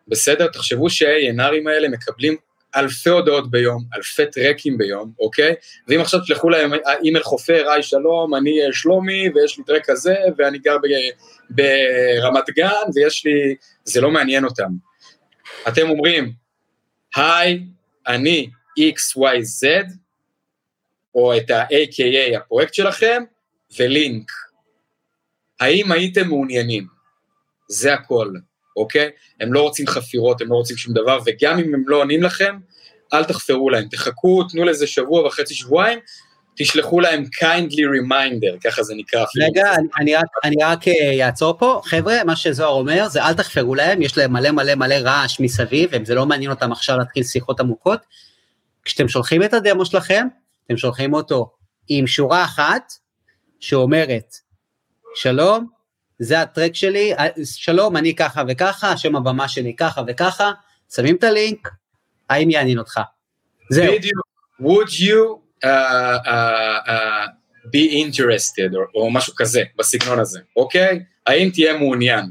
בסדר? 0.08 0.48
תחשבו 0.48 0.90
שה-ANRים 0.90 1.70
האלה 1.70 1.90
מקבלים 1.90 2.36
אלפי 2.76 3.10
הודעות 3.10 3.52
ביום, 3.52 3.84
אלפי 3.96 4.26
טרקים 4.26 4.78
ביום, 4.78 5.12
אוקיי? 5.20 5.54
ואם 5.88 6.02
עכשיו 6.02 6.20
תשלחו 6.20 6.50
להם 6.50 6.72
אימייל 7.04 7.24
חופר, 7.24 7.70
היי 7.72 7.84
שלום, 7.84 8.36
אני 8.36 8.60
שלומי, 8.72 9.30
ויש 9.36 9.58
לי 9.58 9.64
טרק 9.64 9.86
כזה, 9.86 10.16
ואני 10.38 10.58
גר 10.58 10.78
ברמת 11.50 12.50
גן, 12.50 12.90
ויש 12.96 13.26
לי... 13.26 13.56
זה 13.84 14.02
לא 14.02 14.12
מעניין 14.12 14.46
אותם. 14.46 14.70
אתם 15.68 15.90
אומרים, 15.90 16.32
היי, 17.16 17.64
אני 18.08 18.50
XYZ, 18.80 19.68
או 21.16 21.38
את 21.38 21.52
ה-AKA, 21.52 22.38
הפרויקט 22.38 22.74
שלכם, 22.74 23.24
ולינק. 23.80 24.32
האם 25.60 25.92
הייתם 25.92 26.28
מעוניינים? 26.28 26.88
זה 27.70 27.94
הכל. 27.94 28.34
אוקיי? 28.80 29.10
הם 29.42 29.54
לא 29.54 29.62
רוצים 29.62 29.88
חפירות, 29.88 30.42
הם 30.42 30.48
לא 30.50 30.56
רוצים 30.56 30.78
שום 30.78 30.94
דבר, 30.94 31.20
וגם 31.26 31.60
אם 31.60 31.74
הם 31.74 31.84
לא 31.88 31.98
עונים 31.98 32.24
לכם, 32.24 32.56
אל 33.14 33.24
תחפרו 33.24 33.70
להם, 33.70 33.88
תחכו, 33.92 34.44
תנו 34.44 34.66
לזה 34.66 34.88
שבוע 34.88 35.28
וחצי, 35.28 35.54
שבועיים, 35.54 36.00
תשלחו 36.58 37.00
להם 37.00 37.24
kindly 37.24 37.84
reminder, 38.02 38.60
ככה 38.64 38.84
זה 38.84 38.94
נקרא. 38.98 39.26
רגע, 39.50 39.76
אני, 39.76 40.16
אני, 40.46 40.64
רק, 40.64 40.88
רק 40.88 40.96
אעצור 41.22 41.54
אה, 41.54 41.60
פה, 41.60 41.82
חבר'ה, 41.86 42.24
מה 42.24 42.36
שזוהר 42.36 42.70
אומר 42.70 43.08
זה 43.08 43.24
אל 43.24 43.34
תחפרו 43.34 43.76
להם, 43.76 44.02
יש 44.02 44.18
להם 44.18 44.34
מלא 44.34 44.52
מלא 44.52 44.76
מלא 44.76 44.96
רעש 44.96 45.40
מסביב, 45.40 45.90
וזה 45.94 46.16
לא 46.16 46.26
מעניין 46.26 46.52
אותם 46.52 46.72
עכשיו 46.72 46.98
להתחיל 46.98 47.24
שיחות 47.24 47.60
עמוקות. 47.60 48.00
כשאתם 48.86 49.08
שולחים 49.08 49.44
את 49.44 49.54
הדמו 49.54 49.86
שלכם, 49.86 50.28
אתם 50.66 50.78
שולחים 50.78 51.14
אותו 51.14 51.52
עם 51.88 52.08
שורה 52.08 52.44
אחת 52.44 52.94
שאומרת, 53.60 54.36
שלום, 55.16 55.79
זה 56.20 56.42
הטרק 56.42 56.76
שלי, 56.76 57.14
אה, 57.14 57.28
שלום, 57.44 57.98
אני 57.98 58.16
ככה 58.16 58.44
וככה, 58.48 58.98
שם 58.98 59.16
הבמה 59.16 59.48
שלי 59.48 59.76
ככה 59.76 60.02
וככה, 60.08 60.52
שמים 60.96 61.16
את 61.16 61.24
הלינק, 61.24 61.70
האם 62.30 62.50
יעניין 62.50 62.80
אותך? 62.80 63.00
זהו. 63.72 63.96
בדיוק, 63.96 64.28
would 64.62 64.90
you 64.90 65.40
uh, 65.64 65.68
uh, 65.68 66.88
uh, 66.88 67.28
be 67.68 67.92
interested, 67.92 68.76
או, 68.76 69.02
או 69.02 69.12
משהו 69.12 69.34
כזה, 69.36 69.64
בסגנון 69.78 70.20
הזה, 70.20 70.40
אוקיי? 70.56 71.00
האם 71.28 71.50
תהיה 71.54 71.78
מעוניין? 71.78 72.26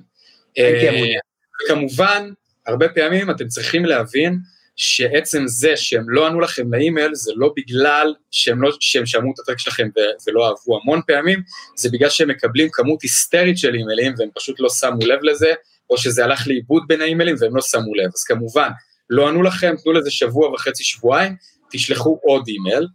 האם 0.56 0.74
תהיה 0.78 0.92
מעוניין? 0.92 1.20
כמובן, 1.68 2.30
הרבה 2.66 2.88
פעמים 2.88 3.30
אתם 3.30 3.48
צריכים 3.48 3.84
להבין 3.84 4.38
שעצם 4.78 5.42
זה 5.46 5.76
שהם 5.76 6.10
לא 6.10 6.26
ענו 6.26 6.40
לכם 6.40 6.74
לאימייל, 6.74 7.14
זה 7.14 7.32
לא 7.36 7.52
בגלל 7.56 8.14
שהם, 8.30 8.62
לא, 8.62 8.70
שהם 8.80 9.06
שמעו 9.06 9.32
את 9.34 9.38
הטרק 9.38 9.58
שלכם 9.58 9.88
ולא 10.26 10.46
אהבו 10.46 10.80
המון 10.82 11.00
פעמים, 11.06 11.42
זה 11.76 11.88
בגלל 11.92 12.10
שהם 12.10 12.28
מקבלים 12.28 12.68
כמות 12.72 13.02
היסטרית 13.02 13.58
של 13.58 13.74
אימיילים 13.74 14.14
והם 14.18 14.28
פשוט 14.34 14.60
לא 14.60 14.68
שמו 14.70 15.06
לב 15.06 15.18
לזה, 15.22 15.52
או 15.90 15.98
שזה 15.98 16.24
הלך 16.24 16.48
לאיבוד 16.48 16.82
בין 16.88 17.00
האימיילים 17.00 17.36
והם 17.40 17.56
לא 17.56 17.62
שמו 17.62 17.94
לב. 17.94 18.10
אז 18.14 18.24
כמובן, 18.24 18.68
לא 19.10 19.28
ענו 19.28 19.42
לכם, 19.42 19.74
תנו 19.84 19.92
לזה 19.92 20.10
שבוע 20.10 20.48
וחצי, 20.48 20.84
שבועיים, 20.84 21.36
תשלחו 21.70 22.18
עוד 22.22 22.44
אימייל, 22.48 22.86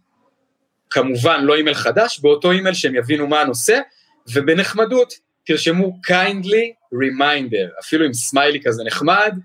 כמובן 0.90 1.44
לא 1.44 1.54
אימייל 1.54 1.76
חדש, 1.76 2.20
באותו 2.20 2.50
אימייל 2.50 2.74
שהם 2.74 2.94
יבינו 2.94 3.26
מה 3.26 3.40
הנושא, 3.40 3.80
ובנחמדות 4.32 5.14
תרשמו 5.46 5.98
kindly 6.10 6.94
reminder, 6.94 7.80
אפילו 7.80 8.04
עם 8.04 8.14
סמיילי 8.14 8.60
כזה 8.64 8.84
נחמד, 8.84 9.38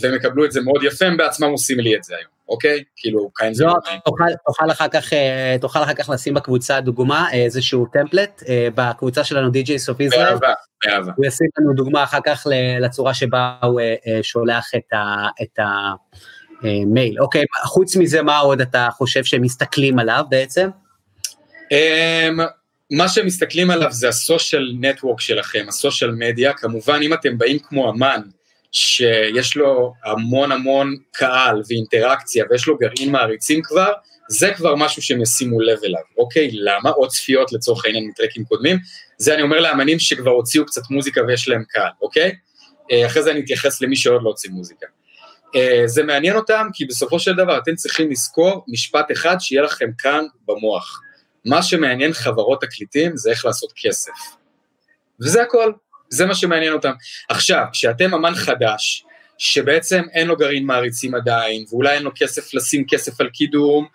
והם 0.00 0.14
יקבלו 0.14 0.44
את 0.44 0.52
זה 0.52 0.60
מאוד 0.60 0.82
יפה, 0.84 1.06
הם 1.06 1.16
בעצמם 1.16 1.48
עושים 1.48 1.80
לי 1.80 1.96
את 1.96 2.04
זה 2.04 2.14
היום, 2.16 2.30
אוקיי? 2.48 2.84
כאילו, 2.96 3.30
kind 3.34 3.54
of, 3.54 3.66
תוכל, 4.04 4.24
תוכל, 4.46 4.70
אחר 4.70 4.88
כך, 4.88 5.12
אה, 5.12 5.56
תוכל 5.60 5.82
אחר 5.82 5.94
כך 5.94 6.08
לשים 6.08 6.34
בקבוצה 6.34 6.80
דוגמה, 6.80 7.28
אה, 7.32 7.44
איזשהו 7.44 7.86
template, 7.92 8.42
אה, 8.48 8.68
בקבוצה 8.74 9.24
שלנו 9.24 9.48
DJs 9.48 9.76
of 9.76 10.00
Israel. 10.00 10.24
באהבה, 10.24 10.52
באהבה. 10.84 11.12
הוא 11.16 11.26
ישים 11.26 11.46
לנו 11.58 11.72
דוגמה 11.74 12.04
אחר 12.04 12.18
כך 12.24 12.46
לצורה 12.80 13.14
שבה 13.14 13.56
הוא 13.62 13.80
שולח 14.22 14.70
את, 14.76 14.92
ה, 14.92 15.26
את 15.42 15.58
המייל. 16.62 17.20
אוקיי, 17.20 17.44
חוץ 17.64 17.96
מזה, 17.96 18.22
מה 18.22 18.38
עוד 18.38 18.60
אתה 18.60 18.88
חושב 18.92 19.24
שהם 19.24 19.42
מסתכלים 19.42 19.98
עליו 19.98 20.24
בעצם? 20.28 20.68
אמ, 21.72 22.40
מה 22.90 23.08
שהם 23.08 23.26
מסתכלים 23.26 23.70
עליו 23.70 23.92
זה 23.92 24.08
הסושיאל 24.08 24.76
נטוורק 24.80 25.20
שלכם, 25.20 25.64
הסושיאל 25.68 26.10
מדיה, 26.10 26.52
כמובן 26.52 27.00
אם 27.02 27.14
אתם 27.14 27.38
באים 27.38 27.58
כמו 27.58 27.90
אמן, 27.90 28.20
שיש 28.72 29.56
לו 29.56 29.94
המון 30.04 30.52
המון 30.52 30.96
קהל 31.12 31.62
ואינטראקציה 31.68 32.44
ויש 32.50 32.66
לו 32.66 32.78
גרעין 32.78 33.12
מעריצים 33.12 33.62
כבר, 33.62 33.92
זה 34.28 34.52
כבר 34.56 34.74
משהו 34.76 35.02
שהם 35.02 35.22
ישימו 35.22 35.60
לב 35.60 35.78
אליו, 35.84 36.00
אוקיי? 36.18 36.50
למה? 36.52 36.90
עוד 36.90 37.08
צפיות 37.10 37.52
לצורך 37.52 37.84
העניין 37.84 38.08
מטרקים 38.08 38.44
קודמים, 38.44 38.78
זה 39.18 39.34
אני 39.34 39.42
אומר 39.42 39.60
לאמנים 39.60 39.98
שכבר 39.98 40.30
הוציאו 40.30 40.66
קצת 40.66 40.82
מוזיקה 40.90 41.20
ויש 41.26 41.48
להם 41.48 41.64
קהל, 41.68 41.90
אוקיי? 42.02 42.32
אה, 42.92 43.06
אחרי 43.06 43.22
זה 43.22 43.30
אני 43.30 43.40
אתייחס 43.40 43.80
למי 43.80 43.96
שעוד 43.96 44.22
לא 44.22 44.28
הוציא 44.28 44.50
מוזיקה. 44.50 44.86
אה, 45.56 45.82
זה 45.86 46.02
מעניין 46.02 46.36
אותם 46.36 46.66
כי 46.72 46.84
בסופו 46.84 47.18
של 47.18 47.34
דבר 47.34 47.58
אתם 47.58 47.74
צריכים 47.74 48.10
לזכור 48.10 48.64
משפט 48.68 49.12
אחד 49.12 49.36
שיהיה 49.40 49.62
לכם 49.62 49.90
כאן 49.98 50.24
במוח. 50.48 51.00
מה 51.44 51.62
שמעניין 51.62 52.12
חברות 52.12 52.60
תקליטים 52.60 53.16
זה 53.16 53.30
איך 53.30 53.44
לעשות 53.44 53.72
כסף. 53.76 54.12
וזה 55.20 55.42
הכל. 55.42 55.72
זה 56.12 56.26
מה 56.26 56.34
שמעניין 56.34 56.72
אותם. 56.72 56.92
עכשיו, 57.28 57.64
כשאתם 57.72 58.14
אמן 58.14 58.34
חדש, 58.34 59.04
שבעצם 59.38 60.02
אין 60.12 60.28
לו 60.28 60.36
גרעין 60.36 60.66
מעריצים 60.66 61.14
עדיין, 61.14 61.64
ואולי 61.70 61.94
אין 61.94 62.02
לו 62.02 62.10
כסף 62.14 62.54
לשים 62.54 62.84
כסף 62.88 63.20
על 63.20 63.28
קידום, 63.28 63.86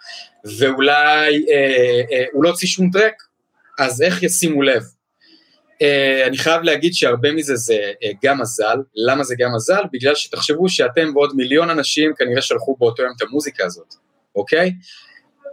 ואולי 0.57 1.45
אה, 1.49 2.01
אה, 2.11 2.26
הוא 2.32 2.43
לא 2.43 2.49
הוציא 2.49 2.68
שום 2.68 2.89
טרק, 2.91 3.13
אז 3.80 4.01
איך 4.01 4.24
ישימו 4.24 4.61
לב? 4.61 4.84
אה, 5.82 6.28
אני 6.28 6.38
חייב 6.38 6.61
להגיד 6.61 6.93
שהרבה 6.93 7.32
מזה 7.32 7.55
זה 7.55 7.91
אה, 8.03 8.11
גם 8.24 8.41
מזל, 8.41 8.78
למה 8.95 9.24
זה 9.24 9.36
גם 9.39 9.55
מזל? 9.55 9.82
בגלל 9.93 10.15
שתחשבו 10.15 10.70
שאתם 10.70 11.11
ועוד 11.15 11.36
מיליון 11.36 11.70
אנשים 11.70 12.12
כנראה 12.17 12.42
שלחו 12.42 12.75
באותו 12.79 13.04
יום 13.04 13.13
את 13.17 13.21
המוזיקה 13.21 13.66
הזאת, 13.66 13.93
אוקיי? 14.36 14.71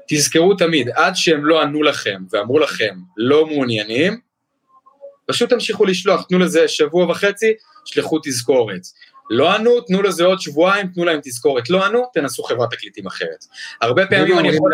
תזכרו 0.08 0.54
תמיד, 0.54 0.88
עד 0.94 1.16
שהם 1.16 1.44
לא 1.44 1.62
ענו 1.62 1.82
לכם 1.82 2.22
ואמרו 2.30 2.58
לכם 2.58 2.94
לא 3.16 3.46
מעוניינים, 3.46 4.20
פשוט 5.26 5.50
תמשיכו 5.50 5.84
לשלוח, 5.84 6.22
תנו 6.28 6.38
לזה 6.38 6.68
שבוע 6.68 7.10
וחצי, 7.10 7.52
שלחו 7.84 8.18
תזכורת. 8.24 8.82
לא 9.30 9.54
ענו, 9.54 9.80
תנו 9.80 10.02
לזה 10.02 10.24
עוד 10.24 10.40
שבועיים, 10.40 10.86
תנו 10.86 11.04
להם 11.04 11.20
תזכורת. 11.22 11.70
לא 11.70 11.84
ענו, 11.84 12.02
תנסו 12.14 12.42
חברת 12.42 12.70
תקליטים 12.70 13.06
אחרת. 13.06 13.44
הרבה 13.80 14.06
פעמים 14.06 14.38
אני 14.38 14.48
יכול... 14.48 14.72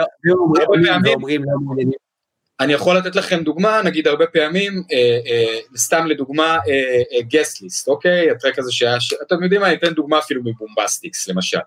אני 2.60 2.72
יכול 2.72 2.96
לתת 2.96 3.16
לכם 3.16 3.42
דוגמה, 3.44 3.82
נגיד 3.82 4.08
הרבה 4.08 4.26
פעמים, 4.26 4.82
אה, 4.92 5.18
אה, 5.26 5.58
סתם 5.76 6.06
לדוגמה, 6.06 6.58
guest 7.20 7.56
אה, 7.56 7.64
list, 7.64 7.88
אה, 7.88 7.92
אוקיי? 7.92 8.30
הטרק 8.30 8.58
הזה 8.58 8.72
שהיה, 8.72 9.00
ש... 9.00 9.14
אתם 9.22 9.42
יודעים 9.42 9.60
מה, 9.60 9.66
אני 9.66 9.76
אתן 9.76 9.94
דוגמה 9.94 10.18
אפילו 10.18 10.42
מבומבסטיקס 10.44 11.28
למשל, 11.28 11.58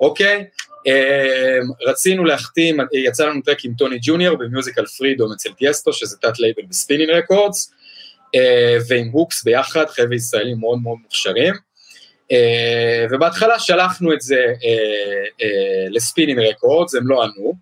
אוקיי? 0.00 0.46
אה, 0.86 1.58
רצינו 1.86 2.24
להחתים, 2.24 2.76
יצא 2.92 3.26
לנו 3.26 3.42
טרק 3.42 3.64
עם 3.64 3.74
טוני 3.74 3.98
ג'וניור 4.02 4.36
ב 4.36 4.42
Musical 4.42 4.86
Freedom 4.86 5.32
אצל 5.32 5.52
טיאסטו, 5.52 5.92
שזה 5.92 6.16
תת 6.16 6.38
לייבל 6.38 6.62
ב 6.68 6.73
Spinnin' 6.73 7.10
Records, 7.10 7.72
ועם 8.88 9.08
הוקס 9.08 9.44
ביחד, 9.44 9.86
חבר'ה 9.86 10.14
ישראלים 10.14 10.58
מאוד 10.60 10.78
מאוד 10.82 10.98
מוכשרים. 11.02 11.54
אה, 12.32 13.06
ובהתחלה 13.10 13.58
שלחנו 13.58 14.12
את 14.12 14.20
זה 14.20 14.44
אה, 14.64 15.86
ל 15.90 15.96
Spinnin' 15.96 16.40
Records, 16.40 16.94
הם 16.94 17.08
לא 17.08 17.24
ענו, 17.24 17.52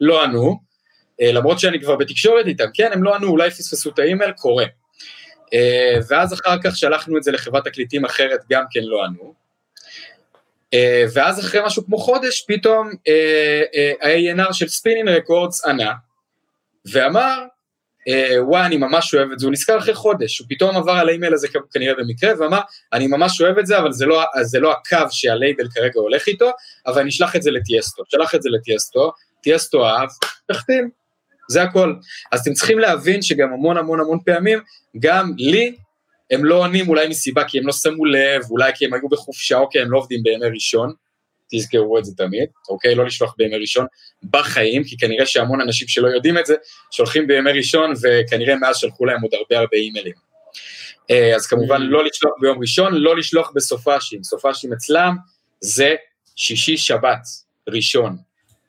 לא 0.00 0.24
ענו, 0.24 0.66
למרות 1.20 1.60
שאני 1.60 1.80
כבר 1.80 1.96
בתקשורת 1.96 2.46
איתם, 2.46 2.64
כן, 2.74 2.90
הם 2.92 3.02
לא 3.02 3.14
ענו, 3.14 3.28
אולי 3.28 3.50
פספסו 3.50 3.90
את 3.90 3.98
האימייל, 3.98 4.32
קורה. 4.32 4.64
ואז 6.08 6.34
אחר 6.34 6.56
כך 6.64 6.76
שלחנו 6.76 7.18
את 7.18 7.22
זה 7.22 7.32
לחברת 7.32 7.64
תקליטים 7.64 8.04
אחרת, 8.04 8.40
גם 8.50 8.64
כן 8.70 8.80
לא 8.82 9.04
ענו. 9.04 9.34
ואז 11.14 11.40
אחרי 11.40 11.60
משהו 11.66 11.86
כמו 11.86 11.98
חודש, 11.98 12.44
פתאום 12.48 12.90
ה-A&R 14.02 14.52
של 14.52 14.68
Spinnin' 14.68 15.08
Records 15.08 15.64
ענה, 15.64 15.92
ואמר, 16.92 17.44
וואי, 18.40 18.66
אני 18.66 18.76
ממש 18.76 19.14
אוהב 19.14 19.32
את 19.32 19.38
זה, 19.38 19.46
הוא 19.46 19.52
נזכר 19.52 19.78
אחרי 19.78 19.94
חודש, 19.94 20.38
הוא 20.38 20.46
פתאום 20.50 20.76
עבר 20.76 20.92
על 20.92 21.08
האימייל 21.08 21.34
הזה 21.34 21.48
כנראה 21.72 21.94
במקרה, 21.94 22.32
ואמר, 22.38 22.60
אני 22.92 23.06
ממש 23.06 23.40
אוהב 23.40 23.58
את 23.58 23.66
זה, 23.66 23.78
אבל 23.78 23.92
זה 23.92 24.06
לא, 24.06 24.24
זה 24.42 24.60
לא 24.60 24.72
הקו 24.72 25.06
שהלייבל 25.10 25.68
כרגע 25.74 26.00
הולך 26.00 26.26
איתו, 26.26 26.50
אבל 26.86 27.00
אני 27.00 27.10
אשלח 27.10 27.36
את 27.36 27.42
זה 27.42 27.50
לטיאסטו, 27.50 28.02
שלח 28.08 28.34
את 28.34 28.42
זה 28.42 28.48
לטיאסטו, 28.50 29.12
טיאסטו 29.42 29.86
אהב, 29.86 30.08
תחתים, 30.48 30.90
זה 31.50 31.62
הכל. 31.62 31.94
אז 32.32 32.40
אתם 32.40 32.52
צריכים 32.52 32.78
להבין 32.78 33.22
שגם 33.22 33.52
המון 33.52 33.76
המון 33.76 34.00
המון 34.00 34.18
פעמים, 34.24 34.58
גם 34.98 35.32
לי, 35.36 35.76
הם 36.30 36.44
לא 36.44 36.54
עונים 36.54 36.88
אולי 36.88 37.08
מסיבה 37.08 37.44
כי 37.44 37.58
הם 37.58 37.66
לא 37.66 37.72
שמו 37.72 38.04
לב, 38.04 38.42
אולי 38.50 38.72
כי 38.74 38.84
הם 38.84 38.94
היו 38.94 39.08
בחופשה 39.08 39.58
או 39.58 39.70
כי 39.70 39.80
הם 39.80 39.90
לא 39.90 39.98
עובדים 39.98 40.22
בימי 40.22 40.46
ראשון, 40.54 40.92
תזכרו 41.50 41.98
את 41.98 42.04
זה 42.04 42.12
תמיד, 42.16 42.48
אוקיי? 42.68 42.94
לא 42.94 43.06
לשלוח 43.06 43.34
בימי 43.38 43.56
ראשון 43.56 43.86
בחיים, 44.30 44.84
כי 44.84 44.96
כנראה 44.96 45.26
שהמון 45.26 45.60
אנשים 45.60 45.88
שלא 45.88 46.08
יודעים 46.08 46.38
את 46.38 46.46
זה, 46.46 46.54
שולחים 46.90 47.26
בימי 47.26 47.52
ראשון, 47.52 47.92
וכנראה 48.02 48.56
מאז 48.56 48.76
שלחו 48.76 49.04
להם 49.04 49.22
עוד 49.22 49.34
הרבה 49.34 49.58
הרבה 49.58 49.76
אימיילים. 49.76 50.26
אה, 51.10 51.36
אז 51.36 51.46
כמובן 51.46 51.76
mm. 51.76 51.84
לא 51.84 52.04
לשלוח 52.04 52.32
ביום 52.40 52.58
ראשון, 52.60 52.94
לא 52.94 53.16
לשלוח 53.16 53.52
בסופאשים, 53.54 54.22
סופאשים 54.22 54.72
אצלם 54.72 55.16
זה 55.60 55.94
שישי 56.36 56.76
שבת 56.76 57.20
ראשון, 57.68 58.16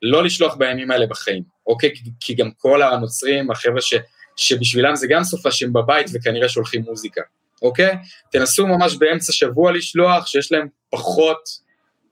לא 0.02 0.24
לשלוח 0.24 0.56
בימים 0.56 0.92
האלה 0.92 1.08
בחיים, 1.08 1.44
אוקיי? 1.68 1.94
כי 2.20 2.34
גם 2.34 2.52
כל 2.58 2.82
הנוצרים, 2.82 3.52
החבר'ה 3.52 3.82
ש, 3.82 3.94
שבשבילם 4.36 4.96
זה 4.96 5.08
גם 5.10 5.24
סופאשים 5.24 5.74
בבית 5.74 6.08
וכנראה 6.14 6.50
שולחים 6.50 6.82
מוזיקה, 6.82 7.22
אוקיי? 7.62 7.96
תנסו 8.32 8.68
ממש 8.68 8.96
באמצע 8.96 9.34
שבוע 9.34 9.72
לשלוח, 9.72 10.28
שיש 10.28 10.52
להם 10.52 10.68
פחות 10.90 11.67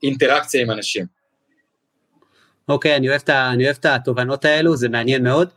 אינטראקציה 0.06 0.62
עם 0.62 0.70
אנשים. 0.70 1.06
אוקיי, 2.68 2.92
okay, 2.92 2.96
אני, 2.96 3.08
אוהב 3.08 3.20
את, 3.24 3.30
אני 3.30 3.64
אוהב 3.64 3.76
את 3.80 3.84
התובנות 3.84 4.44
האלו, 4.44 4.76
זה 4.76 4.88
מעניין 4.88 5.22
מאוד. 5.22 5.48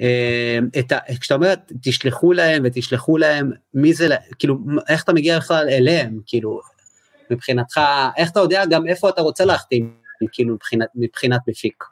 אה, 0.00 0.58
את 0.78 0.92
ה, 0.92 0.98
כשאתה 1.20 1.34
אומר 1.34 1.54
תשלחו 1.82 2.32
להם 2.32 2.62
ותשלחו 2.66 3.18
להם, 3.18 3.50
מי 3.74 3.94
זה, 3.94 4.08
כאילו, 4.38 4.58
איך 4.88 5.04
אתה 5.04 5.12
מגיע 5.12 5.38
בכלל 5.38 5.68
אליהם, 5.68 6.20
כאילו, 6.26 6.60
מבחינתך, 7.30 7.80
איך 8.16 8.30
אתה 8.30 8.40
יודע 8.40 8.64
גם 8.70 8.88
איפה 8.88 9.08
אתה 9.08 9.22
רוצה 9.22 9.44
להחתים, 9.44 9.94
כאילו, 10.32 10.54
מבחינת, 10.54 10.88
מבחינת 10.94 11.40
מפיק? 11.48 11.84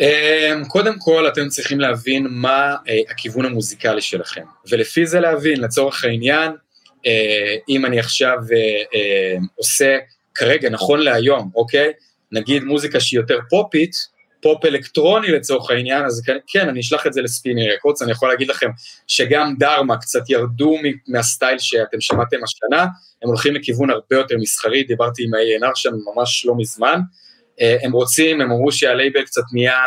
אה, 0.00 0.52
קודם 0.68 0.94
כל, 0.98 1.28
אתם 1.28 1.48
צריכים 1.48 1.80
להבין 1.80 2.26
מה 2.30 2.76
אה, 2.88 3.00
הכיוון 3.10 3.44
המוזיקלי 3.44 4.02
שלכם, 4.02 4.44
ולפי 4.70 5.06
זה 5.06 5.20
להבין, 5.20 5.60
לצורך 5.60 6.04
העניין, 6.04 6.52
אם 7.68 7.86
אני 7.86 7.98
עכשיו 7.98 8.38
עושה 9.56 9.98
כרגע, 10.38 10.70
נכון 10.70 11.00
להיום, 11.00 11.50
אוקיי? 11.54 11.92
נגיד 12.32 12.64
מוזיקה 12.64 13.00
שהיא 13.00 13.20
יותר 13.20 13.38
פופית, 13.50 13.96
פופ 14.42 14.64
אלקטרוני 14.64 15.28
לצורך 15.28 15.70
העניין, 15.70 16.04
אז 16.04 16.22
כן, 16.26 16.36
כן 16.46 16.68
אני 16.68 16.80
אשלח 16.80 17.06
את 17.06 17.12
זה 17.12 17.22
ל 17.22 17.27
Spinnin' 17.27 17.70
Records, 17.70 18.02
אני 18.02 18.12
יכול 18.12 18.28
להגיד 18.28 18.48
לכם 18.48 18.70
שגם 19.06 19.54
Dharma 19.58 19.96
קצת 19.96 20.30
ירדו 20.30 20.76
מה 21.08 21.22
style 21.22 21.58
שאתם 21.58 22.00
שמעתם 22.00 22.36
השנה, 22.44 22.82
הם 23.22 23.28
הולכים 23.28 23.54
לכיוון 23.54 23.90
הרבה 23.90 24.16
יותר 24.16 24.34
מסחרי, 24.38 24.82
דיברתי 24.82 25.24
עם 25.24 25.34
ה-A&R 25.34 25.72
שם 25.74 25.90
ממש 26.14 26.46
לא 26.46 26.54
מזמן, 26.56 27.00
אה, 27.60 27.76
הם 27.82 27.92
רוצים, 27.92 28.40
הם 28.40 28.52
אמרו 28.52 28.72
שהלייבל 28.72 29.22
קצת 29.22 29.42
נהיה 29.52 29.80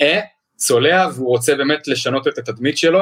אה, 0.00 0.20
צולע, 0.56 1.08
והוא 1.14 1.28
רוצה 1.28 1.54
באמת 1.54 1.88
לשנות 1.88 2.28
את 2.28 2.38
התדמית 2.38 2.78
שלו, 2.78 3.00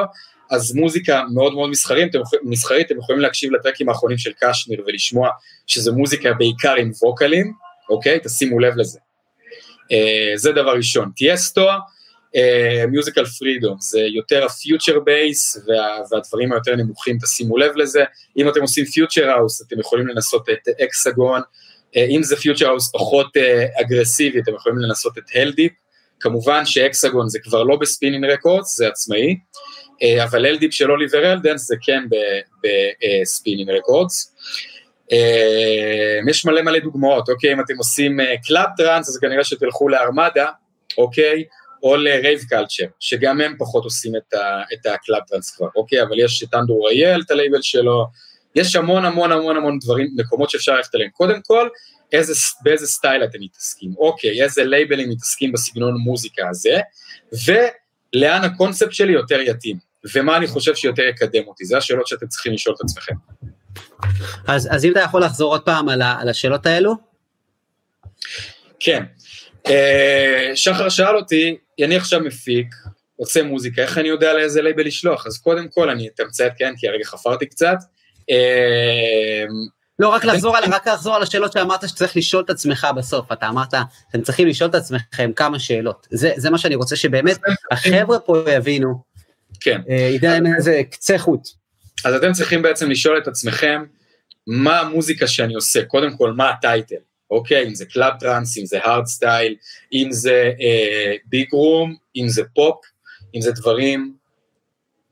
אז 0.49 0.75
מוזיקה 0.75 1.23
מאוד 1.33 1.53
מאוד 1.53 1.69
מסחרית, 1.69 2.09
אתם, 2.09 2.19
מסחרית, 2.43 2.87
אתם 2.87 2.97
יכולים 2.97 3.21
להקשיב 3.21 3.51
לטרקים 3.51 3.89
האחרונים 3.89 4.17
של 4.17 4.31
KSHMR 4.39 4.83
ולשמוע 4.87 5.29
שזו 5.67 5.93
מוזיקה 5.93 6.33
בעיקר 6.33 6.75
עם 6.75 6.91
ווקלים, 7.01 7.53
אוקיי? 7.89 8.19
תשימו 8.23 8.59
לב 8.59 8.73
לזה. 8.77 8.99
Uh, 9.93 10.35
זה 10.35 10.51
דבר 10.51 10.75
ראשון. 10.75 11.11
טיאסטו, 11.15 11.67
Musical 12.87 13.23
uh, 13.23 13.29
Freedom, 13.39 13.77
זה 13.79 13.99
יותר 13.99 14.45
ה 14.45 14.53
future 14.53 14.99
bass 14.99 15.57
וה, 15.67 15.97
והדברים 16.11 16.53
היותר 16.53 16.75
נמוכים, 16.75 17.17
תשימו 17.23 17.57
לב 17.57 17.75
לזה. 17.75 18.03
אם 18.37 18.49
אתם 18.49 18.61
עושים 18.61 18.85
future 18.85 19.29
house, 19.29 19.61
אתם 19.61 19.79
יכולים 19.79 20.07
לנסות 20.07 20.49
את 20.49 20.67
Hexagon, 20.83 21.41
uh, 21.41 21.99
אם 22.09 22.23
זה 22.23 22.35
future 22.35 22.67
house 22.67 22.91
פחות 22.91 23.27
uh, 23.37 23.81
אגרסיבי, 23.81 24.39
אתם 24.39 24.55
יכולים 24.55 24.79
לנסות 24.79 25.17
את 25.17 25.23
Heldeep. 25.35 25.71
כמובן 26.19 26.65
ש 26.65 26.79
Hexagon 26.79 27.29
זה 27.29 27.39
כבר 27.39 27.63
לא 27.63 27.75
ב 27.75 27.81
Spinnin' 27.81 28.25
Records, 28.25 28.77
זה 28.77 28.87
עצמאי. 28.87 29.35
אה, 30.03 30.23
אבל 30.23 30.45
Heldeep 30.45 30.73
של 30.73 30.91
Oliver 30.91 31.31
Heldens 31.31 31.67
זה 31.67 31.75
כן 31.81 32.03
ב 32.63 32.75
Spinnin' 32.75 33.69
Records. 33.69 34.35
אה, 35.11 36.19
יש 36.29 36.45
מלא 36.45 36.61
מלא 36.61 36.79
דוגמאות, 36.79 37.29
אוקיי, 37.29 37.53
אם 37.53 37.59
אתם 37.59 37.77
עושים 37.77 38.19
club 38.47 38.65
אה, 38.65 38.75
trance, 38.77 39.09
אז 39.09 39.17
כנראה 39.17 39.43
שתלכו 39.43 39.89
לארמדה, 39.89 40.47
אוקיי, 40.97 41.43
או 41.83 41.95
ל 41.95 42.04
Rave 42.04 42.39
Culture, 42.49 42.85
שגם 42.99 43.41
הם 43.41 43.55
פחות 43.59 43.83
עושים 43.83 44.15
את 44.73 44.85
ה 44.85 44.92
club 44.92 45.21
trance 45.27 45.55
כבר, 45.55 45.67
אוקיי, 45.75 46.01
אבל 46.03 46.19
יש 46.19 46.43
את 46.43 46.53
Andrew 46.53 46.83
Rayel, 46.83 47.21
את 47.25 47.31
הלייבל 47.31 47.61
שלו, 47.61 48.05
יש 48.55 48.75
המון 48.75 49.05
המון 49.05 49.31
המון 49.31 49.57
המון 49.57 49.79
דברים, 49.79 50.07
מקומות 50.15 50.49
שאפשר 50.49 50.75
ללכת 50.75 50.95
אליהם. 50.95 51.09
קודם 51.09 51.39
כל, 51.47 51.69
איזה, 52.11 52.33
באיזה 52.63 52.87
style 52.87 53.23
אתם 53.23 53.37
מתעסקים, 53.41 53.93
אוקיי, 53.97 54.43
איזה 54.43 54.63
לייבלים 54.63 55.09
מתעסקים 55.09 55.51
בסגנון 55.51 55.97
מוזיקה 55.97 56.49
הזה, 56.49 56.79
ולאן 57.45 58.43
הקונספט 58.43 58.93
שלי 58.93 59.13
יותר 59.13 59.41
יתאים. 59.41 59.88
ומה 60.15 60.37
אני 60.37 60.47
חושב 60.47 60.75
שיותר 60.75 61.03
יקדם 61.03 61.47
אותי, 61.47 61.65
זה 61.65 61.77
השאלות 61.77 62.07
שאתם 62.07 62.27
צריכים 62.27 62.53
לשאול 62.53 62.75
את 62.75 62.81
עצמכם. 62.81 63.13
אז, 64.47 64.67
אז 64.71 64.85
אם 64.85 64.91
אתה 64.91 64.99
יכול 64.99 65.23
לחזור 65.23 65.53
עוד 65.53 65.61
פעם 65.61 65.89
על, 65.89 66.01
ה, 66.01 66.17
על 66.21 66.29
השאלות 66.29 66.65
האלו? 66.65 66.95
כן. 68.79 69.03
אה, 69.67 70.51
שחר 70.55 70.89
שאל 70.89 71.15
אותי, 71.15 71.57
אני 71.85 71.95
עכשיו 71.95 72.19
מפיק, 72.19 72.67
עושה 73.15 73.43
מוזיקה, 73.43 73.81
איך 73.81 73.97
אני 73.97 74.07
יודע 74.07 74.33
לאיזה 74.33 74.61
לייבל 74.61 74.85
לשלוח? 74.85 75.27
אז 75.27 75.37
קודם 75.37 75.67
כל 75.67 75.89
אני 75.89 76.07
אתמצת, 76.07 76.51
כן, 76.57 76.73
כי 76.77 76.87
הרגע 76.87 77.05
חפרתי 77.05 77.45
קצת. 77.45 77.77
אה, 78.31 79.45
לא, 79.99 80.09
רק 80.09 80.25
לחזור, 80.25 80.57
על, 80.57 80.63
רק 80.73 80.87
לחזור 80.87 81.15
על 81.15 81.23
השאלות 81.23 81.51
שאמרת 81.51 81.89
שצריך 81.89 82.17
לשאול 82.17 82.43
את 82.43 82.49
עצמך 82.49 82.87
בסוף, 82.95 83.31
אתה 83.31 83.49
אמרת, 83.49 83.73
אתם 84.09 84.21
צריכים 84.21 84.47
לשאול 84.47 84.69
את 84.69 84.75
עצמכם 84.75 85.31
כמה 85.35 85.59
שאלות. 85.59 86.07
זה, 86.11 86.31
זה 86.37 86.49
מה 86.49 86.57
שאני 86.57 86.75
רוצה 86.75 86.95
שבאמת 86.95 87.37
החבר'ה 87.71 88.19
פה 88.19 88.43
יבינו, 88.51 89.03
כן. 89.59 89.81
אה, 89.89 89.95
ייתן 89.95 90.43
להם 90.43 90.55
איזה 90.55 90.81
קצה 90.91 91.17
חוט. 91.17 91.47
אז 92.05 92.13
אתם 92.13 92.31
צריכים 92.31 92.61
בעצם 92.61 92.89
לשאול 92.91 93.17
את 93.17 93.27
עצמכם, 93.27 93.83
מה 94.47 94.79
המוזיקה 94.79 95.27
שאני 95.27 95.53
עושה, 95.53 95.85
קודם 95.85 96.17
כל 96.17 96.33
מה 96.33 96.49
ה 96.49 96.56
title, 96.56 96.95
אוקיי, 97.31 97.67
אם 97.67 97.75
זה 97.75 97.85
club 97.85 98.13
trance, 98.19 98.57
אם 98.57 98.65
זה 98.65 98.79
hardstyle, 98.83 99.55
אם 99.93 100.07
זה 100.11 100.51
big 101.25 101.47
uh, 101.47 101.55
room, 101.55 101.95
אם 102.15 102.27
זה 102.27 102.43
פופ, 102.55 102.75
אם 103.35 103.41
זה 103.41 103.51
דברים, 103.51 104.13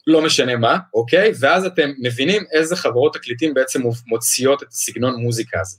לא 0.07 0.22
משנה 0.22 0.56
מה, 0.56 0.78
אוקיי, 0.94 1.32
ואז 1.40 1.65
אתם 1.65 1.91
מבינים 1.99 2.44
איזה 2.52 2.76
חברות 2.76 3.14
תקליטים 3.14 3.53
בעצם 3.53 3.82
מוציאות 4.07 4.64
את 4.64 4.68
הסגנון 4.68 5.15
מוזיקה 5.15 5.60
הזה. 5.61 5.78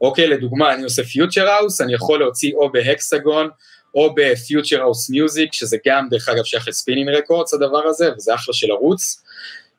אוקיי, 0.00 0.26
לדוגמה, 0.26 0.74
אני 0.74 0.82
עושה 0.82 1.04
future 1.04 1.48
house, 1.48 1.80
אני 1.80 1.94
יכול 1.94 2.18
להוציא 2.18 2.54
או 2.54 2.72
ב 2.72 2.80
Hexagon, 2.80 3.48
או 3.94 4.14
ב 4.14 4.23
Future 4.23 4.80
House 4.80 5.10
Music, 5.10 5.52
שזה 5.52 5.76
גם 5.86 6.08
דרך 6.10 6.28
אגב 6.28 6.44
שייך 6.44 6.68
ל 6.68 6.72
Spinnin' 6.72 7.08
Records 7.08 7.54
הדבר 7.54 7.86
הזה, 7.86 8.12
וזה 8.16 8.34
אחלה 8.34 8.54
של 8.54 8.70
ערוץ, 8.70 9.22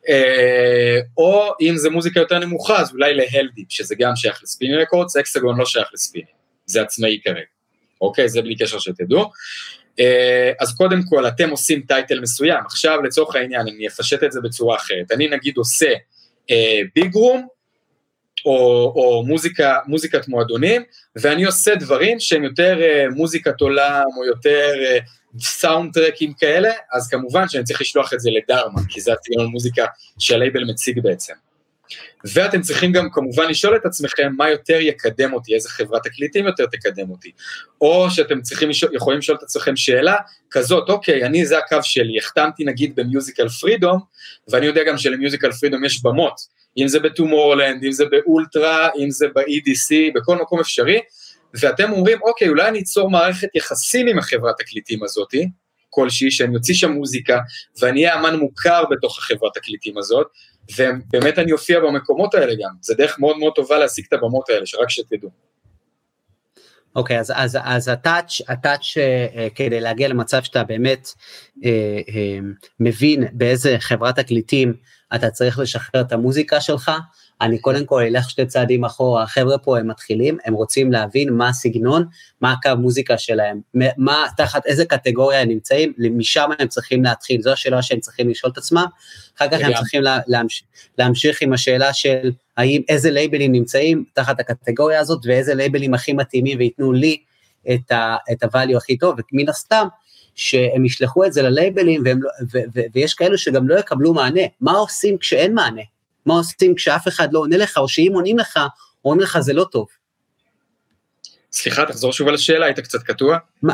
אה, 0.10 1.00
או 1.18 1.54
אם 1.62 1.78
זה 1.78 1.90
מוזיקה 1.90 2.20
יותר 2.20 2.40
נמוכה, 2.40 2.82
אז 2.82 2.92
אולי 2.92 3.14
ל 3.14 3.20
Heldeep, 3.20 3.72
שזה 3.72 3.96
גם 4.00 4.16
שייך 4.16 4.40
ל 4.44 4.48
Spinnin' 4.48 4.82
Records, 4.82 5.18
Hexagon 5.18 5.58
לא 5.58 5.66
שייך 5.66 5.88
ל 5.94 5.98
Spinnin', 5.98 6.32
זה 6.66 6.82
עצמאי 6.82 7.20
כרגע, 7.24 7.40
אוקיי? 8.02 8.30
זה 8.30 8.42
בלי 8.42 8.56
קשר 8.56 8.80
שתדעו. 8.80 9.32
אה, 10.00 10.52
אז 10.60 10.76
קודם 10.76 11.02
כל, 11.10 11.28
אתם 11.28 11.50
עושים 11.50 11.82
title 11.82 12.20
מסוים, 12.20 12.66
עכשיו 12.66 13.02
לצורך 13.02 13.36
העניין, 13.36 13.62
אני 13.62 13.88
אפשט 13.88 14.24
את 14.24 14.32
זה 14.32 14.42
בצורה 14.42 14.76
אחרת, 14.76 15.12
אני 15.12 15.28
נגיד 15.28 15.58
עושה 15.58 15.94
big 16.96 17.14
uh, 17.14 17.18
room, 17.18 17.48
או, 18.48 18.94
או 18.96 19.24
מוזיקה, 19.26 19.78
מוזיקת 19.88 20.28
מועדונים, 20.28 20.84
ואני 21.16 21.46
עושה 21.46 21.76
דברים 21.76 22.20
שהם 22.20 22.44
יותר 22.44 22.78
uh, 22.80 23.16
מוזיקת 23.16 23.62
עולם, 23.62 24.04
או 24.18 24.26
יותר 24.26 24.72
uh, 24.74 25.40
סאונד 25.40 25.94
טרקים 25.94 26.34
כאלה, 26.34 26.72
אז 26.94 27.08
כמובן 27.10 27.48
שאני 27.48 27.64
צריך 27.64 27.82
לשלוח 27.82 28.14
את 28.14 28.20
זה 28.20 28.30
לדרמה, 28.32 28.82
כי 28.90 29.02
זה 29.02 29.14
הסגנון 29.14 29.48
מוזיקה 29.48 29.86
שהלייבל 30.20 30.64
מציג 30.64 31.00
בעצם. 31.00 31.34
ואתם 32.34 32.62
צריכים 32.62 32.92
גם 32.92 33.10
כמובן 33.12 33.50
לשאול 33.50 33.76
את 33.76 33.86
עצמכם 33.86 34.32
מה 34.38 34.50
יותר 34.50 34.80
יקדם 34.80 35.34
אותי, 35.34 35.56
איזה 35.56 35.70
חברת 35.70 36.04
תקליטים 36.04 36.48
יותר 36.48 36.66
תקדם 36.66 37.10
אותי. 37.10 37.32
או 37.82 38.12
שאתם 38.12 38.42
צריכים, 38.42 38.70
יכולים 38.94 39.20
לשאול 39.20 39.38
את 39.38 39.44
עצמכם 39.44 39.76
שאלה 39.76 40.16
כזאת, 40.52 40.90
אוקיי, 40.90 41.26
אני 41.26 41.46
זה 41.46 41.58
הקו 41.58 41.78
שלי, 41.84 42.18
החתמתי 42.18 42.64
נגיד 42.64 42.96
במיוזיקל 42.96 43.50
פרידום, 43.50 44.00
ואני 44.48 44.66
יודע 44.66 44.84
גם 44.84 44.98
שלמיוזיקל 44.98 45.52
פרידום 45.52 45.86
יש 45.86 46.04
במות, 46.04 46.42
אם 46.78 46.88
זה 46.88 47.00
בטומורלנד, 47.00 47.84
אם 47.84 47.92
זה 47.92 48.06
באולטרה, 48.06 48.90
אם 49.00 49.12
זה 49.12 49.28
ב-EDC, 49.36 50.14
בכל 50.16 50.36
מקום 50.36 50.60
אפשרי, 50.60 51.00
ואתם 51.62 51.92
אומרים, 51.92 52.18
אוקיי, 52.22 52.50
אולי 52.50 52.68
אני 52.68 52.80
אצור 52.80 53.10
מערכת 53.10 53.48
יחסים 53.56 54.08
עם 54.08 54.20
החברת 54.20 54.56
תקליטים 54.58 55.04
הזאתי, 55.04 55.50
כלשהי, 55.90 56.32
שאני 56.32 56.56
אוציא 56.56 56.76
שם 56.76 56.92
מוזיקה, 56.92 57.40
ואני 57.82 58.06
אהיה 58.06 58.20
אמן 58.20 58.36
מוכר 58.36 58.84
בתוך 58.92 59.18
החברת 59.18 59.54
תקליטים 59.54 59.98
הזאת, 59.98 60.28
ובאמת 60.78 61.40
אני 61.40 61.52
אופיע 61.52 61.80
במקומות 61.80 62.36
האלה 62.36 62.54
גם, 62.54 62.72
זה 62.82 62.96
דרך 62.96 63.20
מאוד 63.20 63.38
מאוד 63.38 63.54
טובה 63.56 63.78
להשיג 63.78 64.06
את 64.08 64.14
הבמות 64.14 64.50
האלה, 64.50 64.66
שרק 64.66 64.90
שתדעו. 64.90 65.30
אוקיי, 66.96 67.20
אז, 67.20 67.34
אז, 67.36 67.58
אז 67.64 67.88
הטאץ', 67.88 68.42
הטאץ' 68.48 68.80
uh, 68.80 69.56
כדי 69.56 69.80
להגיע 69.80 70.08
למצב 70.08 70.44
שאתה 70.44 70.64
באמת 70.64 71.08
uh, 71.58 71.64
מבין 72.80 73.24
באיזה 73.32 73.76
חברת 73.80 74.20
תקליטים 74.20 74.74
אתה 75.16 75.30
צריך 75.30 75.60
לשחרר 75.60 76.02
את 76.02 76.12
המוזיקה 76.12 76.62
שלך, 76.62 76.92
אני 77.42 77.60
קודם 77.60 77.86
כל 77.86 78.02
אלך 78.02 78.30
שתי 78.30 78.46
צעדים 78.46 78.86
אחורה, 78.86 79.24
החבר'ה 79.24 79.58
פה 79.58 79.80
הם 79.80 79.88
מתחילים, 79.88 80.38
הם 80.46 80.54
רוצים 80.54 80.92
להבין 80.92 81.34
מה 81.34 81.50
הסגנון, 81.50 82.06
מה 82.42 82.52
הקו 82.52 82.72
מוזיקה 82.78 83.18
שלהם, 83.18 83.60
מה, 83.98 84.26
תחת 84.38 84.66
איזה 84.66 84.86
קטגוריה 84.86 85.42
הם 85.42 85.50
נמצאים, 85.50 85.94
משם 85.98 86.50
הם 86.60 86.68
צריכים 86.68 87.04
להתחיל, 87.04 87.42
זו 87.42 87.52
השאלה 87.52 87.82
שהם 87.82 88.00
צריכים 88.00 88.30
לשאול 88.30 88.52
את 88.52 88.58
עצמם, 88.58 88.86
אחר 89.38 89.48
כך 89.48 89.58
הם 89.62 89.74
צריכים 89.74 90.02
לה, 90.02 90.20
להמש, 90.28 90.64
להמשיך 90.98 91.42
עם 91.42 91.54
השאלה 91.54 91.94
של 91.94 92.32
האם 92.58 92.82
איזה 92.90 93.12
לייבלים 93.12 93.52
נמצאים 93.52 94.04
תחת 94.14 94.40
הקטגוריה 94.40 95.00
הזאת, 95.00 95.26
ואיזה 95.26 95.56
לייבלים 95.56 95.94
הכי 95.94 96.14
מתאימים 96.14 96.58
וייתנו 96.58 96.94
לי 96.94 97.18
את 97.72 97.92
ה-value 98.44 98.78
הכי 98.78 98.98
טוב, 98.98 99.16
ומן 99.34 99.50
הסתם, 99.50 99.88
שהם 100.36 100.86
ישלחו 100.86 101.26
את 101.26 101.34
זה 101.34 101.42
ללייבלים, 101.42 102.02
והם, 102.06 102.24
לא, 102.24 102.30
ו, 102.54 102.58
ו, 102.76 102.80
ויש 102.94 103.14
כאלו 103.14 103.38
שגם 103.38 103.68
לא 103.68 103.80
יקבלו 103.80 104.14
מענה. 104.14 104.42
מה 104.62 104.72
עושים 104.72 105.18
כשאין 105.18 105.54
מענה? 105.54 105.82
מה 106.28 106.34
עושים 106.34 106.76
כשאף 106.76 107.08
אחד 107.08 107.34
לא 107.34 107.40
עונה 107.40 107.58
לך, 107.58 107.78
או 107.78 107.90
שאם 107.90 108.12
עונים 108.14 108.40
לך, 108.40 108.60
אומרים 109.06 109.22
לך 109.22 109.40
זה 109.40 109.54
לא 109.54 109.66
טוב. 109.72 109.88
סליחה, 111.52 111.86
תחזור 111.86 112.14
שוב 112.14 112.28
על 112.28 112.36
השאלה, 112.36 112.66
היית 112.66 112.80
קצת 112.80 113.04
קטוע. 113.04 113.38
מה, 113.64 113.74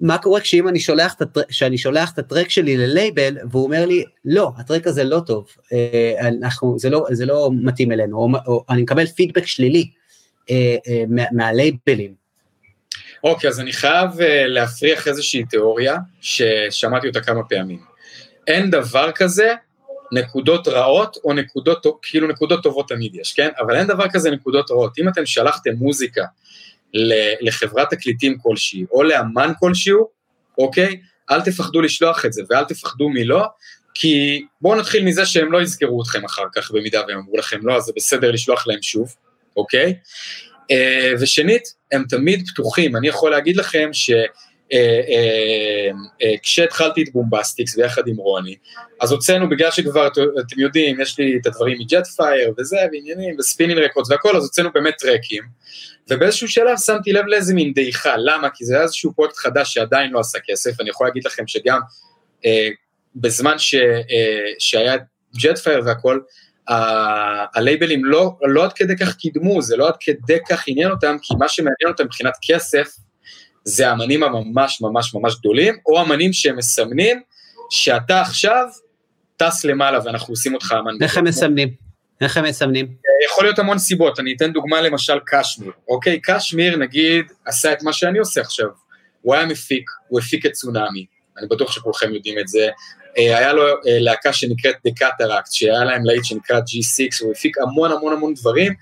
מה 0.00 0.18
קורה 0.18 0.40
כשאם 0.40 0.68
אני 0.68 0.80
שולח, 0.80 1.14
כשאני 1.48 1.78
שולח 1.78 2.12
את 2.12 2.18
הטרק 2.18 2.50
שלי 2.50 2.76
ללייבל, 2.76 3.36
והוא 3.50 3.64
אומר 3.64 3.86
לי, 3.86 4.04
לא, 4.24 4.52
הטרק 4.56 4.86
הזה 4.86 5.04
לא 5.04 5.20
טוב, 5.26 5.48
אה, 5.72 6.28
אנחנו, 6.28 6.78
זה, 6.78 6.90
לא, 6.90 7.06
זה 7.10 7.26
לא 7.26 7.50
מתאים 7.62 7.92
אלינו, 7.92 8.16
או, 8.16 8.28
או 8.46 8.64
אני 8.70 8.82
מקבל 8.82 9.06
פידבק 9.06 9.46
שלילי 9.46 9.90
אה, 10.50 10.76
אה, 10.88 11.04
מה, 11.08 11.22
מהלייבלים. 11.32 12.14
אוקיי, 13.24 13.50
אז 13.50 13.60
אני 13.60 13.72
חייב 13.72 14.10
להפריח 14.46 15.08
איזושהי 15.08 15.44
תיאוריה 15.44 15.96
ששמעתי 16.20 17.08
אותה 17.08 17.20
כמה 17.20 17.42
פעמים. 17.44 17.80
אין 18.46 18.70
דבר 18.70 19.12
כזה 19.12 19.54
נקודות 20.12 20.68
רעות 20.68 21.16
או 21.24 21.32
נקודות, 21.32 21.86
כאילו 22.02 22.28
נקודות 22.28 22.62
טובות 22.62 22.88
תמיד 22.88 23.14
יש, 23.14 23.32
כן? 23.32 23.48
אבל 23.58 23.76
אין 23.76 23.86
דבר 23.86 24.04
כזה 24.12 24.30
נקודות 24.30 24.70
רעות. 24.70 24.98
אם 24.98 25.08
אתם 25.08 25.26
שלחתם 25.26 25.70
מוזיקה 25.74 26.24
לחברת 27.40 27.90
תקליטים 27.90 28.38
כלשהי 28.38 28.84
או 28.92 29.02
לאמן 29.02 29.52
כלשהו, 29.60 30.08
אוקיי? 30.58 31.00
אל 31.30 31.40
תפחדו 31.40 31.80
לשלוח 31.80 32.24
את 32.24 32.32
זה 32.32 32.42
ואל 32.50 32.64
תפחדו 32.64 33.08
מלא, 33.08 33.44
כי 33.94 34.44
בואו 34.60 34.80
נתחיל 34.80 35.04
מזה 35.04 35.26
שהם 35.26 35.52
לא 35.52 35.62
יזכרו 35.62 36.02
אתכם 36.02 36.24
אחר 36.24 36.44
כך 36.54 36.70
במידה 36.70 37.02
והם 37.08 37.18
אמרו 37.18 37.36
לכם 37.36 37.58
לא, 37.62 37.76
אז 37.76 37.82
זה 37.82 37.92
בסדר 37.96 38.30
לשלוח 38.30 38.66
להם 38.66 38.82
שוב, 38.82 39.14
אוקיי? 39.56 39.94
Uh, 40.72 41.20
ושנית, 41.20 41.62
הם 41.92 42.04
תמיד 42.08 42.48
פתוחים, 42.48 42.96
אני 42.96 43.08
יכול 43.08 43.30
להגיד 43.30 43.56
לכם 43.56 43.88
ש... 43.92 44.10
אה, 44.72 45.00
אה, 45.08 45.90
אה, 46.22 46.34
כשהתחלתי 46.42 47.02
את 47.02 47.12
בומבסטיקס 47.12 47.76
ביחד 47.76 48.08
עם 48.08 48.16
רוני, 48.16 48.56
אז 49.00 49.12
הוצאנו, 49.12 49.48
בגלל 49.48 49.70
שכבר 49.70 50.06
אתם 50.06 50.60
יודעים, 50.60 51.00
יש 51.00 51.18
לי 51.18 51.38
את 51.40 51.46
הדברים 51.46 51.78
מ 51.78 52.06
Jetfire 52.06 52.52
וזה, 52.58 52.76
ועניינים, 52.92 53.36
ו 53.38 53.43
Spinnin' 53.43 53.80
Records 53.80 54.10
והכל, 54.10 54.36
אז 54.36 54.42
הוצאנו 54.42 54.72
באמת 54.72 54.94
טרקים, 54.98 55.42
ובאיזשהו 56.10 56.48
שלב 56.48 56.78
שמתי 56.78 57.12
לב 57.12 57.26
לאיזה 57.26 57.54
מין 57.54 57.72
דעיכה, 57.72 58.16
למה? 58.16 58.48
כי 58.54 58.64
זה 58.64 58.74
היה 58.74 58.82
איזשהו 58.82 59.12
פרויקט 59.12 59.36
חדש 59.36 59.74
שעדיין 59.74 60.10
לא 60.10 60.20
עשה 60.20 60.38
כסף, 60.46 60.80
אני 60.80 60.90
יכול 60.90 61.06
להגיד 61.06 61.26
לכם 61.26 61.46
שגם 61.46 61.80
אה, 62.46 62.68
בזמן 63.16 63.58
ש, 63.58 63.74
אה, 63.74 64.50
שהיה 64.58 64.96
ג'ט 65.36 65.58
פייר 65.58 65.82
והכל, 65.86 66.20
הלייבלים 67.54 68.04
לא, 68.04 68.36
לא 68.42 68.64
עד 68.64 68.72
כדי 68.72 68.96
כך 68.96 69.16
קידמו, 69.16 69.62
זה 69.62 69.76
לא 69.76 69.88
עד 69.88 69.94
כדי 70.00 70.38
כך 70.48 70.64
עניין 70.66 70.90
אותם, 70.90 71.16
כי 71.22 71.34
מה 71.38 71.48
שמעניין 71.48 71.88
אותם 71.88 72.04
מבחינת 72.04 72.34
כסף, 72.42 72.88
זה 73.64 73.90
האמנים 73.90 74.22
הממש 74.22 74.80
ממש 74.80 75.14
ממש 75.14 75.38
גדולים, 75.38 75.74
או 75.86 76.02
אמנים 76.02 76.32
שמסמנים 76.32 77.20
שאתה 77.70 78.20
עכשיו 78.20 78.66
טס 79.36 79.64
למעלה 79.64 79.98
ואנחנו 80.04 80.32
עושים 80.32 80.54
אותך 80.54 80.74
אמן. 80.78 81.02
איך 81.02 81.16
הם 81.18 81.24
מסמנים? 81.24 81.74
איך 82.20 82.36
הם 82.36 82.44
מסמנים? 82.44 82.94
יכול 83.26 83.44
להיות 83.44 83.58
המון 83.58 83.78
סיבות, 83.78 84.20
אני 84.20 84.34
אתן 84.36 84.52
דוגמה 84.52 84.80
למשל 84.80 85.18
קשמיר, 85.26 85.72
אוקיי? 85.88 86.20
קשמיר 86.22 86.76
נגיד 86.76 87.24
עשה 87.44 87.72
את 87.72 87.82
מה 87.82 87.92
שאני 87.92 88.18
עושה 88.18 88.40
עכשיו, 88.40 88.66
הוא 89.22 89.34
היה 89.34 89.46
מפיק, 89.46 89.90
הוא 90.08 90.20
הפיק 90.20 90.46
את 90.46 90.52
צונאמי, 90.52 91.06
אני 91.38 91.46
בטוח 91.46 91.72
שכולכם 91.72 92.14
יודעים 92.14 92.38
את 92.38 92.48
זה, 92.48 92.68
אה, 93.18 93.38
היה 93.38 93.52
לו 93.52 93.62
אה, 93.62 93.74
להקה 93.84 94.32
שנקראת 94.32 94.74
The 94.86 95.02
Cataracs, 95.02 95.52
שהיה 95.52 95.84
להם 95.84 96.04
להיט 96.04 96.24
שנקרא 96.24 96.58
G6, 96.58 97.24
הוא 97.24 97.32
הפיק 97.32 97.58
המון 97.58 97.92
המון 97.92 98.12
המון 98.12 98.34
דברים, 98.34 98.72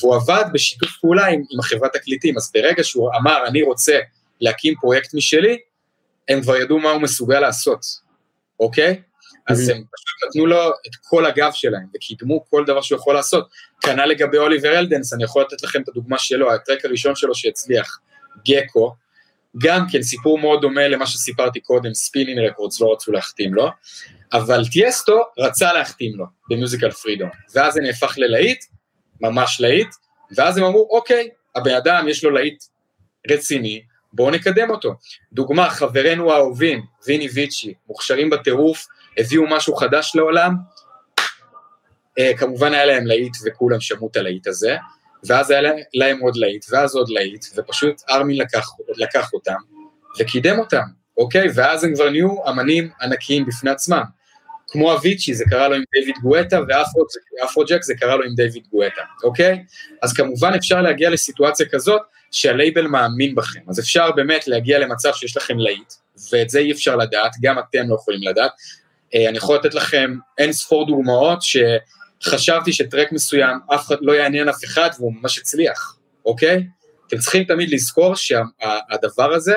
והוא 0.00 0.16
עבד 0.16 0.44
בשיתוף 0.52 0.90
פעולה 1.00 1.26
עם, 1.26 1.42
עם 1.52 1.60
החברת 1.60 1.92
תקליטים, 1.92 2.36
אז 2.36 2.50
ברגע 2.54 2.84
שהוא 2.84 3.10
אמר, 3.20 3.46
אני 3.46 3.62
רוצה 3.62 3.98
להקים 4.40 4.74
פרויקט 4.80 5.14
משלי, 5.14 5.58
הם 6.28 6.42
כבר 6.42 6.56
ידעו 6.56 6.78
מה 6.78 6.90
הוא 6.90 7.02
מסוגל 7.02 7.40
לעשות, 7.40 7.80
אוקיי? 8.60 9.02
אז 9.48 9.68
הם 9.68 9.76
פשוט 9.76 10.28
נתנו 10.28 10.46
לו 10.46 10.68
את 10.68 10.96
כל 11.02 11.26
הגב 11.26 11.50
שלהם, 11.54 11.86
וקידמו 11.94 12.44
כל 12.50 12.64
דבר 12.66 12.80
שהוא 12.80 12.98
יכול 12.98 13.14
לעשות. 13.14 13.48
כנ"ל 13.80 14.06
לגבי 14.06 14.38
Oliver 14.38 14.78
Heldens, 14.78 15.12
אני 15.12 15.24
יכול 15.24 15.42
לתת 15.42 15.62
לכם 15.62 15.82
את 15.82 15.88
הדוגמה 15.88 16.18
שלו, 16.18 16.52
הטרק 16.52 16.84
הראשון 16.84 17.16
שלו 17.16 17.34
שהצליח, 17.34 17.98
Gecko, 18.48 18.94
גם 19.58 19.86
כן 19.92 20.02
סיפור 20.02 20.38
מאוד 20.38 20.60
דומה 20.60 20.88
למה 20.88 21.06
שסיפרתי 21.06 21.60
קודם, 21.60 21.94
Spinnin' 21.94 22.38
Records 22.38 22.80
לא 22.80 22.92
רצו 22.92 23.12
להחתים 23.12 23.54
לו, 23.54 23.68
אבל 24.32 24.62
טיאסטו 24.72 25.22
רצה 25.38 25.72
להחתים 25.72 26.12
לו 26.16 26.24
ב 26.50 26.55
Musical 26.55 26.90
Freedom, 26.90 27.30
ואז 27.54 27.74
זה 27.74 27.80
נהפך 27.80 28.14
ללהיט, 28.18 28.64
ממש 29.20 29.60
להיט, 29.60 29.88
ואז 30.36 30.58
הם 30.58 30.64
אמרו, 30.64 30.88
אוקיי, 30.90 31.28
הבן 31.56 31.74
אדם 31.74 32.08
יש 32.08 32.24
לו 32.24 32.30
להיט 32.30 32.64
רציני, 33.30 33.82
בואו 34.16 34.30
נקדם 34.30 34.70
אותו. 34.70 34.94
דוגמה, 35.32 35.70
חברינו 35.70 36.32
האהובים, 36.32 36.82
Vini 37.06 37.28
Vici, 37.34 37.74
מוכשרים 37.88 38.30
בטירוף, 38.30 38.86
הביאו 39.18 39.46
משהו 39.48 39.76
חדש 39.76 40.12
לעולם, 40.14 40.54
אה, 42.20 42.36
כמובן 42.38 42.72
היה 42.72 42.84
להם 42.84 43.06
להיט 43.06 43.36
וכולם 43.44 43.80
שמעו 43.80 44.08
את 44.10 44.16
הלהיט 44.16 44.46
הזה, 44.46 44.76
ואז 45.24 45.50
היה 45.50 45.72
להם 45.94 46.20
עוד 46.20 46.36
להיט, 46.36 46.64
ואז 46.70 46.94
עוד 46.94 47.08
להיט, 47.08 47.44
ופשוט 47.56 48.02
ארמין 48.10 48.38
לקח, 48.38 48.68
לקח 48.96 49.32
אותם 49.32 49.56
וקידם 50.18 50.58
אותם, 50.58 50.82
אוקיי? 51.16 51.48
ואז 51.54 51.84
הם 51.84 51.94
כבר 51.94 52.10
נהיו 52.10 52.48
אמנים 52.48 52.90
ענקיים 53.02 53.46
בפני 53.46 53.70
עצמם. 53.70 54.02
כמו 54.68 54.94
אביצ'י, 54.94 55.34
זה 55.34 55.44
קרה 55.50 55.68
לו 55.68 55.74
עם 55.74 55.82
דיוויד 55.94 56.16
גואטה, 56.22 56.60
ואפרו 56.68 57.64
ג'ק 57.68 57.82
זה 57.82 57.94
קרה 57.94 58.16
לו 58.16 58.24
עם 58.24 58.34
דיוויד 58.34 58.66
גואטה, 58.70 59.02
אוקיי? 59.24 59.64
אז 60.02 60.12
כמובן 60.12 60.52
אפשר 60.54 60.82
להגיע 60.82 61.10
לסיטואציה 61.10 61.66
כזאת 61.72 62.02
שהלייבל 62.30 62.86
מאמין 62.86 63.34
בכם, 63.34 63.60
אז 63.68 63.80
אפשר 63.80 64.12
באמת 64.12 64.46
להגיע 64.48 64.78
למצב 64.78 65.12
שיש 65.14 65.36
לכם 65.36 65.58
להיט, 65.58 65.92
ואת 66.32 66.50
זה 66.50 66.58
אי 66.58 66.72
אפשר 66.72 66.96
לדעת, 66.96 67.32
גם 67.42 67.58
אתם 67.58 67.88
לא 67.88 67.94
יכולים 67.94 68.22
לדעת. 68.22 68.50
אה, 69.14 69.28
אני 69.28 69.36
יכול 69.36 69.56
לתת 69.56 69.74
לכם 69.74 70.16
אין 70.38 70.52
ספור 70.52 70.86
דוגמאות 70.86 71.38
שחשבתי 72.22 72.72
שטרק 72.72 73.12
מסוים 73.12 73.58
אף 73.74 73.86
אחד 73.86 73.96
לא 74.00 74.12
יעניין 74.12 74.48
אף 74.48 74.64
אחד 74.64 74.90
והוא 74.98 75.12
ממש 75.20 75.38
הצליח, 75.38 75.96
אוקיי? 76.24 76.66
אתם 77.06 77.18
צריכים 77.18 77.44
תמיד 77.44 77.70
לזכור 77.70 78.14
שהדבר 78.16 79.32
הזה, 79.32 79.56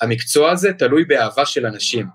המקצוע 0.00 0.50
הזה 0.50 0.72
תלוי 0.72 1.04
באהבה 1.04 1.46
של 1.46 1.66
אנשים, 1.66 2.06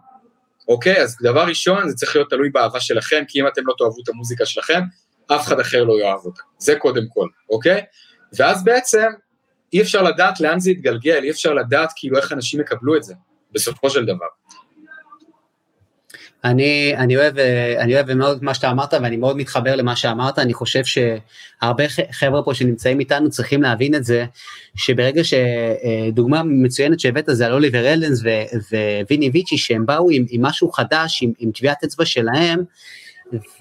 אוקיי? 0.67 1.01
אז 1.01 1.17
דבר 1.21 1.43
ראשון, 1.43 1.89
זה 1.89 1.95
צריך 1.95 2.15
להיות 2.15 2.29
תלוי 2.29 2.49
באהבה 2.49 2.79
שלכם, 2.79 3.23
כי 3.27 3.41
אם 3.41 3.47
אתם 3.47 3.61
לא 3.65 3.73
תאהבו 3.77 4.01
את 4.03 4.09
המוזיקה 4.09 4.45
שלכם, 4.45 4.81
אף 5.35 5.47
אחד 5.47 5.59
אחר 5.59 5.83
לא 5.83 5.99
יאהב 5.99 6.25
אותה. 6.25 6.41
זה 6.57 6.75
קודם 6.75 7.03
כל, 7.09 7.27
אוקיי? 7.49 7.81
ואז 8.37 8.63
בעצם 8.63 9.07
אי 9.73 9.81
אפשר 9.81 10.01
לדעת 10.01 10.41
לאן 10.41 10.59
זה 10.59 10.71
יתגלגל, 10.71 11.23
אי 11.23 11.31
אפשר 11.31 11.53
לדעת 11.53 11.89
כאילו 11.95 12.17
איך 12.17 12.31
אנשים 12.31 12.61
יקבלו 12.61 12.95
את 12.97 13.03
זה, 13.03 13.13
בסופו 13.51 13.89
של 13.89 14.05
דבר. 14.05 14.25
אני, 16.43 16.93
אני 16.97 17.17
אוהב, 17.17 17.37
אני 17.79 17.95
אוהב 17.95 18.13
מאוד 18.13 18.43
מה 18.43 18.53
שאתה 18.53 18.71
אמרת 18.71 18.93
ואני 18.93 19.17
מאוד 19.17 19.37
מתחבר 19.37 19.75
למה 19.75 19.95
שאמרת, 19.95 20.39
אני 20.39 20.53
חושב 20.53 20.81
שהרבה 20.83 21.83
חבר'ה 22.11 22.43
פה 22.43 22.53
שנמצאים 22.53 22.99
איתנו 22.99 23.29
צריכים 23.29 23.61
להבין 23.61 23.95
את 23.95 24.03
זה, 24.03 24.25
שברגע 24.75 25.21
שדוגמה 25.23 26.43
מצוינת 26.43 26.99
שהבאת 26.99 27.25
זה 27.27 27.45
על 27.45 27.53
אוליבר 27.53 27.93
אלנס 27.93 28.21
וויני 29.07 29.29
ויצ'י 29.33 29.57
שהם 29.57 29.85
באו 29.85 30.09
עם, 30.11 30.25
עם 30.29 30.41
משהו 30.41 30.71
חדש, 30.71 31.23
עם, 31.23 31.31
עם 31.39 31.51
טביעת 31.51 31.83
אצבע 31.83 32.05
שלהם, 32.05 32.63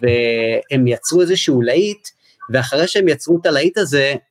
והם 0.03 0.87
יצרו 0.87 1.21
איזשהו 1.21 1.63
להיט, 1.63 2.09
ואחרי 2.53 2.89
שהם 2.89 3.09
יצרו 3.09 3.39
את 3.41 3.47
הלהיט 3.47 3.79
הזה, 3.79 4.15
אה, 4.15 4.30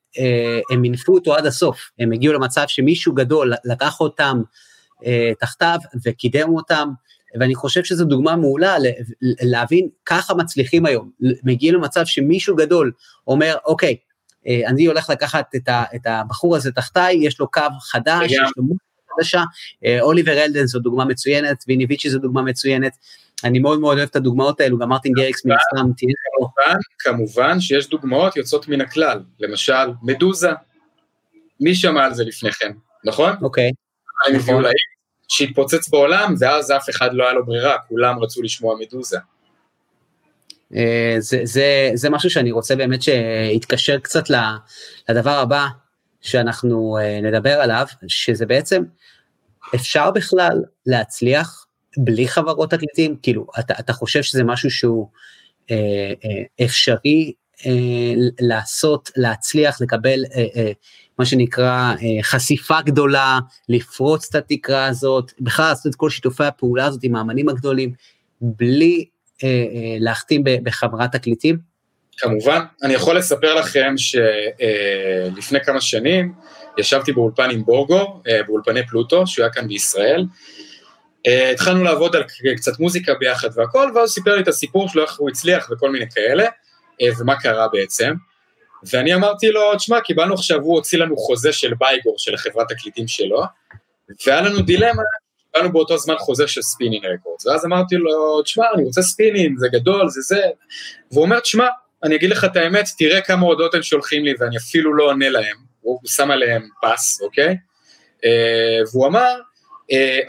הם 0.71 0.81
מינפו 0.81 1.13
אותו 1.13 1.35
עד 1.35 1.45
הסוף, 1.45 1.91
הם 1.99 2.11
הגיעו 2.11 2.33
למצב 2.33 2.63
שמישהו 2.67 3.13
גדול 3.13 3.53
לקח 3.65 3.99
אותם 3.99 4.41
אה, 5.05 5.31
תחתיו 5.39 5.79
וקידם 6.05 6.49
אותם, 6.49 6.89
ואני 7.39 7.55
חושב 7.55 7.83
שזו 7.83 8.05
דוגמה 8.05 8.35
מעולה 8.35 8.75
להבין 9.21 9.87
ככה 10.05 10.33
מצליחים 10.33 10.85
היום, 10.85 11.11
מגיעים 11.43 11.75
למצב 11.75 12.05
שמישהו 12.05 12.55
גדול 12.55 12.91
אומר, 13.27 13.55
אוקיי, 13.65 13.95
אה, 14.47 14.61
אני 14.67 14.85
הולך 14.85 15.09
לקחת 15.09 15.55
את, 15.55 15.69
ה, 15.69 15.83
את 15.95 16.01
הבחור 16.05 16.55
הזה 16.55 16.71
תחתיי, 16.71 17.17
יש 17.21 17.39
לו 17.39 17.51
קו 17.51 17.61
חדש, 17.81 18.31
יש 18.31 18.51
לו 18.57 18.63
מוזיקה 18.63 18.85
חדשה, 19.15 19.43
אוליבר 20.01 20.43
אלדן 20.43 20.65
זו 20.65 20.79
דוגמה 20.79 21.05
מצוינת, 21.05 21.63
ויני 21.67 21.85
ויצ'י 21.89 22.09
זו 22.09 22.19
דוגמה 22.19 22.41
מצוינת, 22.41 22.93
אני 23.43 23.59
מאוד 23.59 23.79
מאוד 23.79 23.97
אוהב 23.97 24.09
את 24.09 24.15
הדוגמאות 24.15 24.61
האלו, 24.61 24.77
גם 24.77 24.89
מרטין 24.89 25.13
גריקס 25.13 25.45
מן 25.45 25.55
הסתם 25.55 25.91
תהיה 25.97 26.13
כמובן, 26.37 26.79
כמובן 26.99 27.59
שיש 27.59 27.89
דוגמאות 27.89 28.37
יוצאות 28.37 28.67
מן 28.67 28.81
הכלל, 28.81 29.23
למשל 29.39 29.87
מדוזה, 30.01 30.49
מי 31.59 31.75
שמע 31.75 32.05
על 32.05 32.13
זה 32.13 32.23
לפני 32.23 32.51
כן? 32.51 32.71
נכון? 33.05 33.33
אוקיי. 33.41 33.71
הם 34.27 34.35
הביאו 34.35 34.61
להיט 34.61 34.75
שהתפוצץ 35.27 35.89
בעולם, 35.89 36.35
ואז 36.39 36.71
אף 36.71 36.89
אחד 36.89 37.13
לא 37.13 37.23
היה 37.23 37.33
לו 37.33 37.45
ברירה, 37.45 37.77
כולם 37.87 38.19
רצו 38.19 38.41
לשמוע 38.41 38.75
מדוזה. 38.79 39.17
אה, 40.75 41.15
זה, 41.19 41.41
זה, 41.43 41.91
זה 41.93 42.09
משהו 42.09 42.29
שאני 42.29 42.51
רוצה 42.51 42.75
באמת 42.75 43.01
שיתקשר 43.01 43.99
קצת 43.99 44.23
לדבר 45.09 45.39
הבא 45.39 45.67
שאנחנו 46.21 46.97
אה, 47.01 47.21
נדבר 47.21 47.59
עליו, 47.61 47.85
שזה 48.07 48.45
בעצם, 48.45 48.83
אפשר 49.75 50.11
בכלל 50.11 50.63
להצליח 50.85 51.58
בלי 51.97 52.27
חברות 52.27 52.71
תקליטים? 52.71 53.15
כאילו, 53.21 53.47
אתה, 53.59 53.73
אתה 53.79 53.93
חושב 53.93 54.23
שזה 54.23 54.43
משהו 54.43 54.71
שהוא 54.71 55.07
אה, 55.71 56.13
אה, 56.25 56.65
אפשרי 56.65 57.33
אה, 57.65 57.71
לעשות, 58.39 59.11
להצליח, 59.15 59.81
לקבל 59.81 60.23
אה, 60.35 60.45
אה, 60.55 60.71
מה 61.19 61.25
שנקרא 61.25 61.93
אה, 62.01 62.23
חשיפה 62.23 62.81
גדולה, 62.81 63.39
לפרוץ 63.69 64.27
את 64.29 64.35
התקרה 64.35 64.85
הזאת, 64.85 65.31
בכלל 65.39 65.65
לעשות 65.65 65.87
את 65.87 65.95
כל 65.95 66.09
שיתופי 66.09 66.43
הפעולה 66.43 66.85
הזאת 66.85 67.03
עם 67.03 67.15
האמנים 67.15 67.49
הגדולים, 67.49 67.93
בלי 68.41 69.05
אה, 69.43 69.49
אה, 69.49 69.97
להחתים 69.99 70.43
בחברת 70.63 71.11
תקליטים? 71.11 71.57
כמובן, 72.17 72.59
אני 72.83 72.93
יכול 72.93 73.17
לספר 73.17 73.55
לכם 73.55 73.93
שלפני 73.97 75.59
כמה 75.65 75.81
שנים 75.81 76.33
ישבתי 76.77 77.11
באולפן 77.11 77.49
עם 77.49 77.63
בורגו, 77.63 78.21
באולפני 78.47 78.87
פלוטו, 78.87 79.27
שהוא 79.27 79.43
היה 79.43 79.53
כאן 79.53 79.67
בישראל. 79.67 80.25
התחלנו 81.25 81.83
לעבוד 81.83 82.15
על 82.15 82.23
קצת 82.57 82.79
מוזיקה 82.79 83.13
ביחד 83.13 83.49
והכל, 83.55 83.91
ואז 83.95 83.97
הוא 83.97 84.07
סיפר 84.07 84.35
לי 84.35 84.41
את 84.41 84.47
הסיפור 84.47 84.89
שלו, 84.89 85.03
איך 85.03 85.19
הוא 85.19 85.29
הצליח 85.29 85.69
וכל 85.71 85.89
מיני 85.91 86.05
כאלה, 86.11 86.45
ומה 87.19 87.39
קרה 87.39 87.67
בעצם. 87.67 88.13
ואני 88.91 89.15
אמרתי 89.15 89.51
לו, 89.51 89.75
תשמע, 89.75 90.01
קיבלנו 90.01 90.33
עכשיו, 90.33 90.59
הוא 90.61 90.75
הוציא 90.75 90.99
לנו 90.99 91.17
חוזה 91.17 91.53
של 91.53 91.73
Buygore, 91.79 92.15
של 92.17 92.37
חברת 92.37 92.67
תקליטים 92.69 93.07
שלו, 93.07 93.43
והיה 94.27 94.41
לנו 94.41 94.61
דילמה 94.61 95.01
קיבלנו 95.53 95.73
באותו 95.73 95.97
זמן 95.97 96.17
חוזה 96.17 96.47
של 96.47 96.61
Spinnin' 96.61 97.05
Records, 97.05 97.47
ואז 97.47 97.65
אמרתי 97.65 97.95
לו, 97.95 98.41
תשמע, 98.41 98.65
אני 98.75 98.83
רוצה 98.83 99.01
Spinnin', 99.01 99.59
זה 99.59 99.67
גדול, 99.71 100.09
זה 100.09 100.21
זה, 100.21 100.41
והוא 101.11 101.23
אומר, 101.23 101.39
תשמע, 101.39 101.67
אני 102.03 102.15
אגיד 102.15 102.29
לך 102.29 102.45
את 102.45 102.55
האמת, 102.55 102.85
תראה 102.97 103.21
כמה 103.21 103.45
הודעות 103.45 103.75
הם 103.75 103.83
שולחים 103.83 104.25
לי 104.25 104.33
ואני 104.39 104.57
אפילו 104.57 104.93
לא 104.93 105.03
עונה 105.03 105.29
להם, 105.29 105.55
הוא 105.81 105.99
שם 106.05 106.31
עליהם 106.31 106.69
פס, 106.81 107.21
אוקיי? 107.21 107.57
אה, 108.17 108.89
והוא 108.91 109.07
אמר, 109.07 109.35
אה, 109.37 109.48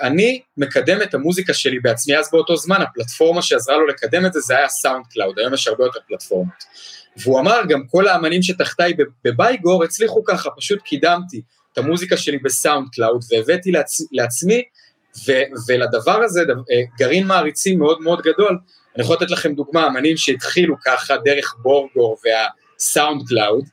אני 0.01 0.41
מקדם 0.57 1.03
את 1.03 1.15
המוזיקה 1.15 1.55
שלי 1.55 1.79
בעצמי, 1.79 2.19
אז 2.19 2.31
באותו 2.33 2.57
זמן 2.57 2.83
הפלטפורמה 2.83 3.43
שעזרה 3.43 3.77
לו 3.77 3.87
לקדם 3.87 4.27
את 4.27 4.33
זה, 4.33 4.41
זה 4.41 4.57
היה 4.57 4.69
SoundCloud, 4.69 5.39
היום 5.39 5.55
יש 5.55 5.69
הרבה 5.69 5.85
יותר 5.85 6.01
פלטפורמות. 6.09 6.65
והוא 7.17 7.41
אמר, 7.41 7.61
גם 7.69 7.87
כל 7.87 8.09
האמנים 8.09 8.43
שתחתיי 8.43 8.95
ב 9.25 9.32
Buygore 9.32 9.85
הצליחו 9.85 10.25
ככה, 10.25 10.51
פשוט 10.57 10.83
קידמתי 10.83 11.43
את 11.73 11.79
המוזיקה 11.79 12.17
שלי 12.17 12.39
ב 12.39 12.89
SoundCloud 12.93 13.25
והבאתי 13.31 13.71
לעצ... 13.71 14.01
לעצמי 14.13 14.63
ו- 15.27 15.43
ולדבר 15.69 16.23
הזה 16.23 16.41
אה, 16.41 16.83
גרעין 16.99 17.27
מעריצים 17.27 17.79
מאוד 17.79 18.01
מאוד 18.01 18.23
גדול. 18.23 18.59
אני 18.97 19.05
יכול 19.05 19.17
לתת 19.17 19.31
לכם 19.31 19.55
דוגמה, 19.55 19.87
אמנים 19.87 20.17
שהתחילו 20.17 20.77
ככה 20.85 21.17
דרך 21.17 21.55
Borgore 21.63 22.19
וה 22.25 23.23
SoundCloud, 23.29 23.65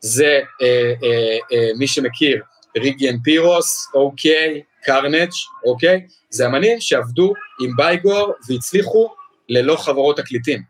זה 0.00 0.40
אה, 0.62 0.92
אה, 1.02 1.38
אה, 1.52 1.70
מי 1.78 1.86
שמכיר, 1.86 2.42
Riggi & 2.76 3.16
Piros, 3.24 3.90
אוקיי, 3.94 4.62
Carnage, 4.86 5.30
אוקיי? 5.64 6.06
זה 6.30 6.46
אמנים 6.46 6.80
שעבדו 6.80 7.32
עם 7.60 7.70
Buygore 7.76 8.32
והצליחו 8.48 9.14
ללא 9.48 9.76
חברות 9.76 10.16
תקליטים. 10.16 10.62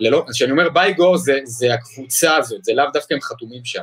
ללא, 0.00 0.24
כשאני 0.32 0.50
אומר 0.50 0.68
בייגור 0.68 1.16
זה, 1.16 1.38
זה 1.44 1.74
הקבוצה 1.74 2.36
הזאת, 2.36 2.64
זה 2.64 2.72
לאו 2.74 2.84
דווקא 2.92 3.14
הם 3.14 3.20
חתומים 3.20 3.64
שם, 3.64 3.82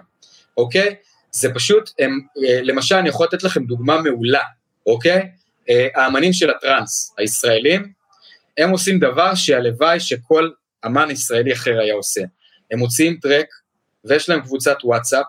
אוקיי? 0.57 0.95
זה 1.31 1.53
פשוט, 1.53 1.89
הם, 1.99 2.19
אה, 2.47 2.59
למשל 2.61 2.95
אני 2.95 3.09
יכול 3.09 3.27
לתת 3.31 3.43
לכם 3.43 3.63
דוגמה 3.63 4.01
מעולה, 4.01 4.43
אוקיי? 4.88 5.30
אה, 5.69 5.88
האמנים 5.95 6.34
של 6.34 6.49
הטראנס 6.49 7.15
הישראלים, 7.18 7.91
הם 8.57 8.69
עושים 8.69 8.99
דבר 8.99 9.35
שהלוואי 9.35 9.99
שכל 9.99 10.49
אמן 10.85 11.11
ישראלי 11.11 11.53
אחר 11.53 11.80
היה 11.80 11.93
עושה. 11.93 12.22
הם 12.72 12.80
מוציאים 12.80 13.18
טרק, 13.22 13.47
ויש 14.05 14.30
להם 14.30 14.41
קבוצת 14.41 14.77
וואטסאפ, 14.84 15.26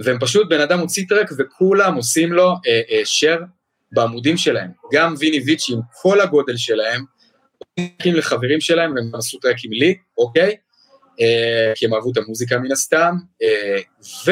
והם 0.00 0.18
פשוט, 0.20 0.48
בן 0.48 0.60
אדם 0.60 0.78
מוציא 0.78 1.04
טרק 1.08 1.30
וכולם 1.38 1.94
עושים 1.94 2.32
לו 2.32 2.54
אה, 2.66 2.80
אה, 2.90 3.02
share 3.02 3.42
בעמודים 3.92 4.36
שלהם. 4.36 4.70
גם 4.92 5.14
ויני 5.18 5.40
ויצ'י 5.46 5.72
עם 5.72 5.80
כל 6.02 6.20
הגודל 6.20 6.56
שלהם, 6.56 7.04
הולכים 7.78 8.14
לחברים 8.14 8.60
שלהם 8.60 8.94
והם 8.94 9.14
עשו 9.14 9.38
טרקים 9.38 9.72
לי, 9.72 9.96
אוקיי? 10.18 10.56
אה, 11.20 11.72
כי 11.74 11.86
הם 11.86 11.94
אהבו 11.94 12.12
את 12.12 12.16
המוזיקה 12.16 12.58
מן 12.58 12.72
הסתם, 12.72 13.14
אה, 13.42 13.78
ו... 14.26 14.30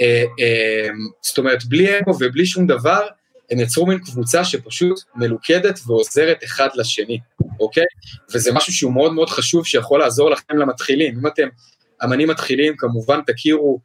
אה, 0.00 0.24
אה, 0.40 0.88
זאת 1.22 1.38
אומרת, 1.38 1.64
בלי 1.64 1.98
אגו 1.98 2.10
ובלי 2.20 2.46
שום 2.46 2.66
דבר, 2.66 3.06
הם 3.50 3.60
יצרו 3.60 3.86
מין 3.86 3.98
קבוצה 3.98 4.44
שפשוט 4.44 5.00
מלוכדת 5.14 5.80
ועוזרת 5.86 6.44
אחד 6.44 6.68
לשני, 6.74 7.18
אוקיי? 7.60 7.84
וזה 8.34 8.52
משהו 8.52 8.72
שהוא 8.72 8.92
מאוד 8.92 9.12
מאוד 9.12 9.30
חשוב 9.30 9.66
שיכול 9.66 10.00
לעזור 10.00 10.30
לכם 10.30 10.56
למתחילים. 10.56 11.18
אם 11.18 11.26
אתם 11.26 11.48
אמנים 12.04 12.28
מתחילים, 12.28 12.74
כמובן 12.76 13.20
תכירו 13.26 13.80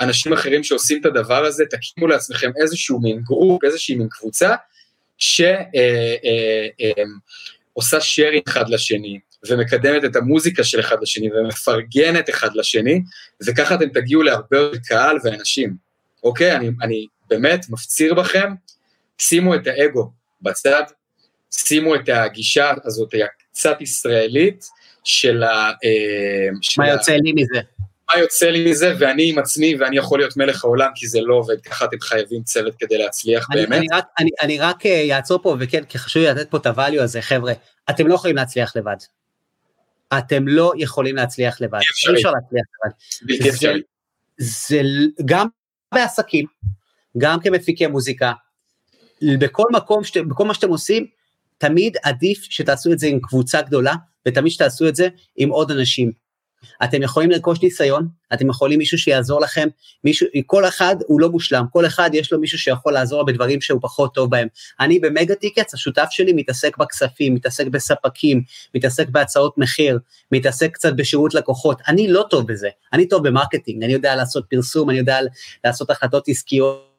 אנשים 0.00 0.32
אחרים 0.32 0.64
שעושים 0.64 1.00
את 1.00 1.06
הדבר 1.06 1.44
הזה, 1.44 1.64
תקימו 1.70 2.06
לעצמכם 2.06 2.50
איזשהו 2.62 3.00
מין 3.00 3.20
group, 3.22 3.64
איזושהי 3.64 3.94
מין 3.94 4.08
קבוצה, 4.10 4.54
שעושה 5.18 5.56
אה, 7.96 8.00
sharing 8.00 8.42
אחד 8.48 8.68
לשני, 8.68 9.18
ומקדמת 9.48 10.04
את 10.04 10.16
המוזיקה 10.16 10.64
של 10.64 10.80
אחד 10.80 10.96
לשני, 11.02 11.32
ומפרגנת 11.32 12.30
אחד 12.30 12.50
לשני, 12.54 13.02
וככה 13.46 13.74
אתם 13.74 13.88
תגיעו 13.88 14.22
להרבה 14.22 14.58
יותר 14.58 14.78
קהל 14.88 15.18
ואנשים. 15.24 15.76
אוקיי? 16.22 16.56
אני, 16.56 16.70
אני 16.82 17.06
באמת 17.30 17.66
מפציר 17.70 18.14
בכם 18.14 18.52
שימו 19.18 19.54
את 19.54 19.66
האגו 19.66 20.10
בצד, 20.42 20.82
שימו 21.50 21.94
את 21.94 22.08
הגישה 22.08 22.72
הזאת 22.84 23.14
הקצת 23.24 23.80
ישראלית 23.80 24.64
של 25.04 25.42
ה... 25.42 25.72
אה, 25.84 26.48
מה 26.78 26.88
יוצא 26.88 27.12
לי 27.12 27.32
מזה? 27.32 27.60
מה 28.14 28.20
יוצא 28.20 28.46
לי 28.46 28.70
מזה, 28.70 28.94
ואני 28.98 29.30
עם 29.30 29.38
עצמי, 29.38 29.76
ואני 29.76 29.96
יכול 29.96 30.18
להיות 30.18 30.36
מלך 30.36 30.64
העולם, 30.64 30.90
כי 30.94 31.08
זה 31.08 31.20
לא 31.20 31.34
עובד, 31.34 31.60
ככה 31.60 31.84
אתם 31.84 32.00
חייבים 32.00 32.42
צוות 32.42 32.74
כדי 32.78 32.98
להצליח 32.98 33.46
אני, 33.52 33.60
באמת. 33.60 33.78
אני 33.78 33.86
רק, 33.92 34.04
אני, 34.18 34.30
אני 34.42 34.58
רק 34.58 34.86
אעצור 34.86 35.38
אה, 35.38 35.42
פה, 35.42 35.56
וכן, 35.60 35.84
כי 35.84 35.98
חשוב 35.98 36.22
לי 36.22 36.28
לתת 36.28 36.50
פה 36.50 36.56
את 36.56 36.66
הvalue 36.66 37.02
הזה, 37.02 37.22
חבר'ה, 37.22 37.52
אתם 37.90 38.06
לא 38.06 38.14
יכולים 38.14 38.36
להצליח 38.36 38.76
לבד. 38.76 38.96
אתם 40.18 40.48
לא 40.48 40.72
יכולים 40.76 41.16
להצליח 41.16 41.60
לבד. 41.60 41.78
אי 42.08 42.14
אפשר 42.14 42.30
להצליח 42.30 42.64
לבד. 42.84 42.94
בלתי 43.22 43.50
אפשרי. 43.50 43.82
זה 44.38 44.80
גם 45.24 45.46
בעסקים, 45.94 46.46
גם 47.18 47.40
כמפיקי 47.40 47.86
מוזיקה, 47.86 48.32
בכל 49.38 49.64
מקום, 49.72 50.02
בכל 50.28 50.44
מה 50.44 50.54
שאתם 50.54 50.68
עושים, 50.68 51.06
תמיד 51.58 51.96
עדיף 52.02 52.42
שתעשו 52.42 52.92
את 52.92 52.98
זה 52.98 53.06
עם 53.06 53.20
קבוצה 53.20 53.62
גדולה, 53.62 53.94
ותמיד 54.28 54.52
שתעשו 54.52 54.88
את 54.88 54.96
זה 54.96 55.08
עם 55.36 55.48
עוד 55.48 55.70
אנשים. 55.70 56.23
אתם 56.84 57.02
יכולים 57.02 57.30
לרכוש 57.30 57.62
ניסיון, 57.62 58.08
אתם 58.34 58.48
יכולים 58.48 58.78
מישהו 58.78 58.98
שיעזור 58.98 59.40
לכם, 59.40 59.68
מישהו, 60.04 60.26
כל 60.46 60.68
אחד 60.68 60.96
הוא 61.06 61.20
לא 61.20 61.30
מושלם, 61.30 61.64
כל 61.70 61.86
אחד 61.86 62.10
יש 62.12 62.32
לו 62.32 62.40
מישהו 62.40 62.58
שיכול 62.58 62.92
לעזור 62.92 63.26
בדברים 63.26 63.60
שהוא 63.60 63.80
פחות 63.82 64.14
טוב 64.14 64.30
בהם. 64.30 64.48
אני 64.80 64.98
ב 64.98 65.05
Mega 65.05 65.34
Tickets, 65.34 65.74
השותף 65.74 66.06
שלי 66.10 66.32
מתעסק 66.32 66.76
בכספים, 66.76 67.34
מתעסק 67.34 67.66
בספקים, 67.66 68.42
מתעסק 68.74 69.08
בהצעות 69.08 69.58
מחיר, 69.58 69.98
מתעסק 70.32 70.70
קצת 70.72 70.92
בשירות 70.96 71.34
לקוחות, 71.34 71.80
אני 71.88 72.08
לא 72.08 72.24
טוב 72.30 72.46
בזה, 72.46 72.68
אני 72.92 73.08
טוב 73.08 73.28
ב 73.28 73.33
marketing, 73.33 73.84
אני 73.84 73.92
יודע 73.92 74.16
לעשות 74.16 74.44
פרסום, 74.50 74.90
אני 74.90 74.98
יודע 74.98 75.18
לעשות 75.64 75.90
החלטות 75.90 76.28
עסקיות. 76.28 76.94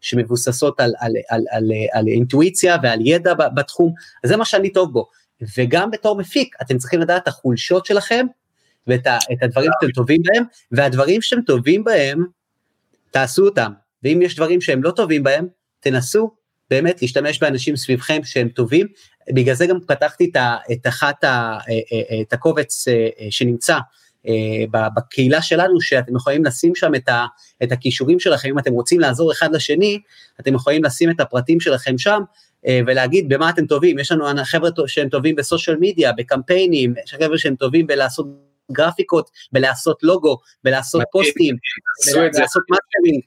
שמבוססות 0.00 0.80
על, 0.80 0.92
על, 0.98 1.12
על, 1.28 1.40
על, 1.50 1.64
על 1.92 2.08
אינטואיציה 2.08 2.76
ועל 2.82 3.06
ידע 3.06 3.34
בתחום, 3.34 3.92
זה 4.26 4.36
מה 4.36 4.44
שאני 4.44 4.72
טוב 4.72 4.92
בו. 4.92 5.08
וגם 5.56 5.90
בתור 5.90 6.16
מפיק, 6.16 6.56
אתם 6.62 6.78
צריכים 6.78 7.00
לדעת 7.00 7.28
החולשות 7.28 7.86
שלכם 7.86 8.26
ואת 8.86 9.06
ה, 9.06 9.18
את 9.32 9.42
הדברים 9.42 9.70
שאתם 9.80 9.92
טובים 9.92 10.22
בהם, 10.22 10.44
והדברים 10.72 11.22
שאתם 11.22 11.42
טובים 11.42 11.84
בהם, 11.84 12.24
תעשו 13.10 13.44
אותם. 13.44 13.72
ואם 14.02 14.22
יש 14.22 14.36
דברים 14.36 14.60
שהם 14.60 14.82
לא 14.82 14.90
טובים 14.90 15.22
בהם, 15.22 15.46
תנסו 15.80 16.30
באמת 16.70 17.02
להשתמש 17.02 17.38
באנשים 17.38 17.76
סביבכם 17.76 18.20
שהם 18.24 18.48
טובים. 18.48 18.86
בגלל 19.34 19.54
זה 19.54 19.66
גם 19.66 19.78
פתחתי 19.86 20.30
את, 20.32 20.36
את 20.72 20.86
אחת, 20.86 21.24
ה, 21.24 21.28
אה, 21.28 21.74
אה, 21.92 22.20
את 22.20 22.32
הקובץ 22.32 22.88
אה, 22.88 23.08
שנמצא 23.30 23.78
אה, 24.28 24.88
בקהילה 24.96 25.42
שלנו, 25.42 25.80
שאתם 25.80 26.16
יכולים 26.16 26.44
לשים 26.44 26.74
שם 26.74 26.94
את, 26.94 27.08
ה, 27.08 27.26
את 27.62 27.72
הכישורים 27.72 28.20
שלכם, 28.20 28.48
אם 28.48 28.58
אתם 28.58 28.72
רוצים 28.72 29.00
לעזור 29.00 29.32
אחד 29.32 29.54
לשני, 29.54 29.98
אתם 30.40 30.54
יכולים 30.54 30.84
לשים 30.84 31.10
את 31.10 31.20
הפרטים 31.20 31.60
שלכם 31.60 31.98
שם, 31.98 32.20
אה, 32.66 32.80
ולהגיד 32.86 33.28
במה 33.28 33.50
אתם 33.50 33.66
טובים, 33.66 33.98
יש 33.98 34.12
לנו 34.12 34.24
חבר'ה 34.44 34.70
שהם 34.86 35.08
טובים 35.08 35.36
בסושיאל 35.36 35.76
מדיה, 35.80 36.12
בקמפיינים, 36.12 36.94
יש 37.04 37.14
חבר'ה 37.14 37.38
שהם 37.38 37.56
טובים 37.56 37.86
בלעשות 37.86 38.26
גרפיקות, 38.72 39.30
בלעשות 39.52 40.02
לוגו, 40.02 40.38
בלעשות 40.64 41.02
פוסטים, 41.12 41.56
בלעשות 42.14 42.62
מאטרינג, 42.70 43.22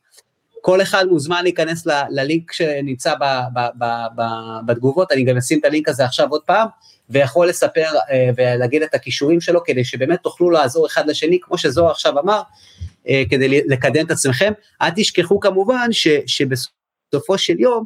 כל 0.61 0.81
אחד 0.81 1.05
מוזמן 1.05 1.43
להיכנס 1.43 1.87
ל, 1.87 1.91
ללינק 2.09 2.51
שנמצא 2.51 3.13
ב, 3.15 3.23
ב, 3.53 3.59
ב, 3.77 3.85
ב, 4.15 4.21
בתגובות, 4.65 5.11
אני 5.11 5.23
גם 5.23 5.37
אשים 5.37 5.59
את 5.59 5.65
הלינק 5.65 5.89
הזה 5.89 6.05
עכשיו 6.05 6.27
עוד 6.29 6.41
פעם, 6.41 6.67
ויכול 7.09 7.47
לספר 7.47 7.87
אה, 8.11 8.29
ולהגיד 8.37 8.81
את 8.81 8.93
הכישורים 8.93 9.41
שלו, 9.41 9.63
כדי 9.63 9.85
שבאמת 9.85 10.19
תוכלו 10.23 10.49
לעזור 10.49 10.87
אחד 10.87 11.07
לשני, 11.07 11.39
כמו 11.41 11.57
שזוהר 11.57 11.91
עכשיו 11.91 12.19
אמר, 12.19 12.41
אה, 13.07 13.23
כדי 13.29 13.61
לקדם 13.67 14.05
את 14.05 14.11
עצמכם. 14.11 14.53
אל 14.81 14.89
תשכחו 14.95 15.39
כמובן 15.39 15.87
ש, 15.91 16.07
שבסופו 16.27 16.75
בסופו 17.13 17.37
של 17.37 17.59
יום, 17.59 17.85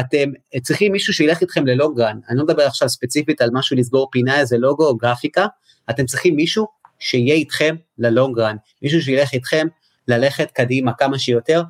אתם 0.00 0.30
צריכים 0.62 0.92
מישהו 0.92 1.14
שילך 1.14 1.40
איתכם 1.40 1.66
ללונגרן, 1.66 2.18
אני 2.28 2.38
לא 2.38 2.44
מדבר 2.44 2.66
עכשיו 2.66 2.88
ספציפית 2.88 3.40
על 3.40 3.50
משהו 3.52 3.76
לסגור 3.76 4.08
פינה, 4.12 4.40
איזה 4.40 4.58
לוגו 4.58 4.86
או 4.86 4.96
גרפיקה, 4.96 5.46
אתם 5.90 6.06
צריכים 6.06 6.36
מישהו 6.36 6.66
שיהיה 7.02 7.34
איתכם 7.34 7.76
ללונגרן, 7.98 8.56
מישהו 8.82 9.02
שילך 9.02 9.32
איתכם 9.32 9.66
ללכת 10.08 10.50
קדימה 10.50 10.92
כמה 10.92 11.18
שיותר. 11.18 11.62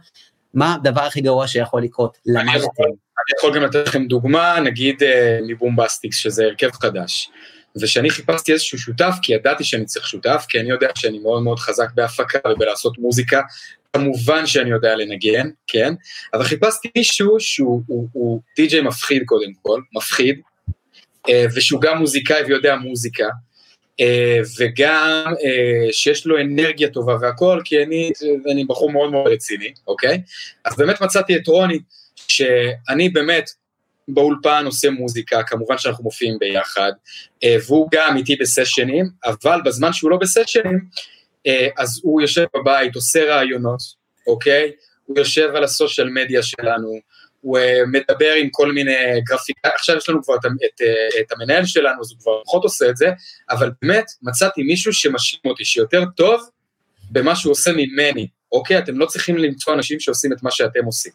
מה 0.55 0.75
הדבר 0.75 1.01
הכי 1.01 1.21
גרוע 1.21 1.49
שיכול 1.49 1.83
לקרות? 1.83 2.19
אני 2.37 2.57
יכול, 2.57 2.87
אני 2.87 3.39
יכול 3.39 3.57
גם 3.57 3.63
לתת 3.63 3.89
לכם 3.89 4.07
דוגמה, 4.07 4.61
נגיד 4.61 5.03
אה, 5.03 5.39
מ 5.47 5.53
Bombastix, 5.53 6.17
שזה 6.17 6.45
הרכב 6.45 6.71
חדש. 6.73 7.31
ושאני 7.81 8.11
חיפשתי 8.11 8.53
איזשהו 8.53 8.79
שותף, 8.79 9.15
כי 9.23 9.35
ידעתי 9.35 9.65
שאני 9.65 9.85
צריך 9.85 10.07
שותף, 10.07 10.47
כי 10.49 10.61
אני 10.61 10.71
יודע 10.71 10.89
שאני 10.95 11.19
מאוד 11.19 11.43
מאוד 11.43 11.59
חזק 11.59 11.89
בהפקה 11.95 12.39
ובלעשות 12.53 12.99
מוזיקה, 12.99 13.41
כמובן 13.93 14.47
שאני 14.47 14.71
יודע 14.71 14.97
לנגן, 14.97 15.49
כן? 15.67 15.95
אבל 16.35 16.45
חיפשתי 16.45 16.89
מישהו 16.97 17.41
שהוא 17.41 17.83
הוא, 17.87 18.09
הוא 18.13 18.41
די.ג'יי 18.57 18.81
מפחיד 18.81 19.23
קודם 19.27 19.53
כל, 19.63 19.81
מפחיד, 19.97 20.41
אה, 21.29 21.47
ושהוא 21.55 21.81
גם 21.81 21.99
מוזיקאי 21.99 22.43
ויודע 22.45 22.77
מוזיקה, 22.77 23.27
וגם 24.59 25.35
אה, 25.45 25.93
שיש 25.93 26.27
לו 26.27 26.41
אנרגיה 26.41 26.89
טובה 26.89 27.17
והכל, 27.21 27.61
כי 27.65 27.83
אני, 27.83 28.11
אני 28.53 28.65
בחור 28.65 28.93
מאוד 28.93 29.11
מאוד 29.11 29.33
רציני, 29.33 29.73
אוקיי? 29.87 30.23
אז 30.65 30.77
באמת 30.77 31.01
מצאתי 31.01 31.37
את 31.37 31.47
רוני, 31.47 31.79
שאני 32.29 33.09
באמת 33.09 33.51
באולפן 34.09 34.63
עושה 34.67 34.91
מוזיקה, 34.91 35.43
כמובן 35.43 35.79
שאנחנו 35.79 36.05
מופיעים 36.05 36.39
ביחד, 36.39 36.93
והוא 37.67 37.89
גם 37.93 38.17
איתי 38.17 38.37
בסשנים, 38.37 39.07
אבל 39.25 39.61
בזמן 39.65 39.93
שהוא 39.93 40.11
לא 40.11 40.17
בסשנים, 40.17 40.79
אה, 41.47 41.69
אז 41.79 42.01
הוא 42.03 42.21
יושב 42.21 42.45
בבית, 42.57 42.95
עושה 42.95 43.25
רעיונות, 43.25 43.81
אוקיי? 44.27 44.73
הוא 45.07 45.19
יושב 45.19 45.51
על 45.55 45.65
הסושיאל 45.65 46.09
מדיה 46.09 46.43
שלנו, 46.43 47.01
הוא 47.43 47.59
אה, 47.59 47.81
מדבר 47.87 48.33
עם 48.33 48.49
כל 48.51 48.73
מיני 48.73 49.21
גרפיקה, 49.29 49.69
עכשיו 49.75 49.97
יש 49.97 50.09
לנו 50.09 50.23
כבר 50.23 50.35
את, 50.35 50.41
את, 50.45 50.81
אה, 50.83 51.21
את 51.21 51.33
המנהל 51.33 51.67
שלנו, 51.67 52.01
אז 52.01 52.11
הוא 52.11 52.19
כבר 52.21 52.43
פחות 52.45 52.65
עושה 52.65 52.91
את 52.91 52.97
זה, 52.97 53.11
אבל 53.51 53.71
באמת 53.83 54.05
מצאתי 54.23 54.63
מישהו 54.63 54.93
שמשלים 54.93 55.41
אותי, 55.45 55.65
שיותר 55.65 56.05
טוב 56.17 56.49
במה 57.11 57.37
שהוא 57.37 57.53
עושה 57.53 57.71
ממני, 57.73 58.27
אוקיי? 58.53 58.79
אתם 58.79 58.99
לא 58.99 59.07
צריכים 59.07 59.39
למצוא 59.39 59.75
אנשים 59.75 60.01
שעושים 60.01 60.33
את 60.33 60.43
מה 60.43 60.51
שאתם 60.51 60.85
עושים. 60.85 61.13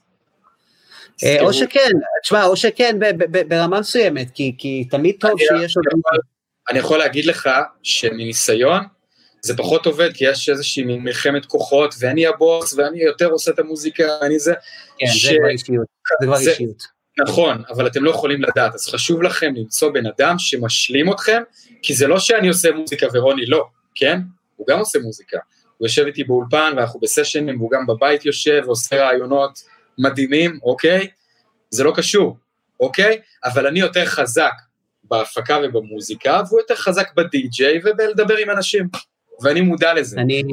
או 1.40 1.54
שכן, 1.54 1.92
תשמע, 2.24 2.46
או 2.46 2.58
שכן 2.58 3.00
ברמה 3.48 3.80
מסוימת, 3.80 4.32
כי 4.34 4.88
תמיד 4.90 5.16
טוב 5.20 5.32
שיש 5.40 5.78
עוד... 5.78 5.86
אני 6.70 6.80
יכול 6.80 7.00
להגיד 7.00 7.26
לך 7.26 7.50
שמניסיון, 7.84 8.84
זה 9.48 9.58
פחות 9.58 9.86
עובד, 9.86 10.14
כי 10.14 10.26
יש 10.26 10.50
איזושהי 10.50 10.84
מלחמת 10.84 11.46
כוחות, 11.46 11.96
ואני 12.00 12.28
הבוס, 12.28 12.74
ואני 12.74 13.04
יותר 13.04 13.28
עושה 13.28 13.52
את 13.52 13.60
המוזיקה, 13.60 14.04
ואני 14.22 14.40
זה. 14.40 14.54
כן, 14.98 15.08
ש... 15.08 15.26
זה 15.26 15.36
כבר 15.40 15.50
אישיות, 15.50 15.88
זה 16.22 16.28
כבר 16.28 16.38
זה... 16.38 16.52
אישיות. 16.52 16.84
נכון, 17.20 17.64
אבל 17.70 17.88
אתם 17.88 18.04
לא 18.04 18.10
יכולים 18.10 18.44
לדעת, 18.44 18.76
אז 18.76 18.88
חשוב 18.88 19.24
לכם 19.24 19.54
למצוא 19.56 19.92
בן 19.92 20.06
אדם 20.06 20.36
שמשלים 20.40 21.12
אתכם, 21.12 21.42
כי 21.82 21.94
זה 21.94 22.08
לא 22.08 22.20
שאני 22.20 22.48
עושה 22.48 22.72
מוזיקה 22.72 23.08
ורוני 23.14 23.46
לא, 23.46 23.66
כן? 23.96 24.20
הוא 24.56 24.68
גם 24.68 24.80
עושה 24.80 25.00
מוזיקה. 25.00 25.38
הוא 25.78 25.88
יושב 25.88 26.06
איתי 26.06 26.24
באולפן, 26.24 26.74
ואנחנו 26.78 27.00
בסשנים, 27.00 27.60
והוא 27.60 27.72
גם 27.72 27.86
בבית 27.88 28.26
יושב 28.26 28.62
ועושה 28.66 29.04
רעיונות 29.04 29.60
מדהימים, 29.98 30.60
אוקיי? 30.64 31.08
זה 31.70 31.84
לא 31.84 31.94
קשור, 31.96 32.38
אוקיי? 32.80 33.22
אבל 33.44 33.68
אני 33.68 33.80
יותר 33.80 34.06
חזק 34.06 34.54
בהפקה 35.04 35.58
ובמוזיקה, 35.64 36.42
והוא 36.48 36.60
יותר 36.60 36.76
חזק 36.76 37.14
בדי-ג'יי 37.16 37.80
ובלדבר 37.86 38.38
עם 38.38 38.50
אנשים. 38.50 38.88
ואני 39.44 39.62
מודע 39.62 39.94
לזה. 39.94 40.20
אני, 40.20 40.44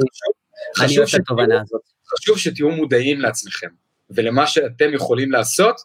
אני 0.80 0.98
אוהב 0.98 1.08
את 1.14 1.20
התובנה 1.20 1.60
הזאת. 1.60 1.80
חשוב 2.14 2.38
שתהיו 2.38 2.70
מודעים 2.70 3.20
לעצמכם, 3.20 3.68
ולמה 4.10 4.46
שאתם 4.46 4.94
יכולים 4.94 5.32
לעשות, 5.32 5.80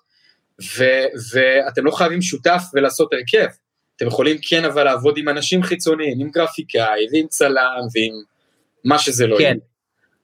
ו- 0.77 1.07
ואתם 1.33 1.85
לא 1.85 1.91
חייבים 1.91 2.21
שותף 2.21 2.61
ולעשות 2.73 3.13
הרכב. 3.13 3.47
אתם 3.95 4.07
יכולים 4.07 4.37
כן 4.41 4.65
אבל 4.65 4.83
לעבוד 4.83 5.17
עם 5.17 5.29
אנשים 5.29 5.63
חיצוניים, 5.63 6.19
עם 6.19 6.29
גרפיקאי, 6.29 7.07
ועם 7.11 7.27
צלם, 7.27 7.81
ועם 7.95 8.13
מה 8.83 8.99
שזה 8.99 9.27
לא 9.27 9.37
כן. 9.37 9.43
יהיה. 9.43 9.53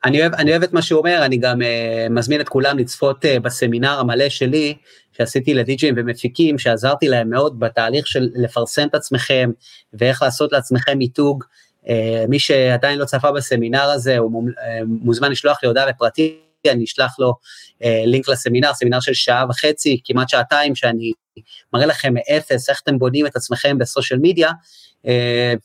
אני 0.05 0.21
אוהב, 0.21 0.33
אני 0.33 0.51
אוהב 0.51 0.63
את 0.63 0.73
מה 0.73 0.81
שהוא 0.81 0.99
אומר, 0.99 1.21
אני 1.25 1.37
גם 1.37 1.61
uh, 1.61 1.65
מזמין 2.09 2.41
את 2.41 2.49
כולם 2.49 2.77
לצפות 2.77 3.25
uh, 3.25 3.39
בסמינר 3.39 3.99
המלא 3.99 4.29
שלי, 4.29 4.75
שעשיתי 5.11 5.53
לדי-ג'ים 5.53 5.93
ומפיקים, 5.97 6.57
שעזרתי 6.57 7.07
להם 7.07 7.29
מאוד 7.29 7.59
בתהליך 7.59 8.07
של 8.07 8.29
לפרסם 8.35 8.87
את 8.87 8.95
עצמכם, 8.95 9.51
ואיך 9.93 10.21
לעשות 10.21 10.51
לעצמכם 10.51 10.97
מיתוג. 10.97 11.43
אה, 11.89 12.25
מי 12.29 12.39
שעדיין 12.39 12.99
לא 12.99 13.05
צפה 13.05 13.31
בסמינר 13.31 13.81
הזה, 13.81 14.17
הוא 14.17 14.49
אה, 14.59 14.79
מוזמן 14.85 15.31
לשלוח 15.31 15.57
לי 15.63 15.67
הודעה 15.67 15.87
בפרטי, 15.89 16.39
אני 16.71 16.83
אשלח 16.83 17.19
לו 17.19 17.33
אה, 17.83 18.03
לינק 18.05 18.29
לסמינר, 18.29 18.73
סמינר 18.73 18.99
של 18.99 19.13
שעה 19.13 19.45
וחצי, 19.49 20.01
כמעט 20.05 20.29
שעתיים, 20.29 20.75
שאני 20.75 21.11
מראה 21.73 21.85
לכם 21.85 22.13
מאפס 22.13 22.69
איך 22.69 22.81
אתם 22.83 22.99
בונים 22.99 23.25
את 23.25 23.35
עצמכם 23.35 23.77
בסושיאל 23.77 24.19
מדיה, 24.23 24.51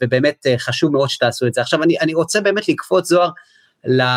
ובאמת 0.02 0.46
חשוב 0.58 0.92
מאוד 0.92 1.08
שתעשו 1.08 1.46
את 1.46 1.54
זה. 1.54 1.60
עכשיו, 1.60 1.82
אני, 1.82 1.98
אני 2.00 2.14
רוצה 2.14 2.40
באמת 2.40 2.68
לקפוץ 2.68 3.08
זוהר 3.08 3.30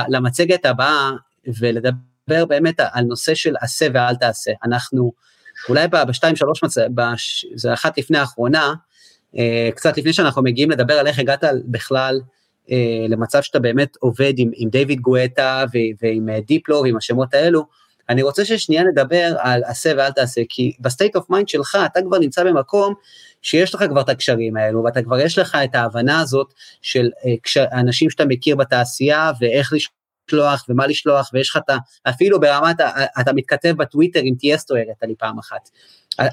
למצגת 0.09 0.65
הבאה, 0.65 1.11
ולדבר 1.59 2.45
באמת 2.47 2.79
על 2.79 3.03
נושא 3.03 3.35
של 3.35 3.53
עשה 3.61 3.87
ואל 3.93 4.15
תעשה. 4.15 4.51
אנחנו, 4.63 5.11
אולי 5.69 5.87
בשתיים, 6.07 6.35
שלוש, 6.35 6.61
זה 7.55 7.73
אחת 7.73 7.97
לפני 7.97 8.17
האחרונה, 8.17 8.73
קצת 9.75 9.97
לפני 9.97 10.13
שאנחנו 10.13 10.43
מגיעים 10.43 10.71
לדבר 10.71 10.93
על 10.93 11.07
איך 11.07 11.19
הגעת 11.19 11.43
בכלל 11.65 12.21
אה, 12.71 13.05
למצב 13.09 13.41
שאתה 13.41 13.59
באמת 13.59 13.95
עובד 13.99 14.33
עם, 14.37 14.51
עם 14.55 14.69
דיוויד 14.69 14.99
גואטה 14.99 15.63
ועם 16.01 16.29
אה, 16.29 16.39
דיפלו 16.47 16.81
ועם 16.83 16.97
השמות 16.97 17.33
האלו, 17.33 17.65
אני 18.09 18.23
רוצה 18.23 18.45
ששנייה 18.45 18.83
נדבר 18.83 19.35
על 19.39 19.63
עשה 19.63 19.93
ואל 19.97 20.11
תעשה, 20.11 20.41
כי 20.49 20.71
ב 20.79 20.85
state 20.85 21.15
of 21.15 21.29
mind 21.29 21.49
שלך 21.49 21.77
אתה 21.85 22.01
כבר 22.01 22.19
נמצא 22.19 22.43
במקום 22.43 22.93
שיש 23.41 23.75
לך 23.75 23.83
כבר 23.89 24.01
את 24.01 24.09
הקשרים 24.09 24.57
האלו, 24.57 24.83
ואתה 24.83 25.01
כבר 25.01 25.19
יש 25.19 25.37
לך 25.37 25.57
את 25.63 25.75
ההבנה 25.75 26.19
הזאת 26.19 26.53
של 26.81 27.09
אנשים 27.55 28.09
שאתה 28.09 28.25
מכיר 28.25 28.55
בתעשייה 28.55 29.31
ואיך 29.39 29.73
לשלוח 29.73 30.65
ומה 30.69 30.87
לשלוח, 30.87 31.29
ויש 31.33 31.49
לך 31.49 31.57
את 31.65 31.69
ה... 31.69 31.77
אפילו 32.09 32.39
ברמת, 32.39 32.75
אתה 33.21 33.33
מתכתב 33.33 33.73
בטוויטר 33.77 34.19
עם 34.23 34.35
טיאסטו 34.35 34.75
הראית 34.75 35.03
לי 35.03 35.15
פעם 35.17 35.39
אחת. 35.39 35.69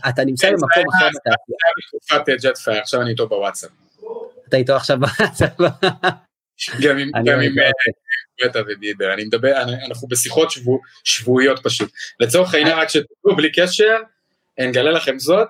אתה 0.09 0.25
נמצא 0.25 0.47
כן, 0.47 0.53
במקום 0.53 0.85
אחר 0.97 1.09
בתעשייה. 1.09 1.37
זה 1.49 1.55
היה 1.65 1.73
בתקופת 1.79 2.45
Jetfire, 2.45 2.81
עכשיו 2.81 3.03
אני 3.03 3.11
איתו 3.11 3.29
בוואטסאפ. 3.29 3.71
אתה 4.49 4.57
איתו 4.57 4.77
עכשיו 4.77 4.99
בוואטסאפ. 5.01 5.53
גם 7.25 7.41
עם 7.41 7.55
גואטה 8.45 8.61
ודיבר, 8.69 9.15
אני 9.15 9.25
מדבר, 9.25 9.63
אנחנו 9.87 10.09
בשיחות 10.09 10.53
שבועיות 11.05 11.61
פשוט. 11.63 11.91
לצורך 12.21 12.55
העניין, 12.55 12.79
רק 12.79 12.89
שתדעו, 12.89 13.37
בלי 13.37 13.53
קשר, 13.53 13.97
אני 14.59 14.71
אגלה 14.71 14.91
לכם 14.91 15.19
זאת, 15.19 15.49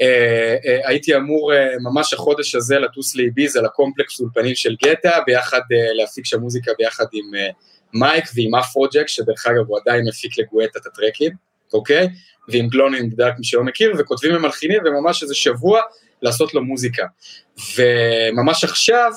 אה, 0.00 0.56
אה, 0.66 0.88
הייתי 0.88 1.16
אמור 1.16 1.54
אה, 1.54 1.74
ממש 1.80 2.12
החודש 2.12 2.54
הזה 2.54 2.78
לטוס 2.78 3.16
לאיביזה 3.16 3.62
לקומפלקס 3.62 4.20
אולפנים 4.20 4.54
של 4.54 4.76
גואטה, 4.84 5.18
ביחד 5.26 5.60
להפיק 5.94 6.26
שם 6.26 6.40
מוזיקה 6.40 6.72
ביחד 6.78 7.04
עם 7.12 7.30
מייק 7.92 8.24
ועם 8.34 8.54
אפרוג'ק, 8.54 9.08
שדרך 9.08 9.46
אגב 9.46 9.64
הוא 9.66 9.78
עדיין 9.78 10.04
מפיק 10.08 10.38
לגואטה 10.38 10.78
את 10.78 10.86
הטרקים, 10.86 11.47
אוקיי? 11.72 12.08
ועם 12.48 12.68
Glowinthedark 12.68 13.34
מי 13.38 13.44
שלא 13.44 13.64
מכיר, 13.64 13.92
וכותבים 13.98 14.36
ומלחינים, 14.36 14.80
וממש 14.84 15.22
איזה 15.22 15.34
שבוע 15.34 15.80
לעשות 16.22 16.54
לו 16.54 16.64
מוזיקה. 16.64 17.06
וממש 17.76 18.64
עכשיו, 18.64 19.12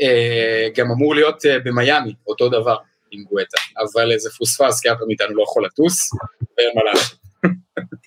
אה, 0.00 0.68
גם 0.76 0.90
אמור 0.90 1.14
להיות 1.14 1.46
אה, 1.46 1.58
במיאמי, 1.58 2.14
אותו 2.26 2.48
דבר 2.48 2.76
עם 3.10 3.24
גואטה, 3.24 3.58
אבל 3.78 4.18
זה 4.18 4.30
פוספס, 4.30 4.80
כי 4.80 4.92
אף 4.92 4.96
אחד 4.96 5.04
מאיתנו 5.06 5.36
לא 5.36 5.42
יכול 5.42 5.64
לטוס, 5.64 6.10
ואין 6.58 6.70
מה 6.74 6.82
לעשות. 6.92 7.22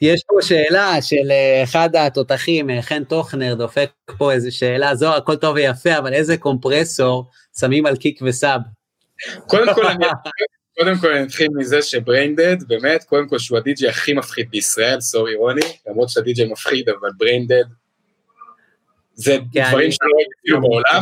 יש 0.02 0.22
פה 0.28 0.42
שאלה 0.42 1.02
של 1.02 1.32
אה, 1.32 1.64
אחד 1.64 1.90
התותחים, 1.96 2.82
חן 2.82 3.04
טוכנר, 3.04 3.56
דופק 3.56 3.90
פה 4.18 4.32
איזה 4.32 4.52
שאלה, 4.52 4.96
זוהר, 4.96 5.18
הכל 5.18 5.36
טוב 5.36 5.56
ויפה, 5.56 5.98
אבל 5.98 6.14
איזה 6.14 6.38
קומפרסור 6.38 7.26
שמים 7.60 7.86
על 7.86 7.96
kick 7.96 8.20
ו 8.26 8.33
sub? 8.33 8.62
קודם 9.48 9.74
כל, 9.74 9.88
אני, 9.88 10.06
קודם 10.80 10.98
כל 11.02 11.12
אני 11.12 11.24
אתחיל 11.24 11.48
מזה 11.56 11.82
ש 11.82 11.95
Braindead, 11.95 12.64
באמת, 12.68 13.04
קודם 13.04 13.30
כל 13.30 13.40
שהוא 13.40 13.58
הדי-ג'יי 13.58 13.90
הכי 13.90 14.14
מפחיד 14.14 14.50
בישראל, 14.50 15.02
sorry 15.02 15.36
רוני, 15.36 15.62
למרות 15.88 16.10
שהדי-ג'יי 16.10 16.48
מפחיד, 16.48 16.90
אבל 16.90 17.10
Braindead, 17.18 17.64
זה 19.14 19.38
כן, 19.54 19.70
דברים 19.70 19.92
שלא 19.92 20.10
אפילו 20.40 20.62
בעולם, 20.62 21.00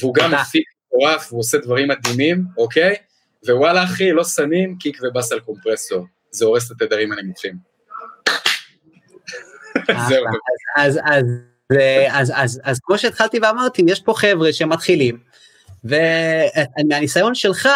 והוא 0.00 0.14
גם 0.14 0.32
מפיק 0.32 0.64
מטורף, 0.86 1.28
והוא 1.28 1.40
עושה 1.40 1.58
דברים 1.58 1.88
מדהימים, 1.88 2.44
אוקיי? 2.58 2.94
ווואלה 3.48 3.84
אחי, 3.84 4.12
לא 4.12 4.24
שמים 4.24 4.76
kick 4.80 4.98
ו 5.02 5.08
bass 5.08 5.32
על 5.32 5.40
קומפרסור, 5.40 6.06
זה 6.30 6.44
הורס 6.44 6.72
את 6.72 6.82
התדרים 6.82 7.12
הנמוכים. 7.12 7.54
זהו. 10.08 10.24
אז 12.64 12.80
כמו 12.82 12.98
שהתחלתי 12.98 13.38
ואמרתי, 13.38 13.82
יש 13.86 14.00
פה 14.00 14.14
חבר'ה 14.16 14.52
שמתחילים, 14.52 15.18
ומהניסיון 15.84 17.34
שלך, 17.34 17.68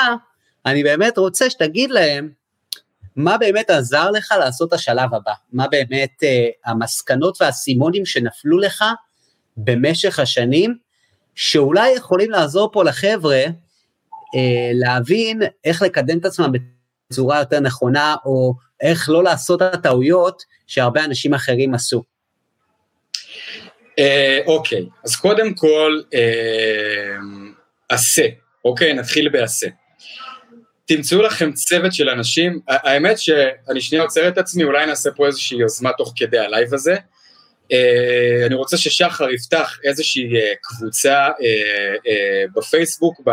אני 0.67 0.83
באמת 0.83 1.19
רוצה 1.19 1.51
שתגיד 1.51 1.91
להם 1.91 2.31
מה 3.17 3.39
באמת 3.39 3.71
עזר 3.71 4.11
לך 4.11 4.35
לעשות 4.39 4.73
השלב 4.73 5.15
הבא, 5.15 5.33
מה 5.53 5.69
באמת 5.69 6.23
אה, 6.23 6.49
המסקנות 6.65 7.43
והאסימונים 7.43 8.07
שנפלו 8.07 8.59
לך 8.59 8.85
במשך 9.57 10.19
השנים, 10.19 10.77
שאולי 11.35 11.91
יכולים 11.91 12.31
לעזור 12.31 12.73
פה 12.73 12.85
לחבר'ה 12.85 13.37
אה, 14.35 14.71
להבין 14.73 15.43
איך 15.65 15.83
לקדם 15.83 16.19
את 16.19 16.25
עצמם 16.25 16.53
בצורה 17.11 17.39
יותר 17.39 17.61
נכונה, 17.61 18.17
או 18.25 18.55
איך 18.81 19.11
לא 19.11 19.25
לעשות 19.25 19.63
את 19.63 19.75
הטעויות 19.75 20.43
שהרבה 20.67 21.05
אנשים 21.05 21.35
אחרים 21.35 21.75
עשו. 21.75 22.03
אה, 23.99 24.39
אוקיי, 24.47 24.87
אז 25.05 25.17
קודם 25.17 25.55
כל, 25.55 26.01
עשה, 27.89 28.27
אוקיי? 28.65 28.95
נתחיל 28.95 29.29
בעשה. 29.29 29.69
תמצאו 30.87 31.23
לכם 31.23 31.53
צוות 31.53 31.93
של 31.93 32.09
אנשים, 32.09 32.61
האמת 32.69 33.19
שאני 33.19 33.81
שנייה 33.81 34.05
עוצר 34.05 34.29
את 34.29 34.39
עצמי, 34.39 34.65
אולי 34.65 34.87
נעשה 34.87 35.11
פה 35.11 35.27
איזושהי 35.27 35.59
יוזמה 35.59 35.93
תוך 35.93 36.13
כדי 36.17 36.39
הלייב 36.39 36.75
הזה. 36.75 36.97
אה, 37.65 38.47
אני 38.47 38.55
רוצה 38.55 38.77
ששחר 38.77 39.31
יפתח 39.31 39.79
איזושהי 39.85 40.33
אה, 40.33 40.57
קבוצה 40.63 41.29
אה, 41.29 42.53
בפייסבוק, 42.57 43.21
ב, 43.27 43.31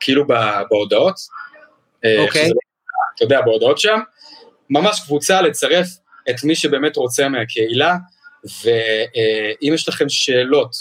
כאילו 0.00 0.26
בהודעות. 0.70 1.14
אוקיי. 2.18 2.50
אתה 3.14 3.24
יודע, 3.24 3.40
בהודעות 3.40 3.78
שם. 3.78 4.00
ממש 4.70 5.00
קבוצה 5.00 5.42
לצרף 5.42 5.86
את 6.30 6.44
מי 6.44 6.54
שבאמת 6.54 6.96
רוצה 6.96 7.28
מהקהילה, 7.28 7.96
ואם 8.44 9.74
יש 9.74 9.88
לכם 9.88 10.08
שאלות 10.08 10.76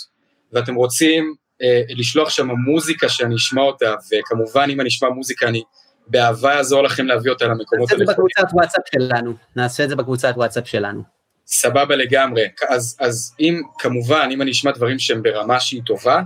ואתם 0.54 0.76
רוצים 0.76 1.24
אה, 1.24 1.43
לשלוח 1.90 2.30
שם 2.30 2.48
מוזיקה 2.48 3.10
שאני 3.10 3.36
אשמע 3.36 3.62
אותה, 3.62 3.96
וכמובן 4.12 4.70
אם 4.70 4.82
אני 4.82 4.90
אשמע 4.90 5.10
מוזיקה 5.10 5.48
אני 5.48 5.64
באהבה 6.08 6.58
אעזור 6.58 6.84
לכם 6.84 7.06
להביא 7.06 7.32
אותה 7.32 7.46
למקומות 7.46 7.92
האלה. 7.92 8.04
נעשה 8.04 8.04
את 8.04 8.08
זה 8.08 8.14
בקבוצת 8.14 8.54
וואטסאפ 8.54 8.84
שלנו, 8.94 9.34
נעשה 9.56 9.84
את 9.84 9.90
זה 9.90 9.96
בקבוצת 9.96 10.34
וואטסאפ 10.36 10.68
שלנו. 10.68 11.04
סבבה 11.48 11.96
לגמרי, 11.96 12.48
אז, 12.70 12.98
אז 13.00 13.36
אם, 13.40 13.62
כמובן, 13.80 14.30
אם 14.32 14.42
אני 14.42 14.52
אשמע 14.52 14.72
דברים 14.72 15.00
שהם 15.00 15.24
ברמה 15.24 15.60
שהיא 15.60 15.82
טובה, 15.86 16.22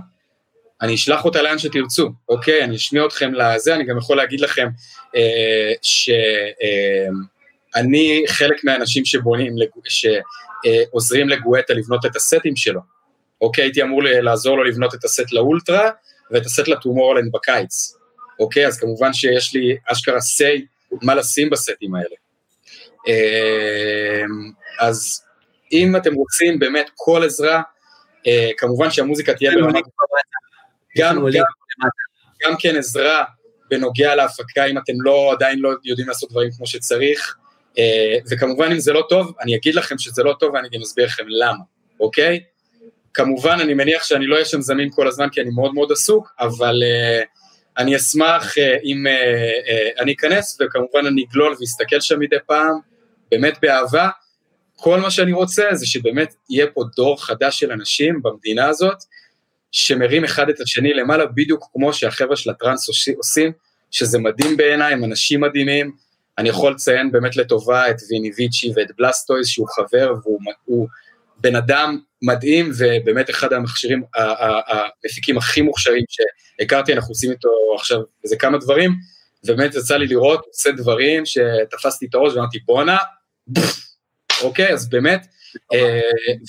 אני 0.82 0.94
אשלח 0.94 1.24
אותה 1.24 1.42
לאן 1.42 1.58
שתרצו, 1.58 2.10
אוקיי? 2.28 2.64
אני 2.64 2.76
אשמיע 2.76 3.06
אתכם 3.06 3.34
לזה, 3.34 3.74
אני 3.74 3.84
גם 3.84 3.98
יכול 3.98 4.16
להגיד 4.16 4.40
לכם 4.40 4.68
אה, 5.16 5.72
שאני 5.82 8.22
אה, 8.22 8.32
חלק 8.32 8.64
מהאנשים 8.64 9.04
שבונים, 9.04 9.54
שעוזרים 9.88 11.28
לגואטה 11.28 11.74
לבנות 11.74 12.06
את 12.06 12.16
הסטים 12.16 12.56
שלו, 12.56 12.80
אוקיי, 13.40 13.64
הייתי 13.64 13.82
אמור 13.82 14.02
לעזור 14.04 14.56
לו 14.56 14.64
לבנות 14.64 14.94
את 14.94 15.04
הסט 15.04 15.32
לאולטרה 15.32 15.90
ואת 16.30 16.46
הסט 16.46 16.68
לטומורלנד 16.68 17.32
בקיץ, 17.32 17.92
אוקיי, 18.40 18.66
אז 18.66 18.80
כמובן 18.80 19.12
שיש 19.12 19.54
לי 19.54 19.76
אשכרה 19.86 20.20
סיי 20.20 20.66
מה 21.02 21.14
לשים 21.14 21.50
בסטים 21.50 21.94
האלה. 21.94 22.16
אמ, 23.06 24.50
אז 24.78 25.22
אם 25.72 25.96
אתם 25.96 26.14
רוצים 26.14 26.58
באמת 26.58 26.90
כל 26.94 27.24
עזרה, 27.24 27.62
אה, 28.26 28.50
כמובן 28.56 28.90
שהמוזיקה 28.90 29.34
תהיה 29.34 29.50
ברמת... 29.54 29.84
גם, 30.98 31.16
גם, 31.16 31.44
גם 32.46 32.54
כן 32.58 32.76
עזרה 32.76 33.24
בנוגע 33.70 34.14
להפקה, 34.14 34.64
אם 34.64 34.78
אתם 34.78 34.92
לא, 35.04 35.32
עדיין 35.32 35.58
לא 35.58 35.70
יודעים 35.84 36.08
לעשות 36.08 36.30
דברים 36.30 36.50
כמו 36.56 36.66
שצריך, 36.66 37.36
אה, 37.78 38.16
וכמובן 38.30 38.72
אם 38.72 38.78
זה 38.78 38.92
לא 38.92 39.06
טוב, 39.08 39.34
אני 39.40 39.56
אגיד 39.56 39.74
לכם 39.74 39.98
שזה 39.98 40.22
לא 40.22 40.34
טוב 40.40 40.54
ואני 40.54 40.68
גם 40.68 40.80
אסביר 40.82 41.06
לכם 41.06 41.24
למה, 41.28 41.64
אוקיי? 42.00 42.40
כמובן, 43.18 43.56
אני 43.60 43.74
מניח 43.74 44.04
שאני 44.04 44.26
לא 44.26 44.44
שם 44.44 44.60
זמין 44.60 44.88
כל 44.92 45.08
הזמן 45.08 45.28
כי 45.32 45.40
אני 45.40 45.50
מאוד 45.50 45.74
מאוד 45.74 45.92
עסוק, 45.92 46.32
אבל 46.40 46.82
uh, 46.82 47.26
אני 47.78 47.96
אשמח 47.96 48.54
uh, 48.54 48.60
אם 48.84 49.06
uh, 49.06 49.68
uh, 49.68 50.02
אני 50.02 50.12
אכנס, 50.12 50.58
וכמובן 50.60 51.06
אני 51.06 51.24
אגלול 51.30 51.56
ואסתכל 51.60 52.00
שם 52.00 52.20
מדי 52.20 52.36
פעם, 52.46 52.78
באמת 53.30 53.58
באהבה. 53.62 54.08
כל 54.76 55.00
מה 55.00 55.10
שאני 55.10 55.32
רוצה 55.32 55.64
זה 55.72 55.86
שבאמת 55.86 56.34
יהיה 56.50 56.66
פה 56.66 56.82
דור 56.96 57.24
חדש 57.24 57.60
של 57.60 57.72
אנשים 57.72 58.22
במדינה 58.22 58.68
הזאת, 58.68 58.96
שמרים 59.72 60.24
אחד 60.24 60.48
את 60.48 60.60
השני 60.60 60.94
למעלה, 60.94 61.26
בדיוק 61.26 61.64
כמו 61.72 61.92
שהחבר'ה 61.92 62.36
של 62.36 62.50
הטראנס 62.50 62.88
עושים, 63.16 63.52
שזה 63.90 64.18
מדהים 64.18 64.56
בעיניי, 64.56 64.92
הם 64.92 65.04
אנשים 65.04 65.40
מדהימים. 65.40 65.92
אני 66.38 66.48
יכול 66.48 66.72
לציין 66.72 67.12
באמת 67.12 67.36
לטובה 67.36 67.90
את 67.90 67.96
ויני 68.10 68.30
ויצ'י 68.36 68.72
ואת 68.76 68.88
בלסטויז, 68.98 69.46
שהוא 69.46 69.66
חבר 69.68 70.12
והוא 70.66 70.88
בן 71.36 71.56
אדם 71.56 71.98
מדהים 72.22 72.70
ובאמת 72.78 73.30
אחד 73.30 73.52
המכשירים, 73.52 74.02
המפיקים 74.14 75.38
הכי 75.38 75.60
מוכשרים 75.60 76.04
שהכרתי, 76.08 76.92
אנחנו 76.92 77.12
עושים 77.12 77.30
איתו 77.30 77.48
עכשיו 77.76 77.98
איזה 78.24 78.36
כמה 78.36 78.58
דברים, 78.58 78.90
ובאמת 79.44 79.74
יצא 79.74 79.96
לי 79.96 80.06
לראות, 80.06 80.44
עושה 80.46 80.70
דברים 80.70 81.22
שתפסתי 81.26 82.06
את 82.06 82.14
הראש 82.14 82.34
ואמרתי 82.34 82.58
בואנה, 82.58 82.96
אוקיי, 84.42 84.72
אז 84.72 84.88
באמת, 84.88 85.26
אה, 85.72 86.00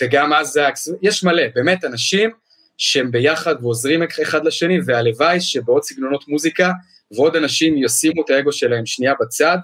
וגם 0.02 0.34
אז 0.34 0.60
יש 1.02 1.24
מלא, 1.24 1.44
באמת 1.56 1.86
אנשים 1.86 2.30
שהם 2.78 3.12
ביחד 3.12 3.56
ועוזרים 3.62 4.04
אחד 4.22 4.46
לשני, 4.46 4.78
והלוואי 4.86 5.42
שבעוד 5.42 5.84
סגנונות 5.84 6.28
מוזיקה 6.28 6.72
ועוד 7.12 7.36
אנשים 7.36 7.84
ישימו 7.84 8.24
את 8.26 8.30
האגו 8.30 8.54
שלהם 8.54 8.86
שנייה 8.86 9.14
בצד, 9.22 9.58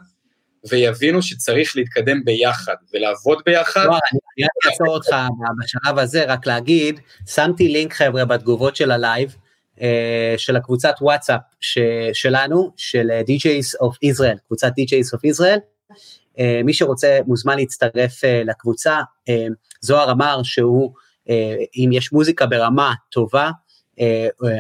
ויבינו 0.70 1.22
שצריך 1.22 1.76
להתקדם 1.76 2.26
ביחד 2.26 2.76
ולעבוד 2.94 3.42
ביחד. 3.46 3.86
לא, 3.86 4.00
אני 4.38 4.46
רק 4.46 4.72
אעצור 4.72 4.96
אותך 4.96 5.16
בשלב 5.64 6.00
הזה, 6.00 6.26
רק 6.26 6.48
להגיד, 6.48 7.00
שמתי 7.28 7.68
לינק 7.68 7.94
חבר'ה 7.94 8.26
בתגובות 8.26 8.76
של 8.76 8.92
הלייב, 8.92 9.36
אה, 9.82 10.34
של 10.38 10.56
הקבוצת 10.56 10.94
וואטסאפ 11.02 11.42
שלנו, 12.14 12.72
של 12.78 13.10
DJs 13.10 13.86
of 13.86 14.12
Israel, 14.12 14.38
קבוצת 14.48 14.72
DJs 14.80 15.18
of 15.18 15.36
Israel. 15.36 15.60
אה, 16.40 16.62
מי 16.64 16.74
שרוצה 16.74 17.20
מוזמן 17.28 17.58
להצטרף 17.58 18.24
אה, 18.24 18.42
לקבוצה. 18.46 19.00
זוהר 19.82 20.12
אמר 20.12 20.44
שהוא, 20.44 20.94
אם 21.76 21.90
יש 21.94 22.14
מוזיקה 22.14 22.46
ברמה 22.46 22.94
טובה, 23.10 23.52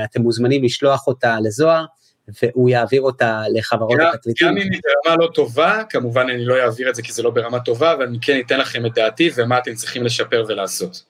אתם 0.04 0.22
מוזמנים 0.22 0.64
לשלוח 0.64 1.08
אותה 1.08 1.40
לזוהר. 1.40 1.86
והוא 2.28 2.70
יעביר 2.70 3.02
אותה 3.02 3.44
לחברות 3.54 4.00
התקליטים. 4.14 4.48
גם 4.48 4.58
אם 4.58 4.72
היא 4.72 4.82
ברמה 5.06 5.18
לא 5.20 5.30
טובה, 5.34 5.84
כמובן 5.90 6.30
אני 6.30 6.46
לא 6.46 6.64
אעביר 6.64 6.90
את 6.90 6.96
זה 6.96 7.02
כי 7.02 7.12
זה 7.12 7.24
לא 7.24 7.30
ברמה 7.30 7.60
טובה, 7.60 7.94
אבל 7.94 8.06
אני 8.06 8.18
כן 8.22 8.40
אתן 8.46 8.60
לכם 8.60 8.86
את 8.86 8.94
דעתי 8.94 9.32
ומה 9.36 9.58
אתם 9.58 9.74
צריכים 9.74 10.04
לשפר 10.04 10.44
ולעשות. 10.48 11.04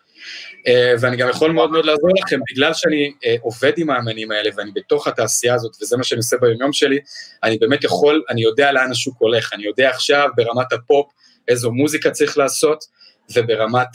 Uh, 0.68 0.70
ואני 1.00 1.18
גם 1.18 1.30
יכול 1.30 1.52
מאוד 1.52 1.72
מאוד 1.72 1.86
לעזור 1.86 2.10
לכם, 2.26 2.40
בגלל 2.52 2.74
שאני 2.74 3.14
uh, 3.16 3.42
עובד 3.42 3.72
עם 3.78 3.90
האמנים 3.90 4.32
האלה 4.32 4.50
ואני 4.56 4.72
בתוך 4.76 5.08
התעשייה 5.08 5.54
הזאת, 5.54 5.72
וזה 5.82 5.98
מה 5.98 6.04
שאני 6.04 6.18
עושה 6.18 6.38
ביומיום 6.42 6.74
שלי, 6.74 7.00
אני 7.44 7.58
באמת 7.58 7.84
יכול, 7.84 8.24
אני 8.30 8.42
יודע 8.42 8.72
לאן 8.72 8.92
השוק 8.92 9.16
הולך, 9.20 9.54
אני 9.54 9.64
יודע 9.66 9.90
עכשיו 9.90 10.30
ברמת 10.36 10.74
הפופ 10.74 11.12
איזו 11.48 11.72
מוזיקה 11.72 12.12
צריך 12.12 12.38
לעשות, 12.38 12.84
וברמת 13.36 13.88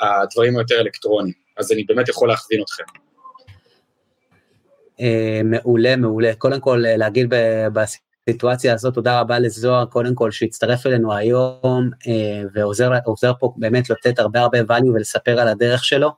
הדברים 0.00 0.56
היותר 0.56 0.80
אלקטרוניים, 0.80 1.34
אז 1.56 1.72
אני 1.72 1.84
באמת 1.84 2.08
יכול 2.08 2.28
להכווין 2.28 2.62
אתכם. 2.62 3.07
אה, 5.00 5.40
מעולה, 5.44 5.96
מעולה. 5.96 6.34
קודם 6.38 6.60
כל 6.60 6.86
אה, 6.86 6.96
להגיד 6.96 7.34
בסיטואציה 7.72 8.74
הזאת 8.74 8.94
תודה 8.94 9.20
רבה 9.20 9.38
לזוהר, 9.38 9.84
קודם 9.84 10.14
כל 10.14 10.30
שהצטרף 10.30 10.86
אלינו 10.86 11.14
היום 11.14 11.90
אה, 12.08 12.42
ועוזר 12.54 13.32
פה 13.40 13.52
באמת 13.56 13.90
לתת 13.90 14.18
הרבה 14.18 14.40
הרבה 14.40 14.58
value 14.60 14.90
ולספר 14.94 15.40
על 15.40 15.48
הדרך 15.48 15.84
שלו. 15.84 16.10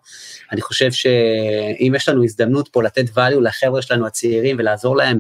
אני 0.52 0.61
חושב 0.61 0.93
שאם 0.93 1.93
יש 1.97 2.09
לנו 2.09 2.24
הזדמנות 2.24 2.69
פה 2.69 2.82
לתת 2.82 3.09
value 3.09 3.40
לחבר'ה 3.40 3.82
שלנו 3.82 4.07
הצעירים 4.07 4.57
ולעזור 4.59 4.97
להם 4.97 5.19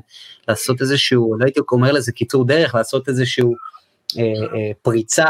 לעשות 0.48 0.80
איזשהו, 0.80 1.36
לא 1.38 1.44
הייתי 1.44 1.60
אומר 1.72 1.92
לזה 1.92 2.12
קיצור 2.12 2.46
דרך, 2.46 2.74
לעשות 2.74 3.08
איזשהו 3.08 3.54
פריצה 4.82 5.26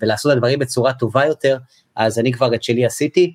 ולעשות 0.00 0.32
את 0.32 0.36
הדברים 0.36 0.58
בצורה 0.58 0.92
טובה 0.92 1.26
יותר, 1.26 1.56
אז 1.96 2.18
אני 2.18 2.32
כבר 2.32 2.54
את 2.54 2.62
שלי 2.62 2.86
עשיתי. 2.86 3.34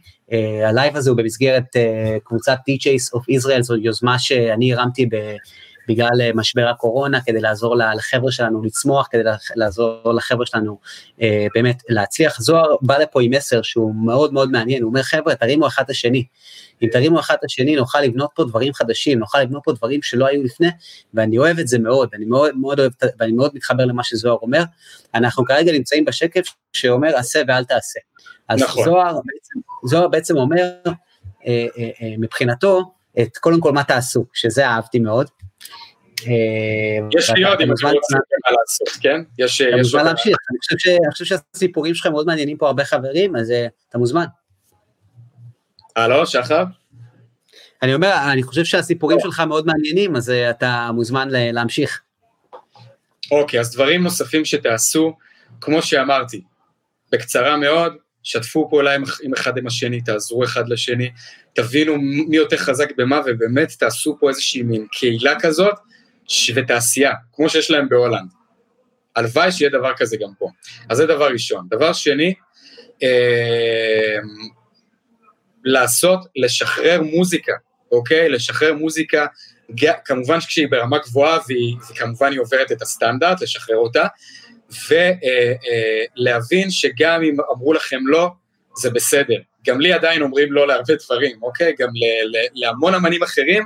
הלייב 0.66 0.96
הזה 0.96 1.10
הוא 1.10 1.18
במסגרת 1.18 1.76
קבוצת 2.24 2.58
DJs 2.70 3.18
of 3.20 3.22
Israel, 3.22 3.62
זו 3.62 3.76
יוזמה 3.76 4.20
שאני 4.20 4.74
הרמתי 4.74 5.06
ב, 5.06 5.36
בגלל 5.88 6.10
uh, 6.12 6.36
משבר 6.36 6.68
הקורונה, 6.68 7.22
כדי 7.22 7.42
לעזור 7.42 7.76
לחבר'ה 7.76 8.32
שלנו 8.32 8.64
לצמוח, 8.64 9.08
כדי 9.12 9.24
לעזור 9.56 10.14
לחבר'ה 10.14 10.46
שלנו 10.46 10.78
uh, 11.18 11.22
באמת 11.54 11.84
להצליח. 11.90 12.42
זוהר 12.42 12.76
בא 12.82 12.98
לפה 12.98 13.22
עם 13.22 13.32
מסר 13.32 13.62
שהוא 13.62 13.96
מאוד 13.96 14.34
מאוד 14.34 14.52
מעניין, 14.52 14.84
הוא 14.84 14.90
אומר 14.90 15.04
חבר'ה 15.04 15.36
תרימו 15.36 15.68
אחד 15.68 15.84
את 15.84 15.90
השני, 15.90 16.26
אם 16.82 16.88
תרימו 16.92 17.20
אחד 17.20 17.36
את 17.40 17.44
השני 17.44 17.76
נוכל 17.76 18.02
לבנות 18.02 18.30
פה 18.36 18.44
דברים 18.44 18.74
חדשים, 18.74 19.20
נוכל 19.20 19.42
לבנות 19.42 19.62
פה 19.66 19.72
דברים 19.72 20.02
שלא 20.02 20.26
היו 20.26 20.44
לפני, 20.44 20.68
ואני 21.14 21.38
אוהב 21.38 21.60
את 21.60 21.68
זה 21.68 21.80
מאוד, 21.80 22.10
אני 22.14 22.26
מאוד 22.26 22.58
מאוד 22.58 22.80
אוהב, 22.80 22.92
ואני 23.20 23.32
מאוד 23.32 23.52
מתחבר 23.54 23.86
למה 23.86 24.04
שזוהר 24.04 24.38
אומר. 24.42 24.64
אנחנו 25.16 25.46
כרגע 25.46 25.72
נמצאים 25.72 26.06
בשקף 26.06 26.46
שאומר 26.74 27.16
עשה 27.16 27.42
ואל 27.48 27.64
תעשה. 27.64 28.00
אז 28.50 28.62
נכון. 28.62 28.86
זוהר, 28.86 29.14
בעצם, 29.14 29.60
זוהר 29.86 30.08
בעצם 30.08 30.38
אומר, 30.38 30.72
אה, 30.86 31.68
אה, 31.78 31.90
אה, 32.02 32.14
מבחינתו, 32.18 32.94
את 33.22 33.38
קודם 33.38 33.60
כל 33.60 33.72
מה 33.72 33.84
תעשו, 33.84 34.26
שזה 34.34 34.68
אהבתי 34.68 35.00
מאוד. 35.00 35.30
יש 37.18 37.30
לי 37.30 37.44
עוד 37.44 37.62
אם 37.62 37.72
אתם 37.72 37.88
רוצים 37.88 38.18
מה 38.46 38.56
לעשות, 38.60 39.02
כן? 39.02 39.22
יש 39.40 39.62
אתה 39.62 39.78
מוזמן 39.78 40.06
להמשיך, 40.06 40.38
אני 40.52 41.12
חושב 41.12 41.26
שהסיפורים 41.26 41.96
שלכם 41.96 42.12
מאוד 42.12 42.28
מעניינים 42.28 42.58
פה 42.58 42.68
הרבה 42.68 42.86
חברים, 42.86 43.36
אז 43.36 43.54
אתה 43.90 43.98
מוזמן. 43.98 44.26
הלו, 45.96 46.28
שחר? 46.28 46.64
אני 47.82 47.94
אומר, 47.94 48.16
אני 48.32 48.44
חושב 48.44 48.64
שהסיפורים 48.64 49.20
שלך 49.20 49.40
מאוד 49.40 49.66
מעניינים, 49.66 50.16
אז 50.16 50.30
אתה 50.30 50.90
מוזמן 50.94 51.28
להמשיך. 51.32 52.02
אוקיי, 53.32 53.60
אז 53.60 53.74
דברים 53.74 54.04
נוספים 54.04 54.46
שתעשו, 54.46 55.18
כמו 55.62 55.82
שאמרתי, 55.82 56.42
בקצרה 57.12 57.58
מאוד, 57.58 57.94
שתפו 58.24 58.68
פעולה 58.70 58.96
עם, 58.96 59.04
עם 59.24 59.34
אחד 59.34 59.58
עם 59.58 59.68
השני, 59.68 60.02
תעזרו 60.02 60.44
אחד 60.44 60.70
לשני, 60.70 61.12
תבינו 61.54 61.98
מי 61.98 62.38
יותר 62.38 62.58
חזק 62.58 62.90
במה, 62.98 63.20
ובאמת 63.26 63.72
תעשו 63.80 64.18
פה 64.20 64.30
איזושהי 64.30 64.62
מין 64.62 64.88
קהילה 64.92 65.40
כזאת, 65.40 65.76
ותעשייה, 66.56 67.14
כמו 67.34 67.50
שיש 67.50 67.72
להם 67.72 67.90
בהולנד. 67.90 68.30
הלוואי 69.16 69.52
שיהיה 69.52 69.72
דבר 69.72 69.94
כזה 69.98 70.18
גם 70.18 70.30
פה. 70.40 70.50
אז 70.90 70.98
זה 70.98 71.06
דבר 71.06 71.28
ראשון. 71.32 71.68
דבר 71.70 71.94
שני, 71.94 72.34
אה, 73.04 74.18
לעשות, 75.64 76.20
לשחרר 76.36 77.02
מוזיקה, 77.02 77.54
אוקיי? 77.92 78.30
לשחרר 78.30 78.74
מוזיקה, 78.74 79.26
כמובן 80.06 80.40
כשהיא 80.40 80.68
ברמה 80.72 80.98
גבוהה 80.98 81.40
והיא, 81.48 81.76
וכמובן 81.92 82.32
היא 82.32 82.40
עוברת 82.40 82.72
את 82.72 82.82
הסטנדרט, 82.82 83.42
לשחרר 83.42 83.78
אותה, 83.78 84.08
ולהבין 84.90 86.60
אה, 86.60 86.66
אה, 86.66 86.72
שגם 86.72 87.24
אם 87.24 87.38
אמרו 87.52 87.74
לכם 87.74 88.08
לא, 88.08 88.30
זה 88.78 88.90
בסדר. 88.90 89.38
גם 89.68 89.82
לי 89.82 89.94
עדיין 89.94 90.22
אומרים 90.22 90.54
לא 90.54 90.68
להרבה 90.68 90.94
דברים, 91.06 91.44
אוקיי? 91.44 91.74
גם 91.80 91.88
ל, 91.88 92.38
ל, 92.38 92.46
להמון 92.54 92.96
אמנים 92.96 93.24
אחרים, 93.24 93.66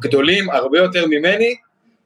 גדולים 0.00 0.50
הרבה 0.50 0.78
יותר 0.78 1.06
ממני, 1.06 1.56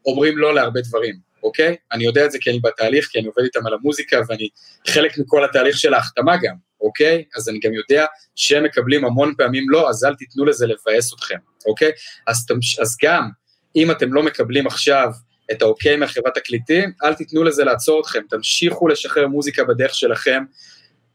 אומרים 0.06 0.39
לא 0.39 0.55
להרבה 0.55 0.81
דברים, 0.81 1.14
אוקיי? 1.43 1.77
אני 1.93 2.05
יודע 2.05 2.24
את 2.24 2.31
זה 2.31 2.39
כי 2.40 2.51
אני 2.51 2.60
בתהליך, 2.60 3.06
כי 3.06 3.18
אני 3.18 3.27
עובד 3.27 3.43
איתם 3.43 3.66
על 3.66 3.74
המוזיקה 3.74 4.20
ואני 4.28 4.48
חלק 4.89 5.18
מכל 5.18 5.44
התהליך 5.44 5.78
של 5.78 5.94
ההחתמה 5.94 6.36
גם, 6.36 6.55
אוקיי? 6.81 7.24
אז 7.36 7.48
אני 7.48 7.59
גם 7.59 7.74
יודע 7.74 8.06
שהם 8.36 8.64
מקבלים 8.64 9.05
המון 9.05 9.35
פעמים 9.39 9.70
לא, 9.70 9.90
אז 9.90 10.05
אל 10.05 10.14
תיתנו 10.14 10.44
לזה 10.44 10.66
לבאס 10.66 11.14
אתכם, 11.14 11.39
אוקיי? 11.66 11.93
אז, 12.27 12.47
אז 12.81 12.97
גם 13.02 13.28
אם 13.77 13.90
אתם 13.90 14.12
לא 14.12 14.22
מקבלים 14.22 14.66
עכשיו 14.66 15.09
את 15.52 15.62
האוקיי 15.62 15.97
מהחברת 15.97 16.35
תקליטים, 16.35 16.93
אל 17.05 17.14
תיתנו 17.14 17.44
לזה 17.44 17.64
לעצור 17.64 18.01
אתכם, 18.01 18.20
תמשיכו 18.31 18.89
לשחרר 18.89 19.28
מוזיקה 19.28 19.64
בדרך 19.64 19.94
שלכם, 19.94 20.43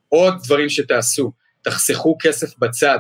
עוד 0.10 0.34
דברים 0.44 0.70
שתעשו, 0.70 1.32
תחסכו 1.62 2.18
כסף 2.22 2.58
בצד 2.58 3.00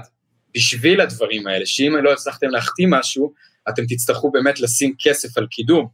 בשביל 0.55 1.01
הדברים 1.01 1.47
האלה, 1.47 1.65
שאם 1.65 1.95
לא 2.03 2.13
הצלחתם 2.13 2.49
להחתים 2.49 2.89
משהו, 2.89 3.33
אתם 3.69 3.83
תצטרכו 3.85 4.31
באמת 4.31 4.59
לשים 4.59 4.95
כסף 4.99 5.37
על 5.37 5.47
קידום, 5.47 5.87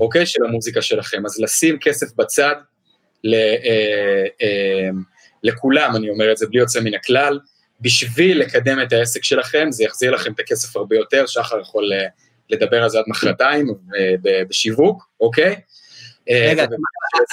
אוקיי? 0.00 0.26
של 0.26 0.44
המוזיקה 0.44 0.82
שלכם. 0.82 1.26
אז 1.26 1.40
לשים 1.40 1.78
כסף 1.78 2.06
בצד 2.16 2.54
ל, 3.24 3.34
אה, 3.34 4.26
אה, 4.42 4.90
לכולם, 5.42 5.96
אני 5.96 6.10
אומר 6.10 6.32
את 6.32 6.36
זה 6.36 6.46
בלי 6.46 6.58
יוצא 6.58 6.80
מן 6.80 6.94
הכלל, 6.94 7.38
בשביל 7.82 8.40
לקדם 8.40 8.82
את 8.82 8.92
העסק 8.92 9.24
שלכם, 9.24 9.66
זה 9.70 9.84
יחזיר 9.84 10.10
לכם 10.10 10.32
את 10.32 10.40
הכסף 10.40 10.76
הרבה 10.76 10.96
יותר, 10.96 11.26
שחר 11.26 11.60
יכול 11.60 11.92
אה, 11.92 12.06
לדבר 12.50 12.82
על 12.82 12.88
זה 12.88 12.98
עד 12.98 13.04
מחרתיים 13.08 13.68
אה, 13.96 14.14
בשיווק, 14.48 15.08
אוקיי? 15.20 15.56
אה, 16.30 16.46
רגע, 16.50 16.64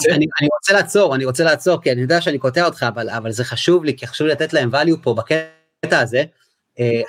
אני, 0.10 0.26
אני 0.42 0.48
רוצה 0.60 0.74
לעצור, 0.74 1.16
אני 1.16 1.26
רוצה 1.26 1.44
לעצור, 1.44 1.82
כי 1.82 1.92
אני 1.92 2.02
יודע 2.02 2.22
שאני 2.22 2.38
קוטע 2.38 2.66
אותך, 2.66 2.86
אבל, 2.88 3.10
אבל 3.10 3.32
זה 3.32 3.44
חשוב 3.44 3.86
לי, 3.86 3.98
כי 3.98 4.08
חשוב 4.08 4.28
לי 4.28 4.34
לתת 4.34 4.54
להם 4.54 4.76
value 4.76 4.98
פה 5.04 5.14
בקטע 5.14 6.00
הזה. 6.00 6.24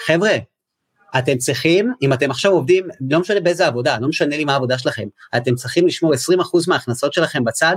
חבר'ה, 0.06 0.30
אתם 1.18 1.38
צריכים, 1.38 1.92
אם 2.02 2.12
אתם 2.12 2.30
עכשיו 2.30 2.52
עובדים, 2.52 2.88
לא 3.10 3.20
משנה 3.20 3.40
באיזה 3.40 3.66
עבודה, 3.66 3.98
לא 4.00 4.08
משנה 4.08 4.36
לי 4.36 4.44
מה 4.44 4.52
העבודה 4.52 4.78
שלכם, 4.78 5.08
אתם 5.36 5.54
צריכים 5.54 5.86
לשמור 5.86 6.14
20% 6.14 6.16
מההכנסות 6.68 7.12
שלכם 7.12 7.44
בצד, 7.44 7.76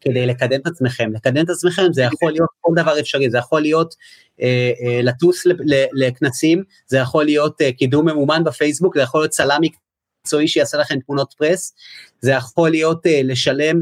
כדי 0.00 0.26
לקדם 0.26 0.60
את 0.60 0.66
עצמכם. 0.66 1.12
לקדם 1.14 1.44
את 1.44 1.50
עצמכם 1.50 1.92
זה 1.92 2.02
יכול 2.02 2.32
להיות 2.32 2.48
כל 2.60 2.72
דבר 2.76 3.00
אפשרי, 3.00 3.30
זה 3.30 3.38
יכול 3.38 3.60
להיות 3.60 3.94
אה, 4.40 4.72
אה, 4.82 5.02
לטוס 5.02 5.46
לכנסים, 5.92 6.62
זה 6.86 6.98
יכול 6.98 7.24
להיות 7.24 7.60
אה, 7.62 7.72
קידום 7.72 8.08
ממומן 8.08 8.44
בפייסבוק, 8.44 8.94
זה 8.96 9.02
יכול 9.02 9.20
להיות 9.20 9.30
צלם 9.30 9.60
מקצועי 9.60 10.48
שיעשה 10.48 10.78
לכם 10.78 10.98
תמונות 11.06 11.34
פרס, 11.38 11.74
זה 12.20 12.30
יכול 12.30 12.70
להיות 12.70 13.06
אה, 13.06 13.20
לשלם 13.24 13.80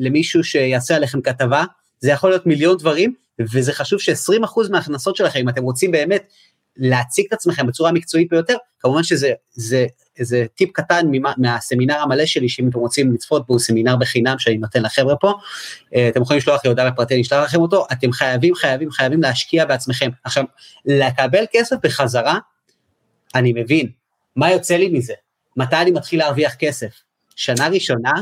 למישהו 0.00 0.44
שיעשה 0.44 0.96
עליכם 0.96 1.20
כתבה, 1.20 1.64
זה 2.00 2.10
יכול 2.10 2.30
להיות 2.30 2.46
מיליון 2.46 2.76
דברים, 2.76 3.14
וזה 3.52 3.72
חשוב 3.72 4.00
ש-20% 4.00 4.70
מההכנסות 4.70 5.16
שלכם, 5.16 5.40
אם 5.40 5.48
אתם 5.48 5.62
רוצים 5.62 5.90
באמת 5.90 6.32
להציג 6.76 7.26
את 7.28 7.32
עצמכם 7.32 7.66
בצורה 7.66 7.92
מקצועית 7.92 8.28
ביותר, 8.30 8.56
כמובן 8.80 9.02
שזה 9.02 9.32
זה, 9.52 9.86
זה 10.20 10.46
טיפ 10.54 10.70
קטן 10.72 11.06
ממה, 11.10 11.32
מהסמינר 11.36 11.98
המלא 11.98 12.26
שלי, 12.26 12.48
שאם 12.48 12.68
אתם 12.68 12.78
רוצים 12.78 13.12
לצפות 13.12 13.46
בו, 13.46 13.58
סמינר 13.58 13.96
בחינם 13.96 14.38
שאני 14.38 14.56
נותן 14.56 14.82
לחבר'ה 14.82 15.16
פה, 15.16 15.32
אה, 15.94 16.08
אתם 16.08 16.22
יכולים 16.22 16.38
לשלוח 16.38 16.64
לי 16.64 16.68
הודעה 16.68 16.90
בפרטי, 16.90 17.14
אני 17.14 17.22
אשלח 17.22 17.44
לכם 17.44 17.60
אותו, 17.60 17.86
אתם 17.92 18.12
חייבים, 18.12 18.54
חייבים, 18.54 18.90
חייבים 18.90 19.22
להשקיע 19.22 19.64
בעצמכם. 19.64 20.10
עכשיו, 20.24 20.44
לקבל 20.84 21.44
כסף 21.52 21.76
בחזרה, 21.82 22.38
אני 23.34 23.52
מבין, 23.56 23.88
מה 24.36 24.50
יוצא 24.50 24.76
לי 24.76 24.88
מזה? 24.88 25.14
מתי 25.56 25.76
אני 25.76 25.90
מתחיל 25.90 26.18
להרוויח 26.18 26.54
כסף? 26.54 26.90
שנה 27.36 27.68
ראשונה, 27.68 28.12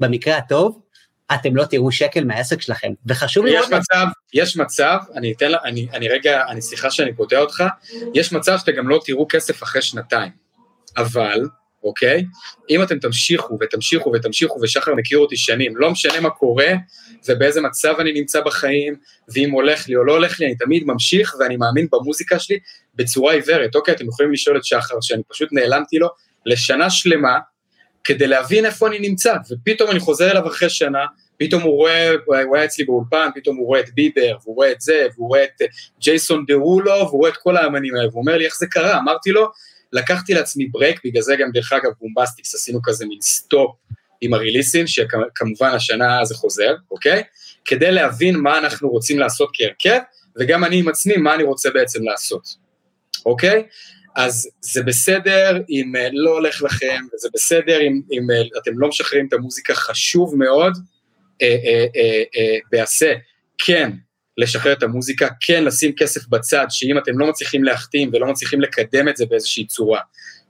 במקרה 0.00 0.36
הטוב, 0.36 0.81
אתם 1.34 1.56
לא 1.56 1.64
תראו 1.64 1.92
שקל 1.92 2.24
מהעסק 2.24 2.60
שלכם, 2.60 2.92
וחשוב 3.06 3.44
לי... 3.44 3.52
יש 3.58 3.66
מצב, 3.66 4.06
יש 4.34 4.56
מצב, 4.56 4.98
אני 5.16 5.32
אתן 5.32 5.50
לה, 5.50 5.58
אני, 5.64 5.88
אני 5.92 6.08
רגע, 6.08 6.42
אני 6.48 6.62
סליחה 6.62 6.90
שאני 6.90 7.14
קוטע 7.14 7.38
אותך, 7.38 7.64
יש 8.14 8.32
מצב 8.32 8.58
שאתם 8.58 8.72
גם 8.72 8.88
לא 8.88 9.00
תראו 9.04 9.26
כסף 9.30 9.62
אחרי 9.62 9.82
שנתיים, 9.82 10.30
אבל, 10.96 11.40
אוקיי, 11.84 12.24
אם 12.70 12.82
אתם 12.82 12.98
תמשיכו 12.98 13.58
ותמשיכו 13.60 14.12
ותמשיכו, 14.14 14.58
ושחר 14.62 14.94
מכיר 14.94 15.18
אותי 15.18 15.36
שנים, 15.36 15.76
לא 15.76 15.90
משנה 15.90 16.20
מה 16.20 16.30
קורה 16.30 16.72
ובאיזה 17.28 17.60
מצב 17.60 17.94
אני 18.00 18.12
נמצא 18.12 18.40
בחיים, 18.40 18.94
ואם 19.34 19.50
הולך 19.50 19.88
לי 19.88 19.96
או 19.96 20.04
לא 20.04 20.12
הולך 20.12 20.40
לי, 20.40 20.46
אני 20.46 20.56
תמיד 20.56 20.82
ממשיך 20.86 21.34
ואני 21.40 21.56
מאמין 21.56 21.86
במוזיקה 21.92 22.38
שלי 22.38 22.58
בצורה 22.94 23.32
עיוורת, 23.32 23.74
אוקיי, 23.74 23.94
אתם 23.94 24.08
יכולים 24.08 24.32
לשאול 24.32 24.56
את 24.56 24.64
שחר, 24.64 24.94
שאני 25.00 25.22
פשוט 25.28 25.48
נעלמתי 25.52 25.98
לו 25.98 26.08
לשנה 26.46 26.90
שלמה, 26.90 27.38
כדי 28.04 28.26
להבין 28.26 28.64
איפה 28.64 28.88
אני 28.88 28.98
נמצא, 28.98 29.34
ופתאום 29.50 29.90
אני 29.90 30.00
חוזר 30.00 30.30
אליו 30.30 30.46
אחרי 30.46 30.70
שנה, 30.70 31.04
פתאום 31.46 31.62
הוא 31.62 31.76
רואה, 31.76 32.10
הוא 32.44 32.56
היה 32.56 32.64
אצלי 32.64 32.84
באולפן, 32.84 33.28
פתאום 33.34 33.56
הוא 33.56 33.66
רואה 33.66 33.80
את 33.80 33.94
ביבר, 33.94 34.36
והוא 34.42 34.56
רואה 34.56 34.72
את 34.72 34.80
זה, 34.80 35.06
והוא 35.14 35.28
רואה 35.28 35.44
את 35.44 35.62
ג'ייסון 36.00 36.44
דרולו, 36.46 36.90
והוא 36.90 37.18
רואה 37.18 37.30
את 37.30 37.36
כל 37.36 37.56
האמנים 37.56 37.94
האלה, 37.94 38.08
והוא 38.08 38.20
אומר 38.20 38.38
לי 38.38 38.44
איך 38.44 38.58
זה 38.58 38.66
קרה, 38.66 38.98
אמרתי 38.98 39.30
לו, 39.30 39.48
לקחתי 39.92 40.34
לעצמי 40.34 40.66
break, 40.66 41.00
בגלל 41.04 41.22
זה 41.22 41.36
גם 41.36 41.50
דרך 41.52 41.72
אגב 41.72 41.90
בומבסטיקס 42.00 42.54
עשינו 42.54 42.80
כזה 42.82 43.06
מין 43.06 43.18
stop 43.20 43.76
עם 44.20 44.34
הריליסים, 44.34 44.86
שכמובן 44.86 45.70
השנה 45.74 46.24
זה 46.24 46.34
חוזר, 46.34 46.74
אוקיי? 46.90 47.22
כדי 47.64 47.92
להבין 47.92 48.36
מה 48.36 48.58
אנחנו 48.58 48.88
רוצים 48.88 49.18
לעשות 49.18 49.50
כהרכב, 49.52 49.98
וגם 50.38 50.64
אני 50.64 50.78
עם 50.78 50.88
עצמי, 50.88 51.16
מה 51.16 51.34
אני 51.34 51.42
רוצה 51.42 51.70
בעצם 51.70 52.02
לעשות, 52.02 52.42
אוקיי? 53.26 53.62
אז 54.16 54.48
זה 54.60 54.82
בסדר 54.82 55.58
אם 55.70 55.96
אה, 55.96 56.08
לא 56.12 56.30
הולך 56.30 56.62
לכם, 56.62 57.00
וזה 57.14 57.28
בסדר 57.34 57.80
אם, 57.80 58.00
אם 58.12 58.30
אה, 58.30 58.58
אתם 58.62 58.78
לא 58.78 58.88
משחררים 58.88 59.26
את 59.26 59.32
המוזיקה, 59.32 59.74
חשוב 59.74 60.36
מאוד 60.36 60.72
אה, 60.76 60.80
אה, 60.80 60.80
אה, 60.80 60.80
אה, 60.80 60.91
בעשה, 62.70 63.14
כן, 63.58 63.90
לשחרר 64.38 64.72
את 64.72 64.82
המוזיקה, 64.82 65.28
כן 65.40 65.64
לשים 65.64 65.92
כסף 65.96 66.28
בצד, 66.28 66.66
שאם 66.70 66.98
אתם 66.98 67.18
לא 67.18 67.26
מצליחים 67.26 67.64
להחתים 67.64 68.10
ולא 68.12 68.26
מצליחים 68.26 68.60
לקדם 68.60 69.08
את 69.08 69.16
זה 69.16 69.26
באיזושהי 69.26 69.66
צורה, 69.66 70.00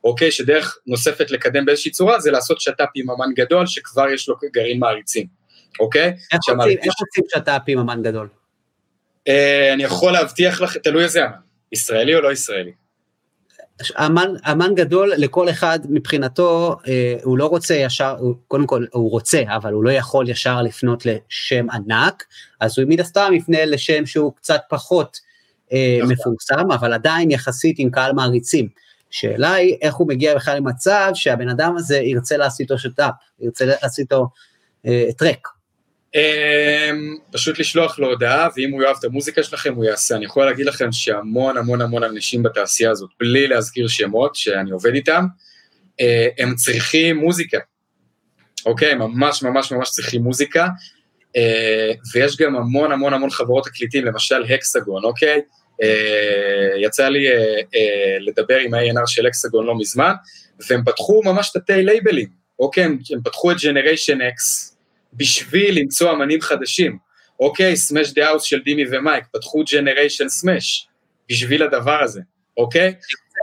אוקיי? 0.04 0.30
שדרך 0.30 0.78
נוספת 0.86 1.30
לקדם 1.30 1.64
באיזושהי 1.64 1.90
צורה 1.90 2.20
זה 2.20 2.30
לעשות 2.30 2.60
שת"פ 2.60 2.88
עם 2.94 3.10
אמן 3.10 3.34
גדול 3.34 3.66
שכבר 3.66 4.08
יש 4.08 4.28
לו 4.28 4.36
גרעין 4.52 4.78
מעריצים, 4.78 5.26
אוקיי? 5.80 6.12
איך 6.32 6.40
רוצים 6.98 7.24
שת"פ 7.28 7.62
עם 7.66 7.78
אמן 7.78 8.02
גדול? 8.02 8.28
אה, 9.28 9.72
אני 9.72 9.82
יכול 9.82 10.12
להבטיח 10.12 10.60
לך, 10.60 10.76
תלוי 10.76 11.04
איזה 11.04 11.24
אמן, 11.24 11.32
ישראלי 11.72 12.14
או 12.14 12.20
לא 12.20 12.32
ישראלי. 12.32 12.72
אמן, 13.96 14.34
אמן 14.52 14.74
גדול 14.74 15.12
לכל 15.16 15.50
אחד 15.50 15.78
מבחינתו, 15.88 16.76
אה, 16.88 17.16
הוא 17.22 17.38
לא 17.38 17.46
רוצה 17.46 17.74
ישר, 17.74 18.16
הוא, 18.18 18.34
קודם 18.48 18.66
כל 18.66 18.84
הוא 18.92 19.10
רוצה, 19.10 19.42
אבל 19.56 19.72
הוא 19.72 19.84
לא 19.84 19.90
יכול 19.90 20.28
ישר 20.28 20.62
לפנות 20.62 21.06
לשם 21.06 21.66
ענק, 21.70 22.24
אז 22.60 22.78
הוא 22.78 22.88
מן 22.88 23.00
הסתם 23.00 23.30
יפנה 23.34 23.64
לשם 23.64 24.06
שהוא 24.06 24.32
קצת 24.36 24.60
פחות 24.68 25.20
אה. 25.72 26.00
מפורסם, 26.08 26.70
אבל 26.74 26.92
עדיין 26.92 27.30
יחסית 27.30 27.76
עם 27.78 27.90
קהל 27.90 28.12
מעריצים. 28.12 28.68
שאלה 29.10 29.52
היא 29.52 29.76
איך 29.82 29.94
הוא 29.94 30.08
מגיע 30.08 30.34
בכלל 30.34 30.56
למצב 30.56 31.10
שהבן 31.14 31.48
אדם 31.48 31.76
הזה 31.76 31.96
ירצה 31.96 32.36
לעשות 32.36 32.60
איתו 32.60 32.78
שת"פ, 32.78 33.10
ירצה 33.40 33.64
לעשות 33.66 33.98
איתו 33.98 34.28
אה, 34.86 35.08
טרק. 35.16 35.48
אמ, 36.14 37.16
פשוט 37.32 37.58
לשלוח 37.58 37.98
לו 37.98 38.08
הודעה, 38.08 38.48
ואם 38.56 38.70
הוא 38.70 38.82
יאהב 38.82 38.96
את 38.98 39.04
המוזיקה 39.04 39.42
שלכם, 39.42 39.74
הוא 39.74 39.84
יעשה. 39.84 40.16
אני 40.16 40.24
יכול 40.24 40.44
להגיד 40.44 40.66
לכם 40.66 40.92
שהמון 40.92 41.56
המון 41.56 41.80
המון 41.80 42.02
אנשים 42.02 42.42
בתעשייה 42.42 42.90
הזאת, 42.90 43.10
בלי 43.20 43.46
להזכיר 43.46 43.88
שמות 43.88 44.34
שאני 44.34 44.70
עובד 44.70 44.94
איתם, 44.94 45.26
אה, 46.00 46.28
הם 46.38 46.54
צריכים 46.54 47.16
מוזיקה. 47.16 47.58
אוקיי? 48.66 48.94
ממש 48.94 49.42
ממש 49.42 49.72
ממש 49.72 49.90
צריכים 49.90 50.22
מוזיקה, 50.22 50.68
אה, 51.36 51.92
ויש 52.14 52.36
גם 52.36 52.56
המון 52.56 52.92
המון 52.92 53.14
המון 53.14 53.30
חברות 53.30 53.64
תקליטים, 53.64 54.04
למשל 54.04 54.44
הקסגון, 54.54 55.04
אוקיי? 55.04 55.40
אה, 55.82 56.72
יצא 56.76 57.08
לי 57.08 57.26
לדבר 58.20 58.56
עם 58.56 58.74
ה-ANR 58.74 59.06
של 59.06 59.26
הקסגון 59.26 59.66
לא 59.66 59.78
מזמן, 59.78 60.12
והם 60.68 60.84
פתחו 60.84 61.22
ממש 61.24 61.50
תתי 61.52 61.82
לייבלים, 61.82 62.28
אוקיי? 62.58 62.84
הם 62.84 63.22
פתחו 63.24 63.52
את 63.52 63.56
Generation 63.56 64.18
HEX, 64.18 64.71
בשביל 65.12 65.78
למצוא 65.78 66.12
אמנים 66.12 66.40
חדשים. 66.40 66.98
אוקיי, 67.40 67.76
Smash 67.76 68.12
The 68.12 68.28
House 68.28 68.42
של 68.42 68.58
דימי 68.64 68.84
ומייק, 68.90 69.24
פתחו 69.32 69.64
Generation 69.72 70.28
Smash 70.28 70.88
בשביל 71.28 71.62
הדבר 71.62 72.02
הזה, 72.02 72.20
אוקיי? 72.56 72.94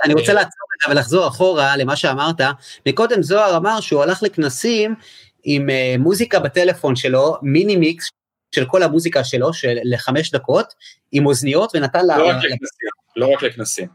אני 0.06 0.14
רוצה 0.14 0.34
לעצור 0.34 0.62
רגע 0.86 0.94
ולחזור 0.94 1.28
אחורה 1.28 1.78
למה 1.78 1.96
שאמרת. 1.96 2.42
מקודם 2.88 3.24
זוהר 3.24 3.58
אמר 3.58 3.80
שהוא 3.80 4.04
הלך 4.04 4.24
לכנסים 4.24 4.96
עם 5.44 5.70
uh, 5.70 5.98
מוזיקה 6.02 6.40
בטלפון 6.40 6.96
שלו, 6.96 7.38
mini 7.42 7.76
mix 7.76 8.10
של 8.56 8.66
כל 8.66 8.84
המוזיקה 8.84 9.24
שלו, 9.24 9.54
של 9.54 9.78
לחמש 9.84 10.32
דקות, 10.32 10.74
עם 11.12 11.26
אוזניות, 11.26 11.72
ונתן 11.76 12.06
לה... 12.06 12.18
לא 12.18 12.28
רק 12.28 12.36
לכנסים, 12.36 12.90
לא 13.16 13.28
רק 13.28 13.44
לכנסים. 13.44 13.88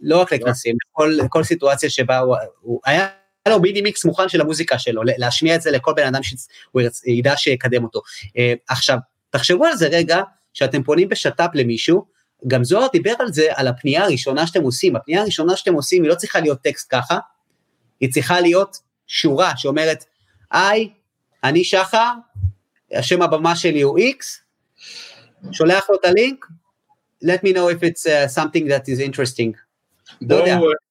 לא 0.00 0.20
רק 0.20 0.32
לכנסים, 0.32 0.76
כל, 0.92 1.16
כל 1.28 1.44
סיטואציה 1.44 1.90
שבה 1.90 2.18
הוא, 2.18 2.36
הוא 2.60 2.80
היה 2.84 3.08
לו 3.48 3.60
מיני 3.60 3.82
מיקס 3.82 4.04
מוכן 4.04 4.28
של 4.28 4.40
המוזיקה 4.40 4.78
שלו, 4.78 5.02
להשמיע 5.04 5.54
את 5.54 5.62
זה 5.62 5.70
לכל 5.70 5.92
בן 5.96 6.06
אדם 6.06 6.22
שהוא 6.22 6.82
ידע 7.06 7.36
שיקדם 7.36 7.84
אותו. 7.84 8.00
אה, 8.38 8.54
עכשיו, 8.68 8.98
תחשבו 9.30 9.64
על 9.64 9.76
זה 9.76 9.88
רגע, 9.88 10.22
שאתם 10.52 10.82
פונים 10.82 11.08
בשת"פ 11.08 11.50
למישהו, 11.54 12.04
גם 12.46 12.64
זוהר 12.64 12.86
דיבר 12.92 13.14
על 13.18 13.32
זה, 13.32 13.46
על 13.54 13.68
הפנייה 13.68 14.04
הראשונה 14.04 14.46
שאתם 14.46 14.62
עושים. 14.62 14.96
הפנייה 14.96 15.22
הראשונה 15.22 15.56
שאתם 15.56 15.74
עושים 15.74 16.02
היא 16.02 16.10
לא 16.10 16.14
צריכה 16.14 16.40
להיות 16.40 16.60
טקסט 16.62 16.86
ככה, 16.90 17.18
היא 18.00 18.12
צריכה 18.12 18.40
להיות 18.40 18.76
שורה 19.06 19.56
שאומרת, 19.56 20.04
היי, 20.50 20.90
אני 21.44 21.64
שחר, 21.64 22.12
השם 22.92 23.22
הבמה 23.22 23.56
שלי 23.56 23.80
הוא 23.80 23.98
איקס, 23.98 24.40
שולח 25.52 25.90
לו 25.90 25.96
את 25.96 26.04
הלינק, 26.04 26.46
let 27.24 27.44
me 27.44 27.52
know 27.52 27.68
if 27.68 27.82
it's 27.82 28.06
uh, 28.06 28.28
something 28.38 28.66
that 28.68 28.88
is 28.88 29.00
interesting. 29.00 29.52
לא 30.20 30.44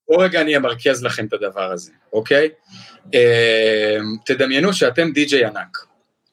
בואו 0.10 0.20
בוא 0.20 0.26
רגע 0.26 0.42
אני 0.42 0.58
אמרכז 0.58 1.04
לכם 1.04 1.26
את 1.26 1.34
הדבר 1.34 1.72
הזה, 1.72 1.92
אוקיי? 2.14 2.50
Uh, 3.06 3.10
תדמיינו 4.26 4.74
שאתם 4.74 5.12
די.ג'יי 5.12 5.46
ענק, 5.46 5.78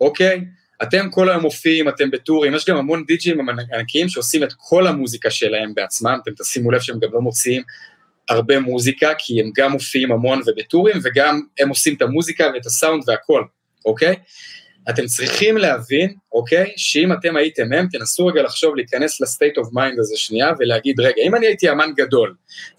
אוקיי? 0.01 0.45
אתם 0.83 1.11
כל 1.11 1.29
היום 1.29 1.43
מופיעים, 1.43 1.89
אתם 1.89 2.11
בטורים, 2.11 2.55
יש 2.55 2.67
גם 2.67 2.77
המון 2.77 3.05
די.ג'ים 3.07 3.49
ענקיים 3.73 4.09
שעושים 4.09 4.43
את 4.43 4.53
כל 4.57 4.87
המוזיקה 4.87 5.31
שלהם 5.31 5.75
בעצמם, 5.75 6.19
אתם 6.23 6.31
תשימו 6.39 6.71
לב 6.71 6.81
שהם 6.81 6.99
גם 6.99 7.09
לא 7.13 7.21
מוציאים 7.21 7.63
הרבה 8.29 8.61
מוזיקה, 8.61 9.13
כי 9.19 9.41
הם 9.41 9.51
גם 9.57 9.73
מופיעים 9.73 10.13
המון 10.13 10.41
ובטורים, 10.47 10.97
וגם 11.05 11.41
הם 11.59 11.69
עושים 11.69 11.95
את 11.95 12.03
המוזיקה 12.03 12.47
ואת 12.55 12.67
הסאונד 12.67 13.03
והכל, 13.07 13.45
אוקיי? 13.85 14.17
אתם 14.89 15.07
צריכים 15.07 15.57
להבין, 15.57 16.15
אוקיי, 16.33 16.73
שאם 16.77 17.13
אתם 17.13 17.37
הייתם 17.37 17.73
הם, 17.73 17.87
תנסו 17.93 18.27
רגע 18.27 18.43
לחשוב 18.43 18.77
להיכנס 18.77 19.21
ל 19.21 19.27
state 19.27 19.59
of 19.59 19.69
mind 19.73 19.99
הזה 19.99 20.17
שנייה, 20.17 20.53
ולהגיד, 20.59 21.01
רגע, 21.01 21.23
אם 21.27 21.35
אני 21.35 21.47
הייתי 21.47 21.71
אמן 21.71 21.91
גדול, 21.97 22.35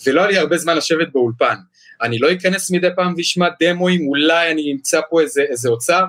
ולא 0.05 0.21
היה 0.21 0.29
לי 0.29 0.37
הרבה 0.37 0.57
זמן 0.57 0.77
לשבת 0.77 1.07
באולפן, 1.13 1.55
אני 2.01 2.19
לא 2.19 2.33
אכנס 2.33 2.71
מדי 2.71 2.87
פעם 2.95 3.13
ואשמע 3.17 3.47
דמוים, 3.63 4.07
אולי 4.07 4.51
אני 4.51 4.71
אמצא 4.71 5.01
פה 5.09 5.21
איזה, 5.21 5.41
איזה 5.41 5.69
אוצר, 5.69 6.03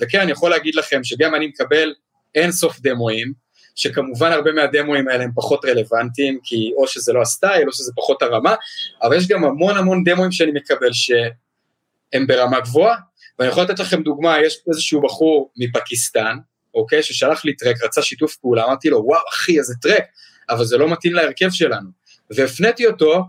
וכן, 0.00 0.20
אני 0.20 0.32
יכול 0.32 0.50
להגיד 0.50 0.74
לכם 0.74 1.04
שגם 1.04 1.34
אני 1.34 1.46
מקבל 1.46 1.94
אין 2.34 2.52
סוף 2.52 2.80
דמוים, 2.80 3.32
שכמובן 3.74 4.32
הרבה 4.32 4.52
מהדמוים 4.52 5.08
האלה 5.08 5.24
הם 5.24 5.30
פחות 5.34 5.64
רלוונטיים, 5.64 6.38
כי 6.44 6.72
או 6.76 6.88
שזה 6.88 7.12
לא 7.12 7.22
הסטייל, 7.22 7.68
או 7.68 7.72
שזה 7.72 7.92
פחות 7.96 8.22
הרמה, 8.22 8.54
אבל 9.02 9.16
יש 9.16 9.28
גם 9.28 9.44
המון 9.44 9.76
המון 9.76 10.04
דמוים 10.04 10.32
שאני 10.32 10.52
מקבל 10.52 10.92
שהם 10.92 12.26
ברמה 12.26 12.60
גבוהה, 12.60 12.96
ואני 13.38 13.50
יכול 13.50 13.62
לתת 13.62 13.78
לכם 13.78 14.02
דוגמה, 14.02 14.36
יש 14.40 14.58
איזשהו 14.68 15.02
בחור 15.02 15.50
מפקיסטן, 15.56 16.36
אוקיי, 16.74 17.02
ששלח 17.02 17.44
לי 17.44 17.56
טרק, 17.56 17.82
רצה 17.84 18.02
שיתוף 18.02 18.36
פעולה, 18.36 18.64
אמרתי 18.64 18.90
לו, 18.90 19.02
וואו 19.04 19.20
אחי, 19.32 19.58
איזה 19.58 19.74
טרק, 19.82 20.04
אבל 20.50 20.64
זה 20.64 20.78
לא 20.78 20.88
מתאים 20.88 21.14
להרכב 21.14 21.50
שלנו. 21.50 21.90
והפניתי 22.30 22.86
אותו 22.86 23.24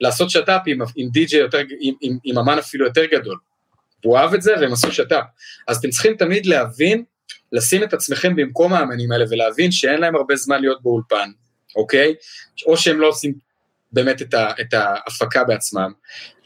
לעשות 0.00 0.30
שת"פ 0.30 0.60
עם, 0.66 0.78
עם 0.96 1.08
די.ג'יי 1.08 1.40
יותר, 1.40 1.58
עם, 1.80 1.94
עם, 2.00 2.18
עם 2.24 2.38
אמן 2.38 2.58
אפילו 2.58 2.86
יותר 2.86 3.04
גדול. 3.04 3.38
הוא 4.04 4.18
אהב 4.18 4.34
את 4.34 4.42
זה 4.42 4.54
והם 4.60 4.72
עשו 4.72 4.92
שת"פ. 4.92 5.24
אז 5.68 5.76
אתם 5.76 5.90
צריכים 5.90 6.16
תמיד 6.16 6.46
להבין, 6.46 7.04
לשים 7.52 7.82
את 7.82 7.92
עצמכם 7.94 8.36
במקום 8.36 8.72
האמנים 8.72 9.12
האלה 9.12 9.24
ולהבין 9.30 9.70
שאין 9.70 10.00
להם 10.00 10.16
הרבה 10.16 10.36
זמן 10.36 10.60
להיות 10.60 10.82
באולפן, 10.82 11.30
אוקיי? 11.76 12.14
או 12.66 12.76
שהם 12.76 13.00
לא 13.00 13.08
עושים 13.08 13.34
באמת 13.92 14.22
את, 14.22 14.34
ה, 14.34 14.50
את 14.60 14.74
ההפקה 14.74 15.44
בעצמם, 15.44 15.92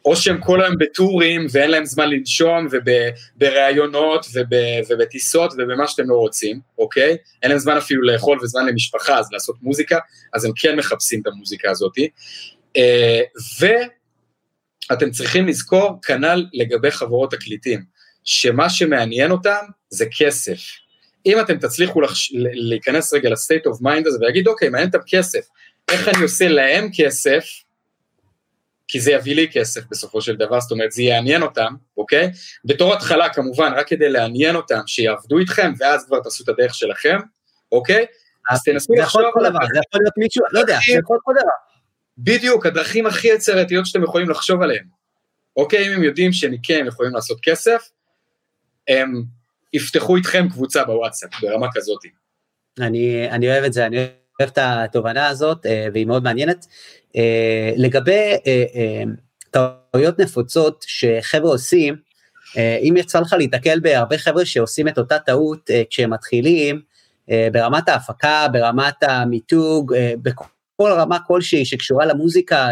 או 0.04 0.16
שהם 0.16 0.40
כל 0.40 0.60
היום 0.60 0.74
בטורים 0.78 1.46
ואין 1.52 1.70
להם 1.70 1.84
זמן 1.84 2.10
לנשום 2.10 2.66
ובראיונות 2.70 4.26
וב, 4.34 4.46
ובטיסות 4.88 5.52
ובמה 5.58 5.88
שאתם 5.88 6.08
לא 6.08 6.14
רוצים, 6.14 6.60
אוקיי? 6.78 7.16
אין 7.42 7.50
להם 7.50 7.60
זמן 7.60 7.76
אפילו 7.76 8.02
לאכול 8.02 8.38
וזמן 8.42 8.66
למשפחה, 8.66 9.18
אז 9.18 9.28
לעשות 9.32 9.56
מוזיקה, 9.62 9.98
אז 10.34 10.44
הם 10.44 10.52
כן 10.56 10.76
מחפשים 10.76 11.20
את 11.20 11.26
המוזיקה 11.26 11.70
הזאתי. 11.70 12.08
אה, 12.76 13.20
ואתם 14.90 15.10
צריכים 15.10 15.46
לזכור, 15.46 15.98
כנ"ל 16.02 16.46
לגבי 16.52 16.90
חברות 16.90 17.30
תקליטים, 17.30 17.84
שמה 18.24 18.70
שמעניין 18.70 19.30
אותם 19.30 19.64
זה 19.90 20.04
כסף. 20.18 20.60
אם 21.26 21.40
אתם 21.40 21.58
תצליחו 21.58 22.00
לחש... 22.00 22.32
להיכנס 22.34 23.12
רגע 23.12 23.30
ל 23.30 23.36
state 23.36 23.66
of 23.66 23.80
mind 23.80 24.06
הזה 24.06 24.18
ולהגיד, 24.20 24.48
אוקיי, 24.48 24.68
מעניין 24.68 24.88
אותם 24.88 25.04
כסף, 25.06 25.46
איך 25.90 26.08
אני 26.08 26.22
עושה 26.22 26.48
להם 26.48 26.88
כסף, 26.96 27.44
כי 28.88 29.00
זה 29.00 29.12
יביא 29.12 29.34
לי 29.34 29.48
כסף 29.52 29.80
בסופו 29.90 30.20
של 30.20 30.36
דבר, 30.36 30.60
זאת 30.60 30.70
אומרת, 30.70 30.92
זה 30.92 31.02
יעניין 31.02 31.42
אותם, 31.42 31.74
אוקיי? 31.96 32.30
בתור 32.64 32.94
התחלה, 32.94 33.28
כמובן, 33.28 33.72
רק 33.76 33.88
כדי 33.88 34.08
לעניין 34.08 34.56
אותם, 34.56 34.80
שיעבדו 34.86 35.38
איתכם, 35.38 35.72
ואז 35.78 36.06
כבר 36.06 36.20
תעשו 36.20 36.44
את 36.44 36.48
הדרך 36.48 36.74
שלכם, 36.74 37.18
אוקיי? 37.72 38.06
אז 38.50 38.62
תנסו 38.62 38.92
לחשוב... 38.92 38.96
זה 38.96 39.02
יכול 39.02 39.30
כל 39.32 39.40
דבר, 39.40 39.58
זה 39.72 39.80
יכול 39.88 40.00
להיות 40.02 40.14
מישהו, 40.16 40.44
לא 40.52 40.60
יודע, 40.60 40.78
זה 40.86 40.98
יכול 40.98 41.18
כל 41.22 41.32
דבר. 41.40 41.50
בדיוק, 42.18 42.66
הדרכים 42.66 43.06
הכי 43.06 43.28
יצירתיות 43.28 43.86
שאתם 43.86 44.02
יכולים 44.02 44.30
לחשוב 44.30 44.62
עליהן. 44.62 44.84
אוקיי, 45.56 45.88
אם 45.88 45.92
הם 45.92 46.02
יודעים 46.02 46.32
שמכם 46.32 46.84
יכולים 46.86 47.14
לעשות 47.14 47.38
כסף, 47.42 47.88
הם 48.88 49.22
יפתחו 49.72 50.16
איתכם 50.16 50.48
קבוצה 50.48 50.84
בוואטסאפ, 50.84 51.30
ברמה 51.40 51.66
כזאת. 51.74 52.02
אני, 52.80 53.30
אני 53.30 53.50
אוהב 53.50 53.64
את 53.64 53.72
זה, 53.72 53.86
אני 53.86 54.06
אוהב 54.40 54.50
את 54.50 54.58
התובנה 54.62 55.26
הזאת, 55.26 55.66
אה, 55.66 55.86
והיא 55.92 56.06
מאוד 56.06 56.24
מעניינת. 56.24 56.66
אה, 57.16 57.72
לגבי 57.76 58.36
אה, 58.46 59.02
טעויות 59.50 60.18
נפוצות 60.18 60.84
שחבר'ה 60.88 61.50
עושים, 61.50 62.08
אם 62.56 62.94
יצא 62.96 63.20
לך 63.20 63.32
להתקל 63.38 63.80
בהרבה 63.80 64.18
חבר'ה 64.18 64.46
שעושים 64.46 64.88
את 64.88 64.98
אותה 64.98 65.18
טעות 65.18 65.70
כשהם 65.90 66.12
מתחילים, 66.12 66.80
ברמת 67.52 67.88
ההפקה, 67.88 68.46
ברמת 68.52 69.02
המיתוג, 69.02 69.94
בכל 70.22 70.92
רמה 70.92 71.18
כלשהי 71.26 71.64
שקשורה 71.64 72.06
למוזיקה, 72.06 72.68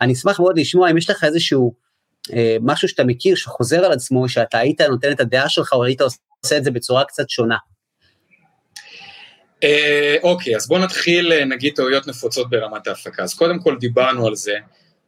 אני 0.00 0.12
אשמח 0.12 0.40
מאוד 0.40 0.58
לשמוע 0.58 0.90
אם 0.90 0.96
יש 0.96 1.10
לך 1.10 1.24
איזשהו 1.24 1.74
משהו 2.60 2.88
שאתה 2.88 3.04
מכיר 3.04 3.34
שחוזר 3.34 3.84
על 3.84 3.92
עצמו, 3.92 4.28
שאתה 4.28 4.58
היית 4.58 4.80
נותן 4.80 5.12
את 5.12 5.20
הדעה 5.20 5.48
שלך 5.48 5.72
או 5.72 5.84
היית 5.84 6.00
עושה 6.00 6.56
את 6.56 6.64
זה 6.64 6.70
בצורה 6.70 7.04
קצת 7.04 7.30
שונה. 7.30 7.56
אה, 9.64 10.16
אוקיי, 10.22 10.56
אז 10.56 10.68
בואו 10.68 10.80
נתחיל 10.80 11.32
אה, 11.32 11.44
נגיד 11.44 11.74
טעויות 11.74 12.06
נפוצות 12.06 12.50
ברמת 12.50 12.86
ההפקה. 12.86 13.22
אז 13.22 13.34
קודם 13.34 13.58
כל 13.58 13.76
דיברנו 13.80 14.26
על 14.26 14.34
זה 14.34 14.54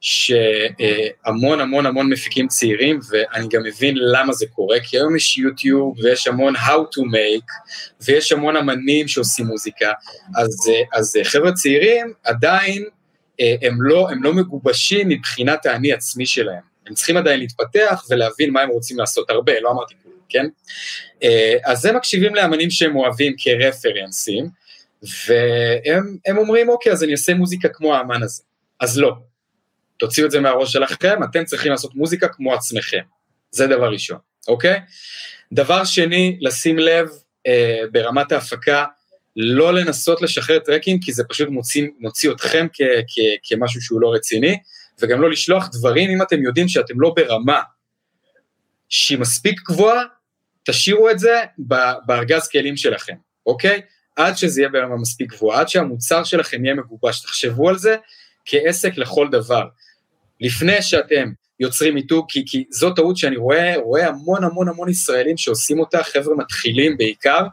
שהמון 0.00 1.60
המון 1.60 1.86
המון 1.86 2.12
מפיקים 2.12 2.48
צעירים, 2.48 3.00
ואני 3.10 3.48
גם 3.48 3.62
מבין 3.62 3.94
למה 3.98 4.32
זה 4.32 4.46
קורה, 4.46 4.80
כי 4.80 4.96
היום 4.96 5.16
יש 5.16 5.38
יוטיוב 5.38 5.98
ויש 6.02 6.26
המון 6.26 6.56
how 6.56 6.80
to 6.96 7.00
make, 7.00 7.72
ויש 8.00 8.32
המון 8.32 8.56
אמנים 8.56 9.08
שעושים 9.08 9.46
מוזיקה, 9.46 9.92
אז, 10.36 10.56
אה, 10.68 10.98
אז 10.98 11.14
חבר'ה 11.24 11.52
צעירים 11.52 12.12
עדיין 12.24 12.84
הם 13.62 13.82
לא, 13.82 14.10
הם 14.10 14.22
לא 14.22 14.32
מגובשים 14.34 15.08
מבחינת 15.08 15.66
האני 15.66 15.92
עצמי 15.92 16.26
שלהם. 16.26 16.60
הם 16.86 16.94
צריכים 16.94 17.16
עדיין 17.16 17.40
להתפתח 17.40 18.04
ולהבין 18.10 18.50
מה 18.50 18.60
הם 18.60 18.68
רוצים 18.68 18.98
לעשות 18.98 19.30
הרבה, 19.30 19.60
לא 19.60 19.70
אמרתי 19.70 19.94
כן? 20.28 20.47
אה, 21.23 21.57
אז 21.65 21.85
הם 21.85 21.97
מקשיבים 21.97 22.35
לאמנים 22.35 22.70
שהם 22.70 22.97
אוהבים 22.97 23.35
כרפרנסים, 23.39 24.48
והם 25.03 26.39
אומרים, 26.39 26.69
אוקיי, 26.69 26.93
אז 26.93 27.05
אני 27.05 27.12
אעשה 27.12 27.35
מוזיקה 27.35 27.69
כמו 27.69 27.94
האמן 27.94 28.23
הזה. 28.23 28.43
אז 28.81 28.98
לא. 28.98 29.15
תוציאו 29.98 30.27
את 30.27 30.31
זה 30.31 30.40
מהראש 30.40 30.73
שלכם, 30.73 31.23
אתם 31.31 31.44
צריכים 31.44 31.73
לעשות 31.73 31.94
מוזיקה 31.94 32.28
כמו 32.28 32.55
עצמכם. 32.55 33.03
זה 33.51 33.66
דבר 33.66 33.93
ראשון, 33.93 34.19
אוקיי? 34.48 34.81
דבר 35.53 35.85
שני, 35.85 36.39
לשים 36.40 36.78
לב 36.78 37.09
אה, 37.47 37.81
ברמת 37.93 38.32
ההפקה, 38.32 38.85
לא 39.36 39.74
לנסות 39.74 40.23
לשחרר 40.23 40.59
טרקים, 40.59 41.01
כי 41.01 41.12
זה 41.12 41.24
פשוט 41.24 41.48
מוציא, 41.48 41.86
מוציא 41.98 42.31
אתכם 42.31 42.66
כ, 42.73 42.82
כ, 42.82 43.19
כמשהו 43.43 43.81
שהוא 43.81 44.01
לא 44.01 44.12
רציני, 44.12 44.59
וגם 45.03 45.20
לא 45.20 45.31
לשלוח 45.31 45.69
דברים 45.73 46.11
אם 46.11 46.23
אתם 46.23 46.43
יודעים 46.43 46.69
שאתם 46.69 47.01
לא 47.01 47.12
ברמה 47.16 47.61
שהיא 48.89 49.19
מספיק 49.19 49.61
גבוהה, 49.69 50.03
תשאירו 50.66 51.10
את 51.10 51.18
זה 51.18 51.44
בארגז 52.06 52.48
כלים 52.48 52.76
שלכם, 52.76 53.14
אוקיי? 53.47 53.80
עד 54.16 54.36
שזה 54.36 54.60
יהיה 54.60 54.68
ברמה 54.68 54.97
מספיק 54.97 55.32
גבוהה, 55.32 55.60
עד 55.60 55.68
שהמוצר 55.68 56.24
שלכם 56.24 56.64
יהיה 56.64 56.74
מגובש, 56.74 57.20
תחשבו 57.20 57.68
על 57.68 57.78
זה 57.78 57.97
כעסק 58.44 58.97
לכל 58.97 59.28
דבר. 59.30 59.64
לפני 60.40 60.82
שאתם 60.82 61.32
יוצרים 61.60 61.94
מיתוג, 61.94 62.26
כי, 62.28 62.44
כי 62.47 62.64
זו 62.70 62.90
טעות 62.90 63.16
שאני 63.16 63.36
רואה, 63.36 63.76
רואה 63.76 64.09
המון 64.09 64.44
המון 64.44 64.68
המון 64.68 64.88
ישראלים 64.88 65.36
שעושים 65.36 65.80
אותה, 65.80 66.02
חבר'ה 66.02 66.36
מתחילים 66.36 66.97
בעיקר, 66.97 67.47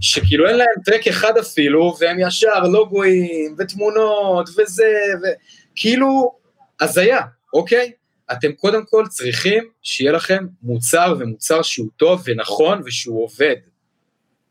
שכאילו 0.00 0.48
אין 0.48 0.56
להם 0.56 0.66
טרק 0.84 1.06
אחד 1.08 1.38
אפילו, 1.38 1.96
והם 2.00 2.16
ישר 2.20 2.60
לוגויים, 2.60 3.56
ותמונות, 3.58 4.48
וזה, 4.58 4.92
וכאילו, 5.22 6.32
הזיה, 6.80 7.20
אוקיי? 7.54 7.92
אתם 8.32 8.52
קודם 8.52 8.84
כל 8.84 9.04
צריכים 9.08 9.64
שיהיה 9.82 10.12
לכם 10.12 10.46
מוצר 10.62 11.14
ומוצר 11.18 11.62
שהוא 11.62 11.88
טוב 11.96 12.22
ונכון 12.26 12.82
ושהוא 12.84 13.24
עובד. 13.24 13.56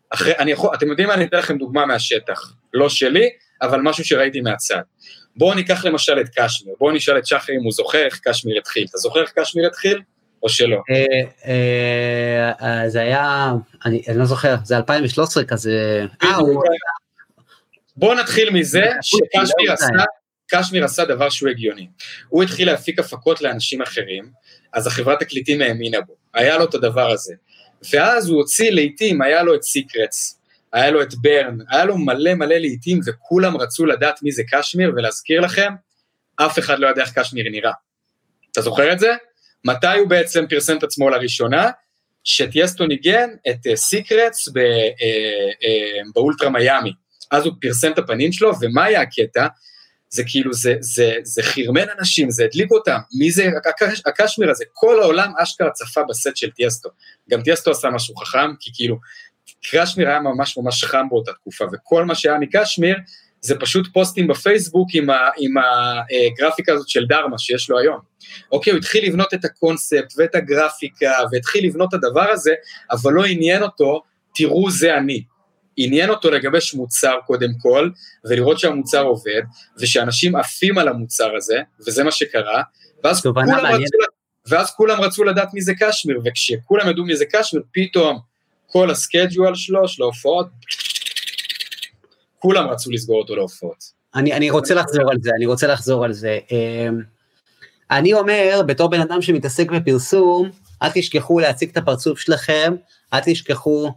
אחרי, 0.10 0.34
אני 0.38 0.52
יכול, 0.52 0.70
אתם 0.74 0.88
יודעים 0.88 1.08
מה, 1.08 1.14
אני 1.14 1.26
אתן 1.26 1.38
לכם 1.38 1.58
דוגמה 1.58 1.86
מהשטח, 1.86 2.54
לא 2.74 2.90
שלי, 2.90 3.30
אבל 3.62 3.82
משהו 3.82 4.06
שראיתי 4.06 4.42
מהצד. 4.42 4.82
בואו 5.36 5.56
ניקח 5.56 5.86
למשל 5.86 6.22
את 6.22 6.30
קשמיר, 6.36 6.76
בואו 6.80 6.92
נשאל 6.92 7.18
את 7.18 7.28
שחר 7.28 7.54
אם 7.54 7.64
הוא 7.64 7.72
זוכר 7.72 8.06
איך 8.06 8.20
קשמיר 8.24 8.58
התחיל. 8.58 8.86
אתה 8.90 8.98
זוכר 8.98 9.22
איך 9.22 9.32
קשמיר 9.36 9.68
התחיל? 9.68 10.02
או 10.44 10.50
שלא? 10.50 10.78
אה, 11.46 12.52
אה, 12.62 12.90
זה 12.90 13.02
היה, 13.02 13.52
אני 13.86 14.02
לא 14.16 14.26
זוכר, 14.26 14.56
זה 14.64 14.78
2013 14.78 15.44
כזה. 15.44 16.06
בואו 17.98 18.14
נתחיל 18.14 18.50
מזה 18.50 18.84
שקשמיר 19.02 19.74
עשה 19.74 20.04
קשמיר 20.50 20.86
עשה 20.86 21.06
דבר 21.06 21.30
שהוא 21.30 21.50
הגיוני. 21.50 21.88
הוא 22.30 22.44
התחיל 22.44 22.72
להפיק 22.72 23.00
הפקות 23.00 23.42
לאנשים 23.42 23.82
אחרים, 23.82 24.32
אז 24.74 24.88
החברת 24.88 25.20
תקליטים 25.20 25.62
האמינה 25.62 26.02
בו, 26.02 26.16
היה 26.34 26.58
לו 26.58 26.66
את 26.66 26.74
הדבר 26.74 27.12
הזה. 27.12 27.34
ואז 27.94 28.30
הוא 28.30 28.38
הוציא 28.38 28.72
להיטים, 28.72 29.22
היה 29.22 29.44
לו 29.44 29.56
את 29.56 29.64
Secrets, 29.64 30.40
היה 30.74 30.92
לו 30.92 31.02
את 31.02 31.14
Burn, 31.16 31.58
היה 31.70 31.86
לו 31.86 31.98
מלא 31.98 32.34
מלא 32.34 32.56
להיטים, 32.56 33.00
וכולם 33.06 33.58
רצו 33.58 33.86
לדעת 33.86 34.24
מי 34.24 34.32
זה 34.32 34.44
קשמיר, 34.52 34.92
ולהזכיר 34.96 35.42
לכם, 35.42 35.74
אף 36.36 36.60
אחד 36.60 36.80
לא 36.80 36.88
יודע 36.88 37.02
איך 37.02 37.20
קשמיר 37.20 37.46
נראה. 37.52 37.72
אתה 38.52 38.62
זוכר 38.62 38.94
את 38.94 39.00
זה? 39.00 39.16
מתי 39.66 39.98
הוא 40.00 40.08
בעצם 40.08 40.46
פרסם 40.50 40.78
את 40.78 40.84
עצמו 40.84 41.10
לראשונה? 41.10 41.70
שטיאסטו 42.24 42.86
ניגן 42.86 43.30
את 43.50 43.76
Secrets 43.76 44.48
uh, 44.48 44.52
uh, 44.52 44.54
uh, 44.54 46.12
באולטרה 46.16 46.50
מיאמי. 46.50 46.92
אז 47.32 47.46
הוא 47.46 47.54
פרסם 47.62 47.92
את 47.92 47.98
הפנים 47.98 48.32
שלו, 48.32 48.52
ומה 48.62 48.84
היה 48.84 49.02
הקטע? 49.02 49.48
זה 50.10 50.24
כאילו, 50.28 50.54
זה, 50.54 50.76
זה, 50.80 51.14
זה 51.24 51.44
חרמן 51.44 51.86
אנשים, 52.00 52.32
זה 52.32 52.46
הדליק 52.46 52.72
אותם, 52.72 52.98
מי 53.20 53.32
זה 53.32 53.50
הקש, 53.70 54.02
הקשמיר 54.06 54.52
הזה, 54.52 54.66
כל 54.74 55.02
העולם 55.02 55.32
אשכרה 55.38 55.72
צפה 55.72 56.02
בסט 56.10 56.36
של 56.36 56.52
טיאסטו. 56.52 56.90
גם 57.30 57.42
טיאסטו 57.42 57.72
עשה 57.72 57.90
משהו 57.90 58.16
חכם, 58.16 58.56
כי 58.60 58.72
כאילו, 58.74 58.98
קשמיר 59.72 60.10
היה 60.10 60.20
ממש 60.20 60.58
ממש 60.58 60.84
חם 60.84 61.06
באותה 61.10 61.32
תקופה, 61.34 61.66
וכל 61.74 62.06
מה 62.06 62.16
שהיה 62.16 62.38
מקשמיר, 62.40 62.98
זה 63.42 63.60
פשוט 63.60 63.88
פוסטים 63.94 64.28
בפייסבוק 64.28 64.90
עם, 64.94 65.10
ה, 65.10 65.30
עם 65.38 65.54
הגרפיקה 65.58 66.74
הזאת 66.74 66.90
של 66.90 67.06
Dharma 67.06 67.38
שיש 67.38 67.70
לו 67.70 67.80
היום. 67.80 68.00
אוקיי, 68.52 68.74
הוא 68.74 68.80
התחיל 68.80 69.06
לבנות 69.08 69.34
את 69.34 69.46
הקונספט 69.46 70.14
ואת 70.18 70.36
הגרפיקה, 70.36 71.12
והתחיל 71.32 71.66
לבנות 71.66 71.90
את 71.90 72.04
הדבר 72.04 72.30
הזה, 72.32 72.54
אבל 72.92 73.14
לא 73.14 73.26
עניין 73.26 73.64
אותו, 73.64 74.02
תראו 74.36 74.72
זה 74.72 74.98
אני. 74.98 75.24
עניין 75.82 76.10
אותו 76.10 76.32
לגבש 76.32 76.74
מוצר 76.74 77.16
קודם 77.28 77.50
כל, 77.62 77.90
ולראות 78.26 78.60
שהמוצר 78.60 79.04
עובד, 79.04 79.42
ושאנשים 79.80 80.36
עפים 80.36 80.78
על 80.78 80.88
המוצר 80.88 81.36
הזה, 81.36 81.60
וזה 81.88 82.04
מה 82.04 82.12
שקרה, 82.12 82.64
ואז 83.04 83.22
כולם, 83.22 83.50
רצו, 83.50 83.98
ואז 84.48 84.72
כולם 84.72 85.02
רצו 85.02 85.24
לדעת 85.24 85.54
מי 85.54 85.62
זה 85.62 85.74
קשמיר, 85.80 86.20
וכשכולם 86.26 86.90
ידעו 86.90 87.06
מי 87.06 87.16
זה 87.16 87.26
קשמיר, 87.32 87.64
פתאום 87.72 88.20
כל 88.68 88.92
הסקייג'ואל 88.92 89.56
שלו, 89.56 89.88
של 89.88 90.04
ההופעות, 90.04 90.48
כולם 92.40 92.68
רצו 92.68 92.92
לסגור 92.92 93.22
אותו 93.22 93.36
להופעות. 93.36 94.00
אני, 94.16 94.34
אני 94.34 94.50
רוצה 94.50 94.74
לחזור 94.74 95.12
על 95.12 95.18
זה, 95.22 95.32
אני 95.38 95.46
רוצה 95.46 95.68
לחזור 95.68 96.06
על 96.06 96.14
זה. 96.14 96.40
אמ, 96.52 97.02
אני 97.92 98.14
אומר, 98.14 98.62
בתור 98.68 98.90
בן 98.90 99.02
אדם 99.02 99.22
שמתעסק 99.22 99.72
בפרסום, 99.72 100.50
אל 100.82 100.90
תשכחו 100.94 101.40
להציג 101.40 101.70
את 101.70 101.78
הפרצוף 101.78 102.20
שלכם, 102.20 102.76
אל 103.14 103.20
תשכחו 103.26 103.92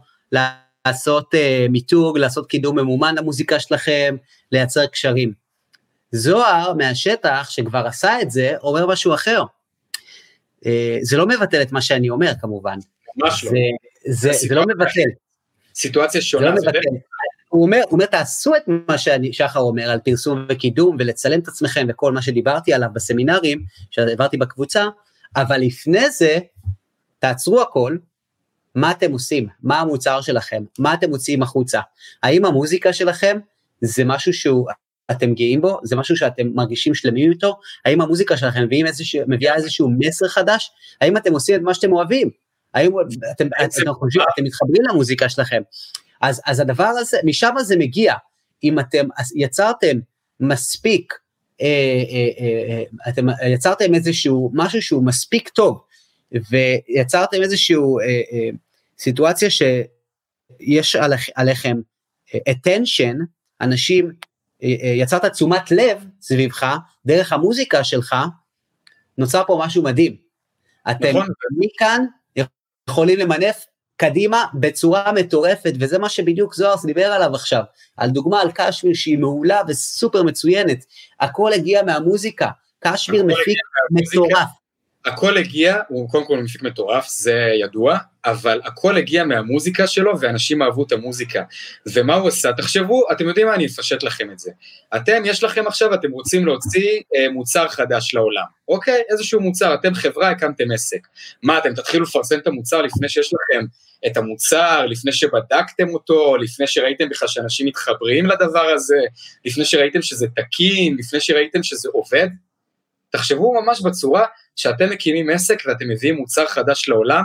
לעשות 0.87 1.33
uh, 1.33 1.37
מיתוג, 1.69 2.17
לעשות 2.17 2.47
קידום 2.47 2.79
ממומן 2.79 3.15
למוזיקה 3.15 3.59
שלכם, 3.59 4.15
לייצר 4.51 4.85
קשרים. 4.85 5.33
זוהר 6.11 6.73
מהשטח, 6.73 7.47
שכבר 7.49 7.87
עשה 7.87 8.21
את 8.21 8.31
זה, 8.31 8.53
אומר 8.63 8.87
משהו 8.87 9.13
אחר. 9.13 9.43
Uh, 10.59 10.67
זה 11.01 11.17
לא 11.17 11.27
מבטל 11.27 11.61
את 11.61 11.71
מה 11.71 11.81
שאני 11.81 12.09
אומר, 12.09 12.31
כמובן. 12.41 12.77
ממש 13.15 13.43
לא. 13.43 13.51
זה, 14.05 14.31
זה, 14.31 14.47
זה 14.47 14.55
לא 14.55 14.63
מבטל. 14.67 15.09
סיטואציה 15.75 16.21
שונה. 16.21 16.45
זה 16.45 16.51
לא 16.51 16.61
מבטל. 16.61 16.79
הוא 17.49 17.63
אומר, 17.63 17.81
הוא 17.83 17.91
אומר, 17.91 18.05
תעשו 18.05 18.55
את 18.55 18.63
מה 18.67 18.97
ששחר 18.97 19.59
אומר 19.59 19.89
על 19.89 19.99
פרסום 19.99 20.45
וקידום 20.49 20.95
ולצלם 20.99 21.39
את 21.39 21.47
עצמכם 21.47 21.85
וכל 21.89 22.11
מה 22.11 22.21
שדיברתי 22.21 22.73
עליו 22.73 22.89
בסמינרים 22.93 23.63
שהעברתי 23.91 24.37
בקבוצה, 24.37 24.85
אבל 25.35 25.57
לפני 25.57 26.09
זה, 26.09 26.37
תעצרו 27.19 27.61
הכל, 27.61 27.97
מה 28.75 28.91
אתם 28.91 29.11
עושים? 29.11 29.47
מה 29.63 29.79
המוצר 29.79 30.21
שלכם? 30.21 30.63
מה 30.79 30.93
אתם 30.93 31.09
מוציאים 31.09 31.43
החוצה? 31.43 31.81
האם 32.23 32.45
המוזיקה 32.45 32.93
שלכם 32.93 33.37
זה 33.81 34.05
משהו 34.05 34.33
שהוא, 34.33 34.67
אתם 35.11 35.33
גאים 35.33 35.61
בו? 35.61 35.79
זה 35.83 35.95
משהו 35.95 36.17
שאתם 36.17 36.47
מרגישים 36.53 36.95
שלמים 36.95 37.31
איתו? 37.31 37.59
האם 37.85 38.01
המוזיקה 38.01 38.37
שלכם 38.37 38.67
איזשהו, 38.85 39.23
מביאה 39.27 39.55
איזשהו 39.55 39.89
מסר 39.99 40.27
חדש? 40.27 40.71
האם 41.01 41.17
אתם 41.17 41.33
עושים 41.33 41.55
את 41.55 41.61
מה 41.61 41.73
שאתם 41.73 41.91
אוהבים? 41.91 42.29
האם 42.73 42.91
אתם, 43.31 43.47
אתם, 43.47 43.93
חושבים, 43.93 44.25
אתם 44.33 44.43
מתחברים 44.43 44.81
למוזיקה 44.89 45.29
שלכם? 45.29 45.61
אז, 46.21 46.41
אז 46.45 46.59
הדבר 46.59 46.83
הזה, 46.83 47.17
משם 47.23 47.53
זה 47.61 47.77
מגיע. 47.77 48.13
אם 48.63 48.79
אתם 48.79 49.07
יצרתם 49.35 49.97
מספיק, 50.39 51.13
אה, 51.61 51.67
אה, 52.09 52.45
אה, 52.45 52.83
אתם 53.09 53.25
יצרתם 53.47 53.95
איזשהו 53.95 54.51
משהו 54.53 54.81
שהוא 54.81 55.05
מספיק 55.05 55.49
טוב, 55.49 55.83
ויצרתם 56.51 57.41
איזשהו 57.41 57.99
אה, 57.99 58.05
אה, 58.05 58.49
סיטואציה 59.03 59.49
שיש 59.49 60.95
עליכ, 60.95 61.29
עליכם 61.35 61.77
אה, 62.33 62.39
attention, 62.53 63.15
אנשים, 63.61 64.11
אה, 64.63 64.75
אה, 64.83 64.87
יצרת 64.87 65.25
תשומת 65.25 65.71
לב 65.71 66.05
סביבך, 66.21 66.77
דרך 67.05 67.33
המוזיקה 67.33 67.83
שלך, 67.83 68.15
נוצר 69.17 69.43
פה 69.47 69.61
משהו 69.65 69.83
מדהים. 69.83 70.15
אתם 70.91 71.09
נכון. 71.09 71.27
מכאן 71.57 72.05
יכולים 72.89 73.19
למנף 73.19 73.65
קדימה 73.97 74.45
בצורה 74.53 75.11
מטורפת, 75.11 75.73
וזה 75.79 75.99
מה 75.99 76.09
שבדיוק 76.09 76.55
זוהרס 76.55 76.85
דיבר 76.85 77.05
עליו 77.05 77.35
עכשיו, 77.35 77.63
על 77.97 78.09
דוגמה 78.09 78.41
על 78.41 78.51
קשמיר 78.55 78.93
שהיא 78.93 79.17
מעולה 79.17 79.61
וסופר 79.67 80.23
מצוינת, 80.23 80.85
הכל 81.19 81.53
הגיע 81.53 81.83
מהמוזיקה, 81.83 82.47
קשמיר 82.79 83.23
מפיק 83.23 83.57
מטורף. 83.91 84.62
הכל 85.05 85.37
הגיע, 85.37 85.77
הוא 85.87 86.09
קודם 86.09 86.25
כל 86.25 86.37
מפיק 86.37 86.63
מטורף, 86.63 87.07
זה 87.07 87.51
ידוע, 87.61 87.97
אבל 88.25 88.61
הכל 88.63 88.97
הגיע 88.97 89.23
מהמוזיקה 89.23 89.87
שלו, 89.87 90.19
ואנשים 90.19 90.61
אהבו 90.61 90.83
את 90.83 90.91
המוזיקה. 90.91 91.43
ומה 91.93 92.15
הוא 92.15 92.27
עשה? 92.27 92.53
תחשבו, 92.53 93.11
אתם 93.11 93.27
יודעים 93.27 93.47
מה, 93.47 93.55
אני 93.55 93.65
אפשט 93.65 94.03
לכם 94.03 94.31
את 94.31 94.39
זה. 94.39 94.51
אתם, 94.95 95.21
יש 95.25 95.43
לכם 95.43 95.67
עכשיו, 95.67 95.93
אתם 95.93 96.11
רוצים 96.11 96.45
להוציא 96.45 97.01
אה, 97.15 97.29
מוצר 97.31 97.67
חדש 97.67 98.13
לעולם, 98.13 98.43
אוקיי? 98.67 99.01
איזשהו 99.09 99.41
מוצר, 99.41 99.73
אתם 99.73 99.93
חברה, 99.93 100.29
הקמתם 100.29 100.71
עסק. 100.71 101.07
מה, 101.43 101.57
אתם 101.57 101.73
תתחילו 101.73 102.03
לפרסם 102.03 102.39
את 102.39 102.47
המוצר 102.47 102.81
לפני 102.81 103.09
שיש 103.09 103.33
לכם 103.33 103.65
את 104.05 104.17
המוצר, 104.17 104.85
לפני 104.85 105.11
שבדקתם 105.11 105.89
אותו, 105.89 106.37
לפני 106.37 106.67
שראיתם 106.67 107.09
בכלל 107.09 107.27
שאנשים 107.27 107.67
מתחברים 107.67 108.25
לדבר 108.25 108.65
הזה, 108.75 108.99
לפני 109.45 109.65
שראיתם 109.65 110.01
שזה 110.01 110.27
תקין, 110.35 110.95
לפני 110.99 111.19
שראיתם 111.19 111.63
שזה 111.63 111.89
עובד? 111.93 112.27
תחשבו 113.15 113.61
ממש 113.61 113.81
בצורה 113.81 114.25
שאתם 114.55 114.89
מקימים 114.89 115.29
עסק 115.29 115.63
ואתם 115.65 115.89
מביאים 115.89 116.15
מוצר 116.15 116.47
חדש 116.47 116.89
לעולם, 116.89 117.23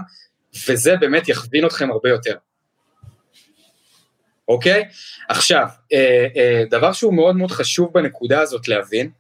וזה 0.69 0.97
באמת 0.97 1.29
יכווין 1.29 1.67
אתכם 1.67 1.91
הרבה 1.91 2.09
יותר. 2.09 2.35
אוקיי? 4.49 4.85
עכשיו, 5.29 5.67
אה, 5.93 6.27
אה, 6.37 6.63
דבר 6.71 6.93
שהוא 6.93 7.15
מאוד 7.15 7.37
מאוד 7.37 7.51
חשוב 7.51 7.93
בנקודה 7.93 8.41
הזאת 8.41 8.69
להבין, 8.69 9.11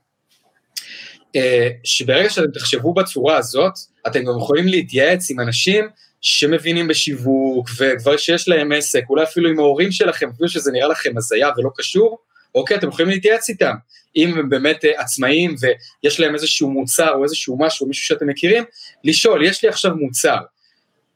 אה, 1.36 1.68
שברגע 1.84 2.30
שאתם 2.30 2.50
תחשבו 2.50 2.94
בצורה 2.94 3.36
הזאת, 3.36 3.72
אתם 4.06 4.24
גם 4.24 4.38
יכולים 4.38 4.68
להתייעץ 4.68 5.30
עם 5.30 5.40
אנשים 5.40 5.88
שמבינים 6.20 6.88
בשיווק, 6.88 7.68
וכבר 7.78 8.16
שיש 8.16 8.48
להם 8.48 8.72
עסק, 8.72 9.02
אולי 9.10 9.22
אפילו 9.22 9.50
עם 9.50 9.58
ההורים 9.58 9.92
שלכם, 9.92 10.28
אפילו 10.34 10.48
שזה 10.48 10.72
נראה 10.72 10.88
לכם 10.88 11.16
הזיה 11.16 11.48
ולא 11.56 11.70
קשור, 11.76 12.18
אוקיי, 12.54 12.76
אתם 12.76 12.88
יכולים 12.88 13.10
להתייעץ 13.10 13.48
איתם. 13.48 13.74
אם 14.18 14.38
הם 14.38 14.48
באמת 14.48 14.84
uh, 14.84 15.00
עצמאים 15.00 15.54
ויש 15.60 16.20
להם 16.20 16.34
איזשהו 16.34 16.70
מוצר 16.70 17.10
או 17.14 17.24
איזשהו 17.24 17.56
משהו, 17.60 17.86
מישהו 17.86 18.06
שאתם 18.06 18.26
מכירים, 18.26 18.64
לשאול, 19.04 19.44
יש 19.44 19.62
לי 19.62 19.68
עכשיו 19.68 19.96
מוצר, 19.96 20.38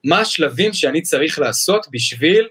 מה 0.04 0.20
השלבים 0.20 0.72
שאני 0.72 1.02
צריך 1.02 1.38
לעשות 1.38 1.86
בשביל 1.90 2.48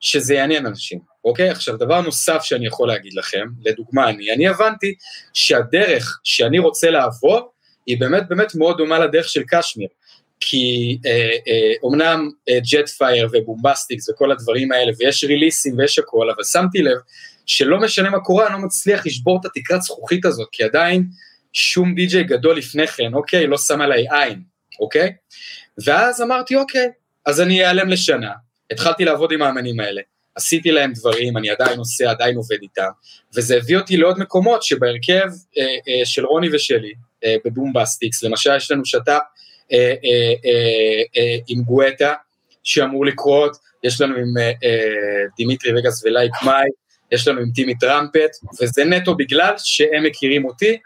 שזה 0.00 0.34
יעניין 0.34 0.66
אנשים, 0.66 0.98
אוקיי? 1.24 1.50
עכשיו, 1.50 1.76
דבר 1.76 2.00
נוסף 2.00 2.42
שאני 2.42 2.66
יכול 2.66 2.88
להגיד 2.88 3.14
לכם, 3.14 3.46
לדוגמה 3.64 4.08
אני, 4.08 4.32
אני 4.32 4.48
הבנתי 4.48 4.94
שהדרך 5.34 6.20
שאני 6.24 6.58
רוצה 6.58 6.90
לעבור, 6.90 7.52
היא 7.86 8.00
באמת 8.00 8.28
באמת 8.28 8.54
מאוד 8.54 8.76
דומה 8.76 8.98
לדרך 8.98 9.28
של 9.28 9.42
קשמיר. 9.48 9.88
כי 10.40 10.98
אה, 11.06 11.30
אה, 11.48 11.72
אומנם 11.82 12.30
ג'ט 12.72 12.88
פייר 12.88 13.28
ובומבסטיקס 13.32 14.08
וכל 14.08 14.32
הדברים 14.32 14.72
האלה, 14.72 14.92
ויש 14.98 15.24
ריליסים 15.24 15.78
ויש 15.78 15.98
הכל, 15.98 16.30
אבל 16.30 16.44
שמתי 16.44 16.82
לב 16.82 16.98
שלא 17.46 17.80
משנה 17.80 18.10
מה 18.10 18.20
קורה, 18.20 18.46
אני 18.46 18.52
לא 18.52 18.58
מצליח 18.58 19.06
לשבור 19.06 19.40
את 19.40 19.44
התקרת 19.44 19.82
זכוכית 19.82 20.24
הזאת, 20.24 20.48
כי 20.52 20.64
עדיין 20.64 21.06
שום 21.52 21.94
די-ג'יי 21.94 22.24
גדול 22.24 22.56
לפני 22.58 22.86
כן, 22.86 23.14
אוקיי, 23.14 23.46
לא 23.46 23.58
שם 23.58 23.80
עליי 23.80 24.06
עין, 24.10 24.42
אוקיי? 24.80 25.12
ואז 25.84 26.22
אמרתי, 26.22 26.56
אוקיי, 26.56 26.88
אז 27.26 27.40
אני 27.40 27.66
אעלם 27.66 27.88
לשנה. 27.88 28.32
התחלתי 28.70 29.04
לעבוד 29.04 29.32
עם 29.32 29.42
האמנים 29.42 29.80
האלה, 29.80 30.00
עשיתי 30.34 30.70
להם 30.70 30.92
דברים, 30.92 31.36
אני 31.36 31.50
עדיין 31.50 31.78
עושה, 31.78 32.10
עדיין 32.10 32.36
עובד 32.36 32.58
איתם, 32.62 32.88
וזה 33.36 33.56
הביא 33.56 33.76
אותי 33.76 33.96
לעוד 33.96 34.18
מקומות 34.18 34.62
שבהרכב 34.62 35.28
אה, 35.58 35.62
אה, 35.88 36.04
של 36.04 36.26
רוני 36.26 36.48
ושלי, 36.52 36.92
אה, 37.24 37.36
בבומבסטיקס, 37.44 38.22
למשל 38.22 38.56
יש 38.56 38.70
לנו 38.70 38.84
שת"פ 38.84 39.08
אה, 39.08 39.20
אה, 39.72 39.94
אה, 40.44 41.02
אה, 41.16 41.36
עם 41.48 41.62
גואטה, 41.62 42.14
שאמור 42.62 43.06
לקרות, 43.06 43.56
יש 43.84 44.00
לנו 44.00 44.16
עם 44.16 44.38
אה, 44.38 44.52
אה, 44.64 45.24
דימיטרי 45.36 45.78
וגאס 45.78 46.04
ולייק 46.04 46.32
מייק, 46.44 46.68
יש 47.12 47.28
לנו 47.28 47.40
עם 47.40 47.50
טימי 47.54 47.78
טראמפט, 47.78 48.30
וזה 48.62 48.84
נטו 48.84 49.14
בגלל 49.14 49.54
שהם 49.58 50.04
מכירים 50.04 50.44
אותי, 50.44 50.78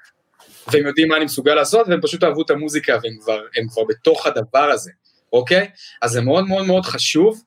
והם 0.72 0.86
יודעים 0.86 1.08
מה 1.08 1.16
אני 1.16 1.24
מסוגל 1.24 1.54
לעשות, 1.54 1.88
והם 1.88 2.00
פשוט 2.02 2.24
אהבו 2.24 2.42
את 2.42 2.50
המוזיקה, 2.50 2.98
והם 3.02 3.16
כבר, 3.22 3.40
כבר 3.68 3.84
בתוך 3.88 4.26
הדבר 4.26 4.70
הזה, 4.70 4.90
אוקיי? 5.32 5.70
אז 6.02 6.10
זה 6.10 6.20
מאוד 6.20 6.46
מאוד 6.46 6.66
מאוד 6.66 6.84
חשוב 6.84 7.42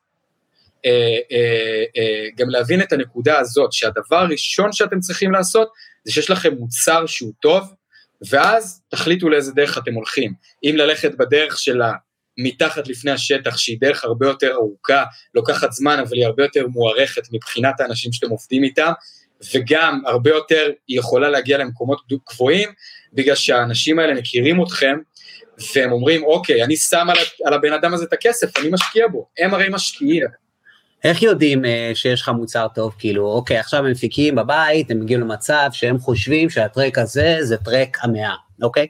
אה, 0.86 1.18
אה, 1.32 1.84
אה, 1.98 2.28
גם 2.36 2.50
להבין 2.50 2.82
את 2.82 2.94
הנקודה 2.94 3.40
הזאת, 3.40 3.74
שהדבר 3.74 4.16
הראשון 4.16 4.72
שאתם 4.72 5.00
צריכים 5.00 5.32
לעשות, 5.32 5.72
זה 6.04 6.12
שיש 6.12 6.30
לכם 6.30 6.54
מוצר 6.54 7.06
שהוא 7.06 7.34
טוב, 7.40 7.74
ואז 8.30 8.82
תחליטו 8.90 9.30
לאיזה 9.30 9.52
דרך 9.52 9.78
אתם 9.78 9.94
הולכים. 9.94 10.34
אם 10.64 10.74
ללכת 10.78 11.16
בדרך 11.16 11.60
של 11.60 11.82
מתחת 12.38 12.88
לפני 12.88 13.12
השטח, 13.12 13.58
שהיא 13.58 13.78
דרך 13.82 14.04
הרבה 14.04 14.28
יותר 14.28 14.52
ארוכה, 14.54 15.04
לוקחת 15.36 15.72
זמן, 15.72 16.00
אבל 16.00 16.18
היא 16.18 16.26
הרבה 16.26 16.44
יותר 16.44 16.68
מוערכת 16.68 17.22
מבחינת 17.32 17.80
האנשים 17.80 18.14
שאתם 18.14 18.30
עובדים 18.30 18.64
איתם, 18.64 18.92
וגם 19.54 20.02
הרבה 20.06 20.30
יותר 20.30 20.70
היא 20.88 21.00
יכולה 21.00 21.30
להגיע 21.30 21.58
למקומות 21.58 22.02
גבוהים, 22.30 22.70
בגלל 23.14 23.36
שהאנשים 23.36 24.00
האלה 24.00 24.14
מכירים 24.14 24.64
אתכם, 24.64 24.98
והם 25.76 25.92
אומרים, 25.92 26.24
אוקיי, 26.24 26.64
אני 26.64 26.76
שם 26.76 27.08
על, 27.10 27.18
על 27.46 27.54
הבן 27.54 27.74
אדם 27.74 27.94
הזה 27.94 28.06
את 28.06 28.14
הכסף, 28.14 28.58
אני 28.58 28.70
משקיע 28.72 29.08
בו, 29.08 29.28
הם 29.40 29.54
הרי 29.54 29.70
משקיעים. 29.70 30.24
איך 31.04 31.24
יודעים 31.24 31.66
uh, 31.66 31.68
שיש 31.94 32.22
לך 32.22 32.30
מוצר 32.30 32.68
טוב, 32.76 32.96
כאילו, 33.00 33.26
אוקיי, 33.26 33.58
עכשיו 33.58 33.80
הם 33.80 33.92
מפיקים 33.92 34.36
בבית, 34.36 34.92
הם 34.92 35.00
מגיעים 35.00 35.22
למצב 35.22 35.70
שהם 35.72 36.00
חושבים 36.00 36.50
שהטרק 36.50 36.98
הזה 36.98 37.38
זה 37.42 37.58
טרק 37.58 37.98
המאה, 38.02 38.36
אוקיי? 38.62 38.88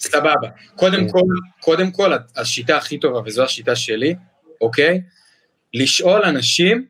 סבבה. 0.00 0.48
קודם 0.76 1.06
כן. 1.06 1.12
כל, 1.12 1.20
קודם 1.60 1.90
כל, 1.90 2.12
השיטה 2.36 2.76
הכי 2.76 2.98
טובה, 2.98 3.20
וזו 3.26 3.44
השיטה 3.44 3.76
שלי, 3.76 4.14
אוקיי? 4.60 5.00
לשאול 5.74 6.22
אנשים 6.24 6.86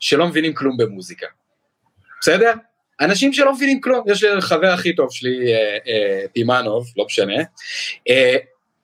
שלא 0.00 0.26
מבינים 0.26 0.54
כלום 0.54 0.76
במוזיקה. 0.76 1.26
בסדר? 2.20 2.52
אנשים 3.00 3.32
שלא 3.32 3.52
מבינים 3.52 3.80
כלום, 3.80 4.04
יש 4.08 4.24
לי 4.24 4.40
חבר 4.40 4.66
הכי 4.66 4.94
טוב 4.94 5.08
שלי, 5.12 5.52
אה, 5.52 5.78
אה, 5.88 6.24
פימנוב, 6.32 6.86
לא 6.96 7.04
משנה, 7.04 7.42
אה, 8.08 8.36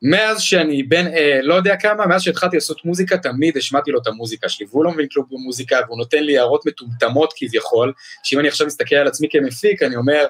מאז 0.03 0.41
שאני 0.41 0.83
בן, 0.83 1.07
אה, 1.07 1.41
לא 1.43 1.55
יודע 1.55 1.77
כמה, 1.77 2.07
מאז 2.07 2.23
שהתחלתי 2.23 2.57
לעשות 2.57 2.85
מוזיקה, 2.85 3.19
תמיד 3.19 3.57
השמעתי 3.57 3.91
לו 3.91 4.01
את 4.03 4.07
המוזיקה 4.07 4.49
שלי, 4.49 4.67
והוא 4.71 4.85
לא 4.85 4.91
מבין 4.91 5.07
כלום 5.13 5.27
במוזיקה, 5.31 5.79
והוא 5.87 5.99
נותן 5.99 6.23
לי 6.23 6.39
הערות 6.39 6.67
מטומטמות 6.67 7.33
כביכול, 7.37 7.93
שאם 8.25 8.41
אני 8.41 8.49
עכשיו 8.49 8.67
מסתכל 8.67 8.97
על 8.97 9.07
עצמי 9.07 9.29
כמפיק, 9.31 9.83
אני 9.83 9.97
אומר, 9.97 10.27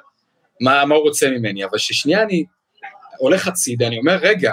מה, 0.60 0.84
מה 0.84 0.94
הוא 0.94 1.04
רוצה 1.04 1.30
ממני, 1.30 1.64
אבל 1.64 1.78
ששנייה 1.78 2.22
אני 2.22 2.44
הולך 3.18 3.48
הצידה, 3.48 3.86
אני 3.86 3.98
אומר, 3.98 4.16
רגע, 4.22 4.52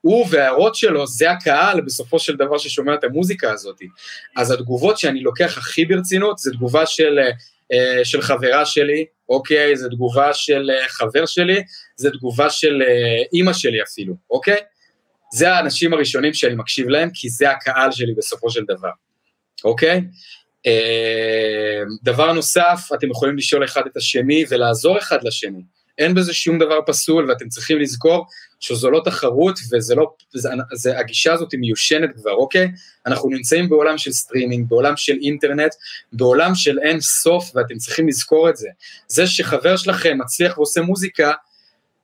הוא 0.00 0.26
וההערות 0.30 0.74
שלו, 0.74 1.06
זה 1.06 1.30
הקהל 1.30 1.80
בסופו 1.80 2.18
של 2.18 2.36
דבר 2.36 2.58
ששומע 2.58 2.94
את 2.94 3.04
המוזיקה 3.04 3.52
הזאת. 3.52 3.76
אז 4.36 4.50
התגובות 4.50 4.98
שאני 4.98 5.20
לוקח 5.20 5.58
הכי 5.58 5.84
ברצינות, 5.84 6.38
זה 6.38 6.50
תגובה 6.50 6.86
של, 6.86 7.18
אה, 7.72 8.04
של 8.04 8.22
חברה 8.22 8.66
שלי, 8.66 9.04
אוקיי? 9.28 9.76
זה 9.76 9.88
תגובה 9.88 10.34
של 10.34 10.70
אה, 10.70 10.88
חבר 10.88 11.26
שלי, 11.26 11.62
זה 11.96 12.10
תגובה 12.10 12.50
של 12.50 12.82
אה, 12.82 13.22
אימא 13.32 13.52
שלי 13.52 13.82
אפילו, 13.82 14.14
אוקיי? 14.30 14.60
זה 15.34 15.52
האנשים 15.52 15.92
הראשונים 15.92 16.34
שאני 16.34 16.54
מקשיב 16.54 16.88
להם, 16.88 17.10
כי 17.14 17.28
זה 17.28 17.50
הקהל 17.50 17.92
שלי 17.92 18.14
בסופו 18.16 18.50
של 18.50 18.64
דבר, 18.68 18.90
אוקיי? 19.64 20.00
דבר 22.02 22.32
נוסף, 22.32 22.88
אתם 22.94 23.10
יכולים 23.10 23.36
לשאול 23.36 23.64
אחד 23.64 23.82
את 23.86 23.96
השני 23.96 24.44
ולעזור 24.48 24.98
אחד 24.98 25.18
לשני. 25.24 25.62
אין 26.00 26.14
בזה 26.14 26.34
שום 26.34 26.58
דבר 26.58 26.78
פסול, 26.86 27.30
ואתם 27.30 27.48
צריכים 27.48 27.78
לזכור 27.78 28.26
שזו 28.60 28.90
לא 28.90 29.02
תחרות, 29.04 29.58
וזה 29.72 29.94
לא, 29.94 30.12
זה, 30.32 30.48
זה, 30.72 30.98
הגישה 30.98 31.32
הזאת 31.32 31.52
היא 31.52 31.60
מיושנת 31.60 32.10
כבר, 32.16 32.32
אוקיי? 32.32 32.68
אנחנו 33.06 33.28
נמצאים 33.28 33.68
בעולם 33.68 33.98
של 33.98 34.12
סטרימינג, 34.12 34.68
בעולם 34.68 34.96
של 34.96 35.18
אינטרנט, 35.22 35.74
בעולם 36.12 36.54
של 36.54 36.78
אין 36.78 37.00
סוף, 37.00 37.50
ואתם 37.54 37.76
צריכים 37.76 38.08
לזכור 38.08 38.48
את 38.48 38.56
זה. 38.56 38.68
זה 39.08 39.26
שחבר 39.26 39.76
שלכם 39.76 40.18
מצליח 40.20 40.58
ועושה 40.58 40.80
מוזיקה, 40.80 41.32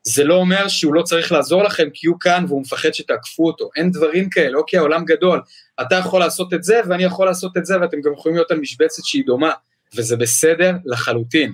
זה 0.03 0.25
לא 0.25 0.35
אומר 0.35 0.69
שהוא 0.69 0.95
לא 0.95 1.03
צריך 1.03 1.33
לעזור 1.33 1.63
לכם 1.63 1.89
כי 1.95 2.07
הוא 2.07 2.17
כאן 2.21 2.45
והוא 2.49 2.61
מפחד 2.61 2.95
שתעקפו 2.95 3.47
אותו, 3.47 3.71
אין 3.77 3.91
דברים 3.91 4.31
כאלה, 4.31 4.59
אוקיי, 4.59 4.79
העולם 4.79 5.05
גדול, 5.05 5.43
אתה 5.81 5.95
יכול 5.95 6.21
לעשות 6.21 6.55
את 6.55 6.65
זה 6.65 6.81
ואני 6.89 7.05
יכול 7.05 7.27
לעשות 7.27 7.57
את 7.57 7.67
זה 7.67 7.81
ואתם 7.81 8.01
גם 8.01 8.13
יכולים 8.13 8.37
להיות 8.37 8.51
על 8.51 8.61
משבצת 8.61 9.05
שהיא 9.05 9.23
דומה, 9.27 9.51
וזה 9.97 10.17
בסדר 10.17 10.73
לחלוטין, 10.85 11.53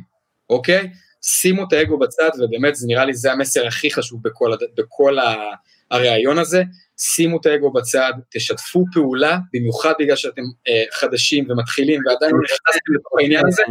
אוקיי? 0.51 0.89
שימו 1.23 1.65
את 1.69 1.73
האגו 1.73 1.99
בצד, 1.99 2.31
ובאמת 2.39 2.77
זה 2.77 2.87
נראה 2.87 3.05
לי 3.05 3.15
זה 3.15 3.33
המסר 3.33 3.67
הכי 3.67 3.91
חשוב 3.91 4.23
בכל, 4.23 4.53
בכל 4.77 5.17
הרעיון 5.91 6.39
הזה, 6.39 6.63
שימו 6.99 7.41
את 7.41 7.47
האגו 7.47 7.73
בצד, 7.73 8.13
תשתפו 8.31 8.85
פעולה, 8.93 9.39
במיוחד 9.53 9.93
בגלל 9.99 10.17
שאתם 10.17 10.43
אה, 10.69 10.83
חדשים 10.93 11.51
ומתחילים 11.51 12.01
ועדיין 12.07 12.33
לא 12.33 12.41
נכנסתם 12.45 12.95
לתוך 12.95 13.13
העניין 13.21 13.47
הזה, 13.47 13.63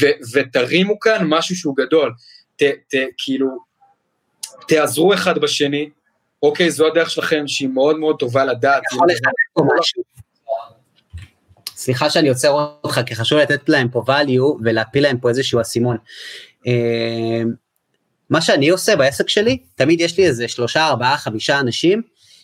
ו- 0.00 0.34
ותרימו 0.34 1.00
כאן 1.00 1.24
משהו 1.24 1.56
שהוא 1.56 1.76
גדול, 1.76 2.12
ת, 2.56 2.62
ת, 2.62 2.94
כאילו, 3.18 3.48
תעזרו 4.68 5.14
אחד 5.14 5.38
בשני, 5.38 5.90
אוקיי, 6.42 6.70
זו 6.70 6.86
הדרך 6.86 7.10
שלכם 7.10 7.48
שהיא 7.48 7.68
מאוד 7.68 7.98
מאוד 7.98 8.18
טובה 8.18 8.44
לדעת. 8.44 8.82
סליחה 11.76 12.10
שאני 12.10 12.28
עוצר 12.28 12.50
אותך, 12.50 13.00
כי 13.06 13.14
חשוב 13.14 13.38
לתת 13.38 13.68
להם 13.68 13.88
פה 13.88 14.02
value 14.06 14.62
ולהפיל 14.64 15.02
להם 15.02 15.18
פה 15.18 15.28
איזשהו 15.28 15.60
אסימון. 15.60 15.96
אמ, 16.66 17.52
מה 18.30 18.40
שאני 18.40 18.68
עושה 18.68 18.96
בעסק 18.96 19.28
שלי, 19.28 19.58
תמיד 19.74 20.00
יש 20.00 20.18
לי 20.18 20.26
איזה 20.26 20.48
שלושה, 20.48 20.86
ארבעה, 20.86 21.18
חמישה 21.18 21.60
אנשים, 21.60 22.02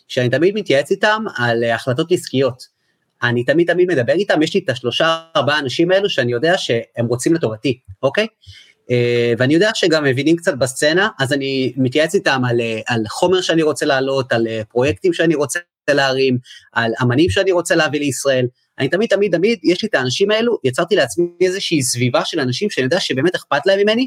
שאני 0.09 0.29
תמיד 0.29 0.55
מתייעץ 0.55 0.91
איתם 0.91 1.25
על 1.37 1.65
אה, 1.65 1.75
החלטות 1.75 2.13
עסקיות. 2.13 2.81
אני 3.23 3.45
תמיד 3.45 3.73
תמיד 3.73 3.89
מדבר 3.89 4.13
איתם, 4.13 4.43
יש 4.43 4.55
לי 4.55 4.61
את 4.65 4.69
השלושה, 4.69 5.23
ארבעה 5.37 5.59
אנשים 5.59 5.91
האלו 5.91 6.11
שאני 6.11 6.33
יודע 6.33 6.59
שהם 6.59 7.07
רוצים 7.07 7.35
לטובתי, 7.35 7.79
אוקיי? 8.03 8.27
אה, 8.91 9.33
ואני 9.39 9.55
יודע 9.55 9.71
שגם 9.75 10.05
מבינים 10.05 10.37
קצת 10.37 10.55
בסצנה, 10.55 11.09
אז 11.19 11.33
אני 11.33 11.73
מתייעץ 11.77 12.15
איתם 12.15 12.43
על, 12.49 12.61
אה, 12.61 12.81
על 12.87 13.03
חומר 13.09 13.41
שאני 13.41 13.63
רוצה 13.63 13.87
להעלות, 13.87 14.33
על 14.33 14.47
פרויקטים 14.69 15.13
שאני 15.13 15.35
רוצה 15.35 15.59
להרים, 15.91 16.39
על 16.73 16.93
אמנים 17.03 17.31
שאני 17.31 17.53
רוצה 17.53 17.75
להביא 17.75 18.01
לישראל, 18.01 18.47
אני 18.81 18.89
תמיד 18.89 19.11
תמיד 19.11 19.37
תמיד, 19.37 19.59
יש 19.65 19.83
לי 19.83 19.89
את 19.89 19.95
האנשים 19.95 20.31
האלו, 20.31 20.59
יצרתי 20.65 20.97
לעצמי 20.97 21.27
איזושהי 21.41 21.83
סביבה 21.83 22.25
של 22.25 22.41
אנשים 22.41 22.71
שאני 22.71 22.85
יודע 22.85 23.01
שבאמת 23.01 23.35
אכפת 23.35 23.67
להם 23.67 23.81
ממני, 23.81 24.07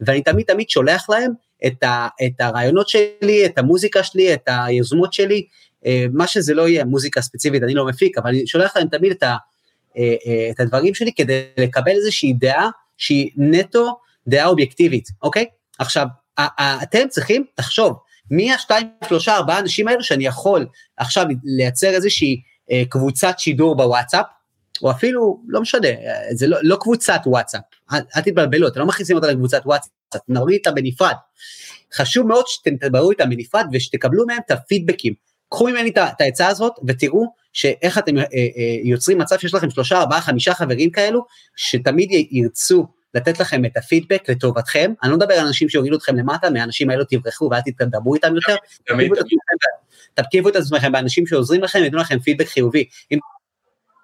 ואני 0.00 0.22
תמיד 0.22 0.46
תמיד 0.46 0.70
שולח 0.70 1.10
להם 1.10 1.32
את, 1.66 1.82
ה, 1.82 2.08
את 2.26 2.40
הרעיונות 2.40 2.88
שלי, 2.88 3.46
את 3.46 3.58
המוזיקה 3.58 4.02
שלי, 4.02 4.34
את 4.34 4.42
היוזמות 4.46 5.12
שלי, 5.12 5.46
אה, 5.86 6.06
מה 6.12 6.26
שזה 6.26 6.54
לא 6.54 6.68
יהיה, 6.68 6.84
מוזיקה 6.84 7.20
ספציפית, 7.20 7.62
אני 7.62 7.74
לא 7.74 7.86
מפיק, 7.86 8.18
אבל 8.18 8.28
אני 8.28 8.46
שולח 8.46 8.76
להם 8.76 8.88
תמיד 8.88 9.12
את, 9.12 9.22
ה, 9.22 9.36
אה, 9.98 10.14
אה, 10.26 10.50
את 10.50 10.60
הדברים 10.60 10.94
שלי 10.94 11.12
כדי 11.12 11.42
לקבל 11.56 11.92
איזושהי 11.92 12.32
דעה 12.32 12.70
שהיא 12.96 13.30
נטו 13.36 13.98
דעה 14.26 14.46
אובייקטיבית, 14.46 15.08
אוקיי? 15.22 15.46
עכשיו, 15.78 16.06
אתם 16.82 17.08
צריכים 17.08 17.44
לחשוב, 17.58 17.96
מי 18.30 18.52
השתיים, 18.52 18.86
שלושה, 19.08 19.36
ארבעה 19.36 19.58
אנשים 19.58 19.88
האלו 19.88 20.02
שאני 20.02 20.26
יכול 20.26 20.66
עכשיו 20.96 21.26
לייצר 21.44 21.90
איזושהי 21.90 22.40
קבוצת 22.88 23.38
שידור 23.38 23.76
בוואטסאפ, 23.76 24.26
או 24.82 24.90
אפילו, 24.90 25.40
לא 25.48 25.60
משנה, 25.60 25.88
זה 26.30 26.46
לא, 26.46 26.58
לא 26.62 26.76
קבוצת 26.80 27.20
וואטסאפ, 27.26 27.60
אל, 27.92 27.98
אל 28.16 28.20
תתבלבלו, 28.20 28.68
אתם 28.68 28.80
לא 28.80 28.86
מכניסים 28.86 29.16
אותה 29.16 29.26
לקבוצת 29.26 29.62
וואטסאפ, 29.64 29.90
נראה 30.28 30.52
איתה 30.52 30.70
בנפרד. 30.70 31.14
חשוב 31.94 32.26
מאוד 32.26 32.44
שאתם 32.46 32.76
תדברו 32.76 33.10
איתם 33.10 33.30
בנפרד 33.30 33.66
ושתקבלו 33.72 34.26
מהם 34.26 34.38
את 34.46 34.50
הפידבקים. 34.50 35.14
קחו 35.48 35.66
ממני 35.66 35.90
את 35.90 36.20
העצה 36.20 36.48
הזאת 36.48 36.72
ותראו 36.88 37.26
שאיך 37.52 37.98
אתם 37.98 38.18
אה, 38.18 38.22
אה, 38.22 38.28
יוצרים 38.84 39.18
מצב 39.18 39.38
שיש 39.38 39.54
לכם 39.54 39.70
שלושה, 39.70 39.98
ארבעה, 39.98 40.20
חמישה 40.20 40.54
חברים 40.54 40.90
כאלו, 40.90 41.24
שתמיד 41.56 42.08
ירצו 42.30 42.86
לתת 43.14 43.40
לכם 43.40 43.64
את 43.64 43.76
הפידבק 43.76 44.28
לטובתכם. 44.28 44.92
אני 45.02 45.10
לא 45.10 45.16
מדבר 45.16 45.34
על 45.34 45.46
אנשים 45.46 45.68
שיורידו 45.68 45.96
אתכם 45.96 46.16
למטה, 46.16 46.50
מהאנשים 46.50 46.90
האלו 46.90 47.04
תברחו 47.04 47.48
ואל 47.50 47.60
תדברו 47.78 48.14
איתם 48.14 48.34
יותר. 48.34 48.56
תרכיבו 50.14 50.48
את 50.48 50.56
עצמכם 50.56 50.92
באנשים 50.92 51.26
שעוזרים 51.26 51.62
לכם, 51.62 51.78
ייתנו 51.78 51.98
לכם 51.98 52.18
פידבק 52.18 52.46
חיובי. 52.46 52.84
אם 53.12 53.18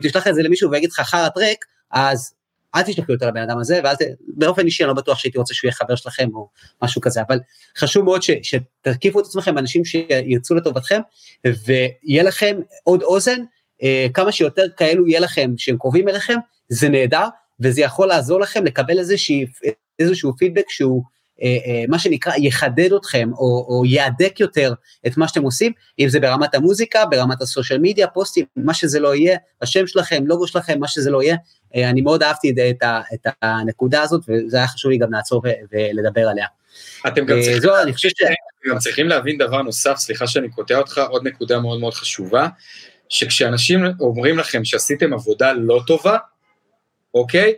תשלח 0.02 0.26
את 0.26 0.34
זה 0.34 0.42
למישהו 0.42 0.70
ויגיד 0.70 0.90
לך 0.90 1.00
חרא 1.00 1.28
טרק, 1.28 1.64
אז 1.90 2.34
אל 2.74 2.82
תשלחו 2.82 3.12
יותר 3.12 3.28
לבן 3.28 3.42
אדם 3.42 3.58
הזה, 3.58 3.80
ואל 3.84 3.94
ת... 3.94 3.98
באופן 4.20 4.66
אישי 4.66 4.84
אני 4.84 4.88
לא 4.88 4.94
בטוח 4.94 5.18
שהייתי 5.18 5.38
רוצה 5.38 5.54
שהוא 5.54 5.68
יהיה 5.68 5.74
חבר 5.74 5.96
שלכם 5.96 6.28
או 6.34 6.48
משהו 6.82 7.00
כזה, 7.00 7.20
אבל 7.28 7.38
חשוב 7.78 8.04
מאוד 8.04 8.22
ש... 8.22 8.30
שתרכיבו 8.42 9.20
את 9.20 9.24
עצמכם 9.24 9.54
באנשים 9.54 9.84
שירצו 9.84 10.54
לטובתכם, 10.54 11.00
ויהיה 11.66 12.22
לכם 12.22 12.56
עוד 12.84 13.02
אוזן, 13.02 13.40
אה, 13.82 14.06
כמה 14.14 14.32
שיותר 14.32 14.66
כאלו 14.76 15.06
יהיה 15.06 15.20
לכם 15.20 15.50
שהם 15.56 15.76
קרובים 15.78 16.08
אליכם, 16.08 16.36
זה 16.68 16.88
נהדר, 16.88 17.26
וזה 17.60 17.80
יכול 17.80 18.08
לעזור 18.08 18.40
לכם 18.40 18.64
לקבל 18.64 18.98
איזושהי, 18.98 19.46
איזשהו 19.98 20.36
פידבק 20.36 20.70
שהוא 20.70 21.02
מה 21.88 21.98
שנקרא 21.98 22.32
יחדד 22.38 22.92
אתכם 22.92 23.30
או, 23.32 23.66
או 23.68 23.82
יהדק 23.86 24.40
יותר 24.40 24.72
את 25.06 25.16
מה 25.16 25.28
שאתם 25.28 25.42
עושים, 25.42 25.72
אם 25.98 26.08
זה 26.08 26.20
ברמת 26.20 26.54
המוזיקה, 26.54 27.06
ברמת 27.06 27.42
הסושיאל 27.42 27.78
מדיה, 27.82 28.06
פוסטים, 28.06 28.44
מה 28.56 28.74
שזה 28.74 29.00
לא 29.00 29.14
יהיה, 29.14 29.38
השם 29.62 29.86
שלכם, 29.86 30.26
לוגו 30.26 30.46
שלכם, 30.46 30.80
מה 30.80 30.88
שזה 30.88 31.10
לא 31.10 31.22
יהיה, 31.22 31.36
אה, 31.76 31.90
אני 31.90 32.00
מאוד 32.00 32.22
אהבתי 32.22 32.50
את, 32.50 32.82
את 33.14 33.26
הנקודה 33.42 34.02
הזאת 34.02 34.24
וזה 34.28 34.56
היה 34.56 34.66
חשוב 34.66 34.90
לי 34.90 34.98
גם 34.98 35.12
לעצור 35.12 35.42
ולדבר 35.72 36.28
עליה. 36.28 36.46
אתם 37.06 37.24
גם 37.26 37.40
צריכים, 37.40 37.60
זו, 37.60 37.82
אני 37.82 37.92
חושב 37.92 38.08
ש... 38.08 38.22
גם 38.70 38.78
צריכים 38.78 39.08
להבין 39.08 39.38
דבר 39.38 39.62
נוסף, 39.62 39.96
סליחה 39.96 40.26
שאני 40.26 40.50
קוטע 40.50 40.78
אותך, 40.78 41.00
עוד 41.08 41.26
נקודה 41.26 41.60
מאוד 41.60 41.80
מאוד 41.80 41.94
חשובה, 41.94 42.48
שכשאנשים 43.08 43.84
אומרים 44.00 44.38
לכם 44.38 44.64
שעשיתם 44.64 45.12
עבודה 45.12 45.52
לא 45.52 45.80
טובה, 45.86 46.16
אוקיי? 47.14 47.54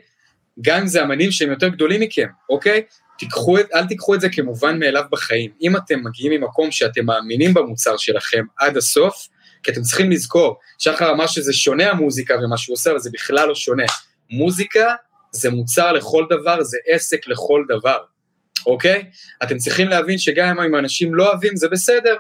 גם 0.61 0.81
אם 0.81 0.86
זה 0.86 1.02
אמנים 1.02 1.31
שהם 1.31 1.51
יותר 1.51 1.69
גדולים 1.69 2.01
מכם, 2.01 2.27
אוקיי? 2.51 2.82
תיקחו 3.21 3.57
אל 3.75 3.87
תיקחו 3.87 4.15
את 4.15 4.21
זה 4.21 4.29
כמובן 4.29 4.79
מאליו 4.79 5.03
בחיים. 5.11 5.51
אם 5.63 5.77
אתם 5.77 6.05
מגיעים 6.05 6.41
ממקום 6.41 6.71
שאתם 6.71 7.07
מאמינים 7.07 7.55
במוצר 7.55 7.97
שלכם 7.97 8.45
עד 8.57 8.77
הסוף, 8.77 9.29
כי 9.63 9.71
אתם 9.71 9.83
צריכים 9.83 10.11
לזכור, 10.11 10.59
שחר 10.79 11.11
אמר 11.11 11.27
שזה 11.27 11.53
שונה 11.53 11.91
המוזיקה 11.91 12.35
ומה 12.35 12.59
שהוא 12.59 12.75
עושה, 12.75 12.91
אבל 12.91 12.99
זה 12.99 13.11
בכלל 13.13 13.49
לא 13.49 13.55
שונה. 13.55 13.85
מוזיקה 14.31 14.95
זה 15.33 15.51
מוצר 15.51 15.93
לכל 15.93 16.25
דבר, 16.31 16.63
זה 16.63 16.79
עסק 16.87 17.29
לכל 17.29 17.65
דבר, 17.69 17.99
אוקיי? 18.67 19.11
אתם 19.43 19.57
צריכים 19.57 19.89
להבין 19.89 20.19
שגם 20.19 20.61
אם 20.61 20.77
אנשים 20.77 21.15
לא 21.15 21.29
אוהבים, 21.29 21.57
זה 21.57 21.69
בסדר. 21.69 22.17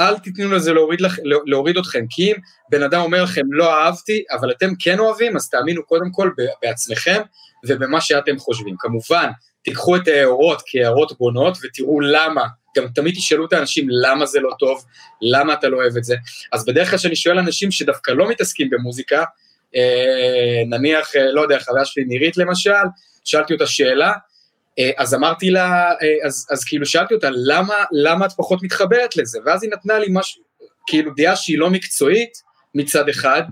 אל 0.00 0.18
תיתנו 0.18 0.52
לזה 0.52 0.72
להוריד, 0.72 1.00
לכ, 1.00 1.18
להוריד 1.46 1.76
אתכם, 1.76 2.04
כי 2.10 2.32
אם 2.32 2.36
בן 2.70 2.82
אדם 2.82 3.00
אומר 3.00 3.22
לכם 3.22 3.52
לא 3.52 3.80
אהבתי, 3.80 4.24
אבל 4.32 4.50
אתם 4.50 4.70
כן 4.78 4.98
אוהבים, 4.98 5.36
אז 5.36 5.48
תאמינו 5.48 5.86
קודם 5.86 6.10
כל 6.12 6.30
בעצמכם 6.62 7.22
ובמה 7.68 8.00
שאתם 8.00 8.38
חושבים. 8.38 8.74
כמובן, 8.78 9.30
תיקחו 9.62 9.96
את 9.96 10.08
ההערות 10.08 10.62
כהערות 10.66 11.18
בונות 11.18 11.58
ותראו 11.62 12.00
למה, 12.00 12.42
גם 12.76 12.88
תמיד 12.94 13.14
תשאלו 13.14 13.46
את 13.46 13.52
האנשים 13.52 13.86
למה 13.90 14.26
זה 14.26 14.40
לא 14.40 14.50
טוב, 14.58 14.84
למה 15.22 15.52
אתה 15.52 15.68
לא 15.68 15.76
אוהב 15.76 15.96
את 15.96 16.04
זה. 16.04 16.16
אז 16.52 16.64
בדרך 16.64 16.90
כלל 16.90 16.98
כשאני 16.98 17.16
שואל 17.16 17.38
אנשים 17.38 17.70
שדווקא 17.70 18.10
לא 18.10 18.28
מתעסקים 18.28 18.70
במוזיקה, 18.70 19.24
אה, 19.76 20.62
נניח, 20.66 21.16
אה, 21.16 21.32
לא 21.32 21.40
יודע, 21.40 21.56
החוויה 21.56 21.84
שלי 21.84 22.04
נירית 22.04 22.36
למשל, 22.36 22.70
שאלתי 23.24 23.54
אותה 23.54 23.66
שאלה, 23.66 24.12
אה, 24.78 24.90
אז 24.96 25.14
אמרתי 25.14 25.50
לה, 25.50 25.92
אה, 26.02 26.26
אז, 26.26 26.46
אז 26.50 26.64
כאילו 26.64 26.86
שאלתי 26.86 27.14
אותה, 27.14 27.28
למה, 27.32 27.74
למה 27.92 28.26
את 28.26 28.32
פחות 28.36 28.62
מתחברת 28.62 29.16
לזה? 29.16 29.38
ואז 29.46 29.62
היא 29.62 29.70
נתנה 29.70 29.98
לי 29.98 30.06
משהו, 30.10 30.42
כאילו 30.86 31.12
דעה 31.16 31.36
שהיא 31.36 31.58
לא 31.58 31.70
מקצועית 31.70 32.32
מצד 32.74 33.08
אחד, 33.08 33.42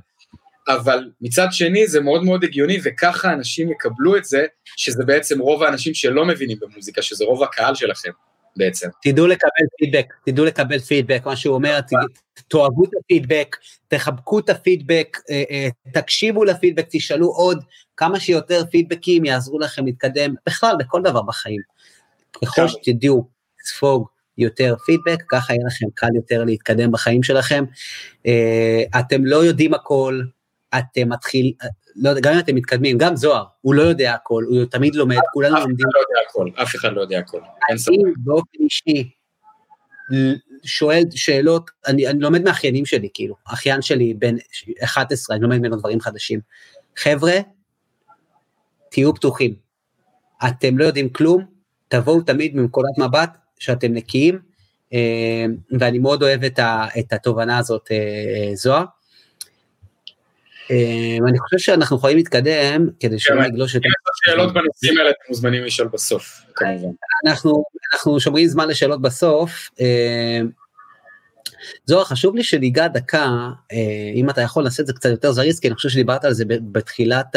אבל 0.69 1.11
מצד 1.21 1.47
שני 1.51 1.87
זה 1.87 2.01
מאוד 2.01 2.25
מאוד 2.25 2.45
הגיוני, 2.45 2.79
וככה 2.85 3.33
אנשים 3.33 3.71
יקבלו 3.71 4.17
את 4.17 4.25
זה, 4.25 4.47
שזה 4.77 5.05
בעצם 5.05 5.39
רוב 5.39 5.63
האנשים 5.63 5.95
שלא 5.95 6.25
מבינים 6.25 6.59
במוזיקה, 6.61 7.03
שזה 7.03 7.25
רוב 7.25 7.43
הקהל 7.43 7.75
שלכם 7.75 8.11
בעצם. 8.57 8.89
תדעו 9.03 9.27
לקבל 9.27 9.67
פידבק, 9.79 10.15
תדעו 10.27 10.45
לקבל 10.45 10.79
פידבק, 10.79 11.23
מה 11.27 11.37
שהוא 11.37 11.55
אומר, 11.55 11.81
תאהבו 12.49 12.85
את 12.85 12.91
הפידבק, 13.05 13.57
תחבקו 13.89 14.39
את 14.39 14.49
הפידבק, 14.49 15.19
אה, 15.31 15.43
אה, 15.51 15.69
תקשיבו 15.93 16.45
לפידבק, 16.45 16.87
תשאלו 16.91 17.27
עוד, 17.27 17.65
כמה 17.97 18.21
שיותר 18.21 18.63
פידבקים 18.71 19.25
יעזרו 19.25 19.59
לכם 19.59 19.85
להתקדם, 19.87 20.35
בכלל, 20.47 20.75
בכל 20.79 21.03
דבר 21.03 21.23
בחיים. 21.23 21.61
ככל 22.45 22.69
שתדעו 22.69 23.29
לספוג 23.65 24.09
יותר 24.39 24.75
פידבק, 24.87 25.23
ככה 25.29 25.53
יהיה 25.53 25.67
לכם 25.67 25.87
קל 25.95 26.15
יותר 26.15 26.45
להתקדם 26.45 26.93
בחיים 26.93 27.23
שלכם. 27.23 27.65
אה, 28.27 29.01
אתם 29.01 29.27
לא 29.27 29.45
יודעים 29.45 29.75
הכל, 29.75 30.23
אתם 30.79 31.09
מתחיל, 31.09 31.53
לא 31.97 32.09
יודע, 32.09 32.21
גם 32.21 32.35
אם 32.35 32.39
אתם 32.39 32.55
מתקדמים, 32.55 32.99
גם 32.99 33.17
זוהר, 33.17 33.45
הוא 33.61 33.75
לא 33.75 33.83
יודע 33.83 34.15
הכל, 34.15 34.45
הוא 34.49 34.65
תמיד 34.65 34.95
לומד, 34.95 35.17
כולנו 35.33 35.57
לומדים. 35.57 35.87
אף 35.87 35.95
אחד 35.95 35.95
לא 35.95 36.01
יודע 36.01 36.21
הכל, 36.29 36.63
אף 36.63 36.75
אחד 36.75 36.93
לא 36.93 37.01
יודע 37.01 37.19
הכל. 37.19 37.41
אני 37.71 38.13
באופן 38.17 38.59
אישי 38.61 39.11
שואל 40.65 41.03
שאלות, 41.15 41.71
אני, 41.87 42.09
אני 42.09 42.21
לומד 42.21 42.43
מאחיינים 42.43 42.87
שלי, 42.87 43.09
כאילו, 43.15 43.35
אחיין 43.45 43.83
שלי 43.83 44.15
בן 44.15 44.37
11, 44.85 45.37
אני 45.37 45.43
לומד 45.43 45.59
ממנו 45.59 45.77
דברים 45.77 46.01
חדשים. 46.01 46.41
חבר'ה, 46.97 47.35
תהיו 48.91 49.15
פתוחים. 49.15 49.55
אתם 50.49 50.79
לא 50.79 50.85
יודעים 50.85 51.09
כלום, 51.09 51.45
תבואו 51.89 52.21
תמיד 52.21 52.57
מנקודת 52.57 52.99
מבט 52.99 53.37
שאתם 53.59 53.93
נקיים, 53.93 54.39
אה, 54.93 55.45
ואני 55.81 55.99
מאוד 55.99 56.23
אוהב 56.23 56.45
את 56.99 57.13
התובנה 57.13 57.59
הזאת, 57.59 57.89
אה, 57.91 58.51
זוהר. 58.55 58.85
אמ, 60.71 61.27
אני 61.29 61.39
חושב 61.39 61.59
שאנחנו 61.59 61.97
יכולים 61.97 62.17
להתקדם 62.17 62.89
כדי 63.01 63.19
שלא 63.19 63.43
כן, 63.43 63.43
נגלוש 63.43 63.77
את... 63.77 63.83
אם 63.85 63.91
יש 63.91 64.33
שאלות 64.33 64.55
בנושאים 64.55 64.99
האלה, 64.99 65.11
אתם 65.11 65.19
מוזמנים 65.29 65.65
לשאול 65.65 65.89
בסוף, 65.89 66.41
כמובן. 66.55 66.89
אנחנו 67.27 68.21
שומרים 68.21 68.47
זמן 68.47 68.69
לשאלות 68.69 69.03
בסוף. 69.03 69.71
אמ, 69.81 70.49
זוהר, 71.87 72.05
חשוב 72.05 72.37
לי 72.37 72.45
שניגע 72.45 72.89
דקה, 72.89 73.27
אה, 73.73 74.13
אם 74.15 74.31
אתה 74.31 74.41
יכול 74.41 74.65
לעשות 74.65 74.81
את 74.81 74.87
זה 74.87 74.93
קצת 74.93 75.11
יותר 75.11 75.33
זריז, 75.33 75.61
כי 75.61 75.69
אני 75.69 75.75
חושב 75.75 75.89
שדיברת 75.89 76.25
על 76.25 76.33
זה 76.33 76.45
בתחילת 76.49 77.37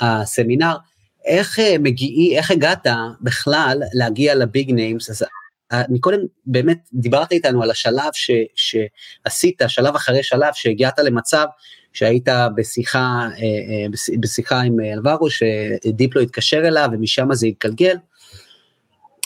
הסמינר. 0.00 0.76
איך 1.24 1.58
אה, 1.58 1.76
מגיעי, 1.78 2.38
איך 2.38 2.50
הגעת 2.50 2.86
בכלל 3.20 3.82
להגיע 3.94 4.34
ל 4.34 4.43
big 4.43 4.70
names? 4.70 5.10
אז 5.10 5.24
אה, 5.72 5.82
מקודם 5.88 6.18
באמת 6.46 6.78
דיברת 6.92 7.32
איתנו 7.32 7.62
על 7.62 7.70
השלב 7.70 8.10
ש, 8.12 8.30
שעשית, 8.54 9.62
שלב 9.68 9.94
אחרי 9.94 10.22
שלב, 10.22 10.52
שהגעת 10.54 10.98
למצב 10.98 11.46
שהיית 11.92 12.28
בשיחה, 12.56 13.28
אה, 13.38 13.42
אה, 13.42 14.16
בשיחה 14.20 14.60
עם 14.60 14.80
אלברו, 14.80 15.28
שדיפלו 15.30 16.20
התקשר 16.20 16.68
אליו 16.68 16.88
ומשם 16.92 17.28
זה 17.32 17.46
התגלגל. 17.46 17.96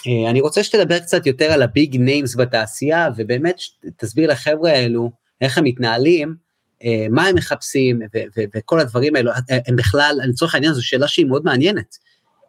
אה, 0.07 0.31
אני 0.31 0.41
רוצה 0.41 0.65
שתדבר 0.65 0.99
קצת 0.99 1.27
יותר 1.27 1.45
על 1.45 1.63
ה 1.63 1.71
big 1.71 1.97
names 1.97 2.37
בתעשייה, 2.37 3.09
ובאמת 3.17 3.57
תסביר 3.97 4.31
לחבר'ה 4.31 4.71
האלו 4.71 5.11
איך 5.41 5.59
הם 5.59 5.65
מתנהלים, 5.65 6.47
מה 7.11 7.27
הם 7.27 7.35
מחפשים 7.35 8.01
וכל 8.57 8.81
הדברים 8.81 9.17
האלו, 9.17 9.33
הם 9.67 9.77
בכלל, 9.77 10.19
לצורך 10.29 10.55
העניין 10.55 10.73
זו 10.73 10.87
שאלה 10.87 11.09
שהיא 11.09 11.27
מאוד 11.27 11.45
מעניינת. 11.45 11.97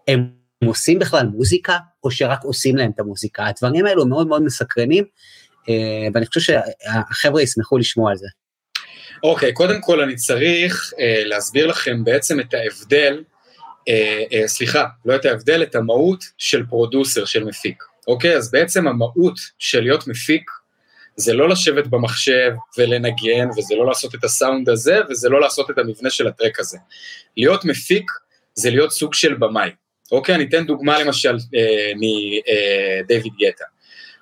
הם 0.08 0.30
עושים 0.66 1.00
בכלל 1.00 1.28
מוזיקה, 1.28 1.78
או 2.04 2.12
שרק 2.12 2.44
עושים 2.44 2.76
להם 2.76 2.92
את 2.96 3.00
המוזיקה? 3.00 3.48
הדברים 3.48 3.86
האלו 3.86 4.06
מאוד 4.06 4.28
מאוד 4.28 4.44
מסקרנים, 4.44 5.04
ואני 6.14 6.26
חושב 6.26 6.40
שהחבר'ה 6.40 7.42
ישמחו 7.42 7.78
לשמוע 7.78 8.12
על 8.12 8.18
זה. 8.18 8.28
אוקיי, 9.24 9.50
okay, 9.50 9.54
קודם 9.54 9.82
כל 9.82 10.02
אני 10.02 10.16
צריך 10.16 10.94
uh, 10.94 10.98
להסביר 11.26 11.68
לכם 11.68 12.04
בעצם 12.04 12.40
את 12.40 12.54
ההבדל, 12.54 13.24
uh, 13.90 13.92
uh, 14.32 14.48
סליחה, 14.48 14.86
לא 15.06 15.16
את 15.16 15.26
ההבדל, 15.26 15.64
את 15.64 15.76
המהות 15.76 16.24
של 16.38 16.66
פרודוסר, 16.66 17.26
של 17.26 17.44
מפיק. 17.44 17.84
אוקיי, 18.08 18.34
okay, 18.34 18.38
אז 18.38 18.52
בעצם 18.52 18.88
המהות 18.88 19.40
של 19.60 19.82
להיות 19.82 20.08
מפיק 20.08 20.52
זה 21.16 21.34
לא 21.34 21.50
לשבת 21.50 21.88
במחשב 21.88 22.52
ולנגן, 22.78 23.50
וזה 23.58 23.76
לא 23.76 23.86
לעשות 23.86 24.16
את 24.16 24.24
הסאונד 24.24 24.70
הזה, 24.70 25.00
וזה 25.10 25.30
לא 25.30 25.42
לעשות 25.42 25.70
את 25.70 25.78
המבנה 25.78 26.10
של 26.10 26.28
הטרק 26.28 26.60
הזה. 26.60 26.78
להיות 27.38 27.66
מפיק 27.66 28.12
זה 28.54 28.70
להיות 28.70 28.92
סוג 28.92 29.14
של 29.14 29.34
במאי. 29.34 29.70
אוקיי, 30.12 30.36
אני 30.36 30.44
אתן 30.44 30.66
דוגמה 30.66 31.00
למשל 31.00 31.38
אה, 31.56 31.92
מדייוויד 31.96 33.34
אה, 33.42 33.50
גטה. 33.50 33.66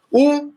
הוא, 0.10 0.54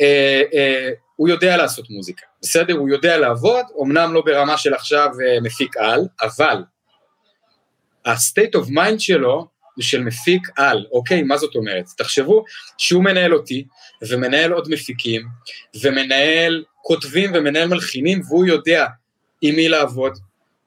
אה, 0.00 0.42
אה, 0.54 0.90
הוא 1.18 1.28
יודע 1.28 1.56
לעשות 1.56 1.90
מוזיקה. 1.90 2.26
בסדר? 2.42 2.74
הוא 2.74 2.88
יודע 2.88 3.18
לעבוד, 3.18 3.64
אמנם 3.82 4.14
לא 4.14 4.22
ברמה 4.26 4.58
של 4.58 4.74
עכשיו 4.74 5.08
אה, 5.24 5.40
מפיק 5.40 5.76
על, 5.76 6.06
אבל 6.22 6.62
ה-state 8.06 8.60
of 8.60 8.68
mind 8.68 8.98
שלו 8.98 9.46
הוא 9.74 9.82
של 9.82 10.02
מפיק 10.02 10.48
על, 10.56 10.86
אוקיי? 10.92 11.22
מה 11.22 11.36
זאת 11.36 11.54
אומרת? 11.54 11.84
תחשבו 11.96 12.44
שהוא 12.78 13.04
מנהל 13.04 13.34
אותי, 13.34 13.64
ומנהל 14.08 14.52
עוד 14.52 14.68
מפיקים, 14.70 15.22
ומנהל 15.82 16.64
כותבים 16.82 17.30
ומנהל 17.34 17.68
מלחינים, 17.68 18.20
והוא 18.28 18.46
יודע 18.46 18.86
עם 19.42 19.56
מי 19.56 19.68
לעבוד, 19.68 20.18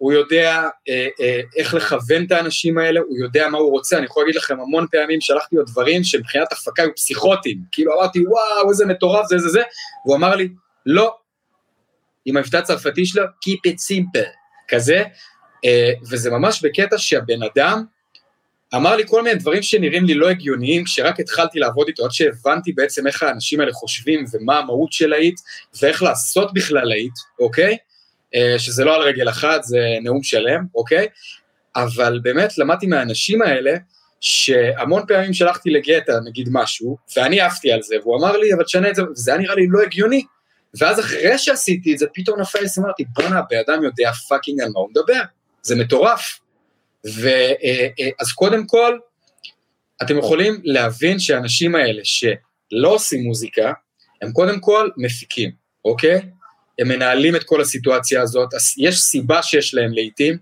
הוא 0.02 0.14
יודע 0.14 0.68
אה, 0.90 1.08
אה, 1.22 1.42
איך 1.58 1.74
לכוון 1.74 2.26
את 2.26 2.32
האנשים 2.32 2.78
האלה, 2.78 3.00
הוא 3.00 3.18
יודע 3.18 3.48
מה 3.50 3.58
הוא 3.58 3.72
רוצה, 3.72 3.98
אני 3.98 4.06
יכול 4.06 4.24
להגיד 4.24 4.36
לכם 4.36 4.60
המון 4.60 4.86
פעמים 4.92 5.22
שלחתי 5.22 5.56
לו 5.56 5.64
דברים 5.64 6.04
שמבחינת 6.04 6.52
הפקה 6.52 6.84
היו 6.84 6.96
פסיכוטיים, 6.96 7.58
כאילו 7.72 7.94
אמרתי 7.94 8.20
וואו 8.28 8.70
איזה 8.70 8.86
מטורף 8.86 9.26
זה 9.30 9.38
זה 9.38 9.50
זה, 9.50 9.62
והוא 10.06 10.18
אמר 10.18 10.36
לי 10.36 10.50
לא, 10.86 11.16
עם 12.26 12.38
המבטא 12.38 12.58
הצרפתי 12.58 13.06
שלו, 13.06 13.24
Keep 13.24 13.72
it 13.72 13.76
simple, 13.76 14.28
כזה, 14.68 15.04
אה, 15.66 15.92
וזה 16.10 16.32
ממש 16.32 16.66
בקטע 16.66 16.98
שהבן 16.98 17.44
אדם 17.44 17.84
אמר 18.76 18.96
לי 18.96 19.04
כל 19.08 19.24
מיני 19.24 19.36
דברים 19.36 19.62
שנראים 19.62 20.06
לי 20.06 20.14
לא 20.14 20.30
הגיוניים, 20.30 20.84
כשרק 20.84 21.20
התחלתי 21.20 21.60
לעבוד 21.60 21.88
איתו, 21.88 22.06
עד 22.06 22.12
שהבנתי 22.12 22.72
בעצם 22.72 23.08
איך 23.08 23.24
האנשים 23.24 23.60
האלה 23.60 23.74
חושבים 23.74 24.26
ומה 24.34 24.58
המהות 24.58 24.92
של 24.94 25.08
להיט, 25.08 25.40
ואיך 25.82 26.04
לעשות 26.04 26.54
בכלל 26.54 26.86
להיט, 26.86 27.14
אוקיי? 27.40 27.78
אה, 28.36 28.60
שזה 28.60 28.86
לא 28.86 28.96
על 28.96 29.02
רגל 29.02 29.30
אחת, 29.30 29.64
זה 29.64 29.80
נאום 30.04 30.24
שלם, 30.24 30.66
אוקיי? 30.76 31.08
אבל 31.76 32.20
באמת 32.24 32.58
למדתי 32.58 32.88
מהאנשים 32.88 33.42
האלה, 33.42 33.72
שהמון 34.22 35.04
פעמים 35.08 35.34
שלחתי 35.34 35.70
לגואטה, 35.70 36.14
נגיד 36.26 36.50
משהו, 36.52 36.98
ואני 37.16 37.42
עפתי 37.42 37.72
על 37.72 37.82
זה, 37.82 37.96
והוא 38.02 38.18
אמר 38.18 38.38
לי, 38.38 38.54
אבל 38.54 38.64
תשנה 38.64 38.90
את 38.90 38.96
זה, 38.96 39.04
וזה 39.04 39.32
היה 39.32 39.42
נראה 39.42 39.56
לי 39.56 39.68
לא 39.70 39.82
הגיוני. 39.82 40.26
ואז 40.80 41.00
אחרי 41.00 41.38
שעשיתי 41.38 41.94
את 41.94 41.98
זה, 41.98 42.06
פתאום 42.14 42.40
נפל 42.40 42.60
לי, 42.60 42.68
אמרתי, 42.80 43.04
בואנה, 43.16 43.40
הבן 43.40 43.58
אדם 43.68 43.84
יודע 43.84 44.12
fucking 44.12 44.62
על 44.62 44.70
מה 44.74 44.80
הוא 44.80 44.90
מדבר, 44.90 45.22
זה 45.62 45.76
מטורף. 45.76 46.40
ואז 47.04 47.18
אה, 47.64 47.88
אה, 48.00 48.36
קודם 48.36 48.68
כל, 48.68 48.98
אתם 50.02 50.18
יכולים 50.18 50.62
להבין 50.64 51.20
שהאנשים 51.20 51.76
האלה 51.76 52.02
שלא 52.04 52.90
עושים 52.90 53.24
מוזיקה, 53.24 53.74
הם 54.22 54.32
קודם 54.32 54.60
כל 54.60 54.90
מפיקים, 54.98 55.52
אוקיי? 55.86 56.22
הם 56.82 56.88
מנהלים 56.88 57.36
את 57.36 57.44
כל 57.44 57.62
הסיטואציה 57.62 58.22
הזאת, 58.22 58.50
יש 58.78 59.00
סיבה 59.00 59.44
שיש 59.44 59.74
להם 59.74 59.94
לעיתים, 59.94 60.38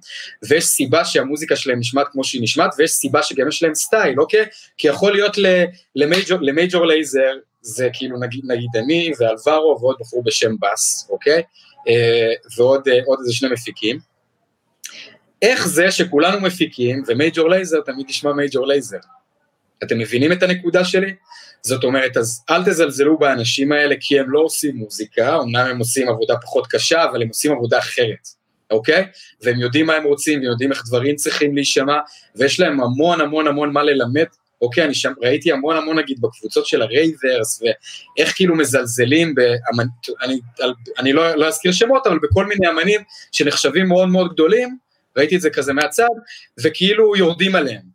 ויש 0.50 0.66
סיבה 0.66 1.06
שהמוזיקה 1.06 1.56
שלהם 1.56 1.80
נשמעת 1.80 2.08
כמו 2.12 2.24
שהיא 2.24 2.44
נשמעת, 2.44 2.76
ויש 2.78 2.92
סיבה 2.92 3.24
שגם 3.24 3.48
יש 3.48 3.64
להם 3.64 3.76
סטייל, 3.76 4.20
אוקיי? 4.20 4.46
כי 4.78 4.88
יכול 4.88 5.12
להיות 5.12 5.38
למייג'ור, 5.96 6.40
למייג'ור 6.42 6.86
לייזר, 6.86 7.34
זה 7.62 7.90
כאילו 7.94 8.20
נגיד, 8.20 8.42
נגיד 8.48 8.70
אני 8.76 9.12
ואלברו 9.20 9.78
ועוד 9.82 9.96
בחור 10.00 10.24
בשם 10.24 10.56
בס, 10.60 11.08
אוקיי? 11.10 11.42
אה, 11.88 12.34
ועוד 12.58 12.88
אה, 12.88 12.94
איזה 13.20 13.34
שני 13.34 13.50
מפיקים. 13.50 14.00
איך 15.42 15.68
זה 15.68 15.92
שכולנו 15.92 16.42
מפיקים 16.42 17.04
ו 17.08 17.15
Major 17.15 17.50
Lazer 17.50 17.82
תמיד 17.82 18.06
נשמע 18.10 18.34
Major 18.34 18.68
Lazer? 18.68 18.98
אתם 19.84 19.98
מבינים 19.98 20.32
את 20.32 20.44
הנקודה 20.44 20.86
שלי? 20.86 21.14
זאת 21.62 21.84
אומרת, 21.84 22.18
אז 22.18 22.44
אל 22.50 22.64
תזלזלו 22.64 23.18
באנשים 23.18 23.72
האלה 23.72 23.96
כי 24.00 24.20
הם 24.20 24.32
לא 24.32 24.40
עושים 24.40 24.76
מוזיקה, 24.76 25.38
אמנם 25.38 25.66
הם 25.70 25.80
עושים 25.80 26.10
עבודה 26.10 26.36
פחות 26.42 26.68
קשה, 26.68 27.04
אבל 27.04 27.22
הם 27.22 27.28
עושים 27.28 27.52
עבודה 27.52 27.80
אחרת, 27.80 28.28
אוקיי? 28.72 29.06
והם 29.42 29.60
יודעים 29.60 29.86
מה 29.86 29.94
הם 29.94 30.04
רוצים, 30.04 30.40
ויודעים 30.42 30.72
איך 30.72 30.84
דברים 30.88 31.16
צריכים 31.16 31.56
להישמע, 31.56 32.00
ויש 32.36 32.60
להם 32.60 32.82
המון 32.82 33.22
המון 33.22 33.48
המון 33.48 33.74
מה 33.74 33.84
ללמד. 33.84 34.26
אוקיי, 34.62 34.86
אני 34.86 34.94
שם, 34.94 35.14
ראיתי 35.22 35.52
המון 35.52 35.78
המון 35.78 36.00
נגיד 36.00 36.22
בקבוצות 36.22 36.66
של 36.66 36.82
ה 36.82 36.92
ravers, 36.92 37.62
ואיך 37.62 38.36
כאילו 38.36 38.56
מזלזלים, 38.56 39.36
באמנ... 39.36 39.88
אני, 40.22 40.40
אני 41.00 41.14
לא, 41.14 41.36
לא 41.36 41.48
אזכיר 41.48 41.72
שמות, 41.72 42.08
אבל 42.08 42.20
בכל 42.24 42.46
מיני 42.46 42.70
אמנים 42.70 43.02
שנחשבים 43.32 43.88
מאוד 43.88 44.10
מאוד 44.10 44.34
גדולים, 44.34 44.78
ראיתי 45.18 45.36
את 45.36 45.42
זה 45.42 45.50
כזה 45.50 45.74
מהצד, 45.74 46.10
וכאילו 46.64 47.16
יורדים 47.16 47.56
עליהם. 47.56 47.89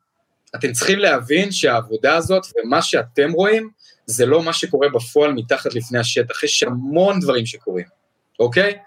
אתם 0.55 0.73
צריכים 0.73 0.99
להבין 0.99 1.53
שהעבודה 1.53 2.17
הזאת 2.17 2.43
ומה 2.57 2.83
שאתם 2.83 3.33
רואים, 3.33 3.71
זה 4.07 4.27
לא 4.27 4.43
מה 4.43 4.53
שקורה 4.53 4.89
בפועל 4.89 5.33
מתחת 5.33 5.75
לפני 5.75 5.99
השטח, 5.99 6.43
יש 6.43 6.63
המון 6.63 7.21
דברים 7.21 7.47
שקורים, 7.47 7.87
אוקיי? 8.41 8.79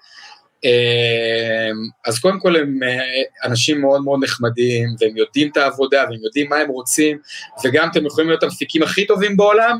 אמ, 0.63 1.89
אז 2.05 2.19
קודם 2.19 2.39
כל 2.39 2.55
הם 2.55 2.79
אה, 2.83 3.23
אנשים 3.43 3.81
מאוד 3.81 4.03
מאוד 4.03 4.23
נחמדים, 4.23 4.89
והם 4.99 5.17
יודעים 5.17 5.49
את 5.51 5.57
העבודה, 5.57 6.03
והם 6.09 6.23
יודעים 6.23 6.49
מה 6.49 6.55
הם 6.55 6.67
רוצים, 6.67 7.17
וגם 7.65 7.89
אתם 7.91 8.05
יכולים 8.05 8.29
להיות 8.29 8.43
המפיקים 8.43 8.83
הכי 8.83 9.07
טובים 9.07 9.37
בעולם, 9.37 9.79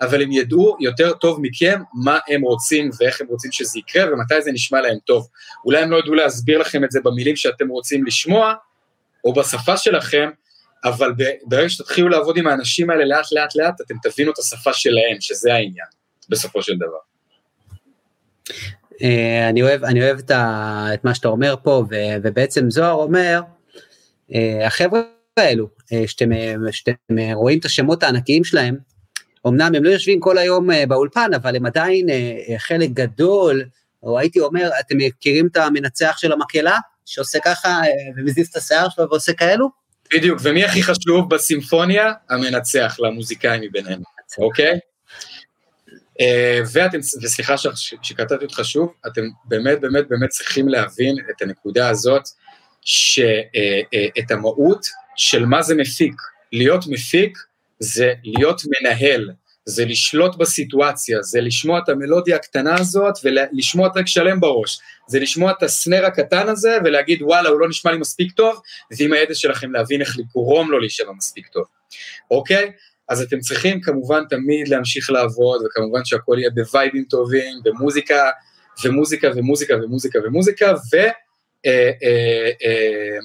אבל 0.00 0.22
הם 0.22 0.32
ידעו 0.32 0.76
יותר 0.80 1.12
טוב 1.12 1.38
מכם 1.42 1.82
מה 1.94 2.18
הם 2.28 2.42
רוצים 2.42 2.90
ואיך 3.00 3.20
הם 3.20 3.26
רוצים 3.26 3.52
שזה 3.52 3.78
יקרה 3.78 4.12
ומתי 4.12 4.42
זה 4.42 4.52
נשמע 4.52 4.80
להם 4.80 4.98
טוב. 5.04 5.28
אולי 5.64 5.82
הם 5.82 5.90
לא 5.90 5.96
ידעו 5.96 6.14
להסביר 6.14 6.58
לכם 6.58 6.84
את 6.84 6.90
זה 6.90 7.00
במילים 7.04 7.36
שאתם 7.36 7.68
רוצים 7.68 8.06
לשמוע, 8.06 8.54
או 9.24 9.34
בשפה 9.34 9.76
שלכם, 9.76 10.30
אבל 10.84 11.12
ברגע 11.46 11.68
שתתחילו 11.68 12.08
לעבוד 12.08 12.36
עם 12.36 12.46
האנשים 12.46 12.90
האלה 12.90 13.04
לאט 13.04 13.32
לאט 13.32 13.56
לאט, 13.56 13.80
אתם 13.80 13.94
תבינו 14.02 14.32
את 14.32 14.38
השפה 14.38 14.72
שלהם, 14.72 15.20
שזה 15.20 15.54
העניין, 15.54 15.86
בסופו 16.28 16.62
של 16.62 16.76
דבר. 16.76 16.98
אה, 19.02 19.48
אני 19.48 19.62
אוהב, 19.62 19.84
אני 19.84 20.02
אוהב 20.02 20.18
את, 20.18 20.30
ה, 20.30 20.86
את 20.94 21.04
מה 21.04 21.14
שאתה 21.14 21.28
אומר 21.28 21.54
פה, 21.62 21.84
ו, 21.90 21.94
ובעצם 22.22 22.70
זוהר 22.70 22.92
אומר, 22.92 23.40
אה, 24.34 24.66
החבר'ה 24.66 25.00
האלו, 25.36 25.68
אה, 25.92 26.02
שאתם, 26.06 26.30
שאתם 26.70 27.18
רואים 27.32 27.58
את 27.58 27.64
השמות 27.64 28.02
הענקיים 28.02 28.44
שלהם, 28.44 28.76
אמנם 29.46 29.74
הם 29.74 29.84
לא 29.84 29.90
יושבים 29.90 30.20
כל 30.20 30.38
היום 30.38 30.68
באולפן, 30.88 31.30
אבל 31.36 31.56
הם 31.56 31.66
עדיין 31.66 32.06
חלק 32.58 32.90
גדול, 32.90 33.64
או 34.02 34.18
הייתי 34.18 34.40
אומר, 34.40 34.70
אתם 34.80 34.96
מכירים 34.98 35.46
את 35.46 35.56
המנצח 35.56 36.14
של 36.18 36.32
המקהלה, 36.32 36.78
שעושה 37.04 37.38
ככה 37.44 37.80
ומזיז 38.16 38.48
את 38.48 38.56
השיער 38.56 38.88
שלו 38.88 39.10
ועושה 39.10 39.32
כאלו? 39.32 39.68
בדיוק, 40.14 40.38
ומי 40.42 40.64
הכי 40.64 40.82
חשוב 40.82 41.30
בסימפוניה? 41.30 42.12
המנצח 42.30 42.96
למוזיקאים 43.00 43.60
מביניהם, 43.62 44.02
אוקיי? 44.38 44.78
אה, 46.20 46.60
ואתם, 46.72 46.98
וסליחה 47.22 47.54
שקטעתי 48.02 48.44
אותך 48.44 48.60
שוב, 48.62 48.92
אתם 49.06 49.22
באמת 49.44 49.80
באמת 49.80 50.08
באמת 50.08 50.28
צריכים 50.28 50.68
להבין 50.68 51.16
את 51.30 51.42
הנקודה 51.42 51.88
הזאת, 51.88 52.22
שאת 52.82 53.24
אה, 53.94 54.06
אה, 54.18 54.36
המהות 54.36 54.86
של 55.16 55.46
מה 55.46 55.62
זה 55.62 55.74
מפיק. 55.74 56.14
להיות 56.52 56.84
מפיק 56.86 57.38
זה 57.78 58.12
להיות 58.24 58.62
מנהל, 58.66 59.30
זה 59.68 59.84
לשלוט 59.84 60.36
בסיטואציה, 60.36 61.22
זה 61.22 61.40
לשמוע 61.40 61.78
את 61.78 61.88
המלודיה 61.88 62.36
הקטנה 62.36 62.74
הזאת 62.80 63.14
ולשמוע 63.24 63.88
טרק 63.88 64.06
שלם 64.06 64.40
בראש, 64.40 64.78
זה 65.08 65.20
לשמוע 65.20 65.52
את 65.52 65.62
הסנר 65.62 66.06
הקטן 66.06 66.48
הזה 66.48 66.78
ולהגיד 66.84 67.22
וואלה 67.22 67.48
הוא 67.48 67.60
לא 67.60 67.68
נשמע 67.68 67.92
לי 67.92 67.98
מספיק 67.98 68.32
טוב, 68.32 68.60
ועם 68.98 69.12
הידע 69.12 69.34
שלכם 69.34 69.72
להבין 69.72 70.00
איך 70.00 70.16
לגרום 70.18 70.70
לו 70.70 70.78
להישמע 70.78 71.12
מספיק 71.12 71.46
טוב, 71.46 71.64
אוקיי? 72.30 72.72
אז 73.08 73.22
אתם 73.22 73.38
צריכים 73.38 73.80
כמובן 73.80 74.22
תמיד 74.30 74.68
להמשיך 74.68 75.10
לעבוד, 75.10 75.62
וכמובן 75.66 76.04
שהכל 76.04 76.36
יהיה 76.38 76.50
בווייבים 76.50 77.04
טובים, 77.04 77.56
ומוזיקה, 77.64 78.30
ומוזיקה 78.84 79.28
ומוזיקה 79.36 79.74
ומוזיקה 79.74 80.18
ומוזיקה, 80.24 80.74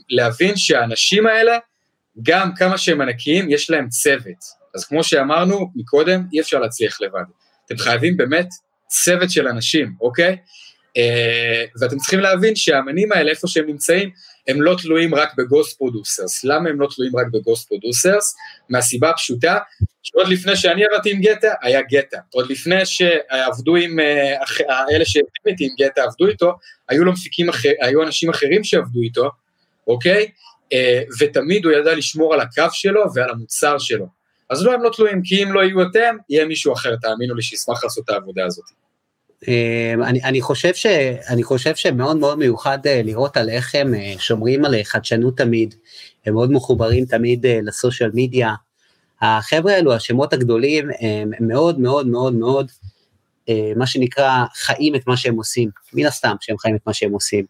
ולהבין 0.10 0.50
אה, 0.50 0.52
אה, 0.52 0.52
אה, 0.52 0.58
שהאנשים 0.58 1.28
האלה, 1.28 1.58
גם 2.24 2.56
כמה 2.56 2.78
שהם 2.78 3.02
ענקיים, 3.02 3.50
יש 3.50 3.70
להם 3.70 3.90
צוות. 3.90 4.63
אז 4.76 4.86
כמו 4.86 5.04
שאמרנו 5.04 5.72
מקודם, 5.76 6.24
אי 6.34 6.42
אפשר 6.42 6.60
להצליח 6.60 7.02
לבד. 7.02 7.24
אתם 7.66 7.78
חייבים 7.78 8.18
באמת 8.18 8.48
צוות 8.88 9.32
של 9.32 9.48
אנשים, 9.48 9.94
אוקיי? 10.02 10.38
אה, 10.98 11.66
ואתם 11.80 11.98
צריכים 11.98 12.20
להבין 12.20 12.56
שהאמנים 12.56 13.12
האלה, 13.12 13.32
איפה 13.32 13.48
שהם 13.48 13.66
נמצאים, 13.68 14.10
הם 14.48 14.62
לא 14.62 14.76
תלויים 14.82 15.16
רק 15.16 15.34
ב 15.38 15.44
ghost 15.44 15.78
producers. 15.78 16.44
למה 16.44 16.70
הם 16.70 16.82
לא 16.82 16.88
תלויים 16.96 17.16
רק 17.16 17.28
ב 17.32 17.38
ghost 17.38 17.68
producers? 17.68 18.36
מהסיבה 18.70 19.10
הפשוטה, 19.10 19.58
שעוד 20.04 20.28
לפני 20.28 20.56
שאני 20.56 20.86
עבדתי 20.86 21.12
עם 21.12 21.22
גטה, 21.22 21.54
היה 21.62 21.82
גטה. 21.82 22.18
עוד 22.34 22.52
לפני 22.52 22.86
שעבדו 22.86 23.76
עם, 23.76 24.00
אה, 24.00 24.36
אלה 24.92 25.06
שעבדו 25.06 25.30
איתי 25.48 25.64
עם 25.66 25.86
גטה, 25.86 26.04
עבדו 26.04 26.28
איתו, 26.28 26.54
היו 26.90 27.04
לו 27.04 27.12
מפיקים 27.12 27.50
אחר, 27.50 27.72
היו 27.82 28.04
אנשים 28.04 28.30
אחרים 28.30 28.64
שעבדו 28.64 29.02
איתו, 29.02 29.32
אוקיי? 29.88 30.28
אה, 30.74 31.02
ותמיד 31.20 31.66
הוא 31.66 31.74
ידע 31.74 31.96
לשמור 31.96 32.34
על 32.34 32.40
הקו 32.40 32.68
שלו 32.72 33.04
ועל 33.16 33.30
המוצר 33.30 33.78
שלו. 33.78 34.23
אז 34.54 34.66
לא, 34.66 34.74
הם 34.74 34.84
לא 34.84 34.90
תלויים, 34.96 35.22
כי 35.24 35.44
אם 35.44 35.54
לא 35.54 35.60
יהיו 35.60 35.82
אתם, 35.82 36.16
יהיה 36.30 36.46
מישהו 36.46 36.74
אחר, 36.74 36.96
תאמינו 36.96 37.36
לי, 37.36 37.42
שישמח 37.42 37.84
לעשות 37.84 38.04
את 38.04 38.10
העבודה 38.10 38.46
הזאת. 38.46 38.66
אמ, 39.48 40.04
אני, 40.04 40.24
אני, 40.24 40.42
חושב 40.42 40.74
ש, 40.74 40.86
אני 41.30 41.44
חושב 41.44 41.76
שמאוד 41.76 42.18
מאוד 42.18 42.38
מיוחד 42.38 42.88
אה, 42.88 43.02
לראות 43.04 43.38
על 43.38 43.50
איך 43.50 43.76
הם 43.76 43.94
אה, 43.94 44.14
שומרים 44.18 44.66
על 44.66 44.76
חדשנות 44.84 45.38
תמיד, 45.38 45.76
הם 46.26 46.34
מאוד 46.34 46.52
מחוברים 46.52 47.06
תמיד 47.06 47.46
אה, 47.46 47.60
לסושיאל 47.64 48.10
מדיה. 48.14 48.54
החבר'ה 49.22 49.74
האלו, 49.74 49.94
השמות 49.94 50.34
הגדולים, 50.34 50.90
הם 51.00 51.32
מאוד 51.40 51.80
מאוד 51.80 52.08
מאוד 52.08 52.34
מאוד, 52.34 52.72
מה 53.76 53.88
שנקרא, 53.88 54.46
חיים 54.56 54.96
את 54.96 55.08
מה 55.08 55.18
שהם 55.18 55.36
עושים, 55.36 55.70
מן 55.94 56.06
הסתם 56.06 56.36
שהם 56.42 56.58
חיים 56.58 56.76
את 56.76 56.82
מה 56.88 56.94
שהם 56.94 57.12
עושים. 57.12 57.46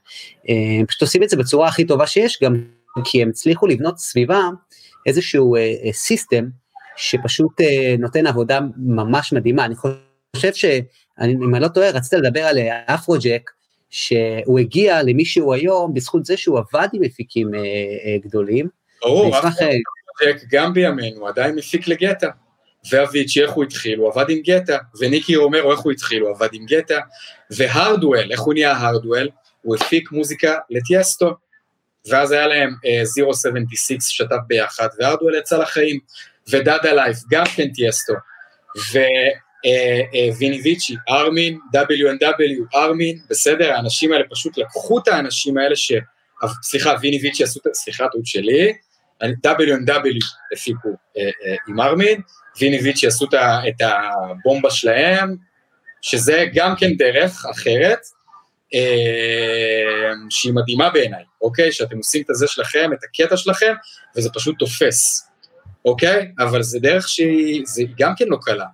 הם 0.80 0.86
פשוט 0.86 1.02
עושים 1.02 1.24
את 1.24 1.30
זה 1.30 1.38
בצורה 1.38 1.68
הכי 1.68 1.86
טובה 1.86 2.08
שיש, 2.08 2.40
גם 2.44 2.64
כי 3.04 3.22
הם 3.22 3.30
הצליחו 3.30 3.68
לבנות 3.68 3.98
סביבם 3.98 4.54
איזשהו 5.06 5.56
סיסטם 5.92 6.46
שפשוט 6.96 7.62
נותן 8.00 8.28
עבודה 8.28 8.60
ממש 8.78 9.34
מדהימה. 9.34 9.66
אני 9.66 9.76
חושב 10.36 10.54
ש... 10.54 10.66
אני, 11.20 11.34
אם 11.34 11.56
אני 11.56 11.64
לא 11.64 11.68
טועה, 11.68 11.90
רצית 11.90 12.14
לדבר 12.14 12.42
על 12.42 12.58
אה, 12.58 12.96
אפרוג'ק, 12.96 13.52
שהוא 13.90 14.60
הגיע 14.60 15.04
למי 15.04 15.26
שהוא 15.26 15.54
היום 15.54 15.94
בזכות 15.94 16.26
זה 16.26 16.38
שהוא 16.38 16.60
עבד 16.60 16.88
עם 16.94 17.02
מפיקים 17.02 17.56
אה, 17.56 17.60
אה, 17.60 18.18
גדולים. 18.26 18.68
ברור, 19.02 19.40
אפרוג'ק 19.40 19.62
אה... 20.22 20.32
גם 20.52 20.74
בימינו 20.74 21.28
עדיין 21.28 21.56
מפיק 21.56 21.88
לגטה. 21.88 22.28
ואביצ'י, 22.92 23.44
איך 23.44 23.52
הוא 23.52 23.64
התחיל? 23.64 24.00
הוא 24.00 24.12
עבד 24.12 24.30
עם 24.30 24.40
גטה. 24.40 24.78
וניקי 25.00 25.36
אומר, 25.36 25.72
איך 25.72 25.80
הוא 25.80 25.92
התחיל? 25.92 26.22
הוא 26.22 26.30
עבד 26.30 26.50
עם 26.54 26.66
גטה. 26.66 27.00
והרדואל, 27.52 28.32
איך 28.32 28.40
הוא 28.40 28.54
נהיה 28.54 28.78
הרדואל? 28.78 29.30
הוא 29.62 29.76
הפיק 29.76 30.12
מוזיקה 30.12 30.54
לטיאסטו. 30.70 31.32
ואז 32.10 32.32
היה 32.32 32.48
להם 32.48 32.70
uh, 32.70 33.34
076 33.34 33.98
שתף 34.00 34.36
ביחד, 34.48 34.88
והרדואל 35.00 35.36
יצא 35.36 35.58
לחיים. 35.58 36.00
ודאדה 36.50 36.94
לייף, 36.94 37.18
גם 37.30 37.46
כן 37.56 37.68
טיאסטו. 37.68 38.14
אה, 39.66 40.02
אה, 40.16 40.30
ויני 40.40 40.62
ויצ'י, 40.64 40.96
ארמין, 41.10 41.60
WNW, 41.76 42.76
ארמין, 42.76 43.20
בסדר, 43.30 43.74
האנשים 43.74 44.14
האלה 44.14 44.24
פשוט 44.30 44.58
לקחו 44.58 45.00
את 45.00 45.08
האנשים 45.08 45.58
האלה 45.58 45.76
ש... 45.76 45.92
סליחה, 46.64 46.96
ויני 47.02 47.20
ויצ'י 47.22 47.44
עשו, 47.44 47.60
את... 47.68 47.76
סליחה, 47.76 48.08
טעות 48.12 48.26
שלי, 48.26 48.74
WNW 49.24 50.26
הפיקו 50.54 50.90
אה, 51.18 51.56
עם 51.68 51.82
ארמין, 51.82 52.22
ויני 52.60 52.78
ויצ'י 52.78 53.08
עשו 53.08 53.26
את 53.68 53.82
הבומבה 53.82 54.72
שלהם, 54.72 55.36
שזה 56.02 56.46
גם 56.54 56.76
כן 56.76 56.94
דרך 56.98 57.46
אחרת, 57.52 58.00
שהיא 60.30 60.54
מדהימה 60.54 60.90
בעיניי, 60.90 61.24
אוקיי? 61.42 61.72
שאתם 61.72 61.98
עושים 61.98 62.24
את 62.26 62.30
הזה 62.30 62.48
שלכם, 62.48 62.90
את 62.94 63.00
הקטע 63.04 63.38
שלכם, 63.38 63.74
וזה 64.18 64.30
פשוט 64.34 64.56
תופס, 64.60 65.30
אוקיי? 65.86 66.32
אבל 66.40 66.64
זה 66.64 66.80
דרך 66.80 67.10
שהיא, 67.10 67.62
זה 67.66 67.84
גם 68.00 68.14
כן 68.18 68.26
לא 68.28 68.38
קלה. 68.42 68.66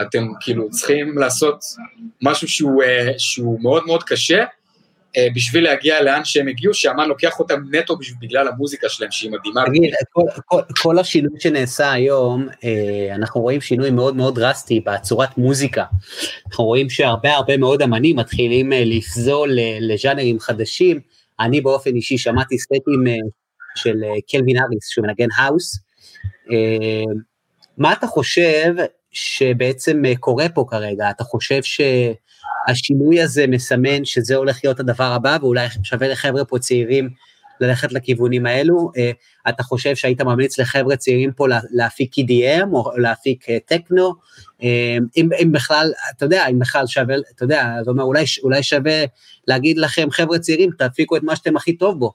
אתם 0.00 0.26
כאילו 0.40 0.70
צריכים 0.70 1.18
לעשות 1.18 1.58
משהו 2.22 2.48
שהוא, 2.48 2.82
אה, 2.82 3.12
שהוא 3.18 3.60
מאוד 3.62 3.86
מאוד 3.86 4.02
קשה, 4.02 4.44
אה, 5.16 5.26
בשביל 5.34 5.64
להגיע 5.64 6.02
לאן 6.02 6.24
שהם 6.24 6.48
הגיעו, 6.48 6.74
שאמן 6.74 7.08
לוקח 7.08 7.40
אותם 7.40 7.62
נטו 7.70 7.96
בגלל 8.20 8.48
המוזיקה 8.48 8.88
שלהם, 8.88 9.10
שהיא 9.10 9.30
מדהימה. 9.30 9.64
תגיד, 9.66 9.94
כל, 10.10 10.22
כל, 10.44 10.60
כל 10.82 10.98
השינוי 10.98 11.40
שנעשה 11.40 11.92
היום, 11.92 12.48
אה, 12.64 13.14
אנחנו 13.14 13.40
רואים 13.40 13.60
שינוי 13.60 13.90
מאוד 13.90 14.16
מאוד 14.16 14.34
דרסטי 14.34 14.80
בצורת 14.80 15.38
מוזיקה. 15.38 15.84
אנחנו 16.48 16.64
רואים 16.64 16.90
שהרבה 16.90 17.32
הרבה 17.32 17.56
מאוד 17.56 17.82
אמנים 17.82 18.16
מתחילים 18.16 18.72
לפזול 18.74 19.50
לז'אנרים 19.80 20.40
חדשים. 20.40 21.00
אני 21.40 21.60
באופן 21.60 21.94
אישי 21.94 22.18
שמעתי 22.18 22.58
סטים 22.58 23.04
של 23.74 23.96
קלווין 24.30 24.56
האריס, 24.58 24.88
שהוא 24.88 25.06
מנגן 25.06 25.28
house. 25.36 25.78
מה 27.78 27.92
אתה 27.92 28.06
חושב 28.06 28.74
שבעצם 29.10 30.04
אה, 30.04 30.16
קורה 30.16 30.48
פה 30.48 30.64
כרגע? 30.68 31.10
אתה 31.10 31.24
חושב 31.24 31.60
שהשינוי 31.62 33.22
הזה 33.22 33.46
מסמן 33.46 34.04
שזה 34.04 34.36
הולך 34.36 34.60
להיות 34.64 34.80
הדבר 34.80 35.12
הבא, 35.12 35.38
ואולי 35.40 35.66
שווה 35.82 36.08
לחבר'ה 36.08 36.44
פה 36.44 36.58
צעירים 36.58 37.10
ללכת 37.60 37.92
לכיוונים 37.92 38.46
האלו. 38.46 38.90
אתה 39.48 39.62
חושב 39.62 39.94
שהיית 39.94 40.20
ממליץ 40.20 40.58
לחבר'ה 40.58 40.96
צעירים 40.96 41.32
פה 41.32 41.46
להפיק 41.70 42.12
EDM 42.18 42.72
או 42.72 42.90
להפיק 42.96 43.46
טכנו? 43.66 44.14
אם, 45.16 45.28
אם 45.42 45.52
בכלל, 45.52 45.92
אתה 46.16 46.24
יודע, 46.24 46.46
אם 46.46 46.58
בכלל 46.58 46.86
שווה, 46.86 47.14
אתה 47.36 47.44
יודע, 47.44 47.74
זאת 47.80 47.88
אומרת, 47.88 48.04
אולי, 48.04 48.24
אולי 48.42 48.62
שווה 48.62 49.04
להגיד 49.48 49.78
לכם, 49.78 50.10
חבר'ה 50.10 50.38
צעירים, 50.38 50.70
תפיקו 50.78 51.16
את 51.16 51.22
מה 51.22 51.36
שאתם 51.36 51.56
הכי 51.56 51.76
טוב 51.76 51.98
בו. 51.98 52.12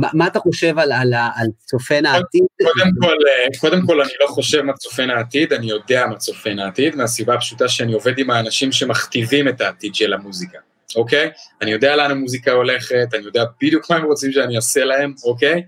מה, 0.00 0.08
מה 0.14 0.26
אתה 0.26 0.38
חושב 0.38 0.78
על, 0.78 0.92
על, 0.92 1.14
על 1.14 1.46
צופן 1.58 2.06
העתיד? 2.06 2.42
קודם 2.62 2.90
כל, 3.00 3.16
אה, 3.28 3.60
קודם 3.60 3.86
כל 3.86 4.00
אני 4.00 4.12
לא 4.20 4.26
חושב 4.26 4.62
מה 4.62 4.72
צופן 4.72 5.10
העתיד, 5.10 5.52
אני 5.52 5.66
יודע 5.66 6.06
מה 6.06 6.16
צופן 6.16 6.58
העתיד, 6.58 6.96
מהסיבה 6.96 7.34
הפשוטה 7.34 7.68
שאני 7.68 7.92
עובד 7.92 8.18
עם 8.18 8.30
האנשים 8.30 8.72
שמכתיבים 8.72 9.48
את 9.48 9.60
העתיד 9.60 9.94
של 9.94 10.12
המוזיקה, 10.12 10.58
אוקיי? 10.96 11.30
אני 11.62 11.70
יודע 11.70 11.96
לאן 11.96 12.10
המוזיקה 12.10 12.52
הולכת, 12.52 13.08
אני 13.14 13.24
יודע 13.24 13.44
בדיוק 13.62 13.90
מה 13.90 13.96
הם 13.96 14.04
רוצים 14.04 14.32
שאני 14.32 14.56
אעשה 14.56 14.84
להם, 14.84 15.14
אוקיי? 15.24 15.62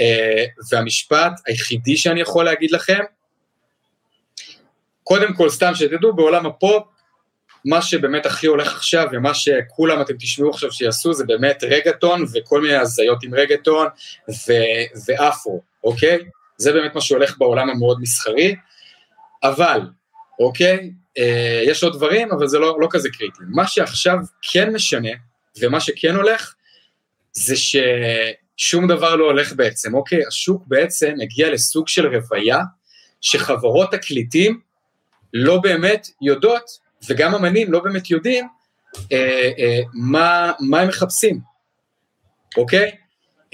אה, 0.00 0.44
והמשפט 0.70 1.32
היחידי 1.46 1.96
שאני 1.96 2.20
יכול 2.20 2.44
להגיד 2.44 2.70
לכם, 2.70 3.00
קודם 5.04 5.34
כל, 5.34 5.50
סתם 5.50 5.72
שתדעו, 5.74 6.12
בעולם 6.12 6.46
הפופ, 6.46 6.84
מה 7.64 7.82
שבאמת 7.82 8.26
הכי 8.26 8.46
הולך 8.46 8.76
עכשיו, 8.76 9.08
ומה 9.12 9.34
שכולם 9.34 10.00
אתם 10.00 10.14
תשמעו 10.18 10.50
עכשיו 10.50 10.72
שיעשו, 10.72 11.12
זה 11.12 11.24
באמת 11.24 11.64
רגטון 11.64 12.24
וכל 12.34 12.60
מיני 12.60 12.76
הזיות 12.76 13.22
עם 13.22 13.34
רגטון 13.34 13.86
ו- 14.28 14.98
ואפרו, 15.06 15.62
אוקיי? 15.84 16.18
זה 16.56 16.72
באמת 16.72 16.94
מה 16.94 17.00
שהולך 17.00 17.38
בעולם 17.38 17.70
המאוד 17.70 18.00
מסחרי, 18.00 18.54
אבל, 19.42 19.80
אוקיי? 20.40 20.90
אה, 21.18 21.62
יש 21.66 21.84
עוד 21.84 21.92
דברים, 21.92 22.32
אבל 22.32 22.48
זה 22.48 22.58
לא, 22.58 22.76
לא 22.80 22.88
כזה 22.90 23.08
קריטי. 23.08 23.42
מה 23.48 23.66
שעכשיו 23.66 24.16
כן 24.52 24.72
משנה, 24.72 25.10
ומה 25.60 25.80
שכן 25.80 26.14
הולך, 26.14 26.54
זה 27.32 27.54
ששום 27.56 28.88
דבר 28.88 29.16
לא 29.16 29.24
הולך 29.24 29.52
בעצם, 29.52 29.94
אוקיי? 29.94 30.26
השוק 30.26 30.62
בעצם 30.66 31.14
הגיע 31.22 31.50
לסוג 31.50 31.88
של 31.88 32.16
רוויה, 32.16 32.58
שחברות 33.20 33.92
תקליטים 33.92 34.60
לא 35.32 35.60
באמת 35.60 36.06
יודעות 36.22 36.81
וגם 37.08 37.34
אמנים 37.34 37.72
לא 37.72 37.80
באמת 37.80 38.10
יודעים 38.10 38.46
אה, 39.12 39.50
אה, 39.58 39.80
מה, 39.94 40.52
מה 40.60 40.80
הם 40.80 40.88
מחפשים, 40.88 41.40
אוקיי? 42.56 42.90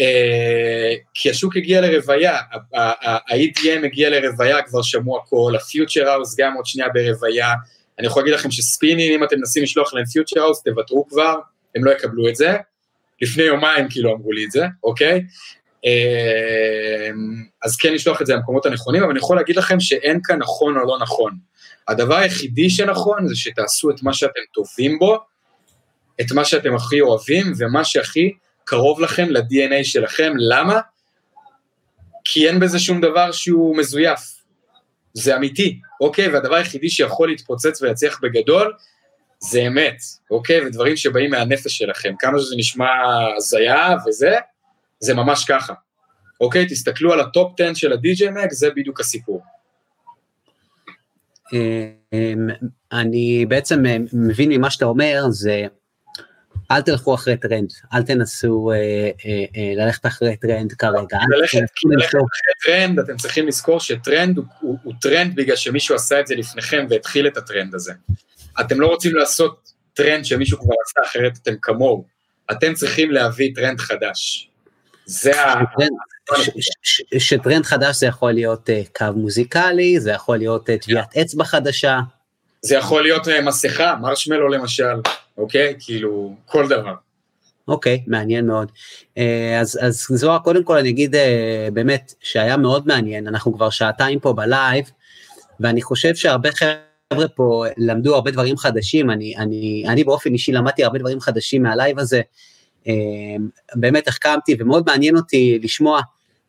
אה, 0.01 0.95
כי 1.15 1.31
השוק 1.31 1.57
הגיע 1.57 1.81
לרוויה, 1.81 2.39
ה-EDM 2.75 3.85
הגיע 3.85 4.11
לרוויה, 4.11 4.63
כבר 4.63 4.83
שמעו 4.83 5.19
הכל, 5.19 5.53
ה 5.57 5.64
future 5.64 6.09
house 6.09 6.37
גם 6.39 6.55
עוד 6.55 6.67
שנייה 6.67 6.89
ברוויה, 6.89 7.55
אני 7.99 8.07
יכול 8.07 8.23
להגיד 8.23 8.35
לכם 8.35 8.51
ש 8.51 8.62
Spinnin', 8.62 9.13
אם 9.13 9.25
אתם 9.25 9.37
מנסים 9.37 9.63
לשלוח 9.63 9.95
להם 9.95 10.05
future 10.05 10.41
house, 10.41 10.63
תוותרו 10.63 11.09
כבר, 11.09 11.35
הם 11.75 11.85
לא 11.85 11.91
יקבלו 11.91 12.29
את 12.29 12.37
זה. 12.37 12.57
לפני 13.23 13.43
יומיים 13.43 13.89
כאילו 13.91 14.15
אמרו 14.15 14.33
לי 14.33 14.45
את 14.45 14.51
זה, 14.51 14.67
אוקיי? 14.85 15.25
אה, 15.85 17.11
אז 17.65 17.77
כן 17.77 17.93
לשלוח 17.95 18.23
את 18.23 18.27
זה 18.27 18.35
למקומות 18.35 18.67
הנכונים, 18.67 19.03
אבל 19.03 19.11
אני 19.11 19.19
יכול 19.19 19.37
להגיד 19.37 19.57
לכם 19.57 19.81
שאין 19.81 20.21
כאן 20.25 20.39
נכון 20.39 20.77
או 20.77 20.87
לא 20.87 20.99
נכון. 21.01 21.33
הדבר 21.89 22.17
היחידי 22.17 22.71
שנכון 22.71 23.29
זה 23.29 23.37
שתעשו 23.37 23.91
את 23.91 24.03
מה 24.03 24.13
שאתם 24.13 24.41
טובים 24.55 24.99
בו, 24.99 25.19
את 26.21 26.33
מה 26.33 26.45
שאתם 26.45 26.75
הכי 26.75 27.01
אוהבים 27.01 27.53
ומה 27.59 27.85
שהכי 27.85 28.33
קרוב 28.65 29.01
לכם 29.01 29.27
ל-DNA 29.31 29.85
שלכם. 29.85 30.33
למה? 30.37 30.81
כי 32.25 32.49
אין 32.49 32.61
בזה 32.61 32.79
שום 32.79 33.01
דבר 33.01 33.33
שהוא 33.33 33.77
מזויף. 33.77 34.21
זה 35.15 35.37
אמיתי, 35.37 35.81
אוקיי? 36.01 36.29
והדבר 36.29 36.55
היחידי 36.55 36.91
שיכול 36.91 37.29
להתפוצץ 37.29 37.83
ולהצליח 37.83 38.21
בגדול, 38.23 38.73
זה 39.41 39.67
אמת, 39.67 39.97
אוקיי? 40.31 40.67
ודברים 40.67 40.97
שבאים 40.97 41.31
מהנפש 41.31 41.79
שלכם. 41.79 42.15
כמה 42.19 42.39
שזה 42.39 42.55
נשמע 42.59 42.89
הזיה 43.37 43.97
וזה, 44.07 44.37
זה 45.01 45.15
ממש 45.15 45.45
ככה. 45.45 45.75
אוקיי? 46.41 46.67
תסתכלו 46.67 47.13
על 47.13 47.21
ה 47.21 47.31
top 47.31 47.61
10 47.61 47.75
של 47.75 47.93
ה 47.93 48.06
DJ 48.06 48.31
Mag, 48.31 48.53
זה 48.53 48.71
בדיוק 48.71 49.01
הסיפור. 49.01 49.43
אמ, 51.53 52.49
אני 52.93 53.47
בעצם 53.49 53.87
אה, 53.87 53.97
מבין 54.13 54.49
ממה 54.53 54.71
שאתה 54.71 54.85
אומר, 54.85 55.25
זה 55.31 55.67
אל 56.71 56.83
תלכו 56.83 57.15
אחרי 57.15 57.37
טרנד, 57.37 57.73
אל 57.95 58.03
תנסו 58.03 58.71
אה, 58.71 58.77
אה, 58.77 59.45
אה, 59.57 59.73
ללכת 59.77 60.07
אחרי 60.07 60.37
טרנד 60.37 60.73
כרגע. 60.73 61.19
ללכת, 61.39 61.59
ללכת 61.85 62.09
אחרי 62.09 62.53
טרנד, 62.65 62.99
אתם 62.99 63.17
צריכים 63.17 63.47
לזכור 63.47 63.81
שטרנד 63.81 64.37
הוא, 64.37 64.45
הוא, 64.61 64.79
הוא 64.83 64.95
טרנד 65.01 65.35
בגלל 65.37 65.57
שמישהו 65.57 65.95
עשה 65.95 66.21
את 66.21 66.27
זה 66.27 66.35
לפניכם 66.35 66.87
והתחיל 66.91 67.27
את 67.27 67.37
הטרנד 67.37 67.75
הזה. 67.75 67.93
אתם 68.61 68.81
לא 68.81 68.87
רוצים 68.87 69.17
לעשות 69.17 69.73
טרנד 69.95 70.25
שמישהו 70.25 70.59
כבר 70.59 70.75
עשה, 70.87 71.11
אחרת 71.11 71.33
אתם 71.43 71.55
כמוהו. 71.63 72.05
אתם 72.51 72.75
צריכים 72.75 73.11
להביא 73.11 73.55
טרנד 73.55 73.81
חדש. 73.81 74.48
זה 75.09 75.43
ה... 75.43 75.61
שטרנד 77.19 77.65
חדש 77.65 77.97
זה 77.97 78.07
יכול 78.07 78.33
להיות 78.33 78.69
uh, 78.69 78.99
קו 78.99 79.07
מוזיקלי, 79.17 80.01
זה 80.01 80.11
יכול 80.11 80.37
להיות 80.37 80.69
uh, 80.69 80.73
טביעת 80.83 81.17
אצבע 81.17 81.45
חדשה. 81.45 82.01
זה 82.63 82.77
יכול 82.77 83.03
להיות 83.03 83.27
uh, 83.29 83.31
מסכה, 83.45 83.97
מרשמלו 84.01 84.49
למשל, 84.49 84.95
אוקיי? 85.39 85.75
כאילו, 85.81 86.37
כל 86.47 86.69
דבר. 86.69 86.95
אוקיי, 87.69 88.05
מעניין 88.07 88.47
מאוד. 88.47 88.73
אז, 89.61 89.79
אז 89.83 90.07
זוהר, 90.11 90.39
קודם 90.39 90.65
כל 90.65 90.79
אני 90.79 90.89
אגיד 90.89 91.17
באמת 91.73 92.15
שהיה 92.21 92.57
מאוד 92.57 92.87
מעניין, 92.87 93.27
אנחנו 93.27 93.55
כבר 93.55 93.71
שעתיים 93.71 94.21
פה 94.21 94.33
בלייב, 94.33 94.91
ואני 95.61 95.83
חושב 95.83 96.15
שהרבה 96.15 96.49
חבר'ה 96.53 97.29
פה 97.29 97.65
למדו 97.77 98.15
הרבה 98.15 98.31
דברים 98.31 98.57
חדשים, 98.57 99.11
אני, 99.11 99.37
אני, 99.37 99.85
אני 99.89 100.05
באופן 100.05 100.33
אישי 100.33 100.53
למדתי 100.53 100.85
הרבה 100.85 100.99
דברים 100.99 101.21
חדשים 101.21 101.63
מהלייב 101.63 101.99
הזה, 101.99 102.21
באמת 103.75 104.09
החכמתי 104.09 104.57
ומאוד 104.59 104.83
מעניין 104.87 105.17
אותי 105.17 105.59
לשמוע 105.63 106.01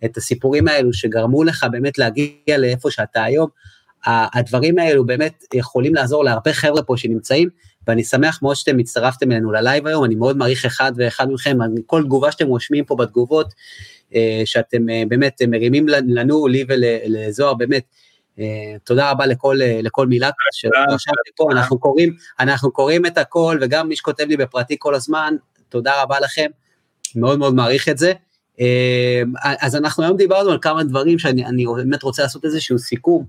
את 0.06 0.18
הסיפורים 0.18 0.68
האלו 0.68 0.94
שגרמו 0.94 1.44
לך 1.44 1.66
באמת 1.72 1.98
להגיע 1.98 2.58
לאיפה 2.58 2.92
שאתה 2.92 3.24
היום, 3.24 3.50
הדברים 4.06 4.80
האלו 4.80 5.06
באמת 5.06 5.44
יכולים 5.54 5.96
לעזור 5.96 6.24
להרבה 6.24 6.54
חבר'ה 6.54 6.84
פה 6.84 6.98
שנמצאים, 6.98 7.50
ואני 7.88 8.04
שמח 8.04 8.40
מאוד 8.42 8.56
שאתם 8.56 8.80
הצטרפתם 8.80 9.32
אלינו 9.32 9.52
ללייב 9.52 9.88
היום, 9.88 10.04
אני 10.04 10.16
מאוד 10.16 10.38
מעריך 10.38 10.66
אחד 10.66 10.92
ואחד 10.96 11.32
מכם, 11.32 11.58
כל 11.86 12.04
תגובה 12.04 12.32
שאתם 12.32 12.48
רושמים 12.48 12.86
פה 12.86 12.96
בתגובות, 12.96 13.54
אה, 14.16 14.42
שאתם 14.46 14.90
אה, 14.90 15.04
באמת 15.08 15.42
מרימים 15.48 15.88
לנו, 15.88 16.48
לי 16.48 16.66
ולזוהר, 16.68 17.54
באמת, 17.54 17.84
אה, 18.40 18.76
תודה 18.84 19.12
רבה 19.12 19.26
לכל, 19.26 19.58
לכל 19.60 20.08
מילה 20.08 20.30
שרשמתי 20.52 21.32
פה, 21.36 21.48
אנחנו 21.52 21.80
קוראים, 21.80 22.16
אנחנו 22.40 22.72
קוראים 22.72 23.06
את 23.06 23.18
הכל, 23.18 23.58
וגם 23.62 23.88
מי 23.88 23.96
שכותב 23.96 24.26
לי 24.28 24.38
בפרטי 24.38 24.76
כל 24.80 24.96
הזמן, 24.96 25.36
תודה 25.70 26.02
רבה 26.02 26.20
לכם, 26.20 26.48
מאוד 27.16 27.40
מאוד 27.40 27.54
מעריך 27.54 27.90
את 27.90 27.98
זה. 27.98 28.14
אמ, 28.60 29.34
אז 29.62 29.76
אנחנו 29.76 30.04
היום 30.04 30.18
דיברנו 30.18 30.52
על 30.52 30.58
כמה 30.62 30.84
דברים 30.84 31.20
שאני 31.20 31.66
באמת 31.66 32.04
רוצה 32.04 32.24
לעשות 32.24 32.46
איזשהו 32.46 32.80
סיכום. 32.80 33.26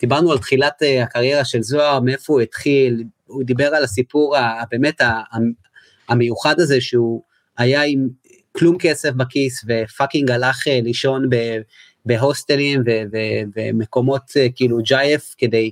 דיברנו 0.00 0.32
על 0.32 0.38
תחילת 0.38 0.82
אה, 0.82 1.02
הקריירה 1.02 1.44
של 1.44 1.62
זוהר, 1.62 2.00
מאיפה 2.00 2.32
הוא 2.32 2.40
התחיל, 2.40 3.04
הוא 3.26 3.44
דיבר 3.44 3.66
על 3.66 3.84
הסיפור 3.84 4.36
הבאמת 4.36 5.00
המיוחד 6.08 6.60
הזה 6.60 6.80
שהוא 6.80 7.22
היה 7.58 7.82
עם 7.82 8.08
כלום 8.52 8.76
כסף 8.78 9.10
בכיס 9.10 9.64
ו 9.68 9.76
fucking 9.76 10.30
הלך 10.30 10.68
אה, 10.68 10.80
לישון 10.82 11.28
בהוסטלים 12.04 12.82
ומקומות 13.56 14.22
אה, 14.36 14.46
כאילו 14.56 14.78
ג'יפה 14.82 15.34
כדי 15.38 15.70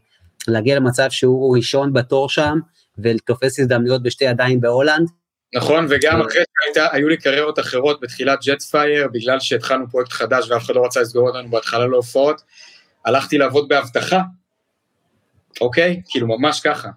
להגיע 0.48 0.76
למצב 0.76 1.06
שהוא 1.10 1.56
ראשון 1.56 1.92
בתור 1.92 2.28
שם 2.28 2.58
ולתפוס 2.98 3.60
הזדמנויות 3.60 4.02
בשתי 4.02 4.24
ידיים 4.24 4.60
בהולנד. 4.60 5.08
נכון, 5.54 5.86
וגם 5.90 6.20
אחרי 6.20 6.42
שהיו 6.74 7.08
לי 7.08 7.16
קריירות 7.16 7.58
אחרות 7.58 8.00
בתחילת 8.00 8.38
ג'ט 8.42 8.62
פייר, 8.62 9.08
בגלל 9.12 9.40
שהתחלנו 9.40 9.90
פרויקט 9.90 10.12
חדש 10.12 10.50
ואף 10.50 10.62
אחד 10.62 10.74
לא 10.74 10.84
רצה 10.84 11.00
לסגור 11.00 11.28
אותנו 11.28 11.50
בהתחלה 11.50 11.86
להופעות, 11.86 12.42
הלכתי 13.04 13.38
לעבוד 13.38 13.68
באבטחה, 13.68 14.20
אוקיי? 15.60 16.02
כאילו 16.08 16.26
ממש 16.26 16.60
ככה. 16.60 16.88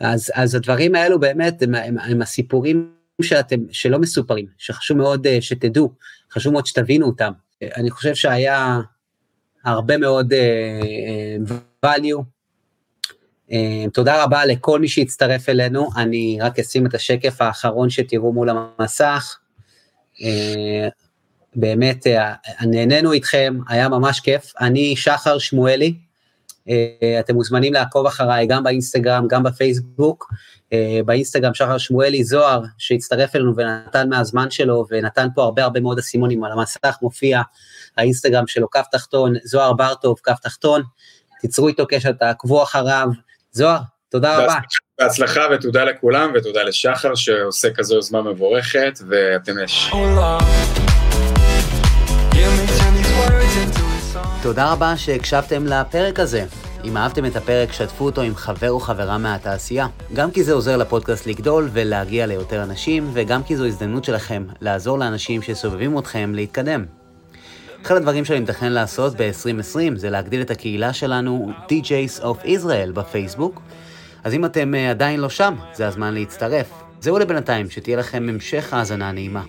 אז, 0.00 0.32
אז 0.34 0.54
הדברים 0.54 0.94
האלו 0.94 1.20
באמת 1.20 1.62
הם, 1.62 1.74
הם, 1.74 1.98
הם 1.98 2.22
הסיפורים 2.22 2.92
שאתם, 3.22 3.56
שלא 3.72 3.98
מסופרים, 3.98 4.46
שחשוב 4.58 4.96
מאוד 4.96 5.26
uh, 5.26 5.30
שתדעו, 5.40 5.92
חשוב 6.32 6.52
מאוד 6.52 6.66
שתבינו 6.66 7.06
אותם. 7.06 7.32
אני 7.76 7.90
חושב 7.90 8.14
שהיה 8.14 8.80
הרבה 9.64 9.96
מאוד 9.96 10.32
uh, 10.32 11.52
value 11.86 12.18
אה, 12.18 12.22
תודה 13.92 14.24
רבה 14.24 14.46
לכל 14.46 14.80
מי 14.80 14.88
שהצטרף 14.88 15.48
אלינו, 15.48 15.88
אני 15.96 16.38
רק 16.40 16.58
אשים 16.58 16.86
את 16.86 16.94
השקף 16.94 17.40
האחרון 17.40 17.90
שתראו 17.90 18.32
מול 18.32 18.48
המסך. 18.50 19.38
אה, 20.22 20.88
באמת, 21.56 22.06
אה, 22.06 22.34
נהנינו 22.66 23.12
איתכם, 23.12 23.58
היה 23.68 23.88
ממש 23.88 24.20
כיף. 24.20 24.52
אני 24.60 24.96
שחר 24.96 25.38
שמואלי, 25.38 25.94
אתם 27.20 27.34
מוזמנים 27.34 27.72
לעקוב 27.72 28.06
אחריי 28.06 28.46
גם 28.46 28.62
באינסטגרם, 28.62 29.26
גם 29.28 29.42
בפייסבוק. 29.42 30.32
באינסטגרם 31.04 31.54
שחר 31.54 31.78
שמואלי, 31.78 32.24
זוהר, 32.24 32.62
שהצטרף 32.78 33.36
אלינו 33.36 33.56
ונתן 33.56 34.08
מהזמן 34.08 34.50
שלו, 34.50 34.86
ונתן 34.90 35.28
פה 35.34 35.42
הרבה 35.42 35.64
הרבה 35.64 35.80
מאוד 35.80 35.98
אסימונים 35.98 36.44
על 36.44 36.52
המסך, 36.52 36.98
מופיע 37.02 37.40
האינסטגרם 37.96 38.46
שלו, 38.46 38.70
כף 38.70 38.84
תחתון, 38.92 39.34
זוהר 39.44 39.72
ברטוב, 39.72 40.18
כף 40.24 40.38
תחתון. 40.42 40.82
תיצרו 41.40 41.68
איתו 41.68 41.86
קשר, 41.88 42.12
תעקבו 42.12 42.62
אחריו, 42.62 43.08
זוהר, 43.52 43.78
תודה 44.10 44.38
רבה. 44.38 44.58
בהצלחה 45.00 45.40
ותודה 45.52 45.84
לכולם 45.84 46.32
ותודה 46.34 46.62
לשחר 46.62 47.14
שעושה 47.14 47.68
כזו 47.74 47.94
יוזמה 47.94 48.22
מבורכת 48.22 48.98
ואתם 49.08 49.52
יש. 49.64 49.90
תודה 54.42 54.72
רבה 54.72 54.96
שהקשבתם 54.96 55.66
לפרק 55.66 56.20
הזה. 56.20 56.44
אם 56.84 56.96
אהבתם 56.96 57.26
את 57.26 57.36
הפרק, 57.36 57.72
שתפו 57.72 58.04
אותו 58.04 58.20
עם 58.20 58.34
חבר 58.34 58.70
או 58.70 58.80
חברה 58.80 59.18
מהתעשייה. 59.18 59.86
גם 60.14 60.30
כי 60.30 60.44
זה 60.44 60.52
עוזר 60.52 60.76
לפודקאסט 60.76 61.26
לגדול 61.26 61.68
ולהגיע 61.72 62.26
ליותר 62.26 62.62
אנשים, 62.62 63.10
וגם 63.12 63.42
כי 63.42 63.56
זו 63.56 63.66
הזדמנות 63.66 64.04
שלכם 64.04 64.46
לעזור 64.60 64.98
לאנשים 64.98 65.42
שסובבים 65.42 65.98
אתכם 65.98 66.32
להתקדם. 66.34 66.99
אחד 67.82 67.96
הדברים 67.96 68.24
שאני 68.24 68.40
מתכנן 68.40 68.72
לעשות 68.72 69.16
ב-2020 69.16 69.96
זה 69.96 70.10
להגדיל 70.10 70.40
את 70.40 70.50
הקהילה 70.50 70.92
שלנו, 70.92 71.52
DJs 71.68 72.22
of 72.22 72.44
Israel 72.44 72.92
בפייסבוק. 72.94 73.62
אז 74.24 74.34
אם 74.34 74.44
אתם 74.44 74.74
אה, 74.74 74.90
עדיין 74.90 75.20
לא 75.20 75.28
שם, 75.28 75.54
זה 75.74 75.86
הזמן 75.86 76.14
להצטרף. 76.14 76.70
זהו 77.00 77.18
לבינתיים, 77.18 77.70
שתהיה 77.70 77.96
לכם 77.96 78.26
המשך 78.28 78.72
האזנה 78.72 79.12
נעימה. 79.12 79.42